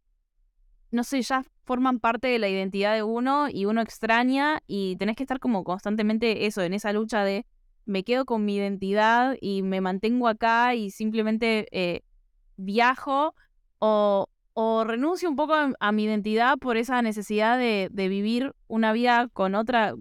no 0.91 1.03
sé, 1.03 1.21
ya 1.21 1.43
forman 1.63 1.99
parte 1.99 2.27
de 2.27 2.39
la 2.39 2.49
identidad 2.49 2.93
de 2.93 3.03
uno 3.03 3.47
y 3.49 3.65
uno 3.65 3.81
extraña 3.81 4.61
y 4.67 4.97
tenés 4.97 5.15
que 5.15 5.23
estar 5.23 5.39
como 5.39 5.63
constantemente 5.63 6.45
eso, 6.45 6.61
en 6.61 6.73
esa 6.73 6.91
lucha 6.93 7.23
de 7.23 7.45
me 7.85 8.03
quedo 8.03 8.25
con 8.25 8.45
mi 8.45 8.55
identidad 8.55 9.35
y 9.41 9.63
me 9.63 9.81
mantengo 9.81 10.27
acá 10.27 10.75
y 10.75 10.91
simplemente 10.91 11.67
eh, 11.71 12.03
viajo 12.57 13.35
o, 13.79 14.27
o 14.53 14.83
renuncio 14.83 15.29
un 15.29 15.35
poco 15.35 15.55
a, 15.79 15.91
mi 15.91 16.03
identidad 16.03 16.57
por 16.57 16.77
esa 16.77 17.01
necesidad 17.01 17.57
de, 17.57 17.89
de, 17.91 18.07
vivir 18.07 18.53
una 18.67 18.93
vida 18.93 19.29
con 19.33 19.55
otra, 19.55 19.95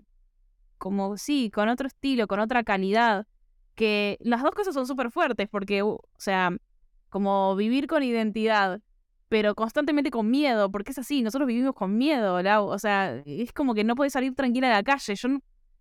como 0.78 1.16
sí, 1.16 1.51
con 1.51 1.68
otro 1.68 1.86
estilo, 1.86 2.26
con 2.26 2.41
otra 2.41 2.64
calidad, 2.64 3.26
que 3.74 4.18
las 4.20 4.43
dos 4.43 4.53
cosas 4.53 4.74
son 4.74 4.86
súper 4.86 5.11
fuertes 5.11 5.49
porque, 5.49 5.82
o 5.82 6.01
sea, 6.18 6.51
como 7.09 7.57
vivir 7.57 7.86
con 7.86 8.03
identidad 8.03 8.80
pero 9.31 9.55
constantemente 9.55 10.11
con 10.11 10.28
miedo, 10.28 10.72
porque 10.72 10.91
es 10.91 10.99
así, 10.99 11.22
nosotros 11.22 11.47
vivimos 11.47 11.72
con 11.76 11.97
miedo, 11.97 12.43
Lau. 12.43 12.66
o 12.66 12.78
sea, 12.81 13.22
es 13.24 13.53
como 13.53 13.74
que 13.74 13.85
no 13.85 13.95
puedes 13.95 14.12
salir 14.12 14.35
tranquila 14.35 14.66
a 14.66 14.72
la 14.72 14.83
calle. 14.83 15.14
Yo 15.14 15.28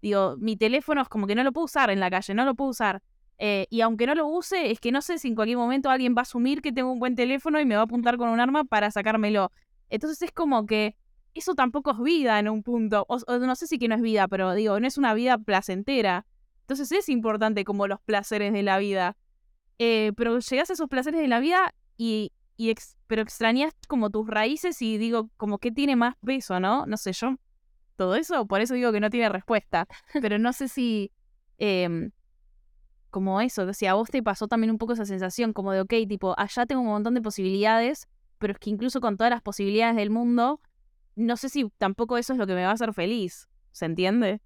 digo, 0.04 0.36
mi 0.38 0.56
teléfono 0.56 1.02
es 1.02 1.10
como 1.10 1.26
que 1.26 1.34
no 1.34 1.44
lo 1.44 1.52
puedo 1.52 1.66
usar 1.66 1.90
en 1.90 2.00
la 2.00 2.12
calle, 2.12 2.36
no 2.36 2.46
lo 2.46 2.54
puedo 2.54 2.70
usar. 2.70 3.02
Eh, 3.40 3.66
y 3.72 3.82
aunque 3.82 4.06
no 4.06 4.14
lo 4.14 4.28
use, 4.28 4.70
es 4.70 4.80
que 4.80 4.92
no 4.92 5.02
sé 5.02 5.18
si 5.18 5.30
en 5.30 5.36
cualquier 5.36 5.58
momento 5.58 5.90
alguien 5.90 6.14
va 6.16 6.20
a 6.20 6.22
asumir 6.22 6.62
que 6.62 6.72
tengo 6.72 6.92
un 6.92 7.00
buen 7.00 7.16
teléfono 7.16 7.60
y 7.60 7.66
me 7.66 7.74
va 7.74 7.82
a 7.82 7.84
apuntar 7.86 8.18
con 8.18 8.30
un 8.30 8.40
arma 8.40 8.66
para 8.66 8.92
sacármelo. 8.92 9.52
Entonces 9.90 10.22
es 10.22 10.32
como 10.32 10.68
que 10.68 10.96
eso 11.34 11.56
tampoco 11.56 11.90
es 11.90 12.00
vida 12.04 12.38
en 12.38 12.50
un 12.50 12.62
punto. 12.62 13.08
O, 13.10 13.18
no 13.40 13.56
sé 13.56 13.66
si 13.66 13.80
que 13.80 13.88
no 13.88 13.96
es 13.96 14.02
vida, 14.02 14.28
pero 14.28 14.54
digo, 14.54 14.80
no 14.80 14.86
es 14.86 15.00
una 15.00 15.16
vida 15.16 15.40
placentera. 15.40 16.28
Entonces 16.62 16.92
es 16.92 17.10
importante 17.10 17.64
como 17.66 17.88
los 17.88 18.00
placeres 18.02 18.54
de 18.54 18.62
la 18.62 18.78
vida. 18.78 19.18
Eh, 19.80 20.12
pero 20.16 20.38
llegas 20.38 20.70
a 20.70 20.74
esos 20.74 20.88
placeres 20.88 21.20
de 21.20 21.28
la 21.28 21.40
vida 21.40 21.74
y, 21.98 22.32
pero 23.08 23.22
extrañas 23.22 23.74
como 23.88 24.10
tus 24.10 24.28
raíces 24.28 24.82
y 24.82 24.98
digo, 24.98 25.30
como 25.38 25.60
que 25.60 25.72
tiene 25.72 25.96
más 25.96 26.16
peso, 26.26 26.60
¿no? 26.60 26.86
No 26.86 26.98
sé, 26.98 27.14
yo 27.14 27.36
todo 27.96 28.16
eso, 28.16 28.46
por 28.48 28.62
eso 28.62 28.74
digo 28.74 28.92
que 28.92 29.00
no 29.00 29.10
tiene 29.10 29.30
respuesta, 29.30 29.88
pero 30.22 30.38
no 30.40 30.54
sé 30.54 30.68
si, 30.68 31.12
eh, 31.58 32.10
como 33.10 33.42
eso, 33.42 33.74
si 33.74 33.86
a 33.88 33.94
vos 33.94 34.10
te 34.10 34.24
pasó 34.24 34.48
también 34.48 34.72
un 34.72 34.78
poco 34.78 34.94
esa 34.94 35.06
sensación 35.06 35.54
como 35.54 35.72
de, 35.72 35.82
ok, 35.82 35.94
tipo, 36.08 36.36
allá 36.38 36.66
tengo 36.66 36.82
un 36.82 36.88
montón 36.88 37.14
de 37.14 37.22
posibilidades, 37.22 38.08
pero 38.38 38.54
es 38.54 38.60
que 38.60 38.70
incluso 38.70 39.02
con 39.02 39.18
todas 39.18 39.32
las 39.32 39.42
posibilidades 39.42 39.96
del 39.96 40.10
mundo, 40.10 40.62
no 41.16 41.36
sé 41.36 41.50
si 41.50 41.70
tampoco 41.78 42.18
eso 42.18 42.34
es 42.34 42.40
lo 42.40 42.48
que 42.48 42.56
me 42.56 42.64
va 42.64 42.70
a 42.70 42.74
hacer 42.74 42.94
feliz, 42.94 43.50
¿se 43.72 43.86
entiende? 43.86 44.42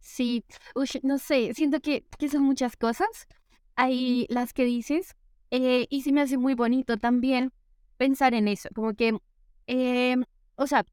Sí, 0.00 0.44
Uy, 0.74 0.88
no 1.02 1.18
sé, 1.18 1.54
siento 1.54 1.80
que, 1.80 2.06
que 2.18 2.28
son 2.28 2.42
muchas 2.42 2.76
cosas. 2.76 3.28
Hay 3.76 4.26
las 4.28 4.52
que 4.52 4.64
dices, 4.64 5.16
eh, 5.52 5.86
y 5.90 6.00
sí 6.00 6.12
me 6.12 6.22
hace 6.22 6.38
muy 6.38 6.54
bonito 6.54 6.96
también 6.96 7.52
pensar 7.98 8.32
en 8.32 8.48
eso, 8.48 8.70
como 8.74 8.94
que, 8.94 9.18
eh, 9.66 10.16
o 10.56 10.66
sea, 10.66 10.86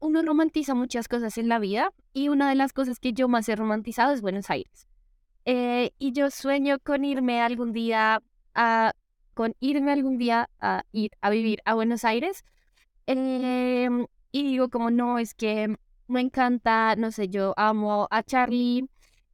uno 0.00 0.22
romantiza 0.22 0.74
muchas 0.74 1.06
cosas 1.06 1.38
en 1.38 1.48
la 1.48 1.60
vida 1.60 1.92
y 2.12 2.30
una 2.30 2.48
de 2.48 2.56
las 2.56 2.72
cosas 2.72 2.98
que 2.98 3.12
yo 3.12 3.28
más 3.28 3.48
he 3.48 3.54
romantizado 3.54 4.12
es 4.12 4.22
Buenos 4.22 4.50
Aires. 4.50 4.88
Eh, 5.44 5.92
y 6.00 6.10
yo 6.10 6.30
sueño 6.30 6.78
con 6.80 7.04
irme 7.04 7.40
algún 7.40 7.72
día 7.72 8.22
a, 8.54 8.92
con 9.34 9.54
irme 9.60 9.92
algún 9.92 10.18
día 10.18 10.50
a 10.58 10.82
ir 10.90 11.12
a 11.20 11.30
vivir 11.30 11.60
a 11.64 11.74
Buenos 11.74 12.04
Aires. 12.04 12.42
Y 13.06 14.42
digo 14.42 14.68
como 14.68 14.90
no, 14.90 15.18
es 15.20 15.34
que 15.34 15.76
me 16.08 16.20
encanta, 16.20 16.96
no 16.96 17.12
sé, 17.12 17.28
yo 17.28 17.54
amo 17.56 18.08
a 18.10 18.22
Charlie, 18.24 18.88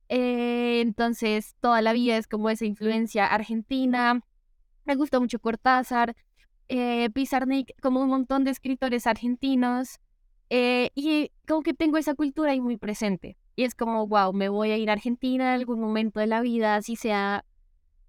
eh, 0.08 0.80
entonces, 0.80 1.56
toda 1.60 1.82
la 1.82 1.92
vida 1.92 2.16
es 2.16 2.26
como 2.26 2.50
esa 2.50 2.64
influencia 2.64 3.26
argentina. 3.26 4.20
Me 4.84 4.94
gusta 4.94 5.20
mucho 5.20 5.38
Cortázar, 5.38 6.14
eh, 6.68 7.10
Pizarnik, 7.10 7.72
como 7.80 8.00
un 8.00 8.08
montón 8.08 8.44
de 8.44 8.50
escritores 8.50 9.06
argentinos. 9.06 9.98
Eh, 10.50 10.90
y 10.94 11.32
como 11.46 11.62
que 11.62 11.74
tengo 11.74 11.98
esa 11.98 12.14
cultura 12.14 12.52
ahí 12.52 12.60
muy 12.60 12.76
presente. 12.76 13.36
Y 13.56 13.64
es 13.64 13.74
como, 13.74 14.06
wow, 14.06 14.32
me 14.32 14.48
voy 14.48 14.70
a 14.70 14.76
ir 14.76 14.90
a 14.90 14.92
Argentina 14.92 15.54
en 15.54 15.60
algún 15.60 15.80
momento 15.80 16.20
de 16.20 16.26
la 16.26 16.40
vida, 16.40 16.76
así 16.76 16.94
sea 16.94 17.44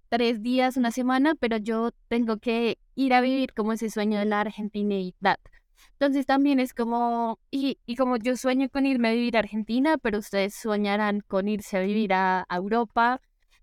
tres 0.09 0.41
días, 0.41 0.77
una 0.77 0.91
semana, 0.91 1.35
pero 1.35 1.57
yo 1.57 1.91
tengo 2.07 2.37
que 2.37 2.77
ir 2.95 3.13
a 3.13 3.21
vivir 3.21 3.53
como 3.53 3.73
ese 3.73 3.89
sueño 3.89 4.19
de 4.19 4.25
la 4.25 4.41
argentinidad. 4.41 5.39
Entonces 5.93 6.25
también 6.25 6.59
es 6.59 6.73
como, 6.73 7.39
y, 7.51 7.79
y, 7.85 7.95
como 7.95 8.17
yo 8.17 8.37
sueño 8.37 8.69
con 8.69 8.85
irme 8.85 9.09
a 9.09 9.13
vivir 9.13 9.35
a 9.35 9.39
Argentina, 9.39 9.97
pero 9.97 10.19
ustedes 10.19 10.53
soñarán 10.53 11.21
con 11.21 11.47
irse 11.47 11.77
a 11.77 11.81
vivir 11.81 12.13
a, 12.13 12.45
Europa. 12.49 13.21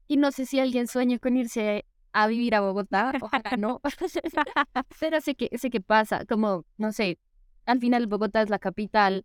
Y 0.08 0.16
no 0.16 0.32
sé 0.32 0.46
si 0.46 0.60
alguien 0.60 0.86
sueña 0.86 1.18
con 1.18 1.36
irse 1.36 1.86
a 2.12 2.26
vivir 2.26 2.54
a 2.54 2.60
Bogotá, 2.60 3.12
ojalá 3.20 3.56
no. 3.56 3.80
pero 5.00 5.20
sé 5.20 5.34
que, 5.34 5.50
sé 5.58 5.70
que 5.70 5.80
pasa, 5.80 6.24
como, 6.26 6.64
no 6.76 6.92
sé, 6.92 7.18
al 7.66 7.80
final 7.80 8.06
Bogotá 8.06 8.42
es 8.42 8.50
la 8.50 8.58
capital, 8.58 9.24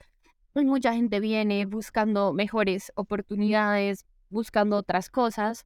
y 0.56 0.66
mucha 0.66 0.94
gente 0.94 1.20
viene 1.20 1.66
buscando 1.66 2.34
mejores 2.34 2.92
oportunidades, 2.96 4.06
buscando 4.30 4.78
otras 4.78 5.10
cosas. 5.10 5.66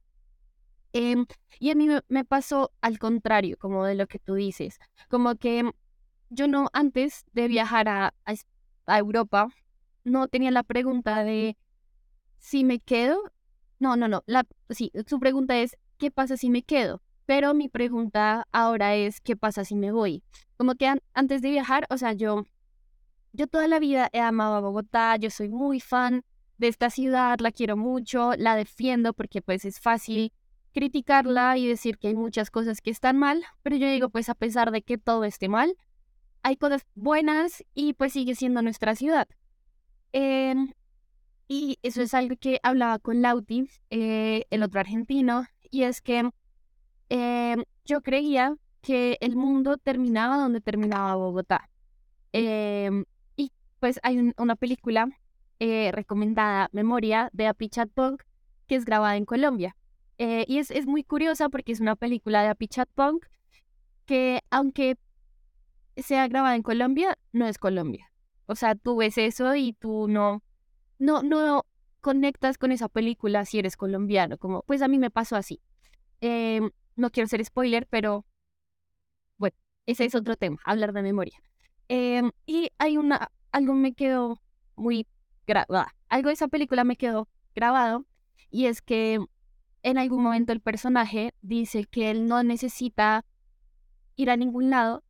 Em, 0.92 1.26
y 1.58 1.70
a 1.70 1.74
mí 1.74 1.88
me, 1.88 2.02
me 2.08 2.24
pasó 2.24 2.72
al 2.80 2.98
contrario, 2.98 3.56
como 3.58 3.84
de 3.84 3.96
lo 3.96 4.06
que 4.06 4.18
tú 4.18 4.34
dices, 4.34 4.78
como 5.08 5.34
que 5.36 5.70
yo 6.34 6.48
no, 6.48 6.68
antes 6.72 7.24
de 7.32 7.48
viajar 7.48 7.88
a, 7.88 8.14
a, 8.86 8.98
Europa, 8.98 9.48
no 10.04 10.28
tenía 10.28 10.50
la 10.50 10.62
pregunta 10.62 11.24
de 11.24 11.56
si 12.38 12.64
me 12.64 12.80
quedo. 12.80 13.32
No, 13.78 13.96
no, 13.96 14.08
no. 14.08 14.22
La, 14.26 14.46
sí, 14.70 14.92
su 15.06 15.18
pregunta 15.18 15.56
es, 15.58 15.76
¿qué 15.98 16.10
pasa 16.10 16.36
si 16.36 16.50
me 16.50 16.62
quedo? 16.62 17.02
Pero 17.26 17.54
mi 17.54 17.68
pregunta 17.68 18.46
ahora 18.52 18.94
es, 18.94 19.20
¿qué 19.20 19.36
pasa 19.36 19.64
si 19.64 19.74
me 19.74 19.92
voy? 19.92 20.22
Como 20.56 20.74
que 20.74 20.92
antes 21.14 21.42
de 21.42 21.50
viajar, 21.50 21.86
o 21.90 21.96
sea, 21.96 22.12
yo, 22.12 22.44
yo 23.32 23.46
toda 23.46 23.66
la 23.66 23.78
vida 23.78 24.10
he 24.12 24.20
amado 24.20 24.56
a 24.56 24.60
Bogotá, 24.60 25.16
yo 25.16 25.30
soy 25.30 25.48
muy 25.48 25.80
fan 25.80 26.22
de 26.58 26.68
esta 26.68 26.90
ciudad, 26.90 27.38
la 27.40 27.50
quiero 27.50 27.76
mucho, 27.76 28.32
la 28.36 28.56
defiendo 28.56 29.12
porque 29.14 29.42
pues 29.42 29.64
es 29.64 29.80
fácil 29.80 30.32
criticarla 30.72 31.56
y 31.56 31.66
decir 31.66 31.98
que 31.98 32.08
hay 32.08 32.14
muchas 32.14 32.50
cosas 32.50 32.80
que 32.80 32.90
están 32.90 33.16
mal, 33.16 33.42
pero 33.62 33.76
yo 33.76 33.88
digo, 33.88 34.10
pues 34.10 34.28
a 34.28 34.34
pesar 34.34 34.72
de 34.72 34.82
que 34.82 34.98
todo 34.98 35.24
esté 35.24 35.48
mal, 35.48 35.76
hay 36.44 36.56
cosas 36.56 36.86
buenas 36.94 37.64
y 37.74 37.94
pues 37.94 38.12
sigue 38.12 38.34
siendo 38.34 38.62
nuestra 38.62 38.94
ciudad. 38.94 39.26
Em, 40.12 40.72
y 41.48 41.78
eso 41.82 42.02
es 42.02 42.14
algo 42.14 42.36
que 42.38 42.60
hablaba 42.62 42.98
con 42.98 43.22
Lauti, 43.22 43.68
eh, 43.90 44.44
el 44.50 44.62
otro 44.62 44.78
argentino, 44.80 45.46
y 45.70 45.84
es 45.84 46.02
que 46.02 46.30
em, 47.08 47.64
yo 47.84 48.02
creía 48.02 48.56
que 48.82 49.16
el 49.20 49.36
mundo 49.36 49.78
terminaba 49.78 50.36
donde 50.36 50.60
terminaba 50.60 51.16
Bogotá. 51.16 51.70
Em, 52.32 53.04
y 53.36 53.50
pues 53.80 53.98
hay 54.02 54.32
una 54.36 54.56
película 54.56 55.08
eh, 55.60 55.92
recomendada, 55.92 56.68
Memoria, 56.72 57.30
de 57.32 57.46
Apichat 57.46 57.88
Punk, 57.90 58.22
que 58.66 58.76
es 58.76 58.84
grabada 58.84 59.16
en 59.16 59.24
Colombia. 59.24 59.76
Eh, 60.18 60.44
y 60.46 60.58
es, 60.58 60.70
es 60.70 60.86
muy 60.86 61.04
curiosa 61.04 61.48
porque 61.48 61.72
es 61.72 61.80
una 61.80 61.96
película 61.96 62.42
de 62.42 62.48
Apichat 62.48 62.88
Punk 62.94 63.26
que 64.06 64.42
aunque 64.50 64.96
sea 65.96 66.28
grabada 66.28 66.56
en 66.56 66.62
Colombia, 66.62 67.18
no 67.32 67.46
es 67.46 67.58
Colombia. 67.58 68.10
O 68.46 68.54
sea, 68.56 68.74
tú 68.74 68.96
ves 68.96 69.18
eso 69.18 69.54
y 69.54 69.72
tú 69.72 70.08
no, 70.08 70.42
no, 70.98 71.22
no 71.22 71.66
conectas 72.00 72.58
con 72.58 72.72
esa 72.72 72.88
película 72.88 73.44
si 73.44 73.58
eres 73.58 73.76
colombiano, 73.76 74.36
como 74.38 74.62
pues 74.62 74.82
a 74.82 74.88
mí 74.88 74.98
me 74.98 75.10
pasó 75.10 75.36
así. 75.36 75.60
Em, 76.20 76.70
no 76.96 77.10
quiero 77.10 77.28
ser 77.28 77.44
spoiler, 77.44 77.86
pero 77.88 78.26
bueno, 79.38 79.56
ese 79.86 80.04
es 80.04 80.14
otro 80.14 80.36
tema, 80.36 80.58
hablar 80.64 80.92
de 80.92 81.02
memoria. 81.02 81.38
Em, 81.88 82.30
y 82.46 82.70
hay 82.78 82.96
una, 82.98 83.30
algo 83.52 83.74
me 83.74 83.94
quedó 83.94 84.40
muy 84.76 85.06
grabado, 85.46 85.86
algo 86.08 86.28
de 86.28 86.34
esa 86.34 86.48
película 86.48 86.84
me 86.84 86.96
quedó 86.96 87.28
grabado, 87.54 88.04
y 88.50 88.66
es 88.66 88.82
que 88.82 89.18
en 89.82 89.98
algún 89.98 90.22
momento 90.22 90.52
el 90.52 90.60
personaje 90.60 91.34
dice 91.42 91.84
que 91.84 92.10
él 92.10 92.26
no 92.26 92.42
necesita 92.42 93.24
ir 94.16 94.30
a 94.30 94.36
ningún 94.36 94.70
lado 94.70 95.02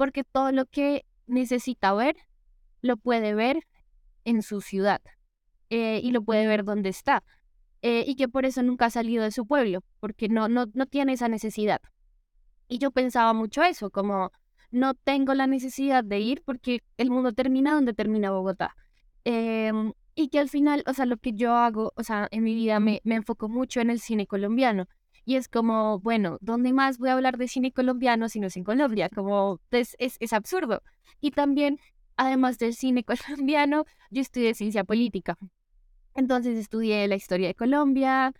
porque 0.00 0.24
todo 0.24 0.50
lo 0.50 0.64
que 0.64 1.04
necesita 1.26 1.92
ver 1.92 2.16
lo 2.80 2.96
puede 2.96 3.34
ver 3.34 3.66
en 4.24 4.40
su 4.40 4.62
ciudad 4.62 5.02
eh, 5.68 6.00
y 6.02 6.10
lo 6.12 6.22
puede 6.22 6.46
ver 6.46 6.64
donde 6.64 6.88
está. 6.88 7.22
Eh, 7.82 8.04
y 8.06 8.16
que 8.16 8.26
por 8.26 8.46
eso 8.46 8.62
nunca 8.62 8.86
ha 8.86 8.90
salido 8.90 9.22
de 9.22 9.30
su 9.30 9.46
pueblo, 9.46 9.84
porque 10.00 10.30
no, 10.30 10.48
no, 10.48 10.64
no 10.72 10.86
tiene 10.86 11.12
esa 11.12 11.28
necesidad. 11.28 11.82
Y 12.66 12.78
yo 12.78 12.92
pensaba 12.92 13.34
mucho 13.34 13.62
eso, 13.62 13.90
como 13.90 14.32
no 14.70 14.94
tengo 14.94 15.34
la 15.34 15.46
necesidad 15.46 16.02
de 16.02 16.18
ir 16.18 16.42
porque 16.46 16.82
el 16.96 17.10
mundo 17.10 17.34
termina 17.34 17.74
donde 17.74 17.92
termina 17.92 18.30
Bogotá. 18.30 18.74
Em, 19.24 19.92
y 20.14 20.28
que 20.30 20.38
al 20.38 20.48
final, 20.48 20.82
o 20.86 20.94
sea, 20.94 21.04
lo 21.04 21.18
que 21.18 21.34
yo 21.34 21.52
hago, 21.52 21.92
o 21.94 22.02
sea, 22.04 22.26
en 22.30 22.42
mi 22.42 22.54
vida 22.54 22.80
me, 22.80 23.02
me 23.04 23.16
enfoco 23.16 23.50
mucho 23.50 23.82
en 23.82 23.90
el 23.90 24.00
cine 24.00 24.26
colombiano. 24.26 24.86
Y 25.30 25.36
es 25.36 25.46
como, 25.46 26.00
bueno, 26.00 26.38
¿dónde 26.40 26.72
más 26.72 26.98
voy 26.98 27.10
a 27.10 27.12
hablar 27.12 27.38
de 27.38 27.46
cine 27.46 27.70
colombiano 27.70 28.28
si 28.28 28.40
no 28.40 28.48
es 28.48 28.56
en 28.56 28.64
Colombia? 28.64 29.08
Como, 29.08 29.60
es, 29.70 29.94
es, 30.00 30.16
es 30.18 30.32
absurdo. 30.32 30.82
Y 31.20 31.30
también, 31.30 31.78
además 32.16 32.58
del 32.58 32.74
cine 32.74 33.04
colombiano, 33.28 33.84
yo 34.10 34.22
estudié 34.22 34.54
ciencia 34.54 34.82
política. 34.82 35.38
Entonces 36.16 36.58
estudié 36.58 37.06
la 37.06 37.14
historia 37.14 37.46
de 37.46 37.54
Colombia, 37.54 38.32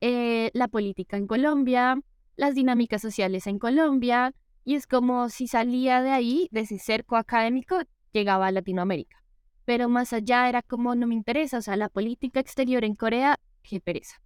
eh, 0.00 0.50
la 0.54 0.68
política 0.68 1.18
en 1.18 1.26
Colombia, 1.26 2.00
las 2.36 2.54
dinámicas 2.54 3.02
sociales 3.02 3.46
en 3.46 3.58
Colombia, 3.58 4.32
y 4.64 4.76
es 4.76 4.86
como 4.86 5.28
si 5.28 5.48
salía 5.48 6.00
de 6.00 6.12
ahí, 6.12 6.48
de 6.50 6.60
ese 6.60 6.78
cerco 6.78 7.16
académico, 7.16 7.76
llegaba 8.12 8.46
a 8.46 8.52
Latinoamérica. 8.52 9.22
Pero 9.66 9.90
más 9.90 10.14
allá 10.14 10.48
era 10.48 10.62
como 10.62 10.94
no 10.94 11.06
me 11.08 11.14
interesa, 11.14 11.58
o 11.58 11.62
sea, 11.62 11.76
la 11.76 11.90
política 11.90 12.40
exterior 12.40 12.84
en 12.84 12.94
Corea, 12.94 13.38
qué 13.62 13.80
pereza. 13.80 14.22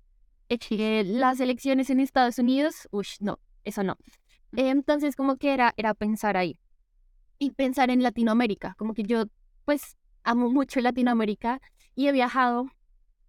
Eh, 0.70 1.04
las 1.06 1.40
elecciones 1.40 1.88
en 1.88 2.00
Estados 2.00 2.38
Unidos, 2.38 2.88
uy, 2.90 3.06
no, 3.20 3.38
eso 3.64 3.82
no. 3.82 3.96
Entonces 4.54 5.16
como 5.16 5.36
que 5.36 5.54
era, 5.54 5.72
era 5.76 5.94
pensar 5.94 6.36
ahí. 6.36 6.58
Y 7.38 7.52
pensar 7.52 7.90
en 7.90 8.02
Latinoamérica, 8.02 8.74
como 8.76 8.94
que 8.94 9.02
yo 9.02 9.24
pues 9.64 9.96
amo 10.24 10.50
mucho 10.50 10.80
Latinoamérica 10.80 11.60
y 11.94 12.08
he 12.08 12.12
viajado 12.12 12.66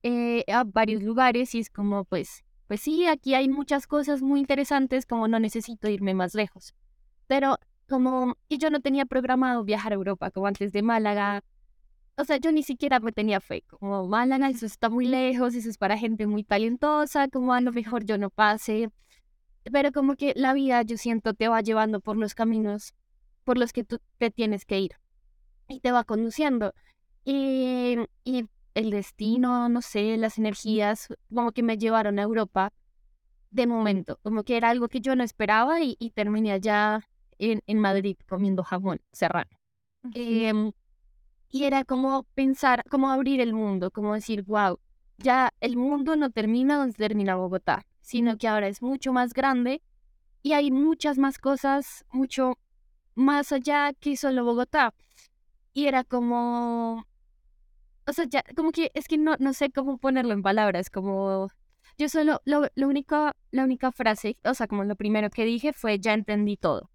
eh, 0.03 0.43
a 0.51 0.63
varios 0.65 1.01
lugares 1.01 1.55
y 1.55 1.59
es 1.59 1.69
como, 1.69 2.03
pues, 2.05 2.43
pues 2.67 2.81
sí, 2.81 3.07
aquí 3.07 3.35
hay 3.35 3.47
muchas 3.49 3.87
cosas 3.87 4.21
muy 4.21 4.39
interesantes, 4.39 5.05
como 5.05 5.27
no 5.27 5.39
necesito 5.39 5.87
irme 5.87 6.13
más 6.13 6.35
lejos. 6.35 6.75
Pero 7.27 7.57
como, 7.87 8.35
y 8.49 8.57
yo 8.57 8.69
no 8.69 8.81
tenía 8.81 9.05
programado 9.05 9.63
viajar 9.63 9.93
a 9.93 9.95
Europa, 9.95 10.29
como 10.31 10.47
antes 10.47 10.71
de 10.71 10.81
Málaga. 10.81 11.43
O 12.17 12.25
sea, 12.25 12.37
yo 12.37 12.51
ni 12.51 12.63
siquiera 12.63 12.99
me 12.99 13.11
tenía 13.11 13.39
fe, 13.39 13.63
como 13.67 14.07
Málaga, 14.07 14.49
eso 14.49 14.65
está 14.65 14.89
muy 14.89 15.07
lejos, 15.07 15.55
eso 15.55 15.69
es 15.69 15.77
para 15.77 15.97
gente 15.97 16.27
muy 16.27 16.43
talentosa, 16.43 17.27
como 17.27 17.53
a 17.53 17.61
lo 17.61 17.71
mejor 17.71 18.05
yo 18.05 18.17
no 18.17 18.29
pase. 18.29 18.89
Pero 19.71 19.91
como 19.91 20.15
que 20.15 20.33
la 20.35 20.53
vida, 20.53 20.81
yo 20.83 20.97
siento, 20.97 21.33
te 21.33 21.47
va 21.47 21.61
llevando 21.61 22.01
por 22.01 22.17
los 22.17 22.35
caminos 22.35 22.93
por 23.43 23.57
los 23.57 23.73
que 23.73 23.83
tú 23.83 23.99
te 24.17 24.31
tienes 24.31 24.65
que 24.65 24.79
ir 24.79 24.91
y 25.67 25.79
te 25.79 25.91
va 25.91 26.03
conduciendo. 26.03 26.73
Y, 27.25 27.97
y 28.23 28.45
el 28.73 28.91
destino, 28.91 29.69
no 29.69 29.81
sé, 29.81 30.17
las 30.17 30.37
energías, 30.37 31.07
como 31.33 31.51
que 31.51 31.63
me 31.63 31.77
llevaron 31.77 32.19
a 32.19 32.23
Europa 32.23 32.73
de 33.51 33.67
momento, 33.67 34.19
como 34.23 34.43
que 34.43 34.57
era 34.57 34.69
algo 34.69 34.87
que 34.87 34.99
yo 34.99 35.15
no 35.15 35.23
esperaba 35.23 35.81
y, 35.81 35.95
terminé 36.15 36.51
allá 36.51 37.07
en, 37.37 37.61
en, 37.67 37.79
Madrid 37.79 38.17
comiendo 38.27 38.63
jamón 38.63 38.99
serrano. 39.11 39.51
Em, 40.13 40.71
y 41.53 41.65
era 41.65 41.85
como 41.85 42.23
pensar, 42.33 42.83
como 42.89 43.11
abrir 43.11 43.39
el 43.39 43.53
mundo, 43.53 43.91
como 43.91 44.15
decir, 44.15 44.41
wow, 44.41 44.79
ya 45.19 45.51
el 45.61 45.77
mundo 45.77 46.15
no 46.15 46.31
termina 46.31 46.77
donde 46.77 46.95
termina 46.95 47.35
Bogotá, 47.35 47.85
sino 48.01 48.39
que 48.39 48.47
ahora 48.47 48.67
es 48.67 48.81
mucho 48.81 49.13
más 49.13 49.35
grande 49.35 49.83
y 50.41 50.53
hay 50.53 50.71
muchas 50.71 51.19
más 51.19 51.37
cosas, 51.37 52.05
mucho 52.11 52.57
más 53.13 53.51
allá 53.51 53.93
que 53.93 54.17
solo 54.17 54.43
Bogotá. 54.43 54.95
Y 55.73 55.85
era 55.85 56.03
como, 56.03 57.05
o 58.07 58.13
sea, 58.13 58.25
ya, 58.25 58.43
como 58.55 58.71
que 58.71 58.89
es 58.95 59.07
que 59.07 59.19
no, 59.19 59.35
no 59.37 59.53
sé 59.53 59.69
cómo 59.69 59.99
ponerlo 59.99 60.33
en 60.33 60.41
palabras, 60.41 60.89
como 60.89 61.49
yo 61.99 62.09
solo, 62.09 62.41
lo, 62.45 62.67
lo 62.73 62.87
único, 62.87 63.29
la 63.51 63.63
única 63.63 63.91
frase, 63.91 64.39
o 64.43 64.55
sea, 64.55 64.65
como 64.65 64.85
lo 64.85 64.95
primero 64.95 65.29
que 65.29 65.45
dije 65.45 65.71
fue 65.71 65.99
ya 65.99 66.13
entendí 66.13 66.57
todo. 66.57 66.89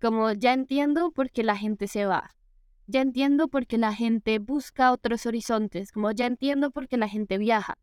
Como 0.00 0.30
ya 0.30 0.52
entiendo 0.52 1.10
por 1.10 1.28
qué 1.32 1.42
la 1.42 1.56
gente 1.56 1.88
se 1.88 2.06
va. 2.06 2.36
Ya 2.86 3.00
entiendo 3.00 3.48
por 3.48 3.66
qué 3.66 3.78
la 3.78 3.92
gente 3.92 4.38
busca 4.38 4.92
otros 4.92 5.26
horizontes. 5.26 5.90
Como 5.90 6.10
ya 6.12 6.26
entiendo 6.26 6.70
por 6.70 6.88
qué 6.88 6.96
la 6.96 7.08
gente 7.08 7.38
viaja. 7.38 7.78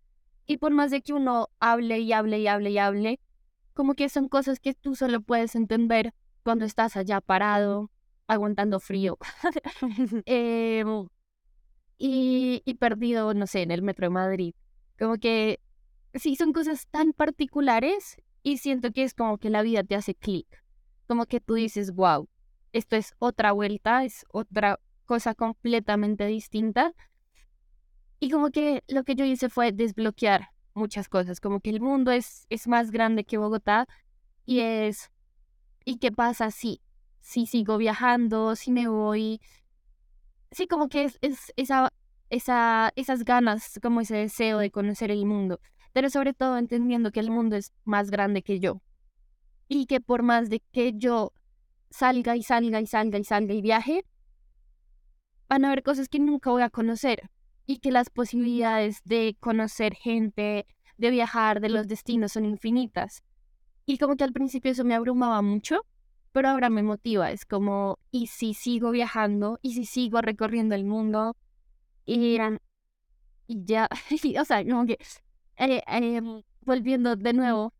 Y 0.46 0.58
por 0.58 0.72
más 0.72 0.92
de 0.92 1.02
que 1.02 1.14
uno 1.14 1.50
hable 1.60 2.00
y 2.00 2.14
hable 2.14 2.40
y 2.40 2.48
hable 2.48 2.72
y 2.72 2.78
hable, 2.78 3.20
como 3.74 3.96
que 3.96 4.10
son 4.10 4.30
cosas 4.30 4.60
que 4.60 4.74
tú 4.74 4.96
solo 4.96 5.22
puedes 5.22 5.56
entender 5.56 6.14
cuando 6.44 6.66
estás 6.66 6.96
allá 6.98 7.22
parado, 7.22 7.90
aguantando 8.28 8.80
frío. 8.80 9.18
eh, 10.26 10.84
y, 11.98 12.74
perdido, 12.80 13.34
no 13.34 13.48
sé, 13.48 13.62
en 13.62 13.72
el 13.72 13.82
metro 13.82 14.06
de 14.06 14.10
Madrid. 14.10 14.54
Como 15.00 15.18
que 15.18 15.60
sí, 16.14 16.36
son 16.36 16.54
cosas 16.54 16.88
tan 16.88 17.14
particulares 17.14 18.18
y 18.42 18.58
siento 18.58 18.92
que 18.92 19.04
es 19.04 19.14
como 19.14 19.38
que 19.38 19.50
la 19.50 19.62
vida 19.62 19.84
te 19.84 19.96
hace 19.96 20.16
clic. 20.16 20.48
Como 21.08 21.26
que 21.26 21.40
tú 21.40 21.54
dices, 21.56 21.94
wow, 21.94 22.28
esto 22.74 22.96
es 22.96 23.14
otra 23.20 23.52
vuelta, 23.52 24.04
es 24.04 24.26
otra 24.32 24.80
cosa 25.14 25.36
completamente 25.36 26.26
distinta. 26.26 26.96
Y 28.20 28.32
como 28.32 28.50
que 28.50 28.84
lo 28.88 29.04
que 29.04 29.14
yo 29.14 29.26
hice 29.26 29.48
fue 29.48 29.72
desbloquear 29.72 30.50
muchas 30.74 31.08
cosas, 31.08 31.40
como 31.40 31.60
que 31.60 31.70
el 31.70 31.82
mundo 31.82 32.10
es, 32.12 32.48
es 32.50 32.68
más 32.68 32.90
grande 32.90 33.24
que 33.24 33.38
Bogotá 33.38 33.86
y 34.44 34.62
es, 34.62 35.12
¿y 35.86 36.00
qué 36.00 36.12
pasa 36.12 36.50
si, 36.50 36.82
si 37.22 37.46
sigo 37.46 37.78
viajando, 37.78 38.56
si 38.56 38.72
me 38.72 38.88
voy, 38.88 39.40
sí, 40.52 40.66
como 40.66 40.90
que 40.90 41.04
es, 41.04 41.20
es 41.22 41.54
esa, 41.58 41.94
esa, 42.32 42.92
esas 42.96 43.24
ganas, 43.24 43.80
como 43.84 44.02
ese 44.02 44.16
deseo 44.16 44.58
de 44.58 44.72
conocer 44.72 45.12
el 45.12 45.28
mundo, 45.28 45.60
pero 45.92 46.10
sobre 46.10 46.34
todo 46.34 46.58
entendiendo 46.58 47.12
que 47.12 47.20
el 47.20 47.30
mundo 47.30 47.56
es 47.56 47.72
más 47.84 48.10
grande 48.10 48.42
que 48.42 48.60
yo 48.60 48.82
y 49.68 49.86
que 49.86 50.02
por 50.02 50.24
más 50.24 50.50
de 50.50 50.60
que 50.72 50.94
yo 50.96 51.34
salga 51.92 52.36
y 52.36 52.42
salga 52.42 52.82
y 52.82 52.88
salga 52.88 53.20
y 53.20 53.24
salga 53.24 53.54
y 53.54 53.62
viaje, 53.62 54.06
van 55.54 55.66
a 55.66 55.68
haber 55.68 55.84
cosas 55.84 56.10
que 56.10 56.18
nunca 56.18 56.50
voy 56.50 56.64
a 56.64 56.72
conocer 56.72 57.30
y 57.68 57.78
que 57.78 57.92
las 57.92 58.10
posibilidades 58.10 59.04
de 59.06 59.38
conocer 59.40 59.94
gente, 59.94 60.66
de 60.98 61.10
viajar, 61.12 61.62
de 61.62 61.70
los 61.70 61.88
destinos 61.88 62.32
son 62.32 62.46
infinitas. 62.46 63.24
Y 63.86 64.00
como 64.00 64.16
que 64.16 64.24
al 64.24 64.34
principio 64.34 64.72
eso 64.72 64.84
me 64.84 64.96
abrumaba 64.96 65.44
mucho, 65.44 65.86
pero 66.32 66.50
ahora 66.50 66.72
me 66.72 66.82
motiva, 66.82 67.30
es 67.30 67.46
como, 67.46 68.00
¿y 68.10 68.28
si 68.28 68.56
sigo 68.56 68.90
viajando? 68.90 69.60
¿Y 69.62 69.76
si 69.76 69.86
sigo 69.86 70.22
recorriendo 70.22 70.74
el 70.74 70.86
mundo? 70.86 71.38
Y, 72.04 72.40
y 73.46 73.66
ya, 73.66 73.88
o 74.42 74.46
sea, 74.46 74.66
como 74.66 74.88
que, 74.88 74.98
eh, 75.58 75.84
em, 75.86 76.42
volviendo 76.62 77.16
de 77.16 77.34
nuevo 77.34 77.74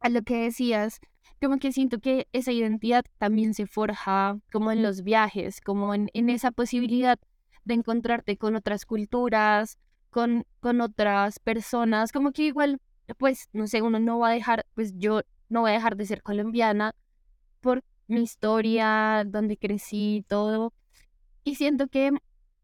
a 0.00 0.10
lo 0.10 0.20
que 0.20 0.36
decías, 0.36 1.00
como 1.40 1.58
que 1.58 1.72
siento 1.72 2.00
que 2.00 2.28
esa 2.32 2.52
identidad 2.52 3.04
también 3.18 3.54
se 3.54 3.66
forja 3.66 4.38
como 4.52 4.72
en 4.72 4.82
los 4.82 5.02
viajes, 5.02 5.60
como 5.60 5.94
en, 5.94 6.10
en 6.12 6.30
esa 6.30 6.50
posibilidad 6.50 7.18
de 7.64 7.74
encontrarte 7.74 8.36
con 8.36 8.56
otras 8.56 8.86
culturas, 8.86 9.78
con, 10.10 10.44
con 10.60 10.80
otras 10.80 11.38
personas, 11.38 12.12
como 12.12 12.32
que 12.32 12.42
igual, 12.44 12.80
pues, 13.18 13.48
no 13.52 13.66
sé, 13.66 13.82
uno 13.82 13.98
no 13.98 14.18
va 14.18 14.28
a 14.28 14.32
dejar, 14.32 14.66
pues 14.74 14.92
yo 14.96 15.22
no 15.48 15.62
voy 15.62 15.70
a 15.70 15.74
dejar 15.74 15.96
de 15.96 16.06
ser 16.06 16.22
colombiana, 16.22 16.94
por 17.60 17.84
mi 18.06 18.22
historia, 18.22 19.24
donde 19.26 19.56
crecí, 19.56 20.24
todo. 20.28 20.72
Y 21.44 21.54
siento 21.56 21.88
que 21.88 22.12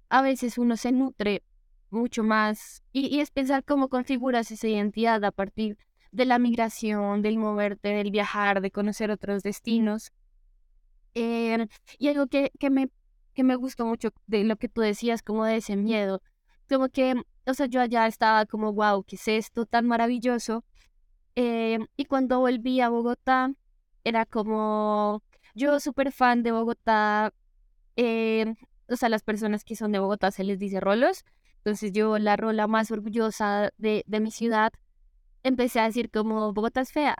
a 0.09 0.23
veces 0.23 0.59
uno 0.59 0.77
se 0.77 0.93
nutre 0.93 1.43
mucho 1.91 2.25
más 2.25 2.83
y, 2.93 3.21
es 3.21 3.31
pensar 3.31 3.65
cómo 3.65 3.89
configuras 3.89 4.51
esa 4.51 4.69
identidad 4.69 5.25
a 5.25 5.33
partir 5.33 5.79
de 6.17 6.25
la 6.25 6.39
migración, 6.39 7.23
del 7.23 7.39
moverte, 7.39 7.89
del 7.91 8.11
viajar, 8.11 8.63
de 8.63 8.71
conocer 8.71 9.11
otros 9.11 9.43
destinos. 9.43 10.13
Eh, 11.15 11.67
y 11.99 12.09
algo 12.09 12.27
que, 12.27 12.53
que, 12.59 12.71
me, 12.71 12.91
que 13.35 13.45
me 13.45 13.55
gustó 13.55 13.87
mucho 13.87 14.11
de 14.27 14.45
lo 14.45 14.57
que 14.57 14.69
tú 14.69 14.81
decías, 14.81 15.23
como 15.23 15.45
de 15.45 15.57
ese 15.57 15.77
miedo, 15.77 16.23
como 16.69 16.89
que, 16.89 17.15
o 17.47 17.55
sea, 17.55 17.67
yo 17.67 17.81
allá 17.81 18.07
estaba 18.07 18.47
como, 18.47 18.73
wow, 18.73 19.05
¿qué 19.05 19.17
es 19.17 19.29
esto 19.29 19.67
tan 19.67 19.87
maravilloso? 19.87 20.65
Eh, 21.37 21.79
y 21.97 22.07
cuando 22.07 22.41
volví 22.41 22.81
a 22.81 22.89
Bogotá, 22.89 23.53
era 24.05 24.25
como, 24.25 25.23
yo 25.55 25.81
súper 25.81 26.13
fan 26.13 26.43
de 26.43 26.53
Bogotá, 26.53 27.35
eh, 27.97 28.55
o 28.89 28.97
sea, 28.97 29.11
las 29.11 29.23
personas 29.23 29.65
que 29.65 29.77
son 29.77 29.93
de 29.93 29.99
Bogotá 29.99 30.31
se 30.31 30.45
les 30.45 30.59
dice 30.59 30.81
rolos, 30.81 31.25
Entonces 31.59 31.93
yo, 31.93 32.19
la 32.19 32.37
rola 32.37 32.67
más 32.69 32.91
orgullosa 32.91 33.71
de, 33.77 34.03
de 34.07 34.21
mi 34.21 34.31
ciudad, 34.31 34.73
empecé 35.47 35.81
a 35.81 35.85
decir 35.85 36.11
como 36.11 36.53
Bogotá 36.53 36.81
es 36.81 36.93
fea. 36.93 37.17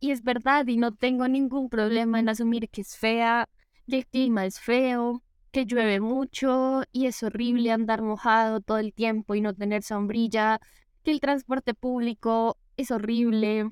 Y 0.00 0.12
es 0.12 0.22
verdad, 0.22 0.66
y 0.66 0.76
no 0.76 0.94
tengo 0.94 1.28
ningún 1.28 1.68
problema 1.68 2.18
en 2.18 2.28
asumir 2.28 2.68
que 2.70 2.80
es 2.82 2.96
fea, 2.96 3.48
que 3.86 3.98
el 3.98 4.06
clima 4.06 4.46
es 4.46 4.60
feo, 4.60 5.22
que 5.50 5.66
llueve 5.66 6.00
mucho 6.00 6.82
y 6.92 7.06
es 7.06 7.22
horrible 7.22 7.72
andar 7.72 8.02
mojado 8.02 8.60
todo 8.60 8.78
el 8.78 8.92
tiempo 8.94 9.34
y 9.34 9.40
no 9.40 9.54
tener 9.54 9.82
sombrilla, 9.82 10.60
que 11.02 11.10
el 11.10 11.20
transporte 11.20 11.74
público 11.74 12.56
es 12.76 12.90
horrible, 12.90 13.70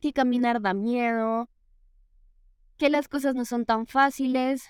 que 0.00 0.12
caminar 0.12 0.60
da 0.60 0.74
miedo, 0.74 1.48
que 2.76 2.90
las 2.90 3.08
cosas 3.08 3.34
no 3.34 3.44
son 3.44 3.64
tan 3.66 3.86
fáciles. 3.86 4.64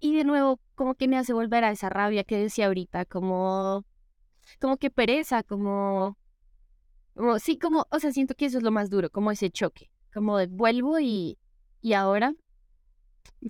Y 0.00 0.14
de 0.16 0.24
nuevo, 0.24 0.60
como 0.74 0.94
que 0.94 1.08
me 1.08 1.16
hace 1.16 1.32
volver 1.32 1.64
a 1.64 1.70
esa 1.70 1.88
rabia 1.88 2.24
que 2.24 2.36
decía 2.38 2.66
ahorita, 2.66 3.04
como, 3.06 3.84
como 4.60 4.76
que 4.76 4.90
pereza, 4.90 5.42
como, 5.42 6.18
sí, 7.38 7.58
como, 7.58 7.86
o 7.90 7.98
sea, 7.98 8.12
siento 8.12 8.34
que 8.34 8.46
eso 8.46 8.58
es 8.58 8.64
lo 8.64 8.70
más 8.70 8.90
duro, 8.90 9.10
como 9.10 9.30
ese 9.30 9.50
choque, 9.50 9.90
como 10.12 10.38
de 10.38 10.46
vuelvo 10.46 10.98
y, 11.00 11.38
y 11.80 11.92
ahora, 11.92 12.34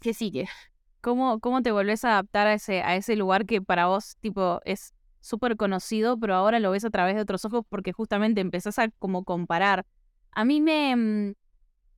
¿qué 0.00 0.14
sigue? 0.14 0.48
¿Cómo, 1.00 1.38
¿Cómo 1.40 1.62
te 1.62 1.72
volvés 1.72 2.04
a 2.04 2.12
adaptar 2.12 2.46
a 2.46 2.54
ese, 2.54 2.82
a 2.82 2.96
ese 2.96 3.16
lugar 3.16 3.44
que 3.46 3.60
para 3.60 3.86
vos, 3.86 4.16
tipo, 4.20 4.60
es 4.64 4.94
súper 5.20 5.56
conocido, 5.56 6.18
pero 6.18 6.34
ahora 6.34 6.60
lo 6.60 6.70
ves 6.70 6.84
a 6.84 6.90
través 6.90 7.14
de 7.14 7.22
otros 7.22 7.44
ojos 7.44 7.64
porque 7.68 7.92
justamente 7.92 8.40
empezás 8.40 8.78
a 8.78 8.88
como 8.98 9.24
comparar. 9.24 9.86
A 10.32 10.44
mí 10.44 10.60
me... 10.60 10.96
Mm, 10.96 11.34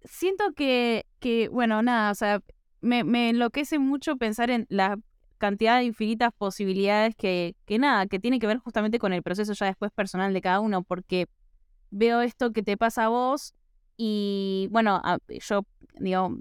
siento 0.05 0.53
que, 0.55 1.07
que, 1.19 1.49
bueno, 1.49 1.83
nada, 1.83 2.11
o 2.11 2.15
sea, 2.15 2.41
me, 2.81 3.05
me 3.05 3.31
enloquece 3.31 3.79
mucho 3.79 4.17
pensar 4.17 4.51
en 4.51 4.67
la 4.69 4.99
cantidad 5.39 5.79
de 5.79 5.85
infinitas 5.85 6.33
posibilidades 6.37 7.15
que, 7.17 7.55
que 7.67 7.79
nada, 7.79 8.07
que 8.07 8.19
tiene 8.19 8.39
que 8.39 8.47
ver 8.47 8.59
justamente 8.59 8.99
con 8.99 9.13
el 9.13 9.23
proceso 9.23 9.53
ya 9.53 9.67
después 9.67 9.93
personal 9.93 10.33
de 10.33 10.41
cada 10.41 10.61
uno, 10.61 10.83
porque 10.83 11.27
veo 11.97 12.21
esto 12.21 12.53
que 12.53 12.63
te 12.63 12.77
pasa 12.77 13.05
a 13.05 13.09
vos 13.09 13.55
y 13.97 14.69
bueno, 14.71 15.03
yo 15.29 15.65
digo, 15.99 16.37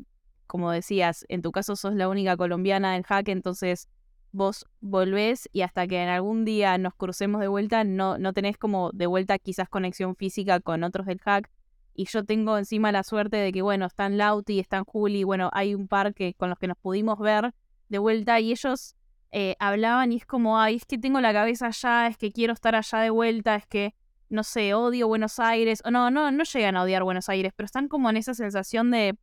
como 0.48 0.72
decías, 0.72 1.26
en 1.30 1.42
tu 1.42 1.52
caso 1.52 1.76
sos 1.76 1.96
la 1.96 2.10
única 2.10 2.36
colombiana 2.36 2.94
del 2.94 3.04
hack, 3.04 3.30
entonces 3.30 3.88
vos 4.32 4.66
volvés 4.82 5.50
y 5.54 5.62
hasta 5.62 5.88
que 5.88 6.04
en 6.04 6.10
algún 6.10 6.44
día 6.44 6.78
nos 6.78 6.94
crucemos 6.94 7.40
de 7.40 7.48
vuelta, 7.48 7.86
no, 7.86 8.18
no 8.18 8.34
tenés 8.34 8.58
como 8.58 8.92
de 8.92 9.08
vuelta 9.08 9.40
quizás 9.40 9.70
conexión 9.70 10.16
física 10.16 10.60
con 10.60 10.84
otros 10.84 11.06
del 11.08 11.20
hack. 11.20 11.50
Y 11.98 12.06
yo 12.08 12.26
tengo 12.26 12.58
encima 12.58 12.92
la 12.92 13.04
suerte 13.04 13.38
de 13.38 13.54
que, 13.54 13.62
bueno, 13.62 13.86
están 13.86 14.18
Lauti, 14.18 14.60
están 14.60 14.84
Juli, 14.84 15.24
bueno, 15.24 15.50
hay 15.54 15.74
un 15.74 15.88
par 15.88 16.14
que, 16.14 16.34
con 16.34 16.50
los 16.50 16.60
que 16.60 16.68
nos 16.68 16.78
pudimos 16.78 17.18
ver 17.20 17.54
de 17.88 18.00
vuelta 18.00 18.42
y 18.42 18.52
ellos 18.52 18.98
eh, 19.32 19.56
hablaban 19.60 20.12
y 20.12 20.18
es 20.18 20.26
como, 20.26 20.60
ay, 20.60 20.76
es 20.76 20.86
que 20.86 20.98
tengo 20.98 21.22
la 21.22 21.32
cabeza 21.32 21.68
allá, 21.68 22.08
es 22.08 22.18
que 22.18 22.34
quiero 22.34 22.52
estar 22.52 22.76
allá 22.76 23.00
de 23.00 23.12
vuelta, 23.12 23.56
es 23.56 23.66
que, 23.68 23.96
no 24.30 24.44
sé, 24.44 24.74
odio 24.74 25.08
Buenos 25.08 25.40
Aires, 25.40 25.82
o 25.86 25.92
no, 25.92 26.12
no, 26.12 26.32
no 26.32 26.44
llegan 26.44 26.78
a 26.78 26.84
odiar 26.84 27.04
Buenos 27.04 27.30
Aires, 27.30 27.54
pero 27.56 27.66
están 27.66 27.88
como 27.88 28.10
en 28.10 28.18
esa 28.18 28.34
sensación 28.34 28.92
de, 28.92 29.18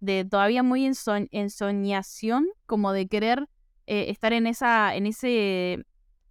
de 0.00 0.24
todavía 0.24 0.62
muy 0.62 0.84
en, 0.84 0.94
en 1.30 1.50
soñación, 1.50 2.46
como 2.66 2.92
de 2.92 3.06
querer 3.08 3.48
eh, 3.86 4.06
estar 4.08 4.32
en 4.32 4.46
esa, 4.46 4.94
en 4.94 5.06
ese, 5.06 5.84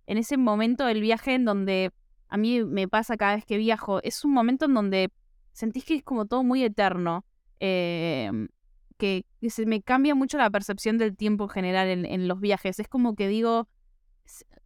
en 0.07 0.17
ese 0.17 0.38
momento 0.38 0.85
del 0.85 1.01
viaje 1.01 1.35
en 1.35 1.45
donde 1.45 1.91
a 2.27 2.38
mí 2.38 2.63
me 2.63 2.88
pasa 2.88 3.17
cada 3.17 3.35
vez 3.35 3.45
que 3.45 3.57
viajo, 3.57 4.01
es 4.03 4.26
un 4.26 4.34
momento 4.34 4.65
en 4.65 4.73
donde 4.73 5.11
sentís 5.53 5.85
que 5.85 5.95
es 5.95 6.03
como 6.03 6.26
todo 6.26 6.43
muy 6.43 6.63
eterno. 6.63 7.26
Em, 7.59 8.49
que, 8.97 9.26
se 9.49 9.65
me 9.65 9.81
cambia 9.81 10.15
mucho 10.15 10.38
la 10.38 10.49
percepción 10.49 10.97
del 10.97 11.15
tiempo 11.15 11.45
en 11.45 11.49
general 11.49 11.88
en, 12.05 12.27
los 12.27 12.39
viajes. 12.39 12.80
Es 12.80 12.88
como 12.88 13.15
que 13.15 13.27
digo, 13.27 13.67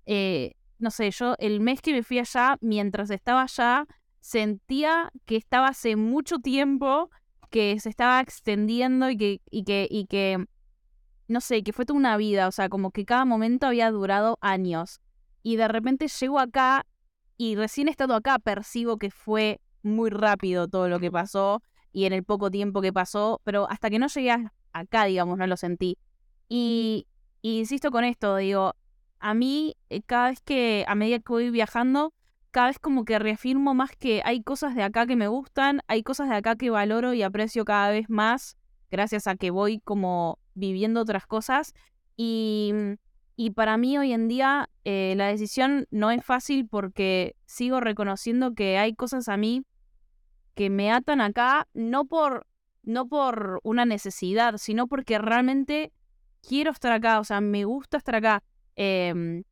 eh, 0.05 0.55
no 0.79 0.91
sé, 0.91 1.11
yo 1.11 1.35
el 1.39 1.59
mes 1.59 1.81
que 1.81 1.93
me 1.93 2.03
fui 2.03 2.19
allá, 2.19 2.57
mientras 2.61 3.09
estaba 3.09 3.43
allá, 3.43 3.85
sentía 4.19 5.11
que 5.25 5.35
estaba 5.35 5.67
hace 5.67 5.95
mucho 5.95 6.39
tiempo, 6.39 7.09
que 7.49 7.79
se 7.79 7.89
estaba 7.89 8.19
extendiendo 8.21 9.09
y 9.09 9.17
que, 9.17 9.41
y 9.49 9.63
que, 9.63 9.87
y 9.89 10.05
que, 10.05 10.45
no 11.27 11.41
sé, 11.41 11.63
que 11.63 11.73
fue 11.73 11.85
toda 11.85 11.99
una 11.99 12.17
vida, 12.17 12.47
o 12.47 12.51
sea, 12.51 12.69
como 12.69 12.91
que 12.91 13.05
cada 13.05 13.25
momento 13.25 13.67
había 13.67 13.91
durado 13.91 14.37
años. 14.41 15.01
Y 15.43 15.55
de 15.55 15.67
repente 15.67 16.07
llego 16.07 16.39
acá 16.39 16.85
y 17.37 17.55
recién 17.55 17.87
estado 17.87 18.15
acá 18.15 18.39
percibo 18.39 18.97
que 18.97 19.11
fue 19.11 19.61
muy 19.81 20.09
rápido 20.09 20.67
todo 20.67 20.89
lo 20.89 20.99
que 20.99 21.11
pasó 21.11 21.61
y 21.91 22.05
en 22.05 22.13
el 22.13 22.23
poco 22.23 22.51
tiempo 22.51 22.81
que 22.81 22.93
pasó, 22.93 23.41
pero 23.43 23.69
hasta 23.69 23.89
que 23.89 23.99
no 23.99 24.07
llegué 24.07 24.35
acá, 24.73 25.05
digamos, 25.05 25.37
no 25.37 25.47
lo 25.47 25.57
sentí. 25.57 25.97
Y, 26.47 27.07
insisto 27.41 27.91
con 27.91 28.03
esto, 28.03 28.35
digo, 28.37 28.75
a 29.19 29.33
mí 29.33 29.75
eh, 29.89 30.01
cada 30.01 30.29
vez 30.29 30.41
que, 30.41 30.85
a 30.87 30.95
medida 30.95 31.19
que 31.19 31.25
voy 31.27 31.49
viajando, 31.49 32.13
cada 32.51 32.67
vez 32.67 32.79
como 32.79 33.05
que 33.05 33.19
reafirmo 33.19 33.73
más 33.73 33.91
que 33.95 34.21
hay 34.25 34.41
cosas 34.41 34.75
de 34.75 34.83
acá 34.83 35.05
que 35.05 35.15
me 35.15 35.27
gustan, 35.27 35.81
hay 35.87 36.03
cosas 36.03 36.29
de 36.29 36.35
acá 36.35 36.55
que 36.55 36.69
valoro 36.69 37.13
y 37.13 37.21
aprecio 37.21 37.65
cada 37.65 37.91
vez 37.91 38.09
más, 38.09 38.57
gracias 38.89 39.27
a 39.27 39.35
que 39.35 39.51
voy 39.51 39.79
como 39.81 40.39
viviendo 40.55 41.01
otras 41.01 41.27
cosas. 41.27 41.73
Y, 42.15 42.73
y 43.35 43.51
para 43.51 43.77
mí 43.77 43.97
hoy 43.97 44.13
en 44.13 44.27
día 44.27 44.69
eh, 44.83 45.13
la 45.15 45.27
decisión 45.27 45.87
no 45.91 46.11
es 46.11 46.25
fácil 46.25 46.67
porque 46.67 47.35
sigo 47.45 47.79
reconociendo 47.79 48.53
que 48.53 48.77
hay 48.77 48.95
cosas 48.95 49.29
a 49.29 49.37
mí 49.37 49.63
que 50.55 50.69
me 50.69 50.91
atan 50.91 51.21
acá, 51.21 51.67
no 51.73 52.05
por, 52.05 52.45
no 52.83 53.07
por 53.07 53.61
una 53.63 53.85
necesidad, 53.85 54.57
sino 54.57 54.87
porque 54.87 55.17
realmente 55.17 55.93
quiero 56.41 56.71
estar 56.71 56.91
acá, 56.91 57.19
o 57.19 57.23
sea, 57.23 57.39
me 57.39 57.63
gusta 57.63 57.97
estar 57.97 58.15
acá. 58.15 58.43
Em, 58.81 59.43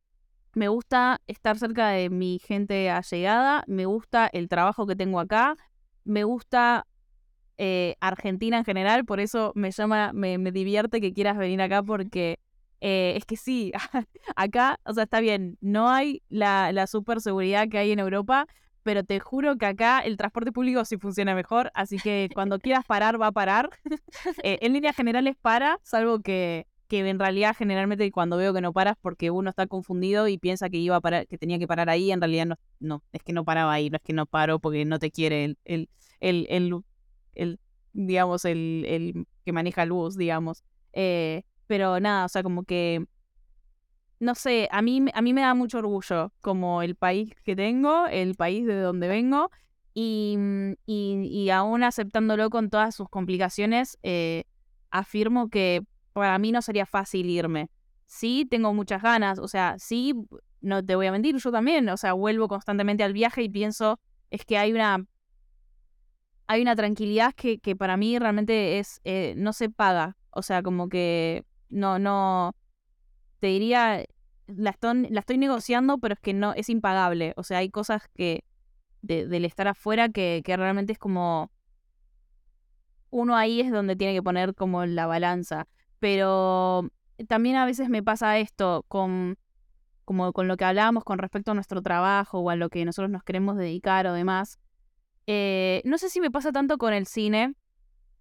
me 0.54 0.68
gusta 0.68 1.20
estar 1.26 1.58
cerca 1.58 1.90
de 1.90 2.08
mi 2.08 2.38
gente 2.38 2.88
allegada, 2.88 3.62
me 3.66 3.84
gusta 3.84 4.26
el 4.32 4.48
trabajo 4.48 4.86
que 4.86 4.96
tengo 4.96 5.20
acá, 5.20 5.54
me 6.04 6.24
gusta 6.24 6.86
eh, 7.58 7.96
Argentina 8.00 8.56
en 8.56 8.64
general, 8.64 9.04
por 9.04 9.20
eso 9.20 9.52
me 9.54 9.70
llama, 9.70 10.12
me, 10.14 10.38
divierte 10.50 11.02
que 11.02 11.12
quieras 11.12 11.36
venir 11.36 11.60
acá 11.60 11.82
porque 11.82 12.38
eh, 12.80 13.14
es 13.16 13.26
que 13.26 13.36
sí, 13.36 13.70
acá, 14.34 14.80
o 14.86 14.94
sea, 14.94 15.04
está 15.04 15.20
bien, 15.20 15.58
no 15.60 15.90
hay 15.90 16.22
la, 16.30 16.72
la 16.72 16.86
super 16.86 17.20
seguridad 17.20 17.68
que 17.68 17.76
hay 17.76 17.92
en 17.92 17.98
Europa, 17.98 18.46
pero 18.82 19.04
te 19.04 19.20
juro 19.20 19.58
que 19.58 19.66
acá 19.66 20.00
el 20.00 20.16
transporte 20.16 20.52
público 20.52 20.82
sí 20.86 20.96
funciona 20.96 21.34
mejor, 21.34 21.70
así 21.74 21.98
que 21.98 22.30
cuando 22.32 22.58
quieras 22.58 22.86
parar, 22.86 23.20
va 23.20 23.26
a 23.26 23.32
parar. 23.32 23.68
Eh, 24.42 24.58
en 24.62 24.72
líneas 24.72 24.96
generales 24.96 25.36
para, 25.40 25.78
salvo 25.82 26.20
que, 26.20 26.66
que 26.88 27.06
en 27.08 27.18
realidad 27.18 27.54
generalmente 27.56 28.10
cuando 28.10 28.36
veo 28.36 28.52
que 28.54 28.60
no 28.60 28.72
paras 28.72 28.96
porque 29.00 29.30
uno 29.30 29.50
está 29.50 29.66
confundido 29.66 30.26
y 30.28 30.38
piensa 30.38 30.68
que 30.70 30.78
iba 30.78 30.96
a 30.96 31.00
parar, 31.00 31.26
que 31.26 31.38
tenía 31.38 31.58
que 31.58 31.68
parar 31.68 31.90
ahí, 31.90 32.10
en 32.10 32.20
realidad 32.20 32.46
no, 32.46 32.56
no, 32.80 33.02
es 33.12 33.22
que 33.22 33.32
no 33.32 33.44
paraba 33.44 33.72
ahí, 33.72 33.90
no 33.90 33.96
es 33.96 34.02
que 34.02 34.12
no 34.12 34.26
paro 34.26 34.58
porque 34.58 34.84
no 34.84 34.98
te 34.98 35.10
quiere 35.10 35.44
el, 35.44 35.58
el, 35.64 35.88
el, 36.20 36.82
el, 37.34 37.60
digamos, 37.92 38.44
el, 38.44 38.84
el 38.88 39.26
que 39.44 39.52
maneja 39.52 39.82
el 39.82 39.92
bus, 39.92 40.16
digamos. 40.16 40.64
Eh, 40.92 41.42
pero 41.66 42.00
nada, 42.00 42.24
o 42.24 42.28
sea, 42.28 42.42
como 42.42 42.64
que 42.64 43.04
no 44.20 44.34
sé, 44.34 44.68
a 44.72 44.82
mí, 44.82 45.04
a 45.14 45.22
mí 45.22 45.32
me 45.32 45.42
da 45.42 45.54
mucho 45.54 45.78
orgullo 45.78 46.32
como 46.40 46.82
el 46.82 46.96
país 46.96 47.34
que 47.44 47.54
tengo, 47.54 48.06
el 48.06 48.34
país 48.34 48.66
de 48.66 48.80
donde 48.80 49.08
vengo, 49.08 49.50
y, 49.94 50.36
mm, 50.38 50.72
y, 50.86 51.50
aún 51.50 51.82
aceptándolo 51.82 52.50
con 52.50 52.70
todas 52.70 52.94
sus 52.94 53.08
complicaciones, 53.08 53.98
eh, 54.02 54.44
afirmo 54.90 55.48
que 55.50 55.82
para 56.18 56.38
mí 56.38 56.52
no 56.52 56.62
sería 56.62 56.86
fácil 56.86 57.28
irme. 57.28 57.70
Sí, 58.06 58.46
tengo 58.50 58.72
muchas 58.74 59.02
ganas, 59.02 59.38
o 59.38 59.48
sea, 59.48 59.76
sí, 59.78 60.14
no 60.60 60.84
te 60.84 60.96
voy 60.96 61.06
a 61.06 61.12
mentir, 61.12 61.36
yo 61.36 61.52
también, 61.52 61.88
o 61.88 61.96
sea, 61.96 62.14
vuelvo 62.14 62.48
constantemente 62.48 63.04
al 63.04 63.12
viaje 63.12 63.42
y 63.42 63.48
pienso, 63.48 64.00
es 64.30 64.44
que 64.44 64.58
hay 64.58 64.72
una... 64.72 65.04
Hay 66.50 66.62
una 66.62 66.74
tranquilidad 66.74 67.34
que, 67.34 67.58
que 67.58 67.76
para 67.76 67.98
mí 67.98 68.18
realmente 68.18 68.78
es, 68.78 69.02
eh, 69.04 69.34
no 69.36 69.52
se 69.52 69.68
paga. 69.68 70.16
O 70.30 70.40
sea, 70.40 70.62
como 70.62 70.88
que 70.88 71.44
no, 71.68 71.98
no, 71.98 72.54
te 73.40 73.48
diría, 73.48 74.04
la 74.46 74.70
estoy, 74.70 75.38
negociando, 75.38 75.98
pero 75.98 76.14
es 76.14 76.20
que 76.20 76.32
no, 76.32 76.54
es 76.54 76.68
impagable. 76.68 77.34
O 77.36 77.42
sea, 77.42 77.58
hay 77.58 77.70
cosas 77.70 78.02
que 78.14 78.44
del 79.02 79.44
estar 79.44 79.68
afuera 79.68 80.08
que, 80.08 80.42
que 80.44 80.56
realmente 80.56 80.92
es 80.92 80.98
como 80.98 81.52
uno 83.10 83.36
ahí 83.36 83.60
es 83.60 83.70
donde 83.70 83.96
tiene 83.96 84.14
que 84.14 84.22
poner 84.22 84.54
como 84.54 84.84
la 84.86 85.06
balanza. 85.06 85.66
Pero 85.98 86.90
también 87.26 87.56
a 87.56 87.66
veces 87.66 87.88
me 87.88 88.02
pasa 88.02 88.38
esto 88.38 88.84
con 88.88 89.36
como 90.04 90.32
con 90.32 90.48
lo 90.48 90.56
que 90.56 90.64
hablábamos 90.64 91.04
con 91.04 91.18
respecto 91.18 91.50
a 91.50 91.54
nuestro 91.54 91.82
trabajo 91.82 92.38
o 92.38 92.48
a 92.48 92.56
lo 92.56 92.70
que 92.70 92.82
nosotros 92.86 93.10
nos 93.10 93.22
queremos 93.24 93.58
dedicar 93.58 94.06
o 94.06 94.14
demás. 94.14 94.58
Eh, 95.26 95.82
no 95.84 95.98
sé 95.98 96.08
si 96.08 96.20
me 96.20 96.30
pasa 96.30 96.50
tanto 96.50 96.78
con 96.78 96.94
el 96.94 97.06
cine, 97.06 97.54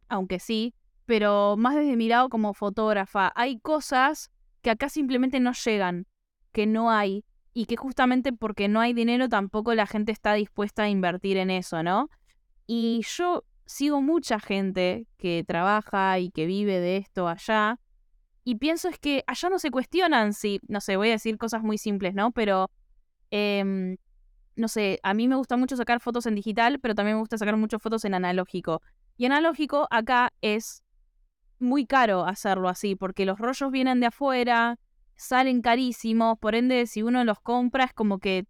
aunque 0.09 0.39
sí, 0.39 0.73
pero 1.05 1.55
más 1.55 1.75
desde 1.75 1.95
mi 1.95 2.09
lado 2.09 2.27
como 2.27 2.53
fotógrafa. 2.53 3.31
Hay 3.35 3.59
cosas 3.59 4.31
que 4.61 4.69
acá 4.69 4.89
simplemente 4.89 5.39
no 5.39 5.53
llegan, 5.53 6.07
que 6.51 6.65
no 6.65 6.91
hay, 6.91 7.23
y 7.53 7.65
que 7.65 7.75
justamente 7.75 8.33
porque 8.33 8.67
no 8.67 8.81
hay 8.81 8.93
dinero 8.93 9.29
tampoco 9.29 9.73
la 9.73 9.87
gente 9.87 10.11
está 10.11 10.33
dispuesta 10.33 10.83
a 10.83 10.89
invertir 10.89 11.37
en 11.37 11.49
eso, 11.49 11.81
¿no? 11.81 12.09
Y 12.67 13.01
yo 13.07 13.45
sigo 13.67 14.01
mucha 14.01 14.39
gente 14.39 15.05
que 15.17 15.43
trabaja 15.45 16.17
y 16.17 16.31
que 16.31 16.47
vive 16.47 16.79
de 16.79 16.97
esto 16.97 17.27
allá, 17.27 17.79
y 18.43 18.55
pienso 18.55 18.87
es 18.87 18.97
que 18.97 19.23
allá 19.27 19.49
no 19.49 19.59
se 19.59 19.71
cuestionan 19.71 20.33
si, 20.33 20.61
no 20.69 20.79
sé, 20.79 20.95
voy 20.95 21.09
a 21.09 21.11
decir 21.11 21.37
cosas 21.37 21.61
muy 21.63 21.77
simples, 21.77 22.15
¿no? 22.15 22.31
Pero 22.31 22.71
em, 23.29 23.97
no 24.55 24.69
sé, 24.69 24.99
a 25.03 25.13
mí 25.13 25.27
me 25.27 25.35
gusta 25.35 25.57
mucho 25.57 25.75
sacar 25.75 25.99
fotos 25.99 26.25
en 26.25 26.35
digital, 26.35 26.79
pero 26.79 26.95
también 26.95 27.17
me 27.17 27.19
gusta 27.19 27.37
sacar 27.37 27.57
muchas 27.57 27.81
fotos 27.81 28.05
en 28.05 28.13
analógico. 28.13 28.81
Y 29.17 29.25
analógico 29.25 29.87
acá 29.91 30.31
es 30.41 30.81
muy 31.59 31.85
caro 31.85 32.25
hacerlo 32.25 32.69
así, 32.69 32.95
porque 32.95 33.25
los 33.25 33.37
rollos 33.37 33.69
vienen 33.69 33.99
de 33.99 34.07
afuera, 34.07 34.79
salen 35.17 35.61
carísimos, 35.61 36.37
por 36.39 36.55
ende, 36.55 36.87
si 36.87 37.03
uno 37.03 37.25
los 37.25 37.41
compra 37.41 37.83
es 37.83 37.93
como 37.93 38.19
que 38.19 38.45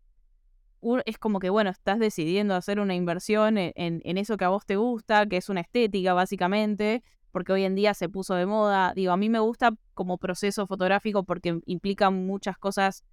es 1.06 1.18
como 1.18 1.40
que, 1.40 1.50
bueno, 1.50 1.70
estás 1.70 2.00
decidiendo 2.00 2.56
hacer 2.56 2.80
una 2.80 2.96
inversión 2.96 3.58
e, 3.58 3.74
en, 3.76 4.02
en, 4.04 4.18
eso 4.18 4.38
que 4.38 4.46
a 4.46 4.50
vos 4.50 4.66
te 4.66 4.76
gusta, 4.76 5.26
que 5.26 5.38
es 5.38 5.50
una 5.50 5.62
estética 5.62 6.14
básicamente, 6.14 7.04
porque 7.32 7.54
hoy 7.54 7.64
en 7.64 7.76
día 7.76 7.94
se 7.94 8.10
puso 8.10 8.36
de 8.36 8.46
moda. 8.46 8.94
Digo, 8.96 9.12
a 9.12 9.18
mí 9.18 9.30
me 9.30 9.40
gusta 9.40 9.72
como 9.94 10.18
proceso 10.18 10.68
fotográfico 10.68 11.24
porque 11.24 11.60
implica 11.66 12.10
muchas 12.10 12.58
cosas 12.58 13.04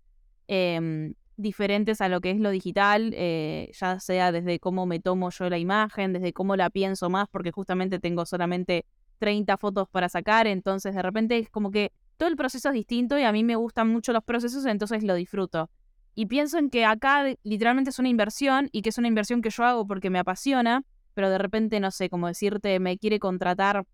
em, 0.47 1.15
diferentes 1.37 2.01
a 2.01 2.09
lo 2.09 2.21
que 2.21 2.31
es 2.31 2.39
lo 2.39 2.51
digital, 2.51 3.13
eh, 3.15 3.71
ya 3.79 3.99
sea 4.01 4.33
desde 4.33 4.61
cómo 4.61 4.87
me 4.87 5.01
tomo 5.01 5.31
yo 5.31 5.51
la 5.51 5.59
imagen, 5.59 6.13
desde 6.13 6.33
cómo 6.33 6.57
la 6.57 6.71
pienso 6.71 7.11
más, 7.11 7.29
porque 7.29 7.51
justamente 7.51 7.99
tengo 7.99 8.25
solamente 8.27 8.87
30 9.19 9.57
fotos 9.57 9.89
para 9.89 10.09
sacar, 10.09 10.47
entonces 10.47 10.95
de 10.95 11.03
repente 11.03 11.39
es 11.39 11.51
como 11.51 11.71
que 11.71 11.93
todo 12.17 12.29
el 12.29 12.37
proceso 12.37 12.69
es 12.69 12.75
distinto 12.75 13.19
y 13.19 13.23
a 13.23 13.33
mí 13.33 13.43
me 13.43 13.57
gustan 13.57 13.89
mucho 13.89 14.13
los 14.13 14.23
procesos, 14.23 14.65
entonces 14.67 15.03
lo 15.03 15.15
disfruto. 15.15 15.71
Y 16.15 16.27
pienso 16.27 16.59
en 16.59 16.71
que 16.71 16.85
acá 16.85 17.25
literalmente 17.43 17.91
es 17.91 17.99
una 17.99 18.09
inversión 18.09 18.69
y 18.73 18.83
que 18.83 18.91
es 18.91 18.99
una 18.99 19.09
inversión 19.09 19.43
que 19.43 19.51
yo 19.51 19.65
hago 19.65 19.87
porque 19.87 20.11
me 20.11 20.19
apasiona, 20.19 20.83
pero 21.15 21.31
de 21.31 21.39
repente, 21.39 21.81
no 21.81 21.91
sé, 21.91 22.09
como 22.09 22.29
decirte, 22.29 22.79
me 22.81 22.99
quiere 22.99 23.19
contratar, 23.19 23.85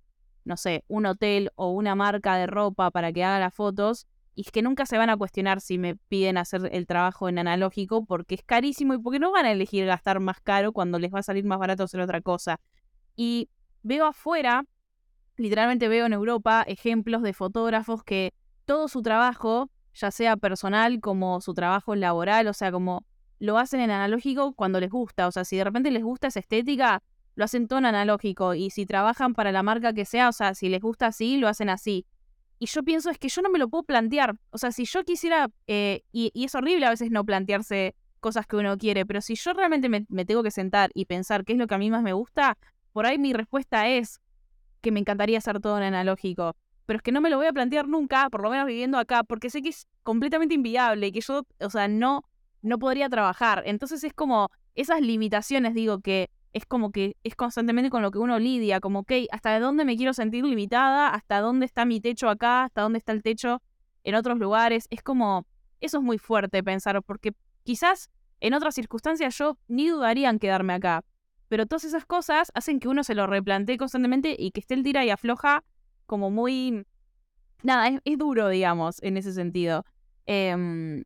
no 0.44 0.56
sé, 0.56 0.84
un 0.88 1.06
hotel 1.06 1.50
o 1.54 1.70
una 1.70 1.94
marca 1.94 2.36
de 2.36 2.46
ropa 2.46 2.90
para 2.90 3.12
que 3.12 3.24
haga 3.24 3.40
las 3.40 3.54
fotos 3.54 4.06
y 4.34 4.42
es 4.42 4.52
que 4.52 4.62
nunca 4.62 4.86
se 4.86 4.96
van 4.96 5.10
a 5.10 5.16
cuestionar 5.16 5.60
si 5.60 5.78
me 5.78 5.96
piden 5.96 6.38
hacer 6.38 6.68
el 6.72 6.86
trabajo 6.86 7.28
en 7.28 7.38
analógico 7.38 8.04
porque 8.04 8.36
es 8.36 8.42
carísimo 8.42 8.94
y 8.94 8.98
porque 8.98 9.18
no 9.18 9.32
van 9.32 9.46
a 9.46 9.52
elegir 9.52 9.86
gastar 9.86 10.20
más 10.20 10.40
caro 10.40 10.72
cuando 10.72 10.98
les 10.98 11.12
va 11.12 11.18
a 11.18 11.22
salir 11.22 11.44
más 11.44 11.58
barato 11.58 11.84
hacer 11.84 12.00
otra 12.00 12.20
cosa. 12.20 12.60
Y 13.16 13.48
veo 13.82 14.06
afuera, 14.06 14.64
literalmente 15.36 15.88
veo 15.88 16.06
en 16.06 16.12
Europa 16.12 16.64
ejemplos 16.66 17.22
de 17.22 17.32
fotógrafos 17.32 18.02
que 18.04 18.32
todo 18.64 18.88
su 18.88 19.02
trabajo 19.02 19.70
ya 19.94 20.10
sea 20.10 20.36
personal 20.36 21.00
como 21.00 21.40
su 21.40 21.54
trabajo 21.54 21.94
laboral, 21.94 22.46
o 22.48 22.52
sea, 22.52 22.72
como 22.72 23.04
lo 23.38 23.58
hacen 23.58 23.80
en 23.80 23.90
analógico 23.90 24.52
cuando 24.52 24.80
les 24.80 24.90
gusta, 24.90 25.26
o 25.26 25.32
sea, 25.32 25.44
si 25.44 25.56
de 25.56 25.64
repente 25.64 25.90
les 25.90 26.02
gusta 26.02 26.28
esa 26.28 26.40
estética, 26.40 27.02
lo 27.34 27.44
hacen 27.44 27.68
todo 27.68 27.78
en 27.78 27.86
analógico, 27.86 28.54
y 28.54 28.70
si 28.70 28.86
trabajan 28.86 29.34
para 29.34 29.50
la 29.50 29.62
marca 29.62 29.92
que 29.92 30.04
sea, 30.04 30.28
o 30.28 30.32
sea, 30.32 30.54
si 30.54 30.68
les 30.68 30.80
gusta 30.80 31.06
así, 31.06 31.38
lo 31.38 31.48
hacen 31.48 31.70
así. 31.70 32.06
Y 32.58 32.66
yo 32.66 32.82
pienso 32.82 33.08
es 33.08 33.18
que 33.18 33.30
yo 33.30 33.40
no 33.40 33.48
me 33.48 33.58
lo 33.58 33.68
puedo 33.68 33.84
plantear, 33.84 34.36
o 34.50 34.58
sea, 34.58 34.72
si 34.72 34.84
yo 34.84 35.04
quisiera, 35.04 35.50
eh, 35.66 36.02
y, 36.12 36.30
es 36.34 36.54
horrible 36.54 36.84
a 36.86 36.90
veces 36.90 37.10
no 37.10 37.24
plantearse 37.24 37.94
cosas 38.20 38.46
que 38.46 38.56
uno 38.56 38.76
quiere, 38.76 39.06
pero 39.06 39.22
si 39.22 39.34
yo 39.34 39.54
realmente 39.54 39.88
me, 39.88 40.04
me 40.10 40.26
tengo 40.26 40.42
que 40.42 40.50
sentar 40.50 40.90
y 40.92 41.06
pensar 41.06 41.44
qué 41.46 41.54
es 41.54 41.58
lo 41.58 41.66
que 41.66 41.74
a 41.74 41.78
mí 41.78 41.90
más 41.90 42.02
me 42.02 42.12
gusta, 42.12 42.58
por 42.92 43.06
ahí 43.06 43.16
mi 43.16 43.32
respuesta 43.32 43.88
es 43.88 44.20
que 44.82 44.92
me 44.92 45.00
encantaría 45.00 45.38
hacer 45.38 45.60
todo 45.60 45.78
en 45.78 45.84
analógico 45.84 46.56
pero 46.90 46.96
es 46.96 47.02
que 47.04 47.12
no 47.12 47.20
me 47.20 47.30
lo 47.30 47.36
voy 47.36 47.46
a 47.46 47.52
plantear 47.52 47.86
nunca, 47.86 48.28
por 48.30 48.42
lo 48.42 48.50
menos 48.50 48.66
viviendo 48.66 48.98
acá, 48.98 49.22
porque 49.22 49.48
sé 49.48 49.62
que 49.62 49.68
es 49.68 49.86
completamente 50.02 50.56
inviable 50.56 51.06
y 51.06 51.12
que 51.12 51.20
yo, 51.20 51.46
o 51.60 51.70
sea, 51.70 51.86
no, 51.86 52.24
no 52.62 52.80
podría 52.80 53.08
trabajar. 53.08 53.62
Entonces 53.64 54.02
es 54.02 54.12
como 54.12 54.48
esas 54.74 55.00
limitaciones, 55.00 55.72
digo, 55.74 56.00
que 56.00 56.30
es 56.52 56.66
como 56.66 56.90
que 56.90 57.16
es 57.22 57.36
constantemente 57.36 57.90
con 57.90 58.02
lo 58.02 58.10
que 58.10 58.18
uno 58.18 58.40
lidia, 58.40 58.80
como, 58.80 58.98
ok, 58.98 59.12
¿hasta 59.30 59.60
dónde 59.60 59.84
me 59.84 59.96
quiero 59.96 60.12
sentir 60.14 60.44
limitada? 60.44 61.10
¿Hasta 61.10 61.38
dónde 61.38 61.64
está 61.64 61.84
mi 61.84 62.00
techo 62.00 62.28
acá? 62.28 62.64
¿Hasta 62.64 62.82
dónde 62.82 62.98
está 62.98 63.12
el 63.12 63.22
techo 63.22 63.62
en 64.02 64.16
otros 64.16 64.40
lugares? 64.40 64.88
Es 64.90 65.00
como, 65.00 65.46
eso 65.78 65.98
es 65.98 66.02
muy 66.02 66.18
fuerte 66.18 66.60
pensar, 66.64 67.00
porque 67.04 67.34
quizás 67.62 68.10
en 68.40 68.52
otras 68.52 68.74
circunstancias 68.74 69.38
yo 69.38 69.58
ni 69.68 69.86
dudaría 69.86 70.28
en 70.28 70.40
quedarme 70.40 70.72
acá. 70.72 71.04
Pero 71.46 71.66
todas 71.66 71.84
esas 71.84 72.04
cosas 72.04 72.50
hacen 72.52 72.80
que 72.80 72.88
uno 72.88 73.04
se 73.04 73.14
lo 73.14 73.28
replantee 73.28 73.78
constantemente 73.78 74.34
y 74.36 74.50
que 74.50 74.58
esté 74.58 74.74
el 74.74 74.82
tira 74.82 75.04
y 75.04 75.10
afloja 75.10 75.62
como 76.10 76.28
muy... 76.28 76.84
Nada, 77.62 78.00
es, 78.04 78.18
duro, 78.18 78.48
digamos, 78.48 79.00
en 79.00 79.16
ese 79.16 79.32
sentido. 79.32 79.84
Em, 80.26 81.04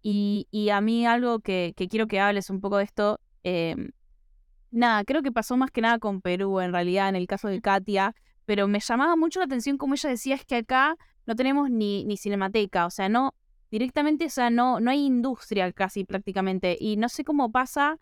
y, 0.00 0.48
y, 0.50 0.70
a 0.70 0.80
mí 0.80 1.04
algo 1.06 1.40
que, 1.40 1.74
que, 1.76 1.88
quiero 1.88 2.06
que 2.06 2.20
hables 2.20 2.48
un 2.48 2.62
poco 2.62 2.78
de 2.78 2.84
esto, 2.84 3.20
em, 3.42 3.90
nada, 4.70 5.04
creo 5.04 5.20
que 5.22 5.30
pasó 5.30 5.58
más 5.58 5.70
que 5.70 5.82
nada 5.82 5.98
con 5.98 6.22
Perú, 6.22 6.60
en 6.60 6.72
realidad, 6.72 7.10
en 7.10 7.16
el 7.16 7.26
caso 7.26 7.48
de 7.48 7.60
Katia, 7.60 8.14
pero 8.46 8.66
me 8.66 8.80
llamaba 8.80 9.14
mucho 9.14 9.40
la 9.40 9.44
atención 9.44 9.76
como 9.76 9.92
ella 9.92 10.08
decía, 10.08 10.36
es 10.36 10.46
que 10.46 10.56
acá 10.56 10.96
no 11.26 11.36
tenemos 11.36 11.68
ni, 11.68 12.06
ni 12.06 12.16
cinemateca, 12.16 12.86
o 12.86 12.90
sea, 12.90 13.10
no, 13.10 13.34
directamente, 13.70 14.24
o 14.24 14.30
sea, 14.30 14.48
no, 14.48 14.80
no 14.80 14.90
hay 14.90 15.04
industria 15.04 15.70
casi 15.72 16.04
prácticamente, 16.04 16.78
y 16.80 16.96
no 16.96 17.10
sé 17.10 17.24
cómo 17.24 17.52
pasa 17.52 17.98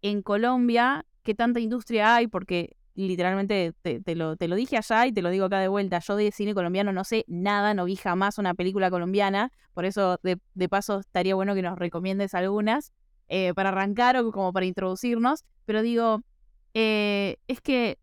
en 0.00 0.22
Colombia, 0.22 1.04
qué 1.22 1.34
tanta 1.34 1.60
industria 1.60 2.14
hay, 2.14 2.28
porque 2.28 2.77
literalmente 3.06 3.72
te, 3.82 4.14
lo, 4.16 4.36
te 4.36 4.48
lo 4.48 4.56
dije 4.56 4.76
allá 4.76 5.06
y 5.06 5.12
te 5.12 5.22
lo 5.22 5.30
digo 5.30 5.46
acá 5.46 5.60
de 5.60 5.68
vuelta. 5.68 6.00
Yo 6.00 6.16
de 6.16 6.32
cine 6.32 6.52
colombiano 6.52 6.92
no 6.92 7.04
sé 7.04 7.24
nada, 7.28 7.72
no 7.72 7.84
vi 7.84 7.94
jamás 7.94 8.38
una 8.38 8.54
película 8.54 8.90
colombiana. 8.90 9.52
Por 9.72 9.84
eso, 9.84 10.18
de, 10.22 10.68
paso, 10.68 11.00
estaría 11.00 11.36
bueno 11.36 11.54
que 11.54 11.62
nos 11.62 11.78
recomiendes 11.78 12.34
algunas 12.34 12.92
eh, 13.28 13.54
para 13.54 13.68
arrancar 13.68 14.16
o 14.16 14.32
como 14.32 14.52
para 14.52 14.66
introducirnos. 14.66 15.44
Pero 15.64 15.82
digo, 15.82 16.22
eh, 16.74 17.36
es 17.46 17.60
que 17.60 17.98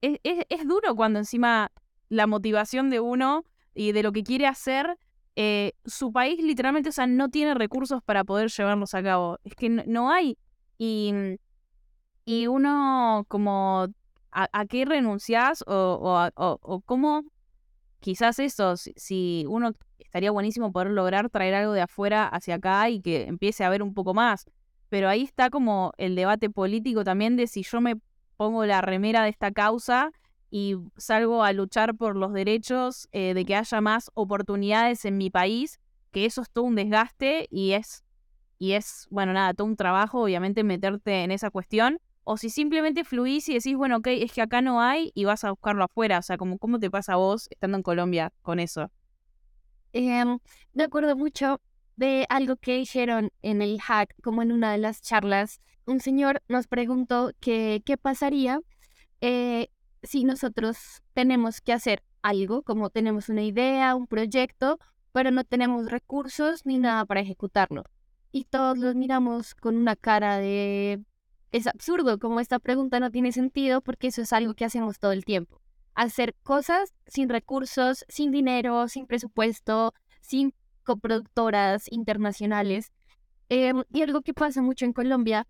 es, 0.00 0.20
es, 0.22 0.68
duro 0.68 0.94
cuando 0.94 1.18
encima 1.18 1.72
la 2.08 2.28
motivación 2.28 2.90
de 2.90 3.00
uno 3.00 3.44
y 3.74 3.90
de 3.90 4.04
lo 4.04 4.12
que 4.12 4.22
quiere 4.22 4.46
hacer, 4.46 4.96
eh, 5.34 5.72
su 5.84 6.12
país 6.12 6.40
literalmente, 6.42 6.90
o 6.90 6.92
sea, 6.92 7.08
no 7.08 7.28
tiene 7.28 7.54
recursos 7.54 8.02
para 8.04 8.22
poder 8.22 8.50
llevarlos 8.50 8.94
a 8.94 9.02
cabo. 9.02 9.38
Es 9.42 9.56
que 9.56 9.68
no 9.68 10.12
hay. 10.12 10.38
Y 10.78 11.38
y 12.28 12.48
uno 12.48 13.24
como, 13.28 13.86
¿a, 14.36 14.66
qué 14.66 14.84
renuncias? 14.84 15.64
O, 15.66 16.30
o, 16.36 16.80
cómo, 16.82 17.24
quizás 18.00 18.38
eso, 18.38 18.76
si, 18.76 19.44
uno 19.48 19.72
estaría 19.98 20.30
buenísimo 20.30 20.72
poder 20.72 20.90
lograr 20.90 21.30
traer 21.30 21.54
algo 21.54 21.72
de 21.72 21.80
afuera 21.80 22.26
hacia 22.28 22.56
acá 22.56 22.88
y 22.90 23.00
que 23.00 23.24
empiece 23.24 23.64
a 23.64 23.68
haber 23.68 23.82
un 23.82 23.94
poco 23.94 24.14
más. 24.14 24.44
Pero 24.88 25.08
ahí 25.08 25.22
está 25.22 25.50
como 25.50 25.92
el 25.96 26.14
debate 26.14 26.50
político 26.50 27.02
también 27.02 27.36
de 27.36 27.46
si 27.46 27.62
yo 27.62 27.80
me 27.80 27.96
pongo 28.36 28.64
la 28.66 28.82
remera 28.82 29.22
de 29.22 29.30
esta 29.30 29.50
causa 29.50 30.12
y 30.50 30.76
salgo 30.96 31.42
a 31.42 31.52
luchar 31.52 31.96
por 31.96 32.14
los 32.16 32.32
derechos 32.32 33.08
eh, 33.12 33.34
de 33.34 33.44
que 33.44 33.56
haya 33.56 33.80
más 33.80 34.10
oportunidades 34.14 35.04
en 35.04 35.16
mi 35.16 35.30
país, 35.30 35.80
que 36.12 36.24
eso 36.24 36.42
es 36.42 36.50
todo 36.50 36.64
un 36.64 36.76
desgaste 36.76 37.48
y 37.50 37.72
es, 37.72 38.04
y 38.58 38.72
es, 38.72 39.06
bueno, 39.10 39.32
nada, 39.32 39.54
todo 39.54 39.66
un 39.66 39.76
trabajo, 39.76 40.22
obviamente, 40.22 40.62
meterte 40.62 41.24
en 41.24 41.30
esa 41.30 41.50
cuestión, 41.50 41.98
o 42.28 42.36
si 42.36 42.50
simplemente 42.50 43.04
fluís 43.04 43.48
y 43.48 43.54
decís, 43.54 43.76
bueno, 43.76 43.98
ok, 43.98 44.08
es 44.08 44.32
que 44.32 44.42
acá 44.42 44.60
no 44.60 44.80
hay 44.80 45.12
y 45.14 45.24
vas 45.24 45.44
a 45.44 45.50
buscarlo 45.50 45.84
afuera. 45.84 46.18
O 46.18 46.22
sea, 46.22 46.36
como, 46.36 46.58
¿cómo 46.58 46.80
te 46.80 46.90
pasa 46.90 47.12
a 47.12 47.16
vos 47.16 47.46
estando 47.50 47.76
en 47.76 47.84
Colombia 47.84 48.32
con 48.42 48.58
eso? 48.58 48.90
Eh, 49.92 50.24
me 50.74 50.82
acuerdo 50.82 51.14
mucho 51.14 51.60
de 51.94 52.26
algo 52.28 52.56
que 52.56 52.78
dijeron 52.78 53.30
en 53.42 53.62
el 53.62 53.80
hack, 53.80 54.12
como 54.24 54.42
en 54.42 54.50
una 54.50 54.72
de 54.72 54.78
las 54.78 55.00
charlas. 55.02 55.60
Un 55.86 56.00
señor 56.00 56.42
nos 56.48 56.66
preguntó 56.66 57.30
que, 57.38 57.80
qué 57.86 57.96
pasaría 57.96 58.60
eh, 59.20 59.68
si 60.02 60.24
nosotros 60.24 61.02
tenemos 61.14 61.60
que 61.60 61.74
hacer 61.74 62.02
algo, 62.22 62.62
como 62.62 62.90
tenemos 62.90 63.28
una 63.28 63.44
idea, 63.44 63.94
un 63.94 64.08
proyecto, 64.08 64.80
pero 65.12 65.30
no 65.30 65.44
tenemos 65.44 65.92
recursos 65.92 66.66
ni 66.66 66.78
nada 66.78 67.04
para 67.04 67.20
ejecutarlo. 67.20 67.84
Y 68.32 68.46
todos 68.46 68.76
los 68.78 68.96
miramos 68.96 69.54
con 69.54 69.76
una 69.76 69.94
cara 69.94 70.38
de 70.38 71.04
es 71.56 71.66
absurdo, 71.66 72.18
como 72.18 72.38
esta 72.40 72.58
pregunta 72.58 73.00
no 73.00 73.10
tiene 73.10 73.32
sentido 73.32 73.80
porque 73.80 74.08
eso 74.08 74.20
es 74.20 74.32
algo 74.34 74.52
que 74.52 74.66
hacemos 74.66 74.98
todo 74.98 75.12
el 75.12 75.24
tiempo. 75.24 75.58
Hacer 75.94 76.34
cosas 76.42 76.92
sin 77.06 77.30
recursos, 77.30 78.04
sin 78.08 78.30
dinero, 78.30 78.88
sin 78.88 79.06
presupuesto, 79.06 79.94
sin 80.20 80.52
coproductoras 80.84 81.90
internacionales. 81.90 82.92
Em, 83.48 83.84
y 83.90 84.02
algo 84.02 84.20
que 84.20 84.34
pasa 84.34 84.60
mucho 84.60 84.84
en 84.84 84.92
Colombia 84.92 85.46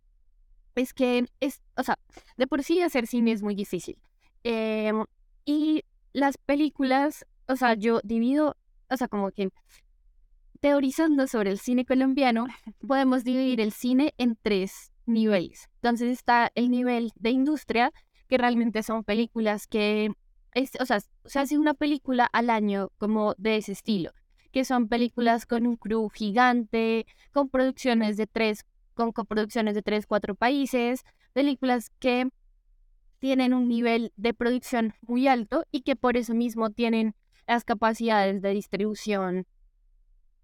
es 0.77 0.95
que 0.95 1.27
es, 1.41 1.61
o 1.77 1.83
sea, 1.83 1.99
de 2.37 2.47
por 2.47 2.62
sí 2.62 2.81
hacer 2.83 3.09
cine 3.09 3.33
es 3.33 3.43
muy 3.43 3.57
difícil. 3.57 3.99
Em, 4.45 5.05
y 5.45 5.83
las 6.12 6.39
películas, 6.39 7.27
o 7.49 7.57
sea, 7.57 7.74
yo 7.74 8.01
divido, 8.05 8.57
o 8.89 8.97
sea, 8.97 9.09
como 9.09 9.33
que 9.33 9.51
teorizando 10.61 11.27
sobre 11.27 11.51
el 11.51 11.59
cine 11.59 11.85
colombiano, 11.85 12.47
podemos 12.87 13.24
dividir 13.24 13.61
el 13.61 13.73
cine 13.73 14.15
en 14.19 14.39
tres 14.41 14.93
niveles. 15.07 15.69
Entonces 15.77 16.11
está 16.11 16.51
el 16.55 16.70
nivel 16.70 17.12
de 17.16 17.31
industria, 17.31 17.93
que 18.28 18.39
realmente 18.39 18.83
son 18.83 19.05
películas 19.05 19.66
que, 19.66 20.12
es, 20.53 20.73
o 20.81 20.87
sea, 20.87 21.01
se 21.24 21.39
hace 21.39 21.59
una 21.59 21.74
película 21.74 22.28
al 22.33 22.51
año 22.51 22.91
como 22.99 23.35
de 23.39 23.57
ese 23.57 23.73
estilo, 23.73 24.11
que 24.53 24.65
son 24.65 24.89
películas 24.89 25.47
con 25.47 25.66
un 25.66 25.77
crew 25.77 26.09
gigante, 26.09 27.07
con 27.33 27.49
producciones 27.49 28.16
de 28.16 28.27
tres, 28.27 28.65
con 28.95 29.12
coproducciones 29.12 29.74
de 29.74 29.83
tres, 29.83 30.07
cuatro 30.07 30.35
países, 30.35 31.03
películas 31.33 31.91
que 31.99 32.28
tienen 33.19 33.55
un 33.55 33.69
nivel 33.69 34.12
de 34.16 34.35
producción 34.35 34.95
muy 35.03 35.28
alto 35.28 35.65
y 35.70 35.83
que 35.83 35.97
por 35.97 36.16
eso 36.16 36.35
mismo 36.35 36.70
tienen 36.70 37.15
las 37.47 37.65
capacidades 37.65 38.43
de 38.43 38.51
distribución 38.51 39.47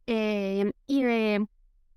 eh, 0.07 0.73
y 0.87 1.03
de 1.03 1.47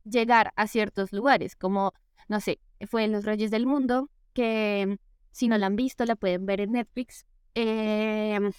llegar 0.04 0.54
a 0.56 0.68
ciertos 0.68 1.12
lugares, 1.12 1.56
como, 1.56 1.94
no 2.28 2.40
sé, 2.40 2.60
fue 2.88 3.04
en 3.04 3.12
Los 3.12 3.26
Reyes 3.26 3.52
del 3.52 3.66
Mundo, 3.66 4.10
que 4.34 4.98
si 5.32 5.48
no 5.48 5.58
la 5.58 5.68
han 5.68 5.76
visto, 5.76 6.06
la 6.06 6.16
pueden 6.16 6.46
ver 6.46 6.62
en 6.62 6.74
Netflix. 6.74 7.26
Em, 7.56 8.52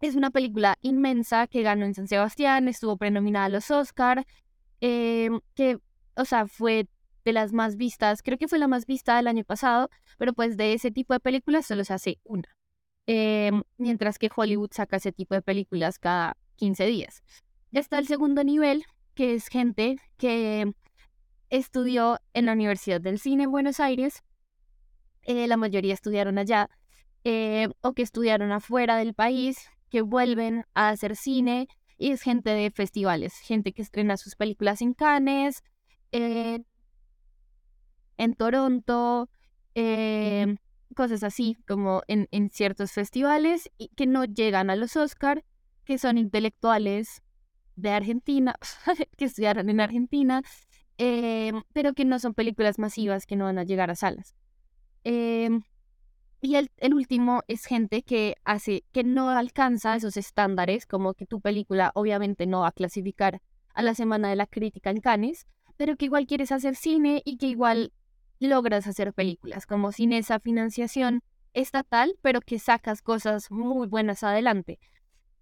es 0.00 0.16
una 0.16 0.30
película 0.30 0.76
inmensa 0.82 1.46
que 1.46 1.62
ganó 1.62 1.84
en 1.84 1.94
San 1.94 2.08
Sebastián, 2.08 2.68
estuvo 2.68 2.96
prenominada 2.96 3.46
a 3.46 3.48
los 3.48 3.70
Oscar, 3.70 4.26
em, 4.80 5.40
que, 5.54 5.78
o 6.16 6.24
sea, 6.24 6.46
fue 6.46 6.88
de 7.24 7.32
las 7.32 7.52
más 7.52 7.76
vistas, 7.76 8.22
creo 8.22 8.38
que 8.38 8.48
fue 8.48 8.58
la 8.58 8.68
más 8.68 8.86
vista 8.86 9.16
del 9.16 9.26
año 9.28 9.44
pasado, 9.44 9.90
pero 10.18 10.32
pues 10.32 10.56
de 10.56 10.72
ese 10.72 10.90
tipo 10.90 11.12
de 11.12 11.20
películas 11.20 11.66
solo 11.66 11.84
se 11.84 11.92
hace 11.94 12.18
una. 12.24 12.48
Em, 13.06 13.62
mientras 13.76 14.18
que 14.18 14.30
Hollywood 14.34 14.70
saca 14.72 14.96
ese 14.96 15.12
tipo 15.12 15.34
de 15.34 15.42
películas 15.42 15.98
cada 15.98 16.36
15 16.56 16.86
días. 16.86 17.22
Ya 17.72 17.80
está 17.80 17.98
el 17.98 18.06
segundo 18.06 18.44
nivel, 18.44 18.84
que 19.14 19.34
es 19.34 19.48
gente 19.48 19.96
que 20.16 20.72
estudió 21.50 22.18
en 22.32 22.46
la 22.46 22.52
Universidad 22.52 23.00
del 23.00 23.18
Cine 23.18 23.44
en 23.44 23.50
Buenos 23.50 23.80
Aires, 23.80 24.22
eh, 25.22 25.46
la 25.46 25.56
mayoría 25.56 25.92
estudiaron 25.92 26.38
allá, 26.38 26.70
eh, 27.24 27.68
o 27.82 27.92
que 27.92 28.02
estudiaron 28.02 28.52
afuera 28.52 28.96
del 28.96 29.14
país, 29.14 29.68
que 29.90 30.00
vuelven 30.02 30.64
a 30.74 30.88
hacer 30.88 31.16
cine, 31.16 31.68
y 31.98 32.12
es 32.12 32.22
gente 32.22 32.50
de 32.50 32.70
festivales, 32.70 33.34
gente 33.34 33.72
que 33.72 33.82
estrena 33.82 34.16
sus 34.16 34.36
películas 34.36 34.80
en 34.80 34.94
Cannes, 34.94 35.62
en 36.12 36.64
Toronto, 38.34 39.28
em, 39.74 40.56
cosas 40.94 41.22
así, 41.22 41.56
como 41.66 42.02
en, 42.08 42.28
en, 42.30 42.50
ciertos 42.50 42.92
festivales, 42.92 43.70
y 43.78 43.88
que 43.88 44.06
no 44.06 44.24
llegan 44.24 44.70
a 44.70 44.76
los 44.76 44.96
Oscar, 44.96 45.44
que 45.84 45.98
son 45.98 46.18
intelectuales 46.18 47.22
de 47.76 47.90
Argentina, 47.90 48.54
que 49.16 49.24
estudiaron 49.24 49.68
en 49.70 49.80
Argentina, 49.80 50.42
em, 51.02 51.62
pero 51.72 51.94
que 51.94 52.04
no 52.04 52.18
son 52.18 52.34
películas 52.34 52.78
masivas 52.78 53.24
que 53.24 53.34
no 53.34 53.46
van 53.46 53.58
a 53.58 53.64
llegar 53.64 53.90
a 53.90 53.94
salas. 53.94 54.34
Em, 55.02 55.62
y 56.42 56.56
el, 56.56 56.70
el, 56.76 56.92
último 56.92 57.42
es 57.48 57.64
gente 57.64 58.02
que 58.02 58.36
hace, 58.44 58.84
que 58.92 59.02
no 59.02 59.30
alcanza 59.30 59.96
esos 59.96 60.18
estándares, 60.18 60.84
como 60.84 61.14
que 61.14 61.24
tu 61.24 61.40
película 61.40 61.90
obviamente 61.94 62.46
no 62.46 62.60
va 62.60 62.68
a 62.68 62.72
clasificar 62.72 63.40
a 63.72 63.82
la 63.82 63.94
Semana 63.94 64.28
de 64.28 64.36
la 64.36 64.46
Crítica 64.46 64.90
en 64.90 65.00
Cannes, 65.00 65.46
pero 65.78 65.96
que 65.96 66.04
igual 66.04 66.26
quieres 66.26 66.52
hacer 66.52 66.76
cine 66.76 67.22
y 67.24 67.38
que 67.38 67.46
igual 67.46 67.94
logras 68.38 68.86
hacer 68.86 69.14
películas, 69.14 69.64
como 69.64 69.92
sin 69.92 70.12
esa 70.12 70.38
financiación 70.38 71.22
estatal, 71.54 72.14
pero 72.20 72.42
que 72.42 72.58
sacas 72.58 73.00
cosas 73.00 73.50
muy 73.50 73.86
buenas 73.86 74.22
adelante. 74.22 74.78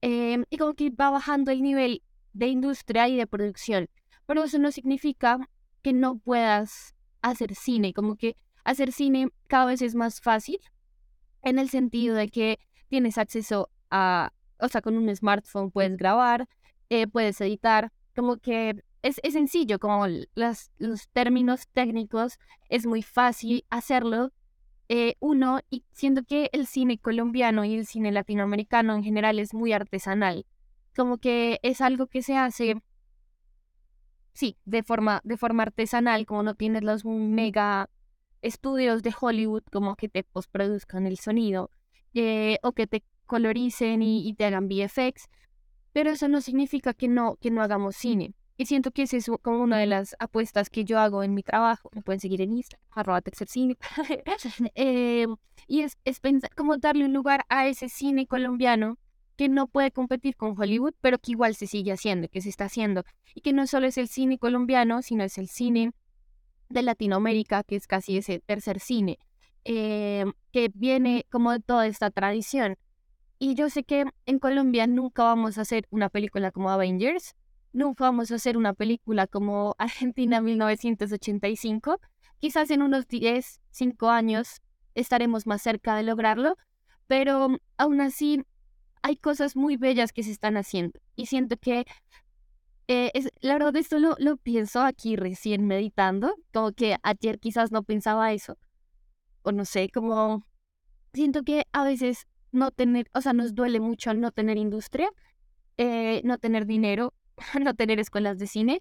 Em, 0.02 0.44
y 0.50 0.56
como 0.56 0.74
que 0.74 0.90
va 0.90 1.10
bajando 1.10 1.50
el 1.50 1.62
nivel 1.62 2.02
de 2.32 2.46
industria 2.46 3.08
y 3.08 3.16
de 3.16 3.26
producción. 3.26 3.88
Pero 4.28 4.44
eso 4.44 4.58
no 4.58 4.70
significa 4.72 5.38
que 5.80 5.94
no 5.94 6.18
puedas 6.18 6.94
hacer 7.22 7.54
cine, 7.54 7.94
como 7.94 8.14
que 8.14 8.36
hacer 8.62 8.92
cine 8.92 9.30
cada 9.46 9.64
vez 9.64 9.80
es 9.80 9.94
más 9.94 10.20
fácil 10.20 10.58
en 11.42 11.58
el 11.58 11.70
sentido 11.70 12.14
de 12.14 12.28
que 12.28 12.58
tienes 12.88 13.16
acceso 13.16 13.70
a, 13.90 14.34
o 14.60 14.68
sea, 14.68 14.82
con 14.82 14.98
un 14.98 15.16
smartphone 15.16 15.70
puedes 15.70 15.96
grabar, 15.96 16.46
eh, 16.90 17.06
puedes 17.06 17.40
editar, 17.40 17.90
como 18.14 18.36
que 18.36 18.84
es, 19.00 19.18
es 19.22 19.32
sencillo, 19.32 19.78
como 19.78 20.06
las, 20.34 20.72
los 20.76 21.08
términos 21.08 21.66
técnicos, 21.72 22.38
es 22.68 22.84
muy 22.84 23.02
fácil 23.02 23.64
hacerlo. 23.70 24.30
Eh, 24.90 25.14
uno, 25.20 25.60
y 25.70 25.86
siento 25.92 26.22
que 26.22 26.50
el 26.52 26.66
cine 26.66 26.98
colombiano 26.98 27.64
y 27.64 27.76
el 27.76 27.86
cine 27.86 28.12
latinoamericano 28.12 28.94
en 28.94 29.04
general 29.04 29.38
es 29.38 29.54
muy 29.54 29.72
artesanal 29.72 30.44
como 30.98 31.18
que 31.18 31.60
es 31.62 31.80
algo 31.80 32.08
que 32.08 32.22
se 32.22 32.36
hace, 32.36 32.82
sí, 34.38 34.56
de 34.64 34.84
forma, 34.84 35.20
de 35.24 35.36
forma 35.36 35.64
artesanal, 35.64 36.24
como 36.24 36.44
no 36.44 36.54
tienes 36.54 36.84
los 36.84 37.04
mega 37.04 37.90
estudios 38.40 39.02
de 39.02 39.12
Hollywood 39.20 39.64
como 39.72 39.96
que 39.96 40.08
te 40.08 40.22
postproduzcan 40.22 41.06
el 41.06 41.18
sonido 41.18 41.72
eh, 42.14 42.58
o 42.62 42.70
que 42.70 42.86
te 42.86 43.02
coloricen 43.26 44.00
y, 44.00 44.32
te 44.34 44.44
hagan 44.44 44.68
VFX, 44.68 45.28
pero 45.92 46.10
eso 46.10 46.28
no 46.28 46.40
significa 46.40 46.94
que 46.94 47.08
no, 47.08 47.34
que 47.40 47.50
no 47.50 47.62
hagamos 47.62 47.96
cine. 47.96 48.32
Y 48.56 48.66
siento 48.66 48.92
que 48.92 49.02
esa 49.02 49.16
es 49.16 49.28
como 49.42 49.60
una 49.60 49.78
de 49.78 49.86
las 49.86 50.14
apuestas 50.20 50.70
que 50.70 50.84
yo 50.84 51.00
hago 51.00 51.24
en 51.24 51.34
mi 51.34 51.42
trabajo. 51.42 51.90
Me 51.92 52.02
pueden 52.02 52.20
seguir 52.20 52.40
en 52.40 52.52
Instagram, 52.52 52.86
arroba 52.92 53.22
cine. 53.46 53.76
eh, 54.76 55.26
y 55.66 55.80
es, 55.80 55.98
es 56.04 56.20
pensar, 56.20 56.54
como 56.54 56.76
darle 56.76 57.04
un 57.04 57.12
lugar 57.12 57.44
a 57.48 57.66
ese 57.66 57.88
cine 57.88 58.28
colombiano 58.28 58.98
que 59.38 59.48
no 59.48 59.68
puede 59.68 59.92
competir 59.92 60.36
con 60.36 60.60
Hollywood, 60.60 60.94
pero 61.00 61.16
que 61.18 61.30
igual 61.30 61.54
se 61.54 61.68
sigue 61.68 61.92
haciendo, 61.92 62.28
que 62.28 62.40
se 62.40 62.48
está 62.48 62.64
haciendo. 62.64 63.04
Y 63.36 63.40
que 63.40 63.52
no 63.52 63.68
solo 63.68 63.86
es 63.86 63.96
el 63.96 64.08
cine 64.08 64.36
colombiano, 64.36 65.00
sino 65.00 65.22
es 65.22 65.38
el 65.38 65.46
cine 65.46 65.92
de 66.68 66.82
Latinoamérica, 66.82 67.62
que 67.62 67.76
es 67.76 67.86
casi 67.86 68.16
ese 68.18 68.40
tercer 68.40 68.80
cine, 68.80 69.20
eh, 69.64 70.24
que 70.52 70.72
viene 70.74 71.24
como 71.30 71.52
de 71.52 71.60
toda 71.60 71.86
esta 71.86 72.10
tradición. 72.10 72.76
Y 73.38 73.54
yo 73.54 73.70
sé 73.70 73.84
que 73.84 74.06
en 74.26 74.40
Colombia 74.40 74.88
nunca 74.88 75.22
vamos 75.22 75.56
a 75.56 75.60
hacer 75.60 75.86
una 75.90 76.08
película 76.08 76.50
como 76.50 76.70
Avengers, 76.70 77.36
nunca 77.72 78.04
vamos 78.04 78.32
a 78.32 78.34
hacer 78.34 78.56
una 78.56 78.74
película 78.74 79.28
como 79.28 79.76
Argentina 79.78 80.40
1985. 80.40 82.00
Quizás 82.40 82.72
en 82.72 82.82
unos 82.82 83.06
10, 83.06 83.60
5 83.70 84.08
años 84.08 84.62
estaremos 84.96 85.46
más 85.46 85.62
cerca 85.62 85.94
de 85.94 86.02
lograrlo, 86.02 86.56
pero 87.06 87.50
aún 87.76 88.00
así 88.00 88.42
hay 89.02 89.16
cosas 89.16 89.56
muy 89.56 89.76
bellas 89.76 90.12
que 90.12 90.22
se 90.22 90.30
están 90.30 90.56
haciendo. 90.56 90.98
Y 91.16 91.26
siento 91.26 91.56
que, 91.56 91.84
eh, 92.88 93.10
es, 93.14 93.28
la 93.40 93.54
verdad, 93.54 93.76
esto 93.76 93.98
lo, 93.98 94.14
lo 94.18 94.36
pienso 94.36 94.80
aquí 94.82 95.16
recién 95.16 95.66
meditando, 95.66 96.34
como 96.52 96.72
que 96.72 96.96
ayer 97.02 97.38
quizás 97.38 97.72
no 97.72 97.82
pensaba 97.82 98.32
eso. 98.32 98.56
O 99.42 99.52
no 99.52 99.64
sé, 99.64 99.90
como 99.90 100.46
siento 101.12 101.42
que 101.42 101.64
a 101.72 101.84
veces 101.84 102.26
no 102.52 102.70
tener, 102.70 103.10
o 103.14 103.20
sea, 103.20 103.32
nos 103.32 103.54
duele 103.54 103.80
mucho 103.80 104.14
no 104.14 104.30
tener 104.32 104.56
industria, 104.56 105.10
eh, 105.76 106.22
no 106.24 106.38
tener 106.38 106.66
dinero, 106.66 107.14
no 107.62 107.74
tener 107.74 108.00
escuelas 108.00 108.38
de 108.38 108.46
cine, 108.46 108.80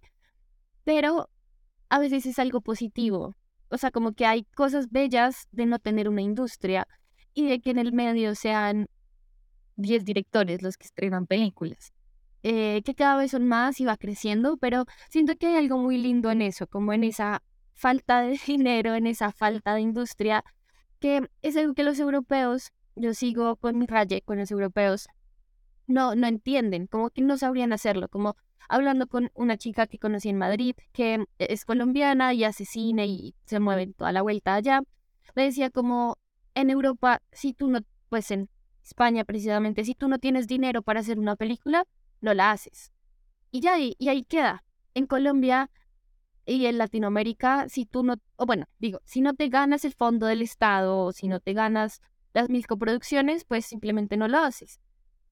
pero 0.84 1.30
a 1.90 2.00
veces 2.00 2.26
es 2.26 2.40
algo 2.40 2.62
positivo. 2.62 3.36
O 3.70 3.78
sea, 3.78 3.92
como 3.92 4.14
que 4.14 4.26
hay 4.26 4.44
cosas 4.56 4.90
bellas 4.90 5.48
de 5.52 5.66
no 5.66 5.80
tener 5.80 6.08
una 6.08 6.22
industria 6.22 6.88
y 7.34 7.48
de 7.48 7.60
que 7.60 7.72
en 7.72 7.80
el 7.80 7.92
medio 7.92 8.34
sean 8.36 8.88
10 9.78 10.06
directores 10.06 10.62
los 10.62 10.78
que 10.78 10.86
estrenan 10.86 11.26
películas. 11.28 11.94
Eh, 12.44 12.82
que 12.84 12.94
cada 12.94 13.18
vez 13.18 13.32
son 13.32 13.48
más 13.48 13.80
y 13.80 13.86
va 13.86 13.98
creciendo, 13.98 14.58
pero 14.58 14.86
siento 15.10 15.36
que 15.36 15.48
hay 15.48 15.56
algo 15.56 15.78
muy 15.78 15.98
lindo 15.98 16.30
en 16.30 16.42
eso, 16.42 16.68
como 16.68 16.94
en 16.94 17.04
esa 17.04 17.42
falta 17.74 18.22
de 18.22 18.38
dinero, 18.48 18.96
en 18.96 19.08
esa 19.08 19.32
falta 19.32 19.74
de 19.76 19.82
industria, 19.82 20.44
que 21.00 21.30
es 21.42 21.58
algo 21.58 21.74
que 21.74 21.84
los 21.84 22.00
europeos, 22.00 22.72
yo 22.96 23.14
sigo 23.14 23.56
con 23.58 23.78
mi 23.78 23.86
raye 23.86 24.22
con 24.22 24.38
los 24.38 24.52
europeos, 24.52 25.08
no, 25.88 26.16
no 26.16 26.28
entienden, 26.28 26.88
como 26.88 27.10
que 27.10 27.22
no 27.22 27.38
sabrían 27.38 27.74
hacerlo, 27.74 28.10
como 28.10 28.36
hablando 28.70 29.08
con 29.08 29.32
una 29.34 29.58
chica 29.58 29.88
que 29.88 30.00
conocí 30.00 30.30
en 30.30 30.38
Madrid, 30.38 30.76
que 30.92 31.26
es 31.38 31.66
colombiana 31.66 32.34
y 32.34 32.44
hace 32.44 32.66
cine 32.66 33.08
y 33.08 33.36
se 33.46 33.60
mueve 33.60 33.88
toda 33.94 34.12
la 34.12 34.22
vuelta 34.22 34.56
allá, 34.56 34.82
me 35.36 35.44
decía 35.44 35.70
como 35.70 36.18
en 36.56 36.70
Europa, 36.70 37.22
si 37.32 37.54
tú 37.54 37.70
no, 37.70 37.80
pues 38.10 38.26
España 38.88 39.26
precisamente, 39.26 39.84
si 39.84 39.96
tú 39.96 40.08
no 40.08 40.18
tienes 40.18 40.48
dinero 40.48 40.82
para 40.82 41.02
hacer 41.02 41.20
una 41.20 41.36
película, 41.36 41.86
no 42.22 42.34
la 42.34 42.52
haces. 42.52 42.92
Y 43.52 43.60
ya, 43.60 43.78
y, 43.80 43.96
ahí 44.08 44.24
queda. 44.24 44.64
En 44.94 45.06
Colombia 45.06 45.70
y 46.46 46.66
en 46.66 46.78
Latinoamérica, 46.78 47.68
si 47.70 47.86
tú 47.86 48.04
no, 48.04 48.16
o 48.38 48.46
bueno, 48.46 48.66
digo, 48.80 49.00
si 49.04 49.22
no 49.22 49.34
te 49.34 49.50
ganas 49.50 49.84
el 49.86 49.94
fondo 49.94 50.26
del 50.26 50.42
Estado 50.42 51.00
o 51.00 51.12
si 51.12 51.28
no 51.28 51.40
te 51.40 51.54
ganas 51.54 52.02
las 52.34 52.50
mil 52.50 52.66
coproducciones, 52.66 53.44
pues 53.44 53.66
simplemente 53.66 54.16
no 54.16 54.28
lo 54.28 54.40
haces. 54.40 54.80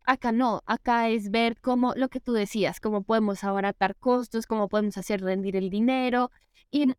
Acá 0.05 0.31
no, 0.31 0.61
acá 0.65 1.09
es 1.09 1.31
ver 1.31 1.59
cómo, 1.61 1.93
lo 1.95 2.09
que 2.09 2.19
tú 2.19 2.33
decías, 2.33 2.79
cómo 2.79 3.03
podemos 3.03 3.43
abaratar 3.43 3.95
costos, 3.95 4.45
cómo 4.45 4.67
podemos 4.67 4.97
hacer 4.97 5.21
rendir 5.21 5.55
el 5.55 5.69
dinero. 5.69 6.29
Y 6.69 6.93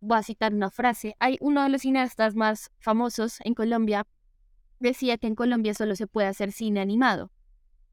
voy 0.00 0.18
a 0.18 0.22
citar 0.22 0.52
una 0.52 0.70
frase, 0.70 1.14
hay 1.20 1.38
uno 1.40 1.62
de 1.62 1.68
los 1.68 1.82
cineastas 1.82 2.34
más 2.34 2.70
famosos 2.78 3.38
en 3.44 3.54
Colombia, 3.54 4.04
decía 4.82 5.18
que 5.18 5.26
en 5.26 5.34
Colombia 5.34 5.74
solo 5.74 5.96
se 5.96 6.06
puede 6.06 6.28
hacer 6.28 6.52
cine 6.52 6.80
animado, 6.80 7.30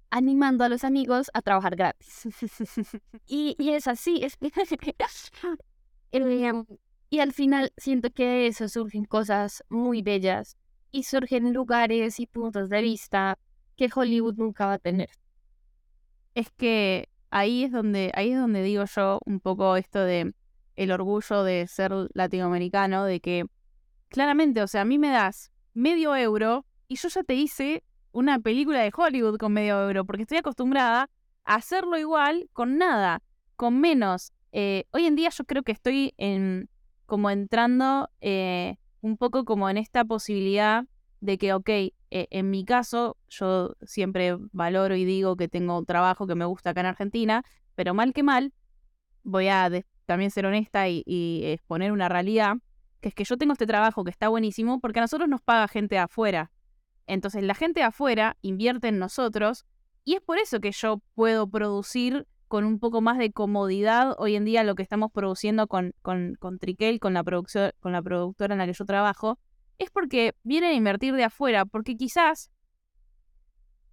animando 0.10 0.64
a 0.64 0.70
los 0.70 0.84
amigos 0.84 1.30
a 1.34 1.42
trabajar 1.42 1.76
gratis. 1.76 2.24
y, 3.28 3.56
es 3.60 3.88
así, 3.88 4.22
es... 4.24 4.38
Em, 6.12 6.66
y 7.12 7.20
al 7.20 7.34
final 7.34 7.72
siento 7.78 8.10
que 8.10 8.26
de 8.26 8.48
eso 8.48 8.68
surgen 8.68 9.06
cosas 9.06 9.64
muy 9.70 10.02
bellas 10.02 10.58
y 10.92 11.04
surgen 11.04 11.54
lugares 11.54 12.20
y 12.20 12.26
puntos 12.26 12.70
de 12.70 12.82
vista 12.82 13.38
que 13.76 13.90
Hollywood 13.94 14.36
nunca 14.36 14.66
va 14.66 14.74
a 14.74 14.80
tener. 14.80 15.10
Es 16.34 16.50
que 16.52 17.10
ahí 17.30 17.64
es 17.64 17.72
donde, 17.72 18.12
ahí 18.16 18.32
es 18.32 18.40
donde 18.40 18.64
digo 18.64 18.86
yo 18.86 19.20
un 19.26 19.40
poco 19.40 19.76
esto 19.76 20.00
de 20.00 20.34
el 20.76 20.92
orgullo 20.92 21.44
de 21.44 21.68
ser 21.68 21.92
latinoamericano, 22.14 23.06
de 23.06 23.20
que 23.20 23.46
claramente, 24.08 24.62
o 24.62 24.68
sea, 24.68 24.82
a 24.82 24.86
mí 24.86 24.98
me 24.98 25.10
das 25.10 25.52
medio 25.74 26.16
euro 26.16 26.66
y 26.90 26.98
yo 26.98 27.08
ya 27.08 27.24
te 27.24 27.36
hice 27.36 27.84
una 28.12 28.40
película 28.40 28.82
de 28.82 28.92
Hollywood 28.94 29.38
con 29.38 29.54
medio 29.54 29.82
euro, 29.82 30.04
porque 30.04 30.24
estoy 30.24 30.40
acostumbrada 30.40 31.10
a 31.46 31.56
hacerlo 31.56 31.98
igual 31.98 32.50
con 32.52 32.78
nada, 32.78 33.22
con 33.56 33.80
menos 33.80 34.34
eh, 34.52 34.86
hoy 34.92 35.06
en 35.06 35.16
día 35.16 35.30
yo 35.30 35.44
creo 35.46 35.64
que 35.64 35.72
estoy 35.72 36.14
en, 36.18 36.70
como 37.06 37.30
entrando 37.30 38.10
eh, 38.22 38.78
un 39.02 39.18
poco 39.18 39.46
como 39.46 39.70
en 39.70 39.78
esta 39.78 40.06
posibilidad 40.06 40.86
de 41.22 41.38
que, 41.38 41.54
ok, 41.54 41.70
eh, 41.70 41.94
en 42.12 42.50
mi 42.50 42.66
caso, 42.66 43.18
yo 43.28 43.76
siempre 43.84 44.38
valoro 44.52 44.96
y 44.96 45.06
digo 45.06 45.36
que 45.36 45.48
tengo 45.48 45.78
un 45.78 45.86
trabajo 45.86 46.26
que 46.28 46.36
me 46.36 46.46
gusta 46.46 46.72
acá 46.72 46.80
en 46.80 46.88
Argentina, 46.88 47.44
pero 47.76 47.94
mal 47.94 48.14
que 48.14 48.24
mal, 48.24 48.54
voy 49.24 49.50
a 49.50 49.70
también 50.06 50.32
ser 50.32 50.46
honesta 50.46 50.88
y, 50.88 51.04
y, 51.06 51.44
exponer 51.46 51.92
una 51.92 52.10
realidad, 52.10 52.56
que 53.02 53.10
es 53.10 53.16
que 53.16 53.26
yo 53.26 53.38
tengo 53.38 53.54
este 53.54 53.68
trabajo 53.68 54.04
que 54.04 54.10
está 54.10 54.30
buenísimo 54.30 54.80
porque 54.80 55.00
a 55.00 55.04
nosotros 55.04 55.30
nos 55.30 55.42
paga 55.42 55.68
gente 55.68 55.98
afuera. 55.98 56.52
Entonces 57.10 57.44
la 57.44 57.56
gente 57.56 57.82
afuera 57.82 58.38
invierte 58.44 58.88
en 58.88 59.00
nosotros 59.00 59.66
y 60.06 60.14
es 60.14 60.22
por 60.22 60.38
eso 60.38 60.60
que 60.60 60.72
yo 60.72 61.02
puedo 61.16 61.50
producir 61.50 62.28
con 62.48 62.66
un 62.66 62.80
poco 62.80 63.02
más 63.02 63.18
de 63.18 63.32
comodidad 63.32 64.14
hoy 64.20 64.36
en 64.36 64.46
día 64.46 64.64
lo 64.64 64.76
que 64.76 64.84
estamos 64.84 65.12
produciendo 65.12 65.68
con, 65.68 65.96
con, 66.04 66.36
con 66.40 66.60
Triquel, 66.60 67.00
con 67.00 67.16
la, 67.16 67.24
con 67.24 67.92
la 67.92 68.02
productora 68.04 68.54
en 68.54 68.60
la 68.60 68.68
que 68.68 68.74
yo 68.74 68.86
trabajo, 68.86 69.40
es 69.80 69.90
porque 69.90 70.36
vienen 70.44 70.70
a 70.70 70.74
invertir 70.74 71.16
de 71.16 71.24
afuera, 71.24 71.66
porque 71.66 71.98
quizás 71.98 72.52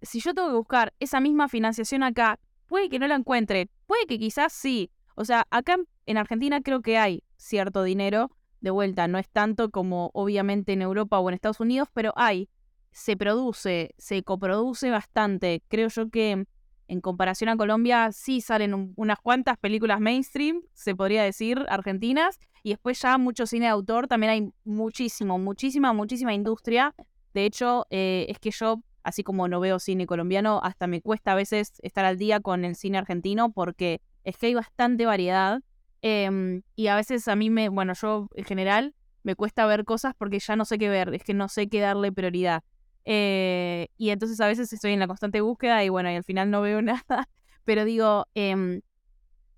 si 0.03 0.19
yo 0.19 0.35
tengo 0.35 0.49
que 0.49 0.55
buscar 0.55 0.93
esa 0.99 1.19
misma 1.19 1.49
financiación 1.49 2.03
acá, 2.03 2.39
puede 2.67 2.87
que 2.87 2.99
no 2.99 3.07
la 3.07 3.15
encuentre, 3.15 3.71
puede 3.87 4.05
que 4.05 4.19
quizás 4.19 4.53
sí. 4.53 4.91
O 5.15 5.25
sea, 5.25 5.47
acá 5.49 5.77
en 6.05 6.17
Argentina 6.17 6.61
creo 6.61 6.83
que 6.83 6.99
hay 6.99 7.23
cierto 7.35 7.81
dinero, 7.81 8.29
de 8.61 8.69
vuelta, 8.69 9.07
no 9.07 9.17
es 9.17 9.27
tanto 9.29 9.71
como 9.71 10.11
obviamente 10.13 10.73
en 10.73 10.83
Europa 10.83 11.19
o 11.19 11.29
en 11.29 11.35
Estados 11.35 11.59
Unidos, 11.59 11.89
pero 11.93 12.13
hay, 12.15 12.49
se 12.91 13.17
produce, 13.17 13.93
se 13.97 14.23
coproduce 14.23 14.89
bastante. 14.89 15.63
Creo 15.67 15.89
yo 15.89 16.09
que 16.09 16.45
en 16.87 17.01
comparación 17.01 17.49
a 17.49 17.57
Colombia, 17.57 18.11
sí 18.11 18.41
salen 18.41 18.93
unas 18.95 19.19
cuantas 19.19 19.57
películas 19.57 19.99
mainstream, 19.99 20.61
se 20.73 20.95
podría 20.95 21.23
decir, 21.23 21.65
argentinas, 21.69 22.39
y 22.63 22.69
después 22.69 23.01
ya 23.01 23.17
mucho 23.17 23.45
cine 23.45 23.65
de 23.65 23.71
autor, 23.71 24.07
también 24.07 24.31
hay 24.31 24.49
muchísimo, 24.63 25.37
muchísima, 25.37 25.93
muchísima 25.93 26.33
industria. 26.33 26.95
De 27.33 27.45
hecho, 27.45 27.85
eh, 27.89 28.25
es 28.29 28.39
que 28.39 28.51
yo, 28.51 28.81
así 29.03 29.23
como 29.23 29.47
no 29.47 29.59
veo 29.59 29.79
cine 29.79 30.07
colombiano, 30.07 30.59
hasta 30.63 30.87
me 30.87 31.01
cuesta 31.01 31.33
a 31.33 31.35
veces 31.35 31.73
estar 31.81 32.05
al 32.05 32.17
día 32.17 32.39
con 32.39 32.65
el 32.65 32.75
cine 32.75 32.97
argentino 32.97 33.51
porque 33.51 34.01
es 34.23 34.37
que 34.37 34.47
hay 34.47 34.53
bastante 34.53 35.05
variedad. 35.05 35.61
Em, 36.01 36.61
y 36.75 36.87
a 36.87 36.95
veces 36.95 37.27
a 37.27 37.35
mí 37.35 37.49
me, 37.49 37.69
bueno, 37.69 37.93
yo 37.93 38.29
en 38.35 38.45
general 38.45 38.93
me 39.23 39.35
cuesta 39.35 39.65
ver 39.65 39.83
cosas 39.83 40.13
porque 40.17 40.39
ya 40.39 40.55
no 40.55 40.63
sé 40.63 40.77
qué 40.77 40.89
ver, 40.89 41.13
es 41.13 41.23
que 41.23 41.33
no 41.33 41.49
sé 41.49 41.67
qué 41.67 41.81
darle 41.81 42.11
prioridad. 42.11 42.63
Eh, 43.09 43.87
y 43.95 44.09
entonces 44.09 44.41
a 44.41 44.47
veces 44.47 44.73
estoy 44.73 44.91
en 44.91 44.99
la 44.99 45.07
constante 45.07 45.39
búsqueda 45.39 45.81
y 45.81 45.87
bueno, 45.87 46.11
y 46.11 46.15
al 46.15 46.25
final 46.25 46.51
no 46.51 46.61
veo 46.61 46.81
nada. 46.81 47.29
Pero 47.63 47.85
digo, 47.85 48.27
em, 48.35 48.81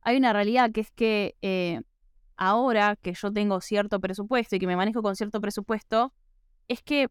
hay 0.02 0.18
una 0.18 0.34
realidad 0.34 0.72
que 0.72 0.82
es 0.82 0.92
que 0.92 1.36
eh, 1.42 1.82
ahora 2.38 2.96
que 2.96 3.14
yo 3.14 3.34
tengo 3.34 3.60
cierto 3.60 4.00
presupuesto 4.00 4.56
y 4.56 4.60
que 4.60 4.68
me 4.68 4.76
manejo 4.76 5.02
con 5.02 5.16
cierto 5.16 5.42
presupuesto, 5.42 6.14
es 6.68 6.84
que 6.84 7.10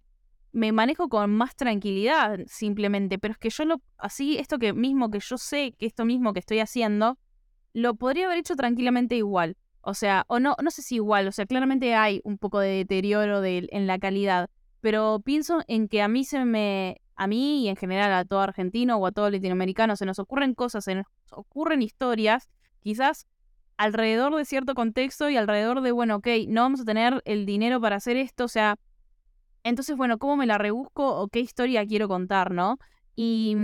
me 0.53 0.71
manejo 0.71 1.09
con 1.09 1.35
más 1.35 1.57
tranquilidad 1.57 2.39
simplemente, 2.47 3.19
pero 3.19 3.33
es 3.33 3.39
que 3.39 3.51
yo 3.51 3.65
lo, 3.65 3.83
así, 3.99 4.39
esto 4.39 4.59
que 4.61 4.73
mismo 4.73 5.11
que 5.11 5.19
yo 5.21 5.39
sé 5.39 5.73
que 5.77 5.87
esto 5.87 6.05
mismo 6.05 6.33
que 6.33 6.39
estoy 6.39 6.61
haciendo, 6.61 7.19
lo 7.73 7.97
podría 7.97 8.27
haber 8.27 8.39
hecho 8.39 8.55
tranquilamente 8.55 9.17
igual. 9.17 9.57
O 9.81 9.95
sea, 9.95 10.25
o 10.29 10.39
no, 10.39 10.55
no 10.63 10.71
sé 10.71 10.83
si 10.83 10.97
igual, 10.97 11.27
o 11.27 11.33
sea, 11.33 11.47
claramente 11.47 11.97
hay 11.97 12.21
un 12.23 12.39
poco 12.39 12.61
de 12.61 12.69
deterioro 12.69 13.41
de, 13.41 13.69
en 13.73 13.87
la 13.89 13.99
calidad, 13.99 14.51
pero 14.81 15.21
pienso 15.25 15.61
en 15.67 15.89
que 15.89 16.03
a 16.03 16.09
mí 16.09 16.25
se 16.25 16.45
me, 16.45 17.01
a 17.17 17.27
mí 17.27 17.65
y 17.65 17.69
en 17.69 17.77
general 17.77 18.13
a 18.13 18.25
todo 18.25 18.41
argentino 18.41 18.97
o 18.97 19.07
a 19.07 19.13
todo 19.13 19.31
latinoamericano 19.31 19.97
se 19.97 20.07
nos 20.07 20.19
ocurren 20.19 20.55
cosas, 20.55 20.85
se 20.85 20.95
nos 20.95 21.07
ocurren 21.31 21.83
historias, 21.83 22.49
quizás 22.81 23.27
alrededor 23.77 24.35
de 24.35 24.45
cierto 24.45 24.75
contexto 24.75 25.29
y 25.31 25.37
alrededor 25.37 25.81
de, 25.83 25.93
bueno, 25.93 26.17
ok, 26.17 26.27
no 26.49 26.63
vamos 26.63 26.81
a 26.81 26.85
tener 26.85 27.23
el 27.25 27.47
dinero 27.47 27.81
para 27.81 27.97
hacer 27.97 28.17
esto, 28.17 28.45
o 28.45 28.49
sea, 28.49 28.77
entonces, 29.65 29.97
bueno, 29.97 30.19
¿cómo 30.19 30.37
me 30.37 30.47
la 30.47 30.59
rebusco 30.59 31.21
o 31.21 31.29
qué 31.29 31.41
historia 31.41 31.85
quiero 31.87 32.09
contar, 32.09 32.53
no? 32.53 32.79
Y, 33.17 33.57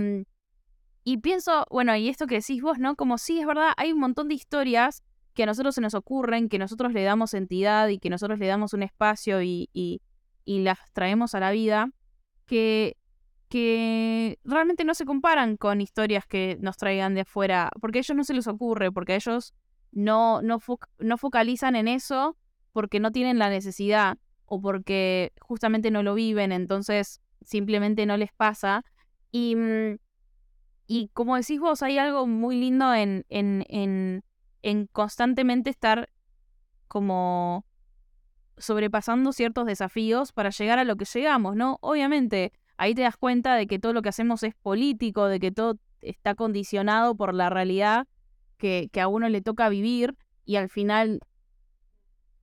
y 1.03 1.17
pienso, 1.17 1.65
bueno, 1.69 1.95
y 1.95 2.09
esto 2.09 2.27
que 2.27 2.35
decís 2.35 2.61
vos, 2.61 2.77
¿no? 2.79 2.95
Como 2.95 3.17
sí, 3.17 3.39
es 3.39 3.47
verdad, 3.47 3.71
hay 3.77 3.91
un 3.91 3.99
montón 3.99 4.27
de 4.27 4.35
historias 4.35 5.03
que 5.33 5.43
a 5.43 5.45
nosotros 5.45 5.75
se 5.75 5.81
nos 5.81 5.93
ocurren, 5.93 6.49
que 6.49 6.59
nosotros 6.59 6.93
le 6.93 7.03
damos 7.03 7.33
entidad 7.33 7.87
y 7.89 7.99
que 7.99 8.09
nosotros 8.09 8.39
le 8.39 8.47
damos 8.47 8.73
un 8.73 8.83
espacio 8.83 9.41
y, 9.41 9.69
y 9.73 10.01
y 10.45 10.59
las 10.59 10.79
traemos 10.93 11.35
a 11.35 11.39
la 11.39 11.51
vida, 11.51 11.89
que, 12.45 12.97
que 13.49 14.39
realmente 14.43 14.85
no 14.85 14.93
se 14.93 15.05
comparan 15.05 15.57
con 15.57 15.81
historias 15.81 16.25
que 16.25 16.57
nos 16.61 16.77
traigan 16.77 17.15
de 17.15 17.21
afuera, 17.21 17.71
porque 17.81 17.99
a 17.99 18.01
ellos 18.01 18.15
no 18.15 18.23
se 18.23 18.33
les 18.33 18.47
ocurre, 18.47 18.91
porque 18.91 19.13
a 19.13 19.15
ellos 19.15 19.53
no, 19.91 20.41
no, 20.41 20.59
no 20.99 21.17
focalizan 21.17 21.75
en 21.75 21.87
eso 21.87 22.37
porque 22.71 22.99
no 22.99 23.11
tienen 23.11 23.39
la 23.39 23.49
necesidad 23.49 24.17
o 24.45 24.61
porque 24.61 25.33
justamente 25.39 25.89
no 25.89 26.03
lo 26.03 26.13
viven, 26.13 26.51
entonces 26.51 27.21
simplemente 27.43 28.05
no 28.05 28.17
les 28.17 28.31
pasa. 28.33 28.83
Y, 29.31 29.55
mm, 29.55 29.97
y 30.87 31.07
como 31.13 31.35
decís 31.35 31.59
vos, 31.59 31.81
hay 31.81 31.97
algo 31.97 32.27
muy 32.27 32.59
lindo 32.59 32.93
en, 32.93 33.25
en, 33.29 33.65
en, 33.69 34.23
en 34.61 34.87
constantemente 34.87 35.69
estar 35.69 36.09
como 36.87 37.65
sobrepasando 38.57 39.33
ciertos 39.33 39.65
desafíos 39.65 40.31
para 40.31 40.49
llegar 40.49 40.79
a 40.79 40.83
lo 40.83 40.95
que 40.95 41.05
llegamos, 41.05 41.55
¿no? 41.55 41.77
Obviamente, 41.81 42.53
ahí 42.77 42.93
te 42.93 43.01
das 43.01 43.17
cuenta 43.17 43.55
de 43.55 43.67
que 43.67 43.79
todo 43.79 43.93
lo 43.93 44.01
que 44.01 44.09
hacemos 44.09 44.43
es 44.43 44.55
político, 44.55 45.27
de 45.27 45.39
que 45.39 45.51
todo 45.51 45.77
está 46.01 46.35
condicionado 46.35 47.15
por 47.15 47.33
la 47.33 47.49
realidad 47.49 48.07
que, 48.57 48.89
a 48.99 49.07
uno 49.07 49.29
le 49.29 49.41
toca 49.41 49.69
vivir 49.69 50.15
y 50.45 50.55
al 50.55 50.69
final, 50.69 51.19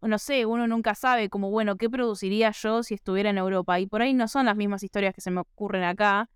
no 0.00 0.18
sé, 0.18 0.46
uno 0.46 0.66
nunca 0.66 0.94
sabe 0.94 1.28
como, 1.28 1.50
bueno, 1.50 1.76
¿qué 1.76 1.88
produciría 1.88 2.52
yo 2.52 2.82
si 2.82 2.94
estuviera 2.94 3.30
en 3.30 3.38
Europa? 3.38 3.80
Y 3.80 3.86
por 3.86 4.02
ahí 4.02 4.14
no 4.14 4.28
son 4.28 4.46
las 4.46 4.56
mismas 4.56 4.82
historias 4.82 5.14
que 5.14 5.20
se 5.20 5.30
me 5.30 5.40
ocurren 5.40 5.84
acá. 5.84 6.28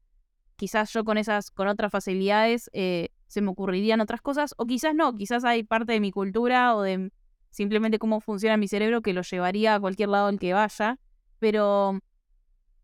Quizás 0.56 0.92
yo 0.92 1.04
con 1.04 1.18
esas, 1.18 1.50
con 1.50 1.68
otras 1.68 1.92
facilidades, 1.92 2.70
eh, 2.72 3.10
se 3.26 3.42
me 3.42 3.50
ocurrirían 3.50 4.00
otras 4.00 4.22
cosas, 4.22 4.54
o 4.56 4.66
quizás 4.66 4.94
no, 4.94 5.14
quizás 5.14 5.44
hay 5.44 5.64
parte 5.64 5.92
de 5.92 6.00
mi 6.00 6.12
cultura 6.12 6.74
o 6.74 6.82
de 6.82 7.10
simplemente 7.56 7.98
cómo 7.98 8.20
funciona 8.20 8.58
mi 8.58 8.68
cerebro 8.68 9.00
que 9.00 9.14
lo 9.14 9.22
llevaría 9.22 9.74
a 9.74 9.80
cualquier 9.80 10.10
lado 10.10 10.26
al 10.26 10.38
que 10.38 10.52
vaya, 10.52 10.98
pero 11.38 11.98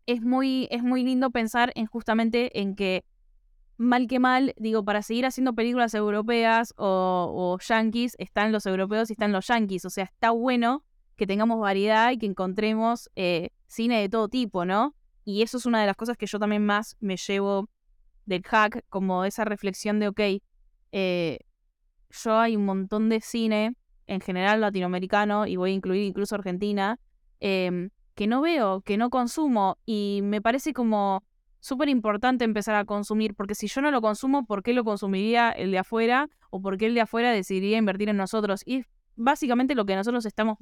es 0.07 0.21
muy, 0.23 0.67
es 0.71 0.81
muy 0.81 1.03
lindo 1.03 1.29
pensar 1.29 1.71
en 1.75 1.85
justamente 1.85 2.59
en 2.59 2.75
que 2.75 3.05
mal 3.77 4.07
que 4.07 4.19
mal, 4.19 4.55
digo, 4.57 4.83
para 4.83 5.03
seguir 5.03 5.27
haciendo 5.27 5.53
películas 5.53 5.93
europeas 5.93 6.73
o, 6.75 7.31
o 7.35 7.59
yankees, 7.59 8.15
están 8.17 8.51
los 8.51 8.65
europeos 8.65 9.11
y 9.11 9.13
están 9.13 9.31
los 9.31 9.45
yankees, 9.45 9.85
o 9.85 9.91
sea, 9.91 10.05
está 10.05 10.31
bueno 10.31 10.83
que 11.15 11.27
tengamos 11.27 11.59
variedad 11.59 12.11
y 12.11 12.17
que 12.17 12.25
encontremos 12.25 13.11
eh, 13.15 13.51
cine 13.67 14.01
de 14.01 14.09
todo 14.09 14.27
tipo, 14.27 14.65
¿no? 14.65 14.95
Y 15.23 15.43
eso 15.43 15.57
es 15.57 15.67
una 15.67 15.81
de 15.81 15.85
las 15.85 15.95
cosas 15.95 16.17
que 16.17 16.25
yo 16.25 16.39
también 16.39 16.65
más 16.65 16.97
me 16.99 17.15
llevo 17.17 17.69
del 18.25 18.41
hack, 18.41 18.83
como 18.89 19.23
esa 19.23 19.45
reflexión 19.45 19.99
de, 19.99 20.07
ok, 20.07 20.19
eh, 20.91 21.39
yo 22.09 22.39
hay 22.39 22.55
un 22.55 22.65
montón 22.65 23.09
de 23.09 23.21
cine 23.21 23.75
en 24.07 24.21
general 24.21 24.61
latinoamericano, 24.61 25.47
y 25.47 25.55
voy 25.55 25.71
a 25.71 25.73
incluir 25.73 26.03
incluso 26.03 26.35
Argentina, 26.35 26.99
em, 27.39 27.89
que 28.15 28.27
no 28.27 28.41
veo, 28.41 28.81
que 28.81 28.97
no 28.97 29.09
consumo, 29.09 29.77
y 29.85 30.21
me 30.23 30.41
parece 30.41 30.73
como 30.73 31.23
súper 31.59 31.89
importante 31.89 32.43
empezar 32.43 32.75
a 32.75 32.85
consumir, 32.85 33.35
porque 33.35 33.55
si 33.55 33.67
yo 33.67 33.81
no 33.81 33.89
lo 33.89 34.01
consumo, 34.01 34.45
¿por 34.45 34.63
qué 34.63 34.73
lo 34.73 34.83
consumiría 34.83 35.49
el 35.49 35.71
de 35.71 35.79
afuera? 35.79 36.29
¿O 36.49 36.61
por 36.61 36.77
qué 36.77 36.87
el 36.87 36.93
de 36.93 37.01
afuera 37.01 37.31
decidiría 37.31 37.77
invertir 37.77 38.09
en 38.09 38.17
nosotros? 38.17 38.61
Y 38.65 38.79
es 38.79 38.85
básicamente 39.15 39.73
lo 39.73 39.85
que 39.85 39.95
nosotros 39.95 40.25
estamos 40.25 40.57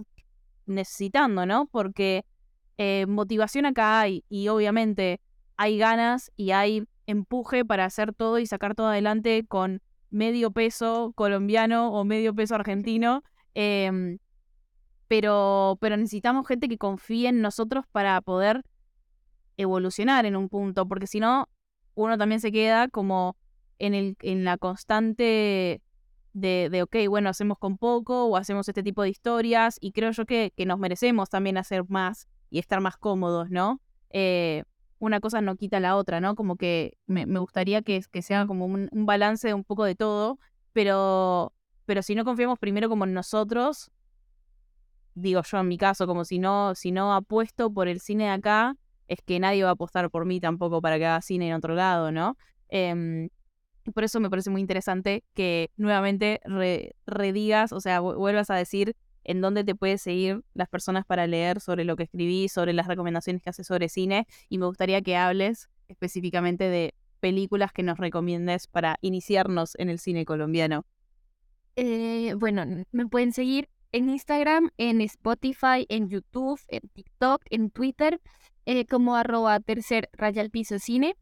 necesitando, 0.66 1.46
¿no? 1.46 1.66
Porque 1.66 2.24
eh, 2.78 3.06
motivación 3.08 3.66
acá 3.66 4.00
hay, 4.00 4.24
y 4.30 4.48
obviamente 4.48 5.20
hay 5.58 5.78
ganas 5.78 6.32
y 6.38 6.52
hay 6.52 6.84
empuje 7.08 7.66
para 7.66 7.86
hacer 7.86 8.14
todo 8.14 8.40
y 8.40 8.46
sacar 8.46 8.76
todo 8.76 8.88
adelante 8.88 9.46
con 9.48 9.82
medio 10.10 10.52
peso 10.52 11.14
colombiano 11.16 11.92
o 11.92 12.04
medio 12.04 12.34
peso 12.34 12.56
argentino 12.56 13.24
Em, 13.54 14.18
pero, 15.08 15.78
pero 15.82 15.98
necesitamos 15.98 16.48
gente 16.48 16.70
que 16.70 16.78
confíe 16.78 17.30
en 17.30 17.42
nosotros 17.42 17.86
para 17.92 18.22
poder 18.22 18.64
evolucionar 19.58 20.26
en 20.26 20.36
un 20.36 20.50
punto, 20.50 20.88
porque 20.88 21.08
si 21.08 21.20
no, 21.20 21.50
uno 21.96 22.18
también 22.18 22.40
se 22.40 22.52
queda 22.52 22.88
como 22.88 23.36
en, 23.80 23.94
el, 23.94 24.16
en 24.22 24.44
la 24.44 24.58
constante 24.58 25.82
de, 26.34 26.70
de, 26.72 26.84
ok, 26.84 26.96
bueno, 27.10 27.30
hacemos 27.30 27.58
con 27.58 27.78
poco 27.78 28.26
o 28.26 28.38
hacemos 28.38 28.68
este 28.68 28.84
tipo 28.84 29.04
de 29.04 29.10
historias 29.10 29.78
y 29.82 29.92
creo 29.92 30.12
yo 30.12 30.26
que, 30.26 30.54
que 30.56 30.66
nos 30.66 30.80
merecemos 30.80 31.30
también 31.30 31.58
hacer 31.58 31.84
más 31.90 32.28
y 32.50 32.60
estar 32.60 32.80
más 32.80 32.98
cómodos, 32.98 33.50
¿no? 33.50 33.82
Eh, 34.12 34.64
una 35.00 35.20
cosa 35.20 35.42
no 35.42 35.56
quita 35.56 35.80
la 35.80 35.96
otra, 35.96 36.22
¿no? 36.22 36.36
Como 36.36 36.56
que 36.56 36.98
me, 37.08 37.26
me 37.26 37.40
gustaría 37.40 37.82
que, 37.82 38.02
que 38.12 38.22
sea 38.22 38.46
como 38.46 38.66
un, 38.66 38.88
un, 38.92 39.06
balance 39.06 39.48
de 39.48 39.54
un 39.54 39.64
poco 39.64 39.84
de 39.84 39.96
todo, 39.96 40.38
pero, 40.74 41.54
pero 41.92 42.04
si 42.04 42.16
no 42.16 42.24
confiamos 42.24 42.58
primero 42.58 42.88
como 42.88 43.04
en 43.04 43.14
nosotros, 43.14 43.92
digo 45.14 45.42
yo 45.44 45.60
en 45.60 45.68
mi 45.68 45.78
caso, 45.78 46.08
como 46.08 46.24
si 46.24 46.40
no, 46.40 46.74
si 46.74 46.94
no 46.94 47.14
apuesto 47.14 47.70
por 47.70 47.90
el 47.90 48.00
cine 48.00 48.24
de 48.24 48.30
acá, 48.30 48.78
es 49.10 49.20
que 49.22 49.42
nadie 49.42 49.64
va 49.64 49.72
a 49.72 49.74
apostar 49.74 50.10
por 50.10 50.26
mí 50.26 50.40
tampoco 50.40 50.82
para 50.82 50.98
que 50.98 51.06
haga 51.06 51.22
cine 51.22 51.50
en 51.50 51.54
otro 51.54 51.76
lado, 51.76 52.14
¿no? 52.14 52.38
Em, 52.70 53.28
por 53.94 54.06
eso 54.06 54.22
me 54.22 54.30
parece 54.30 54.50
muy 54.50 54.62
interesante 54.62 55.26
que 55.34 55.70
nuevamente 55.76 56.40
redigas, 57.06 57.74
o 57.74 57.82
sea, 57.82 58.00
vuelvas 58.00 58.50
a 58.50 58.56
decir 58.56 58.96
en 59.26 59.42
dónde 59.42 59.66
te 59.66 59.76
puedes 59.76 60.02
seguir 60.02 60.46
las 60.54 60.70
personas 60.70 61.06
para 61.06 61.28
leer 61.28 61.60
sobre 61.60 61.84
lo 61.84 61.98
que 61.98 62.04
escribí, 62.04 62.48
sobre 62.48 62.72
las 62.72 62.88
recomendaciones 62.88 63.42
que 63.42 63.50
haces 63.50 63.68
sobre 63.68 63.90
cine. 63.90 64.28
Y 64.48 64.60
me 64.60 64.66
gustaría 64.66 65.02
que 65.02 65.18
hables 65.18 65.68
específicamente 65.90 66.70
de 66.70 66.96
películas 67.20 67.74
que 67.74 67.84
nos 67.84 67.98
recomiendes 67.98 68.68
para 68.68 68.98
iniciarnos 69.02 69.76
en 69.78 69.90
el 69.90 70.00
cine 70.00 70.24
colombiano. 70.24 70.86
Eh, 71.76 72.34
bueno, 72.38 72.66
me 72.92 73.08
pueden 73.08 73.32
seguir 73.34 73.70
en 73.92 74.10
Instagram, 74.10 74.70
en 74.78 75.02
Spotify, 75.02 75.86
en 75.90 76.10
YouTube, 76.10 76.60
en 76.68 76.82
TikTok, 76.94 77.42
en 77.50 77.72
Twitter, 77.72 78.22
eh, 78.66 78.86
como 78.86 79.16
arroba 79.16 79.60
tercer 79.60 80.10
raya 80.14 80.42
al 80.42 80.50
piso 80.50 80.80
cine. 80.80 81.16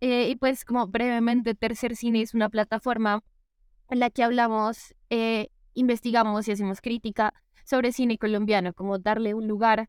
Eh, 0.00 0.28
y 0.30 0.36
pues 0.36 0.64
como 0.64 0.86
brevemente, 0.86 1.54
Tercer 1.54 1.96
Cine 1.96 2.20
es 2.20 2.34
una 2.34 2.50
plataforma 2.50 3.22
en 3.88 4.00
la 4.00 4.10
que 4.10 4.22
hablamos, 4.22 4.94
investigamos 5.72 6.48
y 6.48 6.52
hacemos 6.52 6.80
crítica 6.82 7.32
sobre 7.64 7.92
cine 7.92 8.18
colombiano, 8.18 8.74
como 8.74 8.98
darle 8.98 9.32
un 9.32 9.48
lugar 9.48 9.88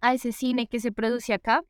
a 0.00 0.14
ese 0.14 0.30
cine 0.32 0.68
que 0.68 0.78
se 0.78 0.92
produce 0.92 1.32
acá. 1.34 1.64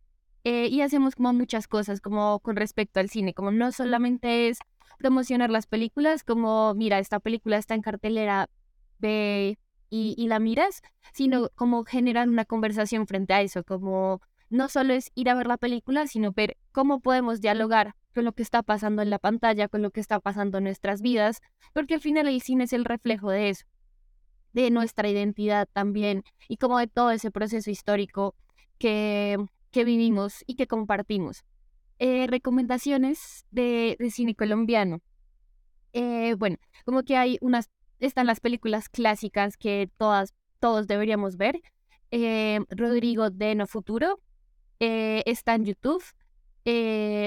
y 0.45 0.83
hacemos 0.83 1.15
como 1.15 1.33
muchas 1.33 1.67
cosas 1.67 2.01
como 2.01 2.41
con 2.41 2.57
respecto 2.57 3.01
al 3.01 3.09
cine, 3.09 3.33
como 3.33 3.53
no 3.53 3.73
solamente 3.73 4.49
es 4.49 4.59
promocionar 5.01 5.49
las 5.49 5.67
películas, 5.67 6.25
como, 6.25 6.75
mira, 6.75 6.99
esta 6.99 7.21
película 7.21 7.57
está 7.57 7.75
en 7.75 7.81
cartelera, 7.81 8.51
ve 8.99 9.59
y, 9.89 10.29
la 10.29 10.39
miras, 10.39 10.83
sino 11.15 11.49
como 11.55 11.85
generar 11.85 12.29
una 12.29 12.45
conversación 12.45 13.07
frente 13.07 13.33
a 13.33 13.41
eso, 13.41 13.65
como 13.65 14.21
no 14.51 14.69
solo 14.69 14.93
es 14.93 15.11
ir 15.15 15.31
a 15.31 15.35
ver 15.35 15.47
la 15.47 15.57
película, 15.57 16.07
sino 16.07 16.33
ver 16.33 16.59
cómo 16.71 17.01
podemos 17.01 17.41
dialogar 17.41 17.95
con 18.15 18.25
lo 18.27 18.33
que 18.33 18.43
está 18.43 18.63
pasando 18.63 19.01
en 19.01 19.09
la 19.09 19.19
pantalla, 19.19 19.69
con 19.69 19.81
lo 19.81 19.91
que 19.91 20.01
está 20.01 20.21
pasando 20.21 20.59
en 20.59 20.65
nuestras 20.65 21.01
vidas, 21.01 21.41
porque 21.73 21.95
al 21.95 22.01
final 22.01 22.29
el 22.29 22.43
cine 22.43 22.65
es 22.65 22.75
el 22.75 22.85
reflejo 22.85 23.31
de 23.31 23.49
eso, 23.49 23.65
de 24.53 24.71
nuestra 24.71 25.09
identidad 25.09 25.67
también, 25.73 26.25
y 26.47 26.59
como 26.59 26.79
de 26.79 26.89
todo 26.89 27.11
ese 27.11 27.31
proceso 27.31 27.71
histórico 27.71 28.35
que, 28.79 29.39
que 29.71 29.85
vivimos 29.85 30.45
y 30.47 30.57
que 30.57 30.67
compartimos. 30.67 31.43
Eh, 32.03 32.27
recomendaciones 32.29 33.45
de, 33.51 33.99
cine 34.11 34.35
colombiano. 34.35 35.03
Eh, 35.93 36.35
bueno, 36.39 36.57
como 36.87 37.03
que 37.03 37.19
hay 37.19 37.37
unas, 37.43 37.69
están 37.99 38.27
las 38.27 38.41
películas 38.41 38.89
clásicas 38.89 39.59
que 39.59 39.91
todas, 39.99 40.33
todos 40.61 40.87
deberíamos 40.87 41.37
ver. 41.37 41.61
Eh, 42.11 42.61
Rodrigo 42.71 43.29
de 43.29 43.55
No 43.55 43.67
Futuro 43.67 44.19
está 44.79 45.55
en 45.57 45.67
YouTube, 45.67 46.03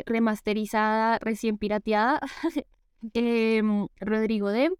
remasterizada, 0.07 1.19
recién 1.19 1.59
pirateada. 1.59 2.19
Rodrigo 3.99 4.49
de 4.49 4.71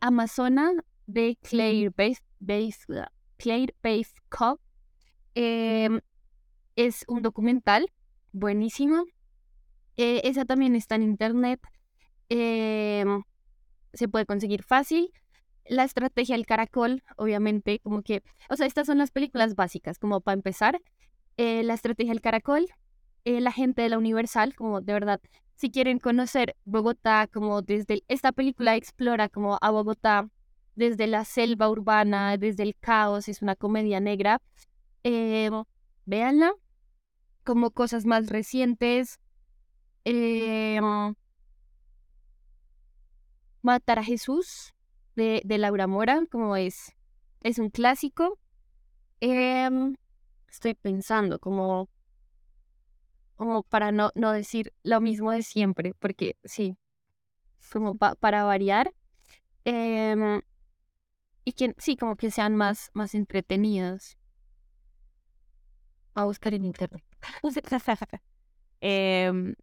Amazona 0.00 0.72
de 1.06 1.36
Claire 1.42 1.90
Base, 1.94 2.22
Claire 3.36 3.74
Base 3.82 4.14
Cop. 4.30 4.58
Em, 5.34 6.00
es 6.76 7.04
un 7.08 7.20
documental 7.20 7.86
buenísimo. 8.32 9.04
Eh, 9.96 10.22
esa 10.24 10.44
también 10.44 10.74
está 10.74 10.96
en 10.96 11.02
internet. 11.02 11.60
Em, 12.28 13.22
se 13.92 14.08
puede 14.08 14.26
conseguir 14.26 14.62
fácil. 14.62 15.10
La 15.66 15.84
estrategia 15.84 16.34
del 16.36 16.46
caracol, 16.46 17.02
obviamente, 17.16 17.78
como 17.80 18.02
que, 18.02 18.22
o 18.48 18.56
sea, 18.56 18.66
estas 18.66 18.86
son 18.86 18.98
las 18.98 19.10
películas 19.10 19.54
básicas, 19.54 19.98
como 19.98 20.20
para 20.20 20.34
empezar. 20.34 20.80
Eh, 21.36 21.62
la 21.62 21.74
estrategia 21.74 22.12
del 22.12 22.20
caracol, 22.20 22.66
eh, 23.24 23.40
la 23.40 23.52
gente 23.52 23.82
de 23.82 23.88
la 23.90 23.98
Universal, 23.98 24.54
como 24.54 24.80
de 24.80 24.92
verdad, 24.92 25.20
si 25.54 25.70
quieren 25.70 25.98
conocer 25.98 26.56
Bogotá, 26.64 27.28
como 27.32 27.62
desde 27.62 28.02
esta 28.08 28.32
película 28.32 28.76
explora 28.76 29.28
como 29.28 29.58
a 29.60 29.70
Bogotá 29.70 30.28
desde 30.74 31.06
la 31.06 31.24
selva 31.24 31.68
urbana, 31.70 32.36
desde 32.36 32.64
el 32.64 32.74
caos, 32.76 33.28
es 33.28 33.42
una 33.42 33.56
comedia 33.56 34.00
negra. 34.00 34.40
Em, 35.04 35.64
véanla 36.06 36.52
como 37.44 37.70
cosas 37.70 38.06
más 38.06 38.28
recientes. 38.28 39.20
Eh, 40.04 40.80
Matar 43.62 44.00
a 44.00 44.04
Jesús 44.04 44.74
de, 45.14 45.40
de, 45.44 45.58
Laura 45.58 45.86
Mora, 45.86 46.24
como 46.30 46.56
es, 46.56 46.96
es 47.42 47.58
un 47.58 47.70
clásico. 47.70 48.38
Em, 49.20 49.94
estoy 50.48 50.74
pensando 50.74 51.38
como, 51.38 51.88
como 53.36 53.62
para 53.62 53.92
no, 53.92 54.10
no 54.16 54.32
decir 54.32 54.74
lo 54.82 55.00
mismo 55.00 55.30
de 55.30 55.42
siempre, 55.44 55.94
porque 55.94 56.36
sí, 56.42 56.76
como 57.72 57.96
para 57.96 58.42
variar. 58.42 58.92
Em, 59.64 60.42
y 61.44 61.52
que 61.52 61.74
sí, 61.78 61.96
como 61.96 62.16
que 62.16 62.32
sean 62.32 62.56
más, 62.56 62.90
más 62.94 63.14
entretenidas. 63.14 64.18
A 66.14 66.24
buscar 66.24 66.52
en 66.54 66.64
internet. 66.64 67.11
eh, 68.80 69.54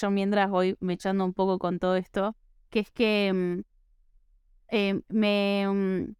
yo 0.00 0.10
mientras 0.10 0.50
voy 0.50 0.76
me 0.80 0.94
echando 0.94 1.24
un 1.24 1.34
poco 1.34 1.58
con 1.58 1.78
todo 1.78 1.96
esto, 1.96 2.36
que 2.70 2.80
es 2.80 2.90
que 2.90 3.32
mm, 3.32 3.60
em, 4.68 5.02
me, 5.08 5.68
mm, 5.68 6.14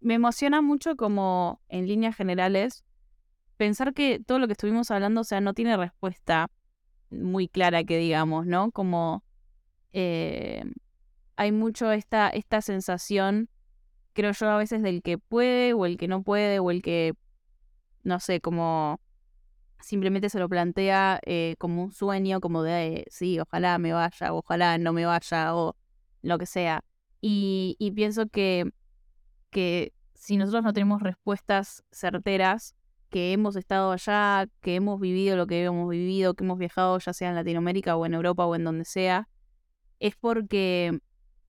me 0.00 0.14
emociona 0.14 0.62
mucho 0.62 0.96
como 0.96 1.60
en 1.68 1.86
líneas 1.86 2.16
generales 2.16 2.84
pensar 3.56 3.94
que 3.94 4.20
todo 4.24 4.38
lo 4.38 4.46
que 4.46 4.52
estuvimos 4.52 4.90
hablando, 4.90 5.22
o 5.22 5.24
sea, 5.24 5.40
no 5.40 5.54
tiene 5.54 5.76
respuesta 5.76 6.50
muy 7.10 7.48
clara 7.48 7.84
que 7.84 7.98
digamos, 7.98 8.46
¿no? 8.46 8.70
Como 8.70 9.24
eh, 9.92 10.64
hay 11.36 11.52
mucho 11.52 11.90
esta, 11.92 12.28
esta 12.28 12.60
sensación, 12.60 13.48
creo 14.12 14.32
yo, 14.32 14.50
a 14.50 14.58
veces 14.58 14.82
del 14.82 15.02
que 15.02 15.18
puede 15.18 15.72
o 15.72 15.86
el 15.86 15.96
que 15.96 16.08
no 16.08 16.22
puede 16.22 16.58
o 16.58 16.70
el 16.70 16.82
que, 16.82 17.14
no 18.02 18.20
sé, 18.20 18.40
como 18.40 19.00
simplemente 19.80 20.30
se 20.30 20.38
lo 20.38 20.48
plantea 20.48 21.20
eh, 21.24 21.56
como 21.58 21.84
un 21.84 21.92
sueño, 21.92 22.40
como 22.40 22.62
de, 22.62 23.06
sí, 23.10 23.38
ojalá 23.40 23.78
me 23.78 23.92
vaya, 23.92 24.32
ojalá 24.32 24.78
no 24.78 24.92
me 24.92 25.06
vaya, 25.06 25.54
o 25.54 25.76
lo 26.22 26.38
que 26.38 26.46
sea. 26.46 26.84
Y, 27.20 27.76
pienso 27.94 28.28
que, 28.28 28.70
que 29.50 29.92
si 30.14 30.36
nosotros 30.36 30.64
no 30.64 30.72
tenemos 30.72 31.02
respuestas 31.02 31.82
certeras, 31.90 32.74
que 33.10 33.32
hemos 33.32 33.56
estado 33.56 33.92
allá, 33.92 34.46
que 34.60 34.74
hemos 34.74 35.00
vivido 35.00 35.36
lo 35.36 35.46
que 35.46 35.64
hemos 35.64 35.88
vivido, 35.88 36.34
que 36.34 36.44
hemos 36.44 36.58
viajado 36.58 36.98
ya 36.98 37.12
sea 37.12 37.30
en 37.30 37.36
Latinoamérica 37.36 37.96
o 37.96 38.04
en 38.06 38.14
Europa 38.14 38.46
o 38.46 38.54
en 38.54 38.64
donde 38.64 38.84
sea, 38.84 39.28
es 40.00 40.16
porque 40.16 40.98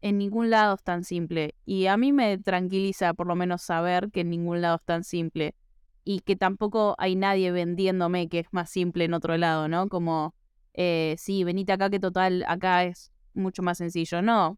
en 0.02 0.18
ningún 0.18 0.49
lado 0.49 0.76
es 0.76 0.84
tan 0.84 1.04
simple. 1.04 1.56
Y 1.66 1.88
a 1.88 1.98
mí 1.98 2.14
me 2.14 2.38
tranquiliza 2.38 3.14
por 3.14 3.28
lo 3.28 3.36
menos 3.36 3.64
saber 3.64 4.12
que 4.12 4.22
en 4.22 4.30
ningún 4.30 4.62
lado 4.62 4.78
es 4.78 4.84
tan 4.84 5.04
simple 5.04 5.56
y 6.07 6.21
que 6.21 6.38
tampoco 6.38 6.95
hay 6.99 7.17
nadie 7.17 7.51
vendiéndome 7.51 8.29
que 8.29 8.39
es 8.39 8.47
más 8.51 8.69
simple 8.69 9.03
en 9.03 9.13
otro 9.13 9.35
lado, 9.35 9.67
¿no? 9.67 9.89
Como, 9.89 10.34
eh, 10.73 11.15
sí, 11.17 11.43
venite 11.43 11.73
acá 11.73 11.89
que 11.89 11.99
total, 11.99 12.45
acá 12.47 12.85
es 12.85 13.11
mucho 13.34 13.61
más 13.61 13.77
sencillo. 13.77 14.21
No, 14.21 14.57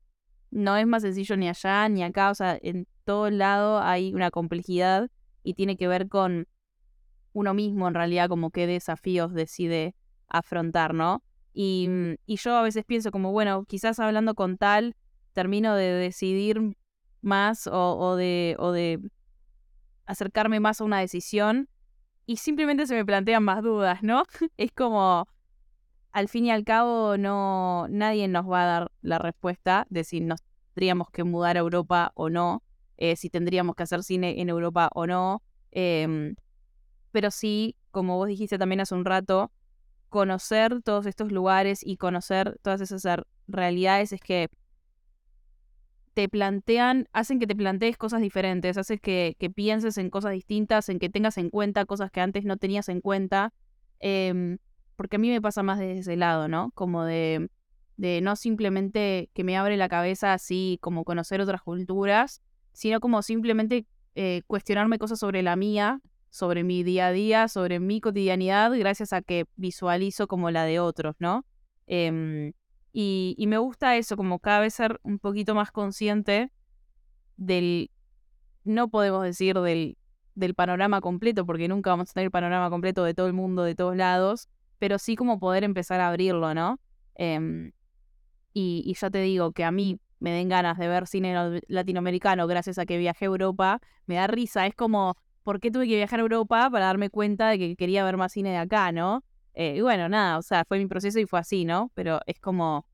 no 0.51 0.77
es 0.77 0.85
más 0.85 1.01
sencillo 1.01 1.35
ni 1.38 1.49
allá 1.49 1.89
ni 1.89 2.03
acá, 2.03 2.30
o 2.30 2.35
sea, 2.35 2.55
en 2.61 2.85
todo 3.03 3.31
lado 3.31 3.81
hay 3.81 4.13
una 4.13 4.30
complejidad 4.30 5.09
y 5.41 5.55
tiene 5.55 5.76
que 5.76 5.88
ver 5.88 6.07
con 6.07 6.47
uno 7.34 7.55
mismo 7.55 7.88
en 7.88 7.95
realidad, 7.95 8.30
como 8.30 8.51
qué 8.51 8.67
desafíos 8.67 9.34
decide 9.34 9.95
afrontar, 10.27 10.93
¿no? 10.93 11.23
Y, 11.51 11.88
mm, 11.89 12.15
y 12.27 12.35
yo 12.35 12.57
a 12.57 12.61
veces 12.61 12.85
pienso 12.85 13.09
como, 13.09 13.31
bueno, 13.31 13.65
quizás 13.65 13.99
hablando 13.99 14.35
con 14.35 14.59
tal, 14.59 14.95
termino 15.34 15.73
de 15.73 15.93
decidir 15.93 16.77
más 17.21 17.65
o, 17.65 17.97
o 17.97 18.15
de, 18.17 18.55
o 18.59 18.71
de 18.71 18.99
acercarme 20.10 20.60
más 20.60 20.81
a 20.81 20.84
una 20.84 20.99
decisión 20.99 21.69
y 22.26 22.38
simplemente 22.38 22.88
se 22.88 22.95
me 22.95 23.06
plantean 23.06 23.44
más 23.44 23.61
dudas, 23.61 24.02
¿no? 24.02 24.23
es 24.57 24.72
como, 24.72 25.27
al 26.11 26.27
fin 26.27 26.48
y 26.48 26.52
al 26.52 26.64
cabo, 26.64 27.15
no, 27.18 27.88
nadie 27.90 28.27
nos 28.27 28.49
va 28.49 28.64
a 28.64 28.65
dar 28.65 28.91
la 29.02 29.19
respuesta 29.19 29.86
de 29.90 30.03
si 30.03 30.19
nos 30.19 30.41
tendríamos 30.73 31.11
que 31.11 31.23
mudar 31.23 31.57
a 31.57 31.60
Europa 31.60 32.11
o 32.15 32.30
no, 32.30 32.64
eh, 32.98 33.15
si 33.15 33.30
tendríamos 33.30 33.76
que 33.76 33.84
hacer 33.84 34.03
cine 34.03 34.41
en 34.41 34.49
Europa 34.49 34.90
o 34.95 35.06
no. 35.06 35.44
Em, 35.72 36.36
pero 37.11 37.30
sí, 37.30 37.76
como 37.91 38.18
vos 38.18 38.27
dijiste 38.27 38.57
también 38.57 38.81
hace 38.81 38.95
un 38.95 39.06
rato, 39.06 39.52
conocer 40.10 40.81
todos 40.81 41.06
estos 41.06 41.31
lugares 41.31 41.81
y 41.86 41.98
conocer 41.98 42.57
todas 42.64 42.81
esas 42.81 43.22
realidades 43.48 44.11
es 44.11 44.22
que 44.22 44.49
te 46.14 46.30
plantean, 46.30 47.07
hacen 47.14 47.40
que 47.40 47.48
te 47.48 47.56
plantees 47.56 47.98
cosas 47.98 48.22
diferentes, 48.22 48.77
hacen 48.77 48.99
que, 48.99 49.36
pienses 49.56 49.98
en 49.98 50.10
cosas 50.10 50.31
distintas, 50.31 50.90
en 50.90 50.99
que 50.99 51.10
tengas 51.10 51.38
en 51.38 51.49
cuenta 51.49 51.86
cosas 51.86 52.11
que 52.11 52.22
antes 52.22 52.45
no 52.45 52.57
tenías 52.57 52.90
en 52.90 53.02
cuenta. 53.02 53.53
Em, 53.99 54.57
porque 54.95 55.15
a 55.15 55.19
mí 55.19 55.30
me 55.30 55.41
pasa 55.41 55.64
más 55.64 55.80
de 55.80 55.99
ese 55.99 56.15
lado, 56.18 56.48
¿no? 56.48 56.72
Como 56.76 57.03
de, 57.06 57.49
de 57.98 58.22
no 58.22 58.36
simplemente 58.36 59.30
que 59.34 59.44
me 59.44 59.57
abre 59.57 59.77
la 59.77 59.90
cabeza 59.90 60.34
así 60.34 60.77
como 60.81 61.06
conocer 61.06 61.41
otras 61.41 61.61
culturas, 61.61 62.41
sino 62.73 62.99
como 62.99 63.22
simplemente 63.22 63.86
eh, 64.15 64.41
cuestionarme 64.48 64.99
cosas 64.99 65.19
sobre 65.19 65.44
la 65.44 65.56
mía, 65.56 66.02
sobre 66.30 66.64
mi 66.64 66.84
día 66.84 67.07
a 67.07 67.11
día, 67.11 67.48
sobre 67.48 67.80
mi 67.80 68.02
cotidianidad, 68.02 68.72
gracias 68.77 69.14
a 69.14 69.22
que 69.22 69.45
visualizo 69.56 70.27
como 70.27 70.52
la 70.52 70.64
de 70.64 70.80
otros, 70.80 71.15
¿no? 71.19 71.45
Em, 71.88 72.53
Y, 72.91 73.36
y 73.38 73.48
me 73.48 73.57
gusta 73.57 73.98
eso, 73.98 74.18
como 74.18 74.40
cada 74.40 74.61
vez 74.61 74.74
ser 74.74 74.99
un 75.03 75.20
poquito 75.20 75.53
más 75.56 75.72
consciente 75.72 76.52
del, 77.38 77.91
no 78.64 78.90
podemos 78.90 79.24
decir 79.24 79.60
del, 79.60 79.98
del 80.36 80.56
panorama 80.56 81.02
completo, 81.02 81.45
porque 81.45 81.68
nunca 81.68 81.91
vamos 81.91 82.10
a 82.10 82.14
tener 82.14 82.26
el 82.26 82.32
panorama 82.32 82.70
completo 82.70 83.03
de 83.03 83.14
todo 83.14 83.28
el 83.28 83.34
mundo, 83.34 83.64
de 83.64 83.76
todos 83.76 83.95
lados, 83.95 84.49
pero 84.80 84.98
sí 84.98 85.16
como 85.16 85.40
poder 85.40 85.64
empezar 85.64 85.99
a 86.02 86.10
abrirlo, 86.10 86.53
¿no? 86.53 86.80
Em, 87.16 87.72
y, 88.53 88.84
y 88.86 88.94
ya 88.95 89.10
te 89.10 89.22
digo 89.22 89.52
que 89.52 89.64
a 89.64 89.72
mí 89.72 89.99
me 90.20 90.32
den 90.32 90.49
ganas 90.49 90.78
de 90.78 90.88
ver 90.88 91.07
cine 91.07 91.61
latinoamericano 91.68 92.48
gracias 92.48 92.78
a 92.78 92.86
que 92.86 92.98
viajé 92.98 93.26
a 93.26 93.28
Europa, 93.28 93.80
me 94.06 94.16
da 94.16 94.28
risa, 94.28 94.66
es 94.66 94.76
como, 94.76 95.18
¿por 95.44 95.60
qué 95.60 95.72
tuve 95.72 95.88
que 95.88 95.95
viajar 95.95 96.20
a 96.20 96.24
Europa 96.24 96.70
para 96.70 96.86
darme 96.86 97.10
cuenta 97.10 97.49
de 97.49 97.57
que 97.57 97.76
quería 97.76 98.03
ver 98.03 98.18
más 98.18 98.34
cine 98.34 98.49
de 98.49 98.57
acá, 98.57 98.91
¿no? 98.91 99.24
Eh, 99.53 99.76
y 99.77 99.81
bueno, 99.81 100.09
nada, 100.09 100.38
o 100.38 100.41
sea, 100.41 100.63
fue 100.65 100.80
mi 100.80 100.88
proceso 100.88 101.19
y 101.19 101.26
fue 101.26 101.39
así, 101.39 101.65
¿no? 101.65 101.91
Pero 101.95 102.19
es 102.26 102.39
como, 102.39 102.85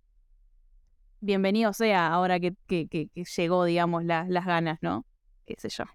bienvenido 1.20 1.74
sea 1.74 2.08
ahora 2.08 2.40
que, 2.40 2.56
que, 2.68 2.88
que, 2.88 3.10
llegó, 3.38 3.66
digamos, 3.66 4.04
las 4.06 4.46
ganas, 4.46 4.80
¿no? 4.82 5.06
Qué 5.46 5.56
sé 5.58 5.70
yo. 5.70 5.86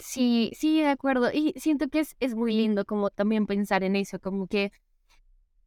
Sí, 0.00 0.52
sí, 0.54 0.80
de 0.80 0.88
acuerdo. 0.88 1.30
Y 1.32 1.52
siento 1.56 1.88
que 1.88 2.00
es, 2.00 2.16
es 2.20 2.34
muy 2.34 2.54
lindo 2.54 2.84
como 2.84 3.10
también 3.10 3.46
pensar 3.46 3.82
en 3.82 3.96
eso, 3.96 4.20
como 4.20 4.46
que 4.46 4.72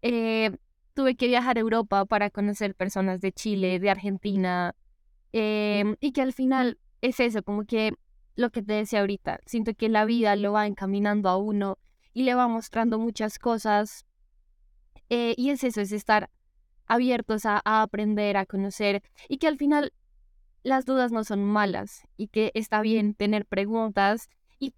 eh, 0.01 0.51
tuve 0.93 1.15
que 1.15 1.27
viajar 1.27 1.57
a 1.57 1.61
Europa 1.61 2.05
para 2.05 2.29
conocer 2.29 2.73
personas 2.73 3.21
de 3.21 3.31
Chile, 3.31 3.79
de 3.79 3.89
Argentina, 3.89 4.75
em, 5.31 5.95
y 5.99 6.11
que 6.11 6.21
al 6.21 6.33
final 6.33 6.79
es 7.01 7.19
eso, 7.19 7.43
como 7.43 7.65
que 7.65 7.93
lo 8.35 8.49
que 8.49 8.63
te 8.63 8.73
decía 8.73 9.01
ahorita, 9.01 9.39
siento 9.45 9.73
que 9.75 9.89
la 9.89 10.05
vida 10.05 10.35
lo 10.35 10.53
va 10.53 10.65
encaminando 10.67 11.29
a 11.29 11.37
uno 11.37 11.77
y 12.13 12.23
le 12.23 12.33
va 12.33 12.47
mostrando 12.47 12.97
muchas 12.97 13.37
cosas. 13.37 14.06
Eh, 15.09 15.33
y 15.37 15.51
es 15.51 15.63
eso, 15.63 15.81
es 15.81 15.91
estar 15.91 16.29
abiertos 16.85 17.45
a, 17.45 17.61
aprender, 17.63 18.37
a 18.37 18.45
conocer 18.45 19.03
y 19.29 19.37
que 19.37 19.47
al 19.47 19.57
final 19.57 19.93
las 20.63 20.85
dudas 20.85 21.11
no 21.11 21.23
son 21.23 21.43
malas 21.43 22.07
y 22.17 22.27
que 22.27 22.51
está 22.55 22.81
bien 22.81 23.13
tener 23.13 23.45
preguntas 23.45 24.29
y, 24.59 24.73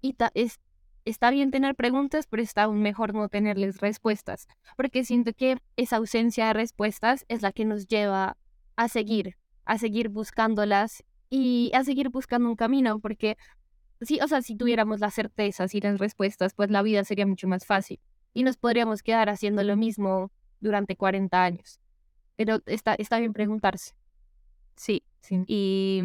y 0.00 0.16
es, 0.34 0.60
está 1.04 1.30
bien 1.30 1.50
tener 1.50 1.74
preguntas, 1.74 2.26
pero 2.26 2.42
está 2.42 2.64
aún 2.64 2.80
mejor 2.80 3.14
no 3.14 3.28
tenerles 3.28 3.80
respuestas, 3.80 4.48
porque 4.76 5.04
siento 5.04 5.32
que 5.32 5.58
esa 5.76 5.96
ausencia 5.96 6.46
de 6.46 6.52
respuestas 6.54 7.24
es 7.28 7.42
la 7.42 7.52
que 7.52 7.64
nos 7.64 7.86
lleva 7.86 8.36
a 8.76 8.88
seguir, 8.88 9.36
a 9.64 9.78
seguir 9.78 10.08
buscándolas 10.08 11.04
y 11.28 11.70
a 11.74 11.84
seguir 11.84 12.08
buscando 12.08 12.48
un 12.48 12.56
camino, 12.56 13.00
porque 13.00 13.36
sí, 14.00 14.20
o 14.22 14.28
sea, 14.28 14.42
si 14.42 14.56
tuviéramos 14.56 15.00
las 15.00 15.14
certezas 15.14 15.74
y 15.74 15.80
las 15.80 15.98
respuestas, 15.98 16.54
pues 16.54 16.70
la 16.70 16.82
vida 16.82 17.04
sería 17.04 17.26
mucho 17.26 17.48
más 17.48 17.66
fácil 17.66 18.00
y 18.36 18.42
nos 18.42 18.58
podríamos 18.58 19.02
quedar 19.02 19.30
haciendo 19.30 19.62
lo 19.62 19.78
mismo 19.78 20.30
durante 20.60 20.94
40 20.94 21.42
años. 21.42 21.80
Pero 22.36 22.60
está, 22.66 22.94
está 22.94 23.18
bien 23.18 23.32
preguntarse. 23.32 23.94
Sí. 24.74 25.02
sí. 25.22 25.42
Y 25.46 26.02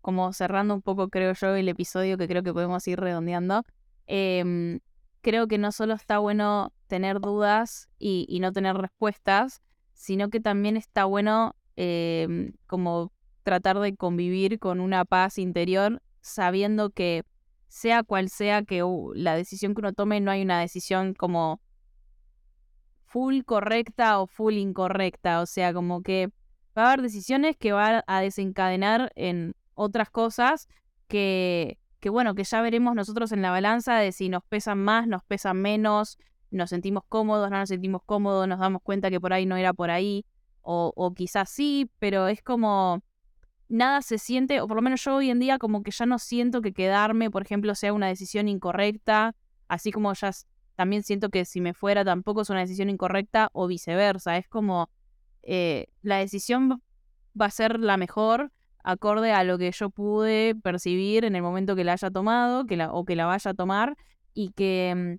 como 0.00 0.32
cerrando 0.32 0.74
un 0.74 0.82
poco, 0.82 1.08
creo 1.08 1.34
yo, 1.34 1.54
el 1.54 1.68
episodio 1.68 2.18
que 2.18 2.26
creo 2.26 2.42
que 2.42 2.52
podemos 2.52 2.84
ir 2.88 2.98
redondeando, 2.98 3.62
em, 4.08 4.80
creo 5.20 5.46
que 5.46 5.56
no 5.56 5.70
solo 5.70 5.94
está 5.94 6.18
bueno 6.18 6.72
tener 6.88 7.20
dudas 7.20 7.88
y, 7.96 8.26
y, 8.28 8.40
no 8.40 8.50
tener 8.50 8.76
respuestas, 8.76 9.62
sino 9.94 10.30
que 10.30 10.40
también 10.40 10.76
está 10.76 11.04
bueno 11.04 11.54
em, 11.76 12.54
como 12.66 13.12
tratar 13.44 13.78
de 13.78 13.94
convivir 13.94 14.58
con 14.58 14.80
una 14.80 15.04
paz 15.04 15.38
interior, 15.38 16.02
sabiendo 16.22 16.90
que 16.90 17.22
sea 17.72 18.02
cual 18.02 18.28
sea 18.28 18.64
que 18.64 18.84
la 19.14 19.34
decisión 19.34 19.74
que 19.74 19.80
uno 19.80 19.94
tome, 19.94 20.20
no 20.20 20.30
hay 20.30 20.42
una 20.42 20.60
decisión 20.60 21.14
como 21.14 21.58
full 23.06 23.40
correcta 23.44 24.20
o 24.20 24.26
full 24.26 24.54
incorrecta. 24.54 25.40
O 25.40 25.46
sea, 25.46 25.72
como 25.72 26.02
que 26.02 26.28
va 26.76 26.82
a 26.82 26.86
haber 26.88 27.00
decisiones 27.00 27.56
que 27.56 27.72
van 27.72 28.02
a 28.06 28.20
desencadenar 28.20 29.10
en 29.14 29.54
otras 29.72 30.10
cosas 30.10 30.68
que, 31.08 31.78
que, 31.98 32.10
bueno, 32.10 32.34
que 32.34 32.44
ya 32.44 32.60
veremos 32.60 32.94
nosotros 32.94 33.32
en 33.32 33.40
la 33.40 33.50
balanza 33.50 33.96
de 33.96 34.12
si 34.12 34.28
nos 34.28 34.44
pesan 34.44 34.78
más, 34.78 35.06
nos 35.06 35.24
pesan 35.24 35.62
menos, 35.62 36.18
nos 36.50 36.68
sentimos 36.68 37.04
cómodos, 37.08 37.50
no 37.50 37.56
nos 37.56 37.70
sentimos 37.70 38.02
cómodos, 38.04 38.46
nos 38.48 38.58
damos 38.58 38.82
cuenta 38.82 39.08
que 39.08 39.18
por 39.18 39.32
ahí 39.32 39.46
no 39.46 39.56
era 39.56 39.72
por 39.72 39.90
ahí, 39.90 40.26
o, 40.60 40.92
o 40.94 41.14
quizás 41.14 41.48
sí, 41.48 41.90
pero 41.98 42.28
es 42.28 42.42
como 42.42 43.02
nada 43.72 44.02
se 44.02 44.18
siente, 44.18 44.60
o 44.60 44.68
por 44.68 44.76
lo 44.76 44.82
menos 44.82 45.02
yo 45.02 45.16
hoy 45.16 45.30
en 45.30 45.38
día 45.40 45.58
como 45.58 45.82
que 45.82 45.90
ya 45.90 46.06
no 46.06 46.18
siento 46.18 46.60
que 46.60 46.72
quedarme, 46.72 47.30
por 47.30 47.42
ejemplo, 47.42 47.74
sea 47.74 47.92
una 47.92 48.08
decisión 48.08 48.48
incorrecta, 48.48 49.34
así 49.66 49.90
como 49.90 50.12
ya 50.12 50.30
también 50.76 51.02
siento 51.02 51.30
que 51.30 51.44
si 51.44 51.60
me 51.60 51.74
fuera 51.74 52.04
tampoco 52.04 52.42
es 52.42 52.50
una 52.50 52.60
decisión 52.60 52.90
incorrecta 52.90 53.48
o 53.52 53.66
viceversa. 53.66 54.36
Es 54.36 54.48
como 54.48 54.90
eh, 55.42 55.86
la 56.02 56.18
decisión 56.18 56.82
va 57.40 57.46
a 57.46 57.50
ser 57.50 57.80
la 57.80 57.96
mejor 57.96 58.52
acorde 58.84 59.32
a 59.32 59.44
lo 59.44 59.58
que 59.58 59.70
yo 59.72 59.90
pude 59.90 60.54
percibir 60.54 61.24
en 61.24 61.36
el 61.36 61.42
momento 61.42 61.76
que 61.76 61.84
la 61.84 61.92
haya 61.92 62.10
tomado 62.10 62.66
que 62.66 62.76
la, 62.76 62.92
o 62.92 63.04
que 63.04 63.16
la 63.16 63.26
vaya 63.26 63.52
a 63.52 63.54
tomar 63.54 63.96
y 64.34 64.50
que, 64.50 64.94
mm, 64.94 65.18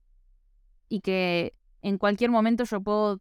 y 0.90 1.00
que 1.02 1.54
en 1.82 1.98
cualquier 1.98 2.30
momento 2.30 2.66
yo 2.66 2.82
puedo, 2.82 3.20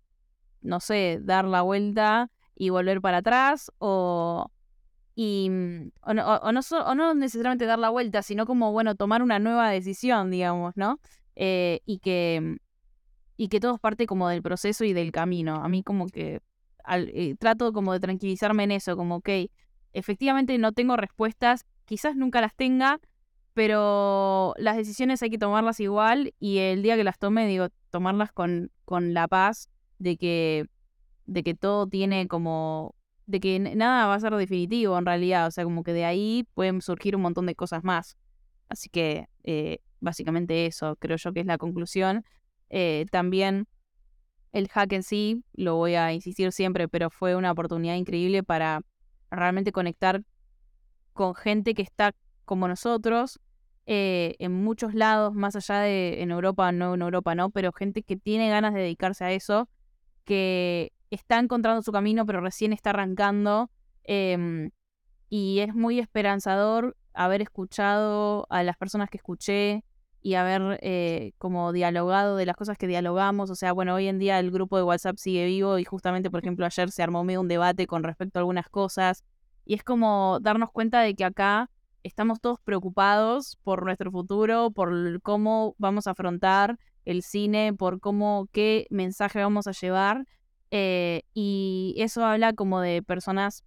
no 0.60 0.80
sé, 0.80 1.20
dar 1.22 1.46
la 1.46 1.62
vuelta 1.62 2.30
y 2.54 2.70
volver 2.70 3.00
para 3.00 3.18
atrás 3.18 3.72
o, 3.78 4.50
y, 5.14 5.48
mm, 5.50 5.90
o, 6.02 6.14
no, 6.14 6.36
o, 6.36 6.52
no, 6.52 6.60
o 6.60 6.94
no 6.94 7.14
necesariamente 7.14 7.66
dar 7.66 7.78
la 7.78 7.90
vuelta, 7.90 8.22
sino 8.22 8.46
como, 8.46 8.72
bueno, 8.72 8.94
tomar 8.94 9.22
una 9.22 9.38
nueva 9.38 9.70
decisión, 9.70 10.30
digamos, 10.30 10.76
¿no? 10.76 10.98
Eh, 11.36 11.80
y, 11.86 11.98
que, 11.98 12.58
y 13.36 13.48
que 13.48 13.60
todo 13.60 13.74
es 13.74 13.80
parte 13.80 14.06
como 14.06 14.28
del 14.28 14.42
proceso 14.42 14.84
y 14.84 14.92
del 14.92 15.12
camino. 15.12 15.56
A 15.56 15.68
mí 15.68 15.82
como 15.82 16.06
que 16.06 16.40
eh, 16.88 17.34
trato 17.38 17.72
como 17.72 17.92
de 17.92 18.00
tranquilizarme 18.00 18.64
en 18.64 18.72
eso, 18.72 18.96
como, 18.96 19.16
ok, 19.16 19.28
efectivamente 19.92 20.56
no 20.58 20.72
tengo 20.72 20.96
respuestas, 20.96 21.66
quizás 21.84 22.16
nunca 22.16 22.40
las 22.40 22.54
tenga, 22.54 23.00
pero 23.54 24.54
las 24.56 24.76
decisiones 24.76 25.22
hay 25.22 25.30
que 25.30 25.38
tomarlas 25.38 25.78
igual 25.80 26.34
y 26.38 26.58
el 26.58 26.82
día 26.82 26.96
que 26.96 27.04
las 27.04 27.18
tome, 27.18 27.46
digo, 27.46 27.68
tomarlas 27.90 28.32
con, 28.32 28.70
con 28.86 29.12
la 29.12 29.28
paz 29.28 29.68
de 29.98 30.16
que, 30.16 30.66
de 31.26 31.42
que 31.42 31.54
todo 31.54 31.86
tiene 31.86 32.26
como 32.28 32.94
de 33.32 33.40
que 33.40 33.58
nada 33.58 34.06
va 34.06 34.14
a 34.14 34.20
ser 34.20 34.34
definitivo 34.36 34.98
en 34.98 35.06
realidad, 35.06 35.46
o 35.46 35.50
sea, 35.50 35.64
como 35.64 35.82
que 35.82 35.94
de 35.94 36.04
ahí 36.04 36.46
pueden 36.52 36.82
surgir 36.82 37.16
un 37.16 37.22
montón 37.22 37.46
de 37.46 37.54
cosas 37.54 37.82
más. 37.82 38.18
Así 38.68 38.90
que 38.90 39.26
eh, 39.42 39.78
básicamente 40.00 40.66
eso, 40.66 40.96
creo 40.96 41.16
yo 41.16 41.32
que 41.32 41.40
es 41.40 41.46
la 41.46 41.56
conclusión. 41.56 42.24
Eh, 42.68 43.06
también 43.10 43.66
el 44.52 44.68
hack 44.68 44.92
en 44.92 45.02
sí, 45.02 45.42
lo 45.54 45.76
voy 45.76 45.94
a 45.94 46.12
insistir 46.12 46.52
siempre, 46.52 46.88
pero 46.88 47.08
fue 47.08 47.34
una 47.34 47.50
oportunidad 47.50 47.94
increíble 47.94 48.42
para 48.42 48.82
realmente 49.30 49.72
conectar 49.72 50.22
con 51.14 51.34
gente 51.34 51.72
que 51.72 51.80
está 51.80 52.14
como 52.44 52.68
nosotros, 52.68 53.40
eh, 53.86 54.36
en 54.40 54.52
muchos 54.52 54.92
lados, 54.94 55.32
más 55.32 55.56
allá 55.56 55.80
de 55.80 56.22
en 56.22 56.30
Europa, 56.30 56.70
no 56.70 56.94
en 56.94 57.00
Europa, 57.00 57.34
no, 57.34 57.48
pero 57.48 57.72
gente 57.72 58.02
que 58.02 58.18
tiene 58.18 58.50
ganas 58.50 58.74
de 58.74 58.80
dedicarse 58.80 59.24
a 59.24 59.32
eso, 59.32 59.70
que 60.24 60.92
está 61.14 61.38
encontrando 61.38 61.82
su 61.82 61.92
camino, 61.92 62.26
pero 62.26 62.40
recién 62.40 62.72
está 62.72 62.90
arrancando. 62.90 63.70
Em, 64.04 64.70
y 65.28 65.60
es 65.60 65.74
muy 65.74 65.98
esperanzador 65.98 66.96
haber 67.14 67.42
escuchado 67.42 68.46
a 68.50 68.62
las 68.62 68.76
personas 68.76 69.10
que 69.10 69.18
escuché, 69.18 69.84
y 70.22 70.34
haber 70.34 70.78
eh, 70.82 71.32
como 71.38 71.72
dialogado 71.72 72.36
de 72.36 72.46
las 72.46 72.56
cosas 72.56 72.78
que 72.78 72.86
dialogamos. 72.86 73.50
O 73.50 73.54
sea, 73.56 73.72
bueno, 73.72 73.94
hoy 73.94 74.06
en 74.06 74.18
día 74.18 74.38
el 74.38 74.50
grupo 74.50 74.76
de 74.76 74.84
WhatsApp 74.84 75.16
sigue 75.18 75.44
vivo 75.46 75.78
y 75.78 75.84
justamente, 75.84 76.30
por 76.30 76.40
ejemplo, 76.40 76.64
ayer 76.64 76.90
se 76.90 77.02
armó 77.02 77.24
medio 77.24 77.40
un 77.40 77.48
debate 77.48 77.86
con 77.86 78.04
respecto 78.04 78.38
a 78.38 78.40
algunas 78.40 78.68
cosas. 78.68 79.24
Y 79.64 79.74
es 79.74 79.82
como 79.82 80.38
darnos 80.40 80.70
cuenta 80.70 81.00
de 81.00 81.14
que 81.14 81.24
acá 81.24 81.70
estamos 82.04 82.40
todos 82.40 82.60
preocupados 82.60 83.58
por 83.64 83.84
nuestro 83.84 84.10
futuro, 84.10 84.70
por 84.70 85.20
cómo 85.22 85.74
vamos 85.78 86.06
a 86.06 86.12
afrontar 86.12 86.78
el 87.04 87.22
cine, 87.22 87.74
por 87.74 87.98
cómo, 88.00 88.48
qué 88.52 88.86
mensaje 88.90 89.40
vamos 89.40 89.66
a 89.66 89.72
llevar. 89.72 90.24
Eh, 90.72 91.22
y 91.34 91.94
eso 91.98 92.24
habla 92.24 92.54
como 92.54 92.80
de 92.80 93.02
personas 93.02 93.62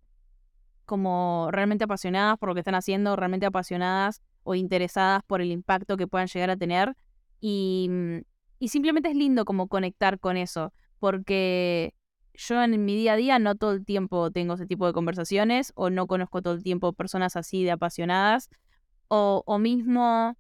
como 0.85 1.49
realmente 1.51 1.83
apasionadas 1.83 2.37
por 2.37 2.49
lo 2.49 2.55
que 2.55 2.61
están 2.61 2.75
haciendo, 2.75 3.15
realmente 3.15 3.45
apasionadas 3.45 4.21
o 4.43 4.55
interesadas 4.55 5.21
por 5.27 5.41
el 5.41 5.51
impacto 5.51 5.97
que 5.97 6.07
puedan 6.07 6.27
llegar 6.27 6.49
a 6.49 6.57
tener. 6.57 6.95
Y, 7.39 7.87
mm, 7.89 8.17
y 8.59 8.67
simplemente 8.69 9.09
es 9.09 9.15
lindo 9.15 9.45
como 9.45 9.67
conectar 9.67 10.19
con 10.19 10.35
eso, 10.35 10.73
porque 10.99 11.93
yo 12.33 12.61
en 12.63 12.83
mi 12.85 12.95
día 12.95 13.13
a 13.13 13.15
día 13.17 13.39
no 13.39 13.55
todo 13.55 13.73
el 13.73 13.85
tiempo 13.85 14.31
tengo 14.31 14.55
ese 14.55 14.65
tipo 14.65 14.87
de 14.87 14.93
conversaciones 14.93 15.71
o 15.75 15.89
no 15.91 16.07
conozco 16.07 16.41
todo 16.41 16.55
el 16.55 16.63
tiempo 16.63 16.91
personas 16.93 17.35
así 17.35 17.63
de 17.63 17.71
apasionadas 17.71 18.49
o, 19.09 19.43
o 19.45 19.59
mismo 19.59 20.35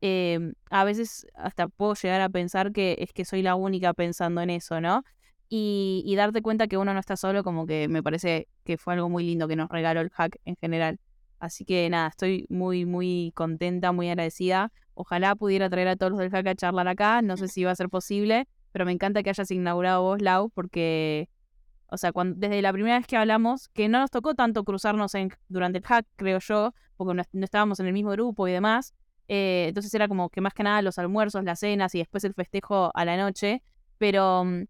em, 0.00 0.54
a 0.70 0.84
veces 0.84 1.26
hasta 1.34 1.68
puedo 1.68 1.94
llegar 1.94 2.20
a 2.20 2.28
pensar 2.30 2.72
que 2.72 2.96
es 3.00 3.12
que 3.12 3.24
soy 3.24 3.42
la 3.42 3.54
única 3.54 3.94
pensando 3.94 4.40
en 4.40 4.50
eso, 4.50 4.80
¿no? 4.80 5.04
Y, 5.48 6.02
y 6.04 6.16
darte 6.16 6.42
cuenta 6.42 6.66
que 6.66 6.76
uno 6.76 6.92
no 6.92 6.98
está 6.98 7.16
solo 7.16 7.44
como 7.44 7.66
que 7.66 7.86
me 7.88 8.02
parece 8.02 8.48
que 8.64 8.78
fue 8.78 8.94
algo 8.94 9.08
muy 9.08 9.24
lindo 9.24 9.46
que 9.46 9.54
nos 9.54 9.68
regaló 9.68 10.00
el 10.00 10.10
hack 10.10 10.38
en 10.44 10.56
general. 10.56 10.98
Así 11.38 11.64
que 11.64 11.88
nada, 11.90 12.08
estoy 12.08 12.46
muy, 12.48 12.84
muy 12.84 13.32
contenta, 13.34 13.92
muy 13.92 14.08
agradecida. 14.08 14.72
Ojalá 14.94 15.34
pudiera 15.34 15.68
traer 15.68 15.88
a 15.88 15.96
todos 15.96 16.12
los 16.12 16.20
del 16.20 16.30
hack 16.30 16.46
a 16.46 16.54
charlar 16.54 16.88
acá. 16.88 17.22
No 17.22 17.36
sé 17.36 17.48
si 17.48 17.64
va 17.64 17.70
a 17.72 17.76
ser 17.76 17.88
posible, 17.88 18.48
pero 18.72 18.84
me 18.84 18.92
encanta 18.92 19.22
que 19.22 19.30
hayas 19.30 19.50
inaugurado 19.50 20.02
vos, 20.02 20.22
Lau, 20.22 20.50
porque 20.50 21.28
O 21.88 21.96
sea, 21.98 22.12
cuando, 22.12 22.36
desde 22.38 22.62
la 22.62 22.72
primera 22.72 22.98
vez 22.98 23.06
que 23.06 23.16
hablamos, 23.16 23.68
que 23.68 23.88
no 23.88 24.00
nos 24.00 24.10
tocó 24.10 24.34
tanto 24.34 24.64
cruzarnos 24.64 25.14
en, 25.14 25.30
durante 25.48 25.78
el 25.78 25.84
hack, 25.84 26.06
creo 26.16 26.38
yo, 26.40 26.74
porque 26.96 27.14
no, 27.14 27.44
estábamos 27.44 27.80
en 27.80 27.86
el 27.86 27.92
mismo 27.92 28.10
grupo 28.12 28.48
y 28.48 28.52
demás. 28.52 28.94
Eh, 29.28 29.66
entonces 29.68 29.92
era 29.94 30.08
como 30.08 30.30
que 30.30 30.40
más 30.40 30.54
que 30.54 30.62
nada 30.62 30.82
los 30.82 30.98
almuerzos, 30.98 31.44
las 31.44 31.60
cenas 31.60 31.94
y 31.94 31.98
después 31.98 32.24
el 32.24 32.34
festejo 32.34 32.90
a 32.94 33.04
la 33.04 33.16
noche. 33.16 33.62
Pero 33.98 34.44
mm, 34.44 34.64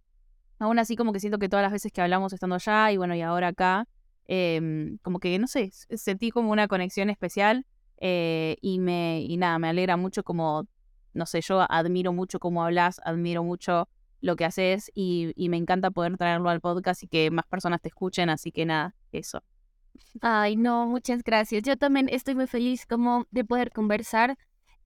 aún 0.58 0.78
así 0.78 0.96
como 0.96 1.12
que 1.12 1.20
siento 1.20 1.38
que 1.38 1.48
todas 1.48 1.62
las 1.62 1.72
veces 1.72 1.92
que 1.92 2.00
hablamos 2.00 2.32
estando 2.32 2.56
allá 2.56 2.90
y 2.92 2.96
bueno, 2.96 3.14
y 3.14 3.22
ahora 3.22 3.48
acá, 3.48 3.86
em, 4.26 4.98
como 4.98 5.20
que, 5.20 5.38
no 5.38 5.46
sé, 5.46 5.70
sentí 5.70 6.30
como 6.30 6.50
una 6.50 6.68
conexión 6.68 7.10
especial 7.10 7.66
eh, 7.98 8.56
y, 8.60 8.78
me, 8.78 9.22
y 9.22 9.36
nada, 9.36 9.58
me 9.58 9.68
alegra 9.68 9.96
mucho 9.96 10.22
como, 10.22 10.66
no 11.14 11.26
sé, 11.26 11.40
yo 11.40 11.60
admiro 11.70 12.12
mucho 12.12 12.38
cómo 12.38 12.64
hablas, 12.64 13.00
admiro 13.04 13.42
mucho 13.44 13.88
lo 14.20 14.36
que 14.36 14.44
haces 14.44 14.90
y, 14.94 15.32
me 15.36 15.56
encanta 15.56 15.90
poder 15.90 16.16
traerlo 16.16 16.48
al 16.48 16.60
podcast 16.60 17.02
y 17.02 17.08
que 17.08 17.30
más 17.30 17.46
personas 17.46 17.80
te 17.80 17.88
escuchen, 17.88 18.30
así 18.30 18.50
que 18.50 18.64
nada, 18.64 18.94
eso. 19.12 19.42
Ay, 20.20 20.56
no, 20.56 20.86
muchas 20.86 21.22
gracias. 21.22 21.62
Yo 21.62 21.76
también 21.76 22.08
estoy 22.10 22.34
muy 22.34 22.46
feliz 22.46 22.86
como 22.86 23.26
de 23.30 23.44
poder 23.44 23.70
conversar, 23.70 24.36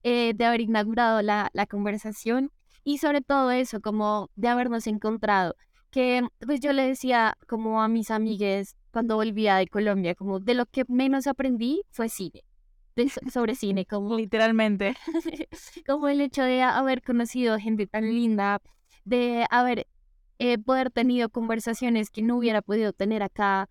eh, 0.03 0.33
de 0.35 0.45
haber 0.45 0.61
inaugurado 0.61 1.21
la, 1.21 1.49
la 1.53 1.65
conversación 1.65 2.51
y 2.83 2.97
sobre 2.99 3.21
todo 3.21 3.51
eso, 3.51 3.81
como 3.81 4.29
de 4.35 4.47
habernos 4.47 4.87
encontrado. 4.87 5.55
Que 5.89 6.23
pues 6.45 6.61
yo 6.61 6.73
le 6.73 6.87
decía 6.87 7.37
como 7.47 7.81
a 7.81 7.87
mis 7.87 8.11
amigues 8.11 8.75
cuando 8.91 9.15
volvía 9.15 9.57
de 9.57 9.67
Colombia, 9.67 10.15
como 10.15 10.39
de 10.39 10.53
lo 10.53 10.65
que 10.65 10.85
menos 10.87 11.27
aprendí 11.27 11.81
fue 11.91 12.09
cine 12.09 12.43
sobre 13.31 13.55
cine, 13.55 13.85
como 13.85 14.17
literalmente, 14.17 14.95
como 15.87 16.07
el 16.07 16.21
hecho 16.21 16.43
de 16.43 16.61
haber 16.61 17.01
conocido 17.01 17.57
gente 17.57 17.87
tan 17.87 18.03
linda, 18.13 18.61
de 19.05 19.45
haber 19.49 19.87
eh, 20.39 20.57
poder 20.57 20.91
tenido 20.91 21.29
conversaciones 21.29 22.09
que 22.09 22.21
no 22.21 22.37
hubiera 22.37 22.61
podido 22.61 22.93
tener 22.93 23.23
acá 23.23 23.69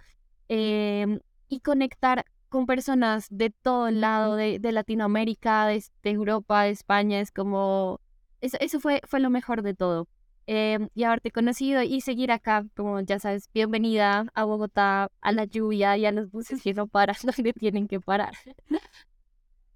em, 0.49 1.21
y 1.49 1.61
conectar 1.61 2.25
con 2.49 2.67
personas 2.67 3.27
de 3.31 3.51
todo 3.51 3.89
el 3.89 4.01
lado 4.01 4.35
de, 4.35 4.59
Latinoamérica, 4.61 5.67
de, 5.67 5.83
Europa, 6.03 6.65
de 6.65 6.71
España, 6.71 7.21
es 7.21 7.31
como, 7.31 8.01
eso, 8.41 8.57
eso 8.61 8.81
fue, 8.81 9.01
fue 9.07 9.21
lo 9.21 9.31
mejor 9.31 9.63
de 9.63 9.75
todo. 9.75 10.09
Em, 10.47 10.89
y 10.95 11.05
haberte 11.05 11.31
conocido 11.31 11.83
y 11.83 12.01
seguir 12.01 12.33
acá, 12.33 12.65
como 12.75 13.01
ya 13.01 13.21
sabes, 13.21 13.49
bienvenida 13.55 14.27
a 14.35 14.45
Bogotá, 14.45 15.09
a 15.21 15.33
la 15.33 15.45
lluvia 15.45 15.97
y 15.97 16.07
a 16.07 16.13
los 16.13 16.31
buses 16.31 16.63
que 16.63 16.75
no 16.75 16.89
paran 16.89 17.15
donde 17.23 17.53
tienen 17.53 17.87
que 17.87 18.01
parar. 18.01 18.33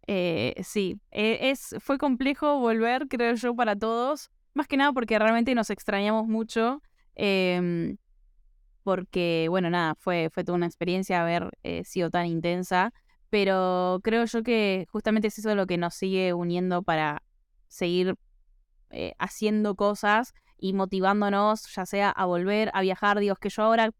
Eh, 0.07 0.55
sí, 0.65 1.01
eh, 1.13 1.51
es, 1.51 1.77
fue 1.79 1.97
complejo 1.97 2.59
volver, 2.59 3.07
creo 3.09 3.35
yo, 3.35 3.55
para 3.55 3.77
todos. 3.77 4.31
Más 4.53 4.67
que 4.67 4.77
nada 4.77 4.93
porque 4.93 5.19
realmente 5.19 5.55
nos 5.55 5.71
extrañamos 5.71 6.27
mucho. 6.27 6.83
Em, 7.15 7.97
porque, 8.83 9.47
bueno, 9.49 9.71
nada, 9.71 9.95
fue, 9.95 10.29
fue 10.31 10.45
toda 10.45 10.57
una 10.57 10.67
experiencia 10.67 11.23
haber 11.23 11.51
eh, 11.63 11.85
sido 11.85 12.11
tan 12.11 12.27
intensa. 12.27 12.93
Pero 13.31 14.01
creo 14.03 14.25
yo 14.27 14.43
que 14.43 14.87
justamente 14.91 15.29
es 15.29 15.39
eso 15.39 15.55
lo 15.55 15.67
que 15.67 15.79
nos 15.79 15.95
sigue 15.95 16.35
uniendo 16.35 16.83
para 16.83 17.23
seguir 17.69 18.15
haciendo 19.19 19.75
cosas 19.75 20.35
y 20.59 20.73
motivándonos, 20.73 21.67
ya 21.75 21.87
sea 21.87 22.11
a 22.11 22.25
volver 22.27 22.71
a 22.75 22.81
viajar. 22.81 23.19
Digo, 23.19 23.37
que 23.37 23.51
yo 23.51 23.63
ahora, 23.63 23.91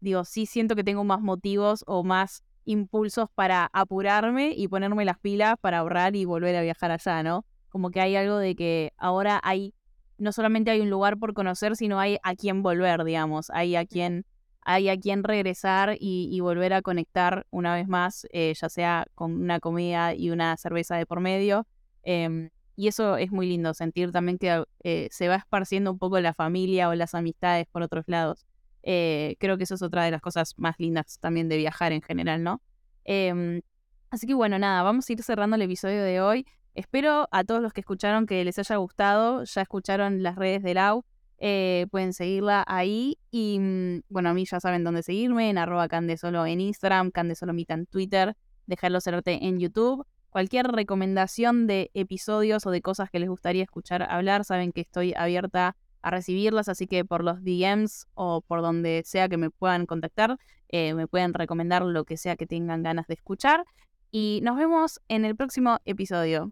digo, 0.00 0.24
sí 0.24 0.46
siento 0.46 0.76
que 0.76 0.84
tengo 0.84 1.04
más 1.04 1.20
motivos 1.20 1.84
o 1.86 2.04
más 2.04 2.44
impulsos 2.64 3.28
para 3.34 3.68
apurarme 3.72 4.52
y 4.56 4.68
ponerme 4.68 5.04
las 5.04 5.18
pilas 5.18 5.56
para 5.60 5.78
ahorrar 5.78 6.16
y 6.16 6.24
volver 6.24 6.56
a 6.56 6.62
viajar 6.62 6.90
allá, 6.90 7.22
¿no? 7.22 7.44
Como 7.70 7.90
que 7.90 8.00
hay 8.00 8.16
algo 8.16 8.38
de 8.38 8.54
que 8.54 8.92
ahora 8.98 9.40
hay, 9.42 9.74
no 10.18 10.32
solamente 10.32 10.70
hay 10.70 10.80
un 10.80 10.90
lugar 10.90 11.18
por 11.18 11.34
conocer, 11.34 11.76
sino 11.76 11.98
hay 11.98 12.18
a 12.22 12.34
quien 12.34 12.62
volver, 12.62 13.04
digamos, 13.04 13.50
hay 13.50 13.76
a 13.76 13.84
quien, 13.86 14.24
hay 14.60 14.88
a 14.90 14.96
quien 14.96 15.24
regresar 15.24 15.96
y, 15.98 16.38
volver 16.40 16.72
a 16.72 16.82
conectar 16.82 17.46
una 17.50 17.74
vez 17.74 17.88
más, 17.88 18.26
eh, 18.32 18.54
ya 18.54 18.68
sea 18.68 19.06
con 19.14 19.32
una 19.32 19.58
comida 19.58 20.14
y 20.14 20.30
una 20.30 20.56
cerveza 20.56 20.96
de 20.96 21.06
por 21.06 21.20
medio. 21.20 21.66
Em, 22.04 22.50
y 22.76 22.88
eso 22.88 23.16
es 23.16 23.30
muy 23.30 23.46
lindo, 23.48 23.74
sentir 23.74 24.12
también 24.12 24.38
que 24.38 24.64
eh, 24.82 25.08
se 25.10 25.28
va 25.28 25.36
esparciendo 25.36 25.92
un 25.92 25.98
poco 25.98 26.18
la 26.20 26.34
familia 26.34 26.88
o 26.88 26.94
las 26.94 27.14
amistades 27.14 27.66
por 27.70 27.82
otros 27.82 28.04
lados. 28.06 28.46
Eh, 28.82 29.36
creo 29.38 29.58
que 29.58 29.64
eso 29.64 29.74
es 29.74 29.82
otra 29.82 30.04
de 30.04 30.10
las 30.10 30.20
cosas 30.20 30.54
más 30.58 30.76
lindas 30.78 31.18
también 31.20 31.48
de 31.48 31.56
viajar 31.56 31.92
en 31.92 32.02
general, 32.02 32.42
¿no? 32.42 32.62
Em, 33.04 33.62
así 34.10 34.26
que 34.26 34.34
bueno, 34.34 34.58
nada, 34.58 34.82
vamos 34.82 35.08
a 35.08 35.12
ir 35.12 35.22
cerrando 35.22 35.56
el 35.56 35.62
episodio 35.62 36.02
de 36.02 36.20
hoy. 36.20 36.46
Espero 36.74 37.28
a 37.30 37.44
todos 37.44 37.60
los 37.60 37.72
que 37.72 37.80
escucharon 37.80 38.26
que 38.26 38.44
les 38.44 38.58
haya 38.58 38.76
gustado, 38.76 39.44
ya 39.44 39.62
escucharon 39.62 40.22
las 40.22 40.36
redes 40.36 40.62
de 40.62 40.74
Lau, 40.74 41.04
eh, 41.38 41.86
pueden 41.90 42.12
seguirla 42.12 42.64
ahí 42.66 43.18
y 43.30 43.58
mm, 43.58 44.02
bueno, 44.08 44.30
a 44.30 44.34
mí 44.34 44.46
ya 44.46 44.60
saben 44.60 44.84
dónde 44.84 45.02
seguirme, 45.02 45.50
en 45.50 45.58
arroba 45.58 45.88
candesolo 45.88 46.46
en 46.46 46.60
Instagram, 46.60 47.10
candesolomita 47.10 47.74
en 47.74 47.86
Twitter, 47.86 48.36
dejarlo 48.66 49.00
cerrarte 49.00 49.44
en 49.44 49.58
YouTube. 49.58 50.06
Cualquier 50.32 50.68
recomendación 50.68 51.66
de 51.66 51.90
episodios 51.92 52.64
o 52.64 52.70
de 52.70 52.80
cosas 52.80 53.10
que 53.10 53.18
les 53.18 53.28
gustaría 53.28 53.62
escuchar 53.62 54.02
hablar, 54.02 54.46
saben 54.46 54.72
que 54.72 54.80
estoy 54.80 55.12
abierta 55.14 55.76
a 56.00 56.10
recibirlas, 56.10 56.70
así 56.70 56.86
que 56.86 57.04
por 57.04 57.22
los 57.22 57.44
DMs 57.44 58.06
o 58.14 58.40
por 58.40 58.62
donde 58.62 59.02
sea 59.04 59.28
que 59.28 59.36
me 59.36 59.50
puedan 59.50 59.84
contactar, 59.84 60.38
eh, 60.70 60.94
me 60.94 61.06
pueden 61.06 61.34
recomendar 61.34 61.82
lo 61.82 62.04
que 62.04 62.16
sea 62.16 62.36
que 62.36 62.46
tengan 62.46 62.82
ganas 62.82 63.06
de 63.08 63.14
escuchar. 63.14 63.66
Y 64.10 64.40
nos 64.42 64.56
vemos 64.56 65.02
en 65.08 65.26
el 65.26 65.36
próximo 65.36 65.76
episodio. 65.84 66.50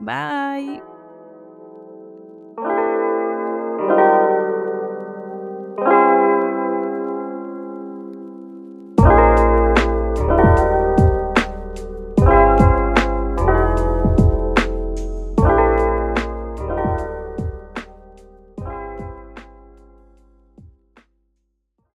Bye. 0.00 1.01